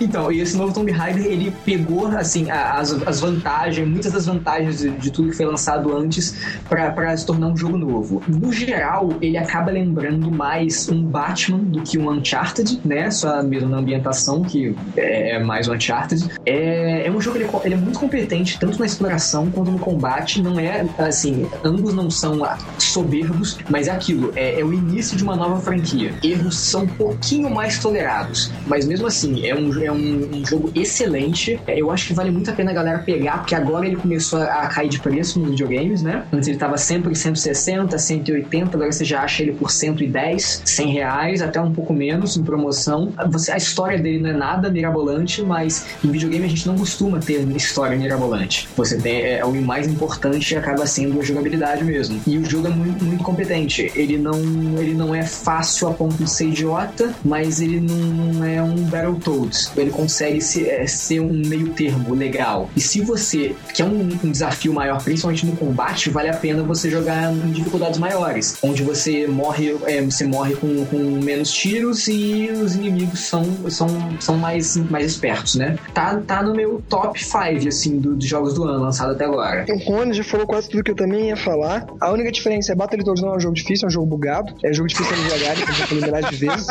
Então, 0.00 0.30
e 0.30 0.40
esse 0.40 0.56
novo 0.56 0.72
Tomb 0.72 0.90
Raider, 0.90 1.24
ele 1.24 1.52
pegou, 1.64 2.06
assim, 2.06 2.50
as, 2.50 2.92
as 3.06 3.20
vantagens, 3.20 3.86
muitas 3.86 4.12
das 4.12 4.26
vantagens 4.26 4.78
de, 4.78 4.90
de 4.90 5.10
tudo 5.10 5.30
que 5.30 5.36
foi 5.36 5.46
lançado 5.46 5.96
antes 5.96 6.36
pra 6.68 7.16
se 7.16 7.26
tornar 7.26 7.48
um 7.48 7.56
jogo 7.56 7.76
novo. 7.76 8.22
No 8.28 8.52
geral, 8.52 9.10
ele 9.20 9.36
acaba 9.36 9.70
lembrando 9.70 10.30
mais 10.30 10.88
um 10.88 11.02
Batman 11.02 11.58
do 11.58 11.82
que 11.82 11.98
um 11.98 12.10
Uncharted, 12.10 12.80
né? 12.84 13.10
Só 13.10 13.42
mesmo 13.42 13.68
na 13.68 13.78
ambientação, 13.78 14.42
que 14.42 14.74
é, 14.96 15.36
é 15.36 15.42
mais 15.42 15.68
um 15.68 15.74
Uncharted. 15.74 16.30
É, 16.46 17.06
é 17.06 17.10
um 17.10 17.20
jogo, 17.20 17.38
ele, 17.38 17.44
é 17.44 17.50
ele 17.64 17.74
é 17.74 17.78
muito 17.78 17.98
competente, 17.98 18.58
tanto 18.58 18.78
na 18.78 18.86
exploração 18.86 19.50
quanto 19.50 19.70
no 19.70 19.78
combate. 19.78 20.42
Não 20.42 20.58
é, 20.58 20.86
assim, 20.98 21.48
ambos 21.64 21.94
não 21.94 22.10
são 22.10 22.40
soberbos, 22.78 23.58
mas 23.68 23.88
é 23.88 23.90
aquilo, 23.90 24.32
é, 24.36 24.60
é 24.60 24.64
o 24.64 24.72
início 24.72 25.16
de 25.16 25.22
uma 25.22 25.33
nova 25.36 25.60
franquia. 25.60 26.14
Erros 26.22 26.58
são 26.58 26.84
um 26.84 26.86
pouquinho 26.86 27.50
mais 27.50 27.78
tolerados, 27.78 28.50
mas 28.66 28.86
mesmo 28.86 29.06
assim, 29.06 29.46
é 29.46 29.54
um, 29.54 29.82
é 29.82 29.92
um, 29.92 30.44
jogo 30.44 30.70
excelente. 30.74 31.60
É, 31.66 31.80
Eu 31.80 31.90
acho 31.90 32.08
que 32.08 32.14
vale 32.14 32.30
muito 32.30 32.50
a 32.50 32.54
pena 32.54 32.70
a 32.70 32.74
galera 32.74 32.98
pegar, 32.98 33.38
porque 33.38 33.54
agora 33.54 33.86
ele 33.86 33.96
começou 33.96 34.40
a, 34.42 34.66
cair 34.66 34.88
de 34.88 34.98
preço 34.98 35.38
nos 35.38 35.50
videogames, 35.50 36.02
né? 36.02 36.24
Antes 36.32 36.48
ele 36.48 36.58
tava 36.58 36.76
sempre 36.76 37.12
em 37.12 37.14
160, 37.14 37.96
180, 37.96 38.76
agora 38.76 38.92
você 38.92 39.04
já 39.04 39.22
acha 39.22 39.42
ele 39.42 39.52
por 39.52 39.70
110, 39.70 40.62
100 40.64 40.92
reais, 40.92 41.42
até 41.42 41.60
um 41.60 41.72
pouco 41.72 41.92
menos 41.92 42.36
em 42.36 42.42
promoção. 42.42 43.12
Você, 43.30 43.52
a 43.52 43.56
história 43.56 43.98
dele 43.98 44.18
não 44.18 44.30
é 44.30 44.32
nada 44.32 44.70
mirabolante, 44.70 45.42
mas 45.42 45.86
em 46.04 46.10
videogame 46.10 46.44
a 46.44 46.48
gente 46.48 46.66
não 46.66 46.76
costuma 46.76 47.18
ter 47.18 47.40
história 47.56 47.96
mirabolante. 47.96 48.68
Você 48.76 48.98
tem, 48.98 49.22
é, 49.22 49.44
o 49.44 49.52
mais 49.62 49.86
importante 49.86 50.56
acaba 50.56 50.86
sendo 50.86 51.20
a 51.20 51.22
jogabilidade 51.22 51.84
mesmo. 51.84 52.20
E 52.26 52.38
o 52.38 52.44
jogo 52.44 52.68
é 52.68 52.70
muito, 52.70 53.04
muito 53.04 53.24
competente. 53.24 53.92
Ele 53.94 54.18
não, 54.18 54.38
ele 54.78 54.94
não 54.94 55.14
é 55.14 55.22
fácil 55.26 55.88
a 55.88 55.92
ponto 55.92 56.14
de 56.16 56.28
ser 56.28 56.48
idiota, 56.48 57.14
mas 57.24 57.60
ele 57.60 57.80
não 57.80 58.44
é 58.44 58.62
um 58.62 58.76
Battletoads. 58.84 59.72
Ele 59.76 59.90
consegue 59.90 60.40
ser, 60.40 60.68
é, 60.68 60.86
ser 60.86 61.20
um 61.20 61.32
meio 61.32 61.70
termo 61.70 62.14
legal. 62.14 62.70
E 62.76 62.80
se 62.80 63.00
você 63.00 63.54
quer 63.74 63.84
um, 63.84 64.08
um 64.22 64.30
desafio 64.30 64.72
maior, 64.72 65.02
principalmente 65.02 65.46
no 65.46 65.56
combate, 65.56 66.10
vale 66.10 66.28
a 66.28 66.36
pena 66.36 66.62
você 66.62 66.90
jogar 66.90 67.32
em 67.32 67.50
dificuldades 67.50 67.98
maiores, 67.98 68.56
onde 68.62 68.82
você 68.82 69.26
morre, 69.26 69.76
é, 69.86 70.00
você 70.00 70.24
morre 70.24 70.54
com, 70.56 70.84
com 70.86 70.98
menos 71.22 71.50
tiros 71.52 72.06
e 72.08 72.50
os 72.50 72.74
inimigos 72.74 73.20
são, 73.20 73.44
são, 73.70 73.88
são 74.20 74.36
mais, 74.36 74.76
mais 74.76 75.06
espertos, 75.06 75.54
né? 75.54 75.78
Tá, 75.92 76.16
tá 76.26 76.42
no 76.42 76.54
meu 76.54 76.82
top 76.88 77.22
5, 77.22 77.68
assim, 77.68 77.98
do, 77.98 78.14
dos 78.14 78.26
jogos 78.26 78.54
do 78.54 78.64
ano 78.64 78.82
lançado 78.82 79.12
até 79.12 79.24
agora. 79.24 79.66
O 79.68 79.78
Rony 79.78 80.12
já 80.14 80.24
falou 80.24 80.46
quase 80.46 80.68
tudo 80.68 80.82
que 80.82 80.90
eu 80.90 80.96
também 80.96 81.28
ia 81.28 81.36
falar. 81.36 81.86
A 82.00 82.12
única 82.12 82.30
diferença 82.30 82.72
é 82.72 82.74
Battletoads 82.74 83.22
não 83.22 83.34
é 83.34 83.36
um 83.36 83.40
jogo 83.40 83.54
difícil, 83.54 83.86
é 83.86 83.88
um 83.88 83.90
jogo 83.90 84.06
bugado. 84.06 84.54
É 84.62 84.70
um 84.70 84.74
jogo 84.74 84.88
difícil 84.88 85.13
de 85.14 85.30
jogar, 85.30 85.58
então 85.58 85.74
já 85.74 85.86
falei 85.86 86.04
milhares 86.04 86.30
de 86.30 86.36
vezes. 86.36 86.66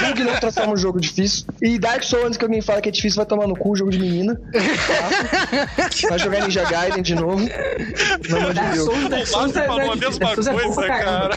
Bug 0.00 0.24
não 0.24 0.34
transforma 0.36 0.72
um 0.72 0.76
jogo 0.76 1.00
difícil. 1.00 1.44
E 1.60 1.78
Dark 1.78 2.02
Souls, 2.02 2.26
antes 2.26 2.38
que 2.38 2.44
alguém 2.44 2.62
fale 2.62 2.80
que 2.80 2.88
é 2.88 2.92
difícil, 2.92 3.16
vai 3.16 3.26
tomar 3.26 3.46
no 3.46 3.56
cu, 3.56 3.76
jogo 3.76 3.90
de 3.90 3.98
menina. 3.98 4.40
Tá? 4.52 6.08
Vai 6.08 6.18
jogar 6.18 6.40
Ninja 6.42 6.64
Gaiden 6.64 7.02
de 7.02 7.14
novo. 7.14 7.44
De 7.44 8.54
Dark. 8.54 8.76
Souls, 8.76 9.08
Dark 9.08 9.26
Souls 9.26 9.56
é, 9.56 9.66
falou 9.66 9.92
a 9.92 9.94
Dark 9.94 10.00
mesma 10.00 10.30
é 10.30 10.52
bom 10.52 10.74
coisa, 10.74 10.88
caramba. 10.88 11.36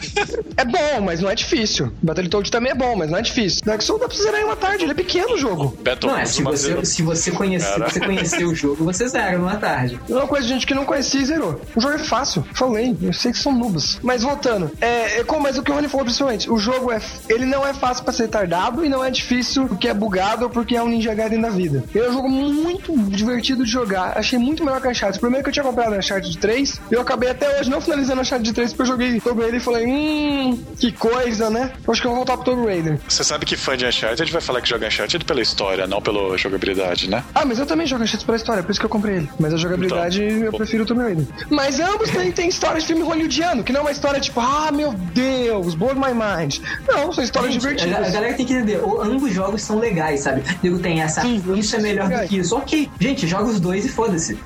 É 0.56 0.64
bom, 0.64 1.00
mas 1.02 1.20
não 1.20 1.30
é 1.30 1.34
difícil. 1.34 1.92
Battletoad 2.02 2.50
também 2.50 2.72
é 2.72 2.74
bom, 2.74 2.96
mas 2.96 3.10
não 3.10 3.18
é 3.18 3.22
difícil. 3.22 3.60
Dark 3.64 3.82
Souls 3.82 4.00
dá 4.00 4.08
pra 4.08 4.16
zerar 4.16 4.40
em 4.40 4.44
uma 4.44 4.56
tarde, 4.56 4.84
ele 4.84 4.92
é 4.92 4.94
pequeno 4.94 5.34
o 5.34 5.38
jogo. 5.38 5.76
Beto, 5.82 6.06
Não, 6.06 6.18
é, 6.18 6.24
se 6.24 6.40
uma 6.40 6.52
você, 6.52 6.84
se 6.84 7.30
conhecer, 7.32 7.78
você 7.80 8.00
conhecer 8.00 8.44
o 8.44 8.54
jogo, 8.54 8.84
você 8.84 9.08
zera 9.08 9.36
numa 9.36 9.56
tarde. 9.56 10.00
É 10.08 10.14
uma 10.14 10.26
coisa 10.26 10.46
de 10.46 10.52
gente 10.54 10.66
que 10.66 10.74
não 10.74 10.84
conhecia 10.84 11.20
e 11.20 11.24
zerou. 11.24 11.60
O 11.74 11.80
jogo 11.80 11.94
é 11.94 11.98
fácil. 11.98 12.46
Falei, 12.54 12.96
eu 13.02 13.12
sei 13.12 13.32
que 13.32 13.38
são 13.38 13.52
noobs. 13.52 13.98
Mas 14.02 14.22
voltando, 14.22 14.70
é, 14.80 15.20
é 15.20 15.24
como 15.24 15.42
mas 15.42 15.58
o 15.58 15.62
que 15.62 15.72
o 15.72 15.74
Rony 15.74 15.88
falou 15.88 16.06
principalmente, 16.12 16.50
o 16.50 16.58
jogo 16.58 16.92
é. 16.92 17.00
Ele 17.28 17.46
não 17.46 17.66
é 17.66 17.72
fácil 17.72 18.04
pra 18.04 18.12
ser 18.12 18.28
tardado 18.28 18.84
e 18.84 18.88
não 18.88 19.02
é 19.04 19.10
difícil 19.10 19.66
porque 19.66 19.88
é 19.88 19.94
bugado 19.94 20.44
ou 20.44 20.50
porque 20.50 20.76
é 20.76 20.82
um 20.82 20.88
Ninja 20.88 21.14
Gaiden 21.14 21.40
da 21.40 21.48
vida. 21.48 21.82
Ele 21.94 22.04
é 22.04 22.10
um 22.10 22.12
jogo 22.12 22.28
muito 22.28 22.96
divertido 23.08 23.64
de 23.64 23.70
jogar. 23.70 24.12
Achei 24.16 24.38
muito 24.38 24.64
melhor 24.64 24.80
que 24.80 24.88
Uncharted. 24.88 25.18
Primeiro 25.20 25.42
que 25.42 25.48
eu 25.48 25.52
tinha 25.52 25.64
comprado 25.64 25.94
Uncharted 25.96 26.36
3, 26.38 26.80
eu 26.90 27.00
acabei 27.00 27.30
até 27.30 27.58
hoje 27.58 27.70
não 27.70 27.80
finalizando 27.80 28.20
Uncharted 28.20 28.52
3 28.52 28.70
porque 28.72 28.82
eu 28.82 28.86
joguei 28.86 29.20
Tomb 29.20 29.40
Raider 29.40 29.60
e 29.60 29.64
falei, 29.64 29.86
hum, 29.86 30.62
que 30.78 30.92
coisa, 30.92 31.48
né? 31.48 31.72
Acho 31.88 32.00
que 32.00 32.06
eu 32.06 32.10
vou 32.10 32.18
voltar 32.18 32.36
pro 32.36 32.44
Tomb 32.44 32.66
Raider. 32.66 32.98
Você 33.08 33.24
sabe 33.24 33.46
que 33.46 33.56
fã 33.56 33.76
de 33.76 33.86
Uncharted 33.86 34.30
vai 34.30 34.40
falar 34.40 34.60
que 34.60 34.68
joga 34.68 34.86
Uncharted 34.86 35.24
pela 35.24 35.40
história, 35.40 35.86
não 35.86 36.00
pela 36.02 36.36
jogabilidade, 36.36 37.08
né? 37.08 37.24
Ah, 37.34 37.44
mas 37.44 37.58
eu 37.58 37.66
também 37.66 37.86
jogo 37.86 38.02
Uncharted 38.04 38.24
pela 38.26 38.36
história, 38.36 38.62
por 38.62 38.70
isso 38.70 38.80
que 38.80 38.86
eu 38.86 38.90
comprei 38.90 39.16
ele. 39.16 39.30
Mas 39.38 39.54
a 39.54 39.56
jogabilidade 39.56 40.22
Então, 40.22 40.44
eu 40.44 40.50
pô. 40.50 40.58
prefiro 40.58 40.82
o 40.84 40.86
Tomb 40.86 41.02
Raider. 41.02 41.26
Mas 41.48 41.80
ambos 41.80 42.10
têm, 42.10 42.30
têm 42.32 42.48
história 42.48 42.80
de 42.80 42.86
filme 42.86 43.02
hollywoodiano, 43.02 43.64
que 43.64 43.72
não 43.72 43.80
é 43.80 43.82
uma 43.84 43.92
história 43.92 44.20
tipo, 44.20 44.40
ah, 44.40 44.70
meu 44.72 44.92
Deus, 44.92 45.74
blow 45.74 45.92
my 46.04 46.12
mind. 46.12 46.56
Não, 46.88 47.12
são 47.12 47.22
histórias 47.24 47.54
Gente, 47.54 47.66
a, 47.66 47.70
a 47.70 47.74
divertidas. 47.74 48.12
galera 48.12 48.34
tem 48.34 48.46
que 48.46 48.52
entender, 48.52 48.78
o- 48.82 49.00
ambos 49.02 49.22
os 49.22 49.32
jogos 49.34 49.62
são 49.62 49.78
legais, 49.78 50.20
sabe? 50.20 50.42
Nego 50.62 50.78
tem 50.80 51.00
essa, 51.00 51.20
Sim, 51.22 51.42
isso 51.56 51.76
é 51.76 51.78
melhor 51.78 52.08
do 52.08 52.26
que 52.28 52.38
isso. 52.38 52.56
Ok, 52.56 52.90
gente, 53.00 53.26
joga 53.26 53.44
os 53.44 53.60
dois 53.60 53.84
e 53.84 53.88
foda-se. 53.88 54.38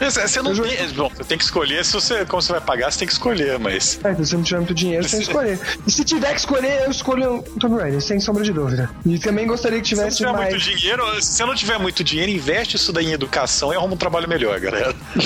Você, 0.00 0.26
você 0.28 0.42
não 0.42 0.54
tem. 0.54 0.88
Bom, 0.94 1.10
você 1.14 1.24
tem 1.24 1.38
que 1.38 1.44
escolher. 1.44 1.84
Se 1.84 1.92
você, 1.92 2.24
como 2.24 2.40
você 2.40 2.52
vai 2.52 2.60
pagar, 2.60 2.90
você 2.90 2.98
tem 3.00 3.06
que 3.08 3.12
escolher, 3.14 3.58
mas. 3.58 3.98
É, 4.02 4.14
se 4.14 4.26
você 4.26 4.36
não 4.36 4.42
tiver 4.42 4.58
muito 4.58 4.74
dinheiro, 4.74 5.04
você 5.04 5.16
tem 5.16 5.20
que 5.26 5.30
escolher. 5.30 5.58
E 5.86 5.90
se 5.90 6.04
tiver 6.04 6.32
que 6.32 6.40
escolher, 6.40 6.82
eu 6.84 6.90
escolho 6.90 7.38
o 7.38 7.42
Tomb 7.60 7.76
Raider, 7.80 8.00
sem 8.00 8.18
sombra 8.20 8.42
de 8.42 8.52
dúvida. 8.52 8.88
E 9.04 9.18
também 9.18 9.46
gostaria 9.46 9.80
que 9.80 9.88
Se 9.88 9.94
não 9.94 10.02
tivesse 10.04 10.16
tiver 10.18 10.32
mais. 10.32 10.50
muito 10.50 10.64
dinheiro, 10.64 11.22
se 11.22 11.32
você 11.32 11.44
não 11.44 11.54
tiver 11.54 11.78
muito 11.78 12.02
dinheiro, 12.04 12.30
investe 12.32 12.76
isso 12.76 12.92
daí 12.92 13.06
em 13.06 13.12
educação 13.12 13.72
e 13.72 13.76
arruma 13.76 13.94
um 13.94 13.96
trabalho 13.96 14.28
melhor, 14.28 14.58
galera. 14.60 14.94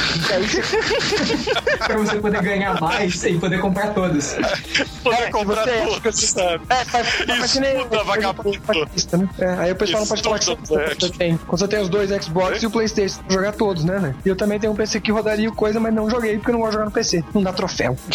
pra 1.79 1.97
você 1.97 2.17
poder 2.17 2.43
ganhar 2.43 2.81
mais 2.81 3.23
e 3.25 3.35
poder 3.39 3.61
comprar 3.61 3.89
todos. 3.95 4.35
Poder 5.03 5.17
É, 5.23 5.31
comprar 5.31 5.50
você 5.55 5.71
acha 5.71 6.01
tudo, 6.01 6.13
sabe? 6.13 6.65
É, 6.71 6.85
faz, 6.85 7.07
faz 7.09 7.53
que 7.53 7.61
nem- 7.61 7.77
Estuda, 7.79 8.05
vagabundo. 8.05 8.51
né? 9.13 9.29
É, 9.39 9.47
aí 9.59 9.73
o 9.73 9.77
pessoal 9.77 10.01
não 10.01 10.07
pode 10.09 10.23
falar 10.23 10.39
que 10.39 10.45
você, 10.47 11.11
tem. 11.11 11.37
Quando 11.37 11.59
você 11.59 11.69
tem 11.69 11.81
os 11.81 11.89
dois 11.89 12.11
Xbox 12.25 12.63
e 12.63 12.67
o 12.67 12.71
Playstation, 12.71 13.23
pra 13.23 13.35
jogar 13.37 13.53
todos, 13.53 13.85
né, 13.85 13.99
né? 13.99 14.15
E 14.25 14.29
eu 14.29 14.37
também 14.37 14.59
tenho 14.59 14.73
um 14.73 14.77
PC 14.77 15.01
que 15.01 15.11
rodaria 15.13 15.51
coisa, 15.53 15.79
mas 15.81 15.93
não 15.95 16.09
joguei 16.09 16.37
porque 16.37 16.51
eu 16.51 16.55
não 16.55 16.61
gosto 16.61 16.71
de 16.71 16.75
jogar 16.75 16.85
no 16.87 16.91
PC. 16.91 17.25
Não 17.35 17.43
dá 17.43 17.53
troféu. 17.53 17.97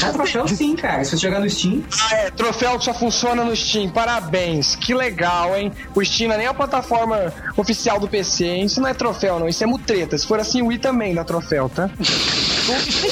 Dá 0.00 0.12
troféu 0.12 0.48
sim, 0.48 0.76
cara. 0.76 1.04
Se 1.04 1.10
você 1.10 1.16
jogar 1.18 1.40
no 1.40 1.48
Steam, 1.48 1.82
É, 2.12 2.30
troféu 2.30 2.78
que 2.78 2.84
só 2.84 2.94
funciona 2.94 3.44
no 3.44 3.54
Steam. 3.56 3.88
Parabéns. 3.90 4.76
Que 4.76 4.94
legal, 4.94 5.56
hein? 5.56 5.72
O 5.94 6.04
Steam 6.04 6.28
não 6.28 6.34
é 6.34 6.38
nem 6.38 6.46
a 6.46 6.54
plataforma 6.54 7.32
oficial 7.56 7.98
do 7.98 8.08
PC, 8.08 8.44
hein? 8.44 8.64
Isso 8.66 8.80
não 8.80 8.88
é 8.88 8.94
troféu, 8.94 9.38
não. 9.38 9.48
Isso 9.48 9.62
é 9.62 9.66
mutreta. 9.66 10.16
Se 10.16 10.26
for 10.26 10.38
assim, 10.40 10.62
o 10.62 10.66
Wii 10.66 10.78
também 10.78 11.14
dá 11.14 11.24
troféu, 11.24 11.68
tá? 11.68 11.88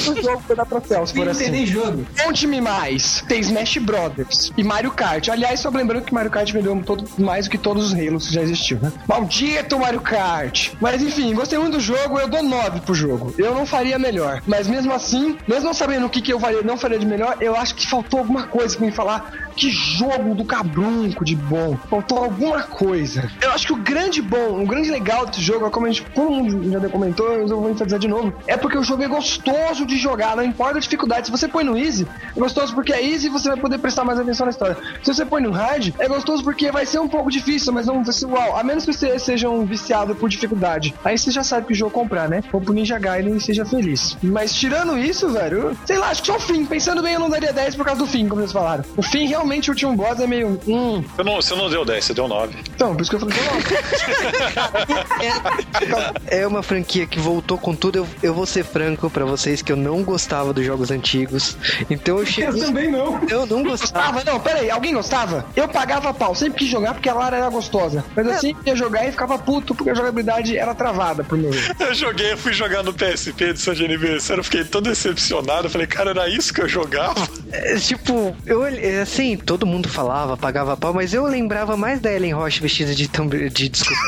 Todo 0.05 0.21
jogo 0.21 0.43
vai 0.47 0.57
dar 0.57 0.65
tem 0.65 1.23
tem 1.23 1.29
assim. 1.29 1.51
nem 1.51 1.65
jogo. 1.65 2.05
Conte-me 2.21 2.59
mais. 2.61 3.23
Tem 3.27 3.39
Smash 3.39 3.77
Brothers 3.77 4.51
e 4.57 4.63
Mario 4.63 4.91
Kart. 4.91 5.29
Aliás, 5.29 5.59
só 5.59 5.69
lembrando 5.69 6.03
que 6.03 6.13
Mario 6.13 6.31
Kart 6.31 6.51
vendeu 6.51 6.81
todo, 6.85 7.05
mais 7.17 7.45
do 7.45 7.51
que 7.51 7.57
todos 7.57 7.87
os 7.87 7.93
Halos 7.93 8.27
que 8.27 8.33
já 8.33 8.41
existiu, 8.41 8.79
né? 8.81 8.91
Maldito 9.07 9.79
Mario 9.79 10.01
Kart! 10.01 10.71
Mas 10.81 11.01
enfim, 11.01 11.33
gostei 11.33 11.57
muito 11.57 11.73
do 11.73 11.79
jogo, 11.79 12.19
eu 12.19 12.27
dou 12.27 12.43
9 12.43 12.81
pro 12.81 12.93
jogo. 12.93 13.33
Eu 13.37 13.53
não 13.53 13.65
faria 13.65 13.97
melhor. 13.97 14.41
Mas 14.45 14.67
mesmo 14.67 14.93
assim, 14.93 15.37
mesmo 15.47 15.65
não 15.65 15.73
sabendo 15.73 16.05
o 16.05 16.09
que, 16.09 16.21
que 16.21 16.33
eu 16.33 16.39
faria, 16.39 16.61
não 16.61 16.77
faria 16.77 16.99
de 16.99 17.05
melhor, 17.05 17.37
eu 17.39 17.55
acho 17.55 17.75
que 17.75 17.87
faltou 17.87 18.19
alguma 18.19 18.43
coisa 18.43 18.75
pra 18.77 18.85
me 18.85 18.91
falar. 18.91 19.45
Que 19.55 19.69
jogo 19.69 20.35
do 20.35 20.43
cabrunco 20.43 21.23
de 21.23 21.35
bom. 21.35 21.77
Faltou 21.89 22.17
alguma 22.17 22.63
coisa. 22.63 23.31
Eu 23.41 23.51
acho 23.51 23.67
que 23.67 23.73
o 23.73 23.77
grande 23.77 24.21
bom, 24.21 24.61
o 24.61 24.65
grande 24.65 24.91
legal 24.91 25.25
desse 25.25 25.41
jogo, 25.41 25.69
como 25.71 25.85
a 25.85 25.89
gente, 25.89 26.05
todo 26.13 26.29
mundo 26.29 26.71
já 26.71 26.89
comentou, 26.89 27.31
eu 27.31 27.47
vou 27.47 27.69
enfatizar 27.69 27.99
de 27.99 28.07
novo, 28.07 28.33
é 28.47 28.57
porque 28.57 28.77
o 28.77 28.83
jogo 28.83 29.03
é 29.03 29.07
gostoso 29.07 29.44
de 29.85 29.97
jogar, 29.97 30.35
não 30.35 30.43
importa 30.43 30.77
a 30.77 30.81
dificuldade. 30.81 31.27
Se 31.27 31.31
você 31.31 31.47
põe 31.47 31.63
no 31.63 31.77
easy, 31.77 32.07
é 32.35 32.39
gostoso 32.39 32.73
porque 32.73 32.93
é 32.93 33.03
easy 33.03 33.27
e 33.27 33.29
você 33.29 33.49
vai 33.49 33.57
poder 33.57 33.77
prestar 33.77 34.03
mais 34.03 34.19
atenção 34.19 34.45
na 34.45 34.51
história. 34.51 34.77
Se 35.03 35.13
você 35.13 35.25
põe 35.25 35.41
no 35.41 35.51
hard, 35.51 35.93
é 35.99 36.07
gostoso 36.07 36.43
porque 36.43 36.71
vai 36.71 36.85
ser 36.85 36.99
um 36.99 37.07
pouco 37.07 37.29
difícil, 37.29 37.73
mas 37.73 37.87
não 37.87 38.03
vai 38.03 38.13
ser 38.13 38.25
uau. 38.25 38.57
A 38.57 38.63
menos 38.63 38.85
que 38.85 38.93
você 38.93 39.17
seja 39.19 39.49
um 39.49 39.65
viciado 39.65 40.15
por 40.15 40.29
dificuldade. 40.29 40.93
Aí 41.03 41.17
você 41.17 41.31
já 41.31 41.43
sabe 41.43 41.67
que 41.67 41.73
jogo 41.73 41.91
comprar, 41.91 42.27
né? 42.27 42.43
Ou 42.51 42.61
pro 42.61 42.73
Ninja 42.73 42.97
Gaiden 42.99 43.35
e 43.35 43.41
seja 43.41 43.65
feliz. 43.65 44.17
Mas 44.23 44.53
tirando 44.53 44.97
isso, 44.97 45.29
velho, 45.29 45.57
eu- 45.69 45.77
sei 45.85 45.97
lá, 45.97 46.09
acho 46.09 46.21
que 46.21 46.27
só 46.27 46.37
o 46.37 46.39
fim. 46.39 46.65
Pensando 46.65 47.01
bem, 47.01 47.13
eu 47.13 47.19
não 47.19 47.29
daria 47.29 47.53
10 47.53 47.75
por 47.75 47.85
causa 47.85 47.99
do 48.01 48.07
fim, 48.07 48.27
como 48.27 48.41
vocês 48.41 48.51
falaram. 48.51 48.83
O 48.97 49.01
fim, 49.03 49.27
realmente, 49.27 49.69
o 49.69 49.73
último 49.73 49.95
boss 49.95 50.19
é 50.19 50.27
meio. 50.27 50.59
Hum. 50.67 51.03
Você 51.15 51.23
não, 51.23 51.35
você 51.35 51.55
não 51.55 51.69
deu 51.69 51.85
10, 51.85 52.05
você 52.05 52.13
deu 52.13 52.27
9. 52.27 52.57
Então, 52.75 52.93
por 52.95 53.01
isso 53.01 53.09
que 53.11 53.15
eu 53.15 53.19
falei, 53.19 53.35
não. 53.45 53.55
É 56.27 56.45
uma 56.47 56.63
franquia 56.63 57.05
que 57.05 57.19
voltou 57.19 57.57
com 57.57 57.75
tudo. 57.75 57.99
Eu, 57.99 58.07
eu 58.23 58.33
vou 58.33 58.45
ser 58.45 58.63
franco 58.63 59.09
pra 59.09 59.25
vocês 59.37 59.61
que 59.61 59.71
eu 59.71 59.75
não 59.75 60.03
gostava 60.03 60.53
dos 60.53 60.65
jogos 60.65 60.91
antigos. 60.91 61.57
Então 61.89 62.15
eu 62.17 62.21
Eu 62.21 62.25
cheguei. 62.25 62.61
também 62.61 62.91
não. 62.91 63.19
Eu 63.29 63.45
não 63.45 63.63
gostava. 63.63 64.23
Não, 64.23 64.39
peraí, 64.39 64.69
alguém 64.71 64.93
gostava? 64.93 65.45
Eu 65.55 65.67
pagava 65.67 66.13
pau, 66.13 66.33
sempre 66.35 66.59
quis 66.59 66.69
jogar 66.69 66.93
porque 66.93 67.09
a 67.09 67.13
Lara 67.13 67.37
era 67.37 67.49
gostosa. 67.49 68.03
Mas 68.15 68.27
assim, 68.27 68.55
ia 68.65 68.75
jogar 68.75 69.05
e 69.07 69.11
ficava 69.11 69.37
puto 69.37 69.73
porque 69.75 69.89
a 69.91 69.93
jogabilidade 69.95 70.57
era 70.57 70.73
travada 70.73 71.23
pro 71.23 71.37
meu 71.37 71.51
ver. 71.51 71.75
Eu 71.79 71.93
joguei, 71.93 72.31
eu 72.33 72.37
fui 72.37 72.53
jogar 72.53 72.83
no 72.83 72.93
PSP 72.93 73.53
de 73.53 73.59
São 73.59 73.73
de 73.73 73.83
aniversário, 73.85 74.39
eu 74.39 74.43
fiquei 74.43 74.63
tão 74.63 74.81
decepcionado. 74.81 75.67
Eu 75.67 75.69
falei, 75.69 75.87
cara, 75.87 76.11
era 76.11 76.29
isso 76.29 76.53
que 76.53 76.61
eu 76.61 76.67
jogava? 76.67 77.27
É, 77.51 77.75
tipo, 77.75 78.35
eu 78.45 78.61
olhei- 78.61 78.99
assim, 78.99 79.37
todo 79.37 79.65
mundo 79.65 79.87
falava, 79.89 80.35
pagava 80.37 80.75
pau, 80.77 80.93
mas 80.93 81.13
eu 81.13 81.23
lembrava 81.25 81.75
mais 81.77 81.99
da 81.99 82.11
Ellen 82.11 82.33
Roche 82.33 82.61
vestida 82.61 82.93
de 82.95 83.07
Tomb 83.07 83.49
de, 83.49 83.69
desculpa, 83.69 84.01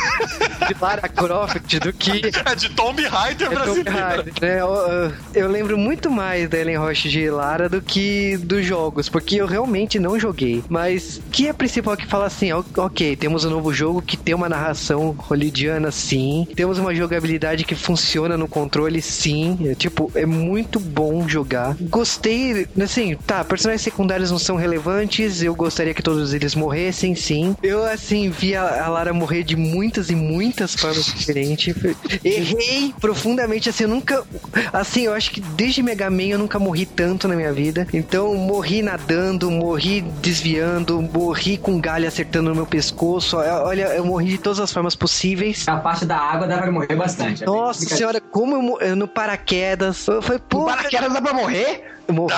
de 0.67 0.75
Lara 0.81 1.07
Croft 1.09 1.79
do 1.79 1.93
que 1.93 2.21
É 2.45 2.55
de 2.55 2.69
Tomb 2.69 3.03
Raider 3.05 3.47
É 3.51 3.55
Tomb 3.55 3.83
brasileiro. 3.83 3.99
Raider, 3.99 4.33
né? 4.41 5.13
Eu, 5.33 5.47
lembro 5.49 5.77
muito 5.77 6.09
mais 6.09 6.49
da 6.49 6.57
Ellen 6.57 6.77
Roche 6.77 7.09
de 7.09 7.29
Lara 7.29 7.69
do 7.69 7.81
que 7.81 8.37
dos 8.37 8.65
jogos, 8.65 9.09
porque 9.09 9.35
eu 9.35 9.45
realmente 9.45 9.99
não 9.99 10.19
joguei. 10.19 10.63
Mas 10.69 11.21
que 11.31 11.47
é 11.47 11.53
principal 11.53 11.95
que 11.95 12.07
fala 12.07 12.25
assim, 12.25 12.51
ok, 12.51 13.15
temos 13.15 13.45
um 13.45 13.49
novo 13.49 13.73
jogo 13.73 14.01
que 14.01 14.17
tem 14.17 14.33
uma 14.33 14.49
narração 14.49 15.15
hollywoodiana, 15.17 15.91
sim. 15.91 16.47
Temos 16.55 16.77
uma 16.77 16.93
jogabilidade 16.93 17.63
que 17.63 17.75
funciona 17.75 18.37
no 18.37 18.47
controle, 18.47 19.01
sim. 19.01 19.57
É, 19.65 19.75
tipo, 19.75 20.11
é 20.15 20.25
muito 20.25 20.79
bom 20.79 21.27
jogar. 21.27 21.75
Gostei, 21.81 22.67
assim, 22.81 23.15
tá, 23.25 23.43
personagens 23.43 23.81
secundários 23.81 24.31
não 24.31 24.39
são 24.39 24.55
relevantes, 24.55 25.41
eu 25.41 25.53
gostaria 25.55 25.93
que 25.93 26.03
todos 26.03 26.33
eles 26.33 26.55
morressem, 26.55 27.15
sim. 27.15 27.55
Eu, 27.61 27.83
assim, 27.83 28.29
vi 28.29 28.55
a, 28.55 28.85
a 28.85 28.87
Lara 28.89 29.13
morrer 29.13 29.43
de 29.43 29.55
muitas 29.55 30.09
e 30.09 30.15
muitas 30.15 30.75
formas 30.75 31.05
diferentes. 31.05 31.75
Errei 32.23 32.93
profundamente, 32.99 33.69
assim, 33.69 33.83
eu 33.83 33.89
nunca. 33.89 34.23
Assim, 34.71 35.06
eu 35.07 35.13
acho 35.13 35.31
que 35.31 35.41
desde 35.41 35.81
Mega 35.81 36.09
Man 36.09 36.23
eu 36.23 36.37
nunca 36.39 36.59
morri 36.59 36.85
tanto 36.85 37.27
na 37.27 37.35
minha 37.35 37.51
vida. 37.53 37.87
Então, 37.93 38.33
morri 38.35 38.81
nadando, 38.81 39.49
morri 39.49 40.01
desviando, 40.01 41.01
morri 41.01 41.57
com 41.57 41.79
galho 41.79 42.07
acertando 42.07 42.49
no 42.49 42.55
meu 42.55 42.65
pescoço. 42.65 43.37
Olha, 43.37 43.85
eu 43.95 44.05
morri 44.05 44.27
de 44.29 44.37
todas 44.37 44.59
as 44.59 44.71
formas 44.71 44.95
possíveis. 44.95 45.67
A 45.67 45.77
parte 45.77 46.05
da 46.05 46.17
água 46.17 46.47
dá 46.47 46.57
pra 46.57 46.71
morrer 46.71 46.95
bastante. 46.95 47.43
É 47.43 47.45
bem 47.45 47.55
Nossa 47.55 47.85
senhora, 47.95 48.19
como 48.21 48.55
eu, 48.55 48.61
mo- 48.61 48.77
eu 48.81 48.95
no 48.95 49.07
paraquedas. 49.07 50.05
Eu 50.07 50.21
falei, 50.21 50.41
pô, 50.47 50.65
paraquedas 50.65 51.13
dá 51.13 51.21
pra 51.21 51.33
morrer? 51.33 51.96
Eu 52.07 52.13
morri. 52.13 52.33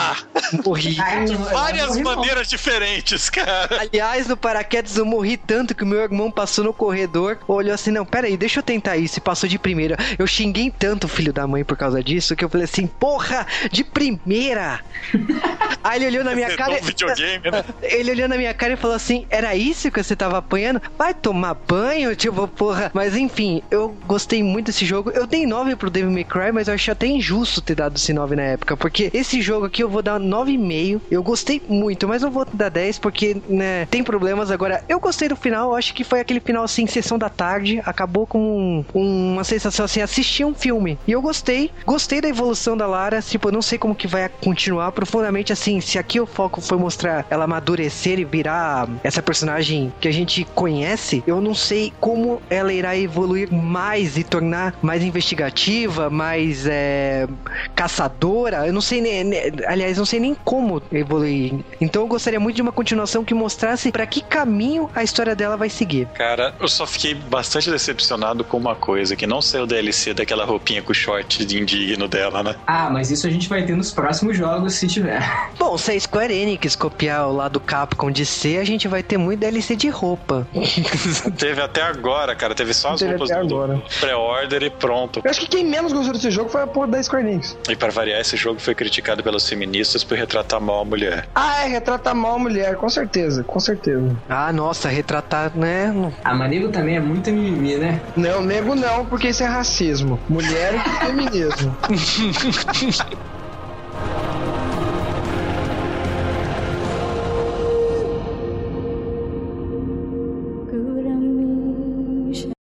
Morri. 0.65 0.97
Eu 0.97 1.37
não 1.37 1.45
Várias 1.45 1.87
morri, 1.89 2.01
não. 2.01 2.15
maneiras 2.15 2.47
diferentes, 2.47 3.29
cara. 3.29 3.81
Aliás, 3.81 4.27
no 4.27 4.35
paraquedas 4.35 4.97
eu 4.97 5.05
morri 5.05 5.37
tanto 5.37 5.75
que 5.75 5.83
o 5.83 5.87
meu 5.87 5.99
irmão 5.99 6.31
passou 6.31 6.63
no 6.63 6.73
corredor, 6.73 7.37
olhou 7.47 7.73
assim, 7.73 7.91
não, 7.91 8.05
pera 8.05 8.27
aí, 8.27 8.35
deixa 8.35 8.59
eu 8.59 8.63
tentar 8.63 8.97
isso, 8.97 9.19
e 9.19 9.21
passou 9.21 9.47
de 9.47 9.59
primeira. 9.59 9.97
Eu 10.17 10.25
xinguei 10.25 10.71
tanto 10.71 11.05
o 11.05 11.07
filho 11.07 11.31
da 11.31 11.45
mãe 11.45 11.63
por 11.63 11.77
causa 11.77 12.03
disso, 12.03 12.35
que 12.35 12.43
eu 12.43 12.49
falei 12.49 12.65
assim, 12.65 12.87
porra, 12.87 13.45
de 13.71 13.83
primeira! 13.83 14.79
aí 15.83 15.99
ele 15.99 16.07
olhou 16.07 16.23
na 16.23 16.35
minha 16.35 16.55
cara... 16.55 16.73
um 16.73 16.81
videogame, 16.81 17.51
né? 17.51 17.63
Ele 17.81 18.11
olhou 18.11 18.27
na 18.27 18.37
minha 18.37 18.53
cara 18.53 18.73
e 18.73 18.77
falou 18.77 18.95
assim, 18.95 19.25
era 19.29 19.55
isso 19.55 19.91
que 19.91 20.01
você 20.01 20.15
tava 20.15 20.37
apanhando? 20.37 20.81
Vai 20.97 21.13
tomar 21.13 21.53
banho, 21.53 22.15
tipo, 22.15 22.47
porra. 22.47 22.89
Mas 22.93 23.15
enfim, 23.15 23.61
eu 23.69 23.95
gostei 24.07 24.43
muito 24.43 24.67
desse 24.67 24.85
jogo. 24.85 25.11
Eu 25.11 25.27
dei 25.27 25.45
9 25.45 25.75
pro 25.75 25.89
Devil 25.89 26.11
May 26.11 26.23
Cry, 26.23 26.51
mas 26.51 26.67
eu 26.67 26.73
achei 26.73 26.91
até 26.91 27.07
injusto 27.07 27.61
ter 27.61 27.75
dado 27.75 27.95
esse 27.97 28.13
9 28.13 28.35
na 28.35 28.43
época, 28.43 28.75
porque 28.75 29.11
esse 29.13 29.41
jogo 29.41 29.58
aqui 29.65 29.83
eu 29.83 29.89
vou 29.89 30.01
dar 30.01 30.19
9,5. 30.19 31.01
Eu 31.09 31.21
gostei 31.23 31.61
muito, 31.67 32.07
mas 32.07 32.21
não 32.21 32.31
vou 32.31 32.45
dar 32.53 32.69
10 32.69 32.97
porque, 32.99 33.41
né, 33.47 33.85
tem 33.87 34.03
problemas. 34.03 34.51
Agora, 34.51 34.81
eu 34.87 34.99
gostei 34.99 35.27
do 35.29 35.35
final, 35.35 35.75
acho 35.75 35.93
que 35.93 36.03
foi 36.03 36.19
aquele 36.19 36.39
final 36.39 36.63
assim, 36.63 36.85
sessão 36.87 37.17
da 37.17 37.29
tarde, 37.29 37.81
acabou 37.85 38.25
com 38.27 38.83
um- 38.93 39.29
uma 39.31 39.43
sensação 39.43 39.85
assim, 39.85 40.01
assistir 40.01 40.45
um 40.45 40.53
filme. 40.53 40.97
E 41.07 41.11
eu 41.11 41.21
gostei, 41.21 41.71
gostei 41.85 42.21
da 42.21 42.27
evolução 42.29 42.75
da 42.75 42.85
Lara, 42.87 43.21
tipo, 43.21 43.47
eu 43.47 43.51
não 43.53 43.61
sei 43.61 43.77
como 43.77 43.95
que 43.95 44.07
vai 44.07 44.29
continuar 44.29 44.91
profundamente 44.91 45.51
assim. 45.53 45.79
se 45.81 45.97
aqui 45.97 46.19
o 46.19 46.25
foco 46.25 46.61
foi 46.61 46.77
mostrar 46.77 47.25
ela 47.29 47.45
amadurecer 47.45 48.19
e 48.19 48.25
virar 48.25 48.87
essa 49.03 49.21
personagem 49.21 49.91
que 49.99 50.07
a 50.07 50.11
gente 50.11 50.45
conhece, 50.55 51.23
eu 51.25 51.39
não 51.41 51.53
sei 51.53 51.93
como 51.99 52.41
ela 52.49 52.71
irá 52.73 52.95
evoluir 52.97 53.51
mais 53.51 54.17
e 54.17 54.23
tornar 54.23 54.75
mais 54.81 55.03
investigativa, 55.03 56.09
mais 56.09 56.65
é, 56.67 57.27
caçadora. 57.75 58.67
Eu 58.67 58.73
não 58.73 58.81
sei 58.81 59.01
nem, 59.01 59.23
nem- 59.23 59.48
aliás, 59.67 59.97
não 59.97 60.05
sei 60.05 60.19
nem 60.19 60.35
como 60.35 60.81
evoluir. 60.91 61.53
Então 61.79 62.03
eu 62.03 62.07
gostaria 62.07 62.39
muito 62.39 62.55
de 62.55 62.61
uma 62.61 62.71
continuação 62.71 63.23
que 63.23 63.33
mostrasse 63.33 63.91
para 63.91 64.05
que 64.05 64.21
caminho 64.21 64.89
a 64.95 65.03
história 65.03 65.35
dela 65.35 65.57
vai 65.57 65.69
seguir. 65.69 66.07
Cara, 66.07 66.53
eu 66.59 66.67
só 66.67 66.85
fiquei 66.85 67.13
bastante 67.13 67.69
decepcionado 67.69 68.43
com 68.43 68.57
uma 68.57 68.75
coisa, 68.75 69.15
que 69.15 69.27
não 69.27 69.41
saiu 69.41 69.63
o 69.63 69.67
DLC 69.67 70.13
daquela 70.13 70.45
roupinha 70.45 70.81
com 70.81 70.91
o 70.91 70.95
short 70.95 71.45
de 71.45 71.59
indigno 71.59 72.07
dela, 72.07 72.43
né? 72.43 72.55
Ah, 72.67 72.89
mas 72.89 73.11
isso 73.11 73.27
a 73.27 73.29
gente 73.29 73.47
vai 73.47 73.65
ter 73.65 73.75
nos 73.75 73.91
próximos 73.91 74.37
jogos, 74.37 74.75
se 74.75 74.87
tiver. 74.87 75.21
Bom, 75.57 75.77
se 75.77 75.91
a 75.91 75.99
Square 75.99 76.33
Enix 76.33 76.75
copiar 76.75 77.27
o 77.27 77.33
lado 77.33 77.59
Capcom 77.59 78.11
de 78.11 78.25
C, 78.25 78.57
a 78.57 78.63
gente 78.63 78.87
vai 78.87 79.03
ter 79.03 79.17
muito 79.17 79.39
DLC 79.39 79.75
de 79.75 79.89
roupa. 79.89 80.47
Teve 81.37 81.61
até 81.61 81.81
agora, 81.81 82.35
cara, 82.35 82.53
teve 82.53 82.73
só 82.73 82.93
as 82.93 82.99
Teve 82.99 83.11
roupas 83.11 83.31
até 83.31 83.43
do 83.43 83.81
pré-order 83.99 84.63
e 84.63 84.69
pronto. 84.69 85.21
Eu 85.23 85.29
acho 85.29 85.39
que 85.41 85.47
quem 85.47 85.65
menos 85.65 85.93
gostou 85.93 86.13
desse 86.13 86.31
jogo 86.31 86.49
foi 86.49 86.61
a 86.61 86.67
porra 86.67 86.87
da 86.87 87.03
Square 87.03 87.27
Enix. 87.27 87.57
E 87.69 87.75
para 87.75 87.91
variar, 87.91 88.19
esse 88.19 88.35
jogo 88.37 88.59
foi 88.59 88.75
criticado 88.75 89.21
pelas 89.39 89.47
feministas 89.47 90.03
por 90.03 90.17
retratar 90.17 90.59
mal 90.59 90.81
a 90.81 90.85
mulher. 90.85 91.29
Ah, 91.33 91.63
é, 91.63 91.67
retrata 91.67 92.13
mal 92.13 92.35
a 92.35 92.39
mulher, 92.39 92.75
com 92.75 92.89
certeza, 92.89 93.43
com 93.43 93.59
certeza. 93.59 94.15
Ah, 94.27 94.51
nossa, 94.51 94.89
retratar, 94.89 95.55
né? 95.55 95.93
A 96.23 96.35
Marigo 96.35 96.69
também 96.69 96.97
é 96.97 96.99
muito 96.99 97.31
mimimi, 97.31 97.77
né? 97.77 98.01
Não, 98.15 98.41
nego 98.41 98.75
não, 98.75 99.05
porque 99.05 99.29
isso 99.29 99.43
é 99.43 99.47
racismo. 99.47 100.19
Mulher 100.27 100.73
e 100.75 101.05
feminismo. 101.05 101.75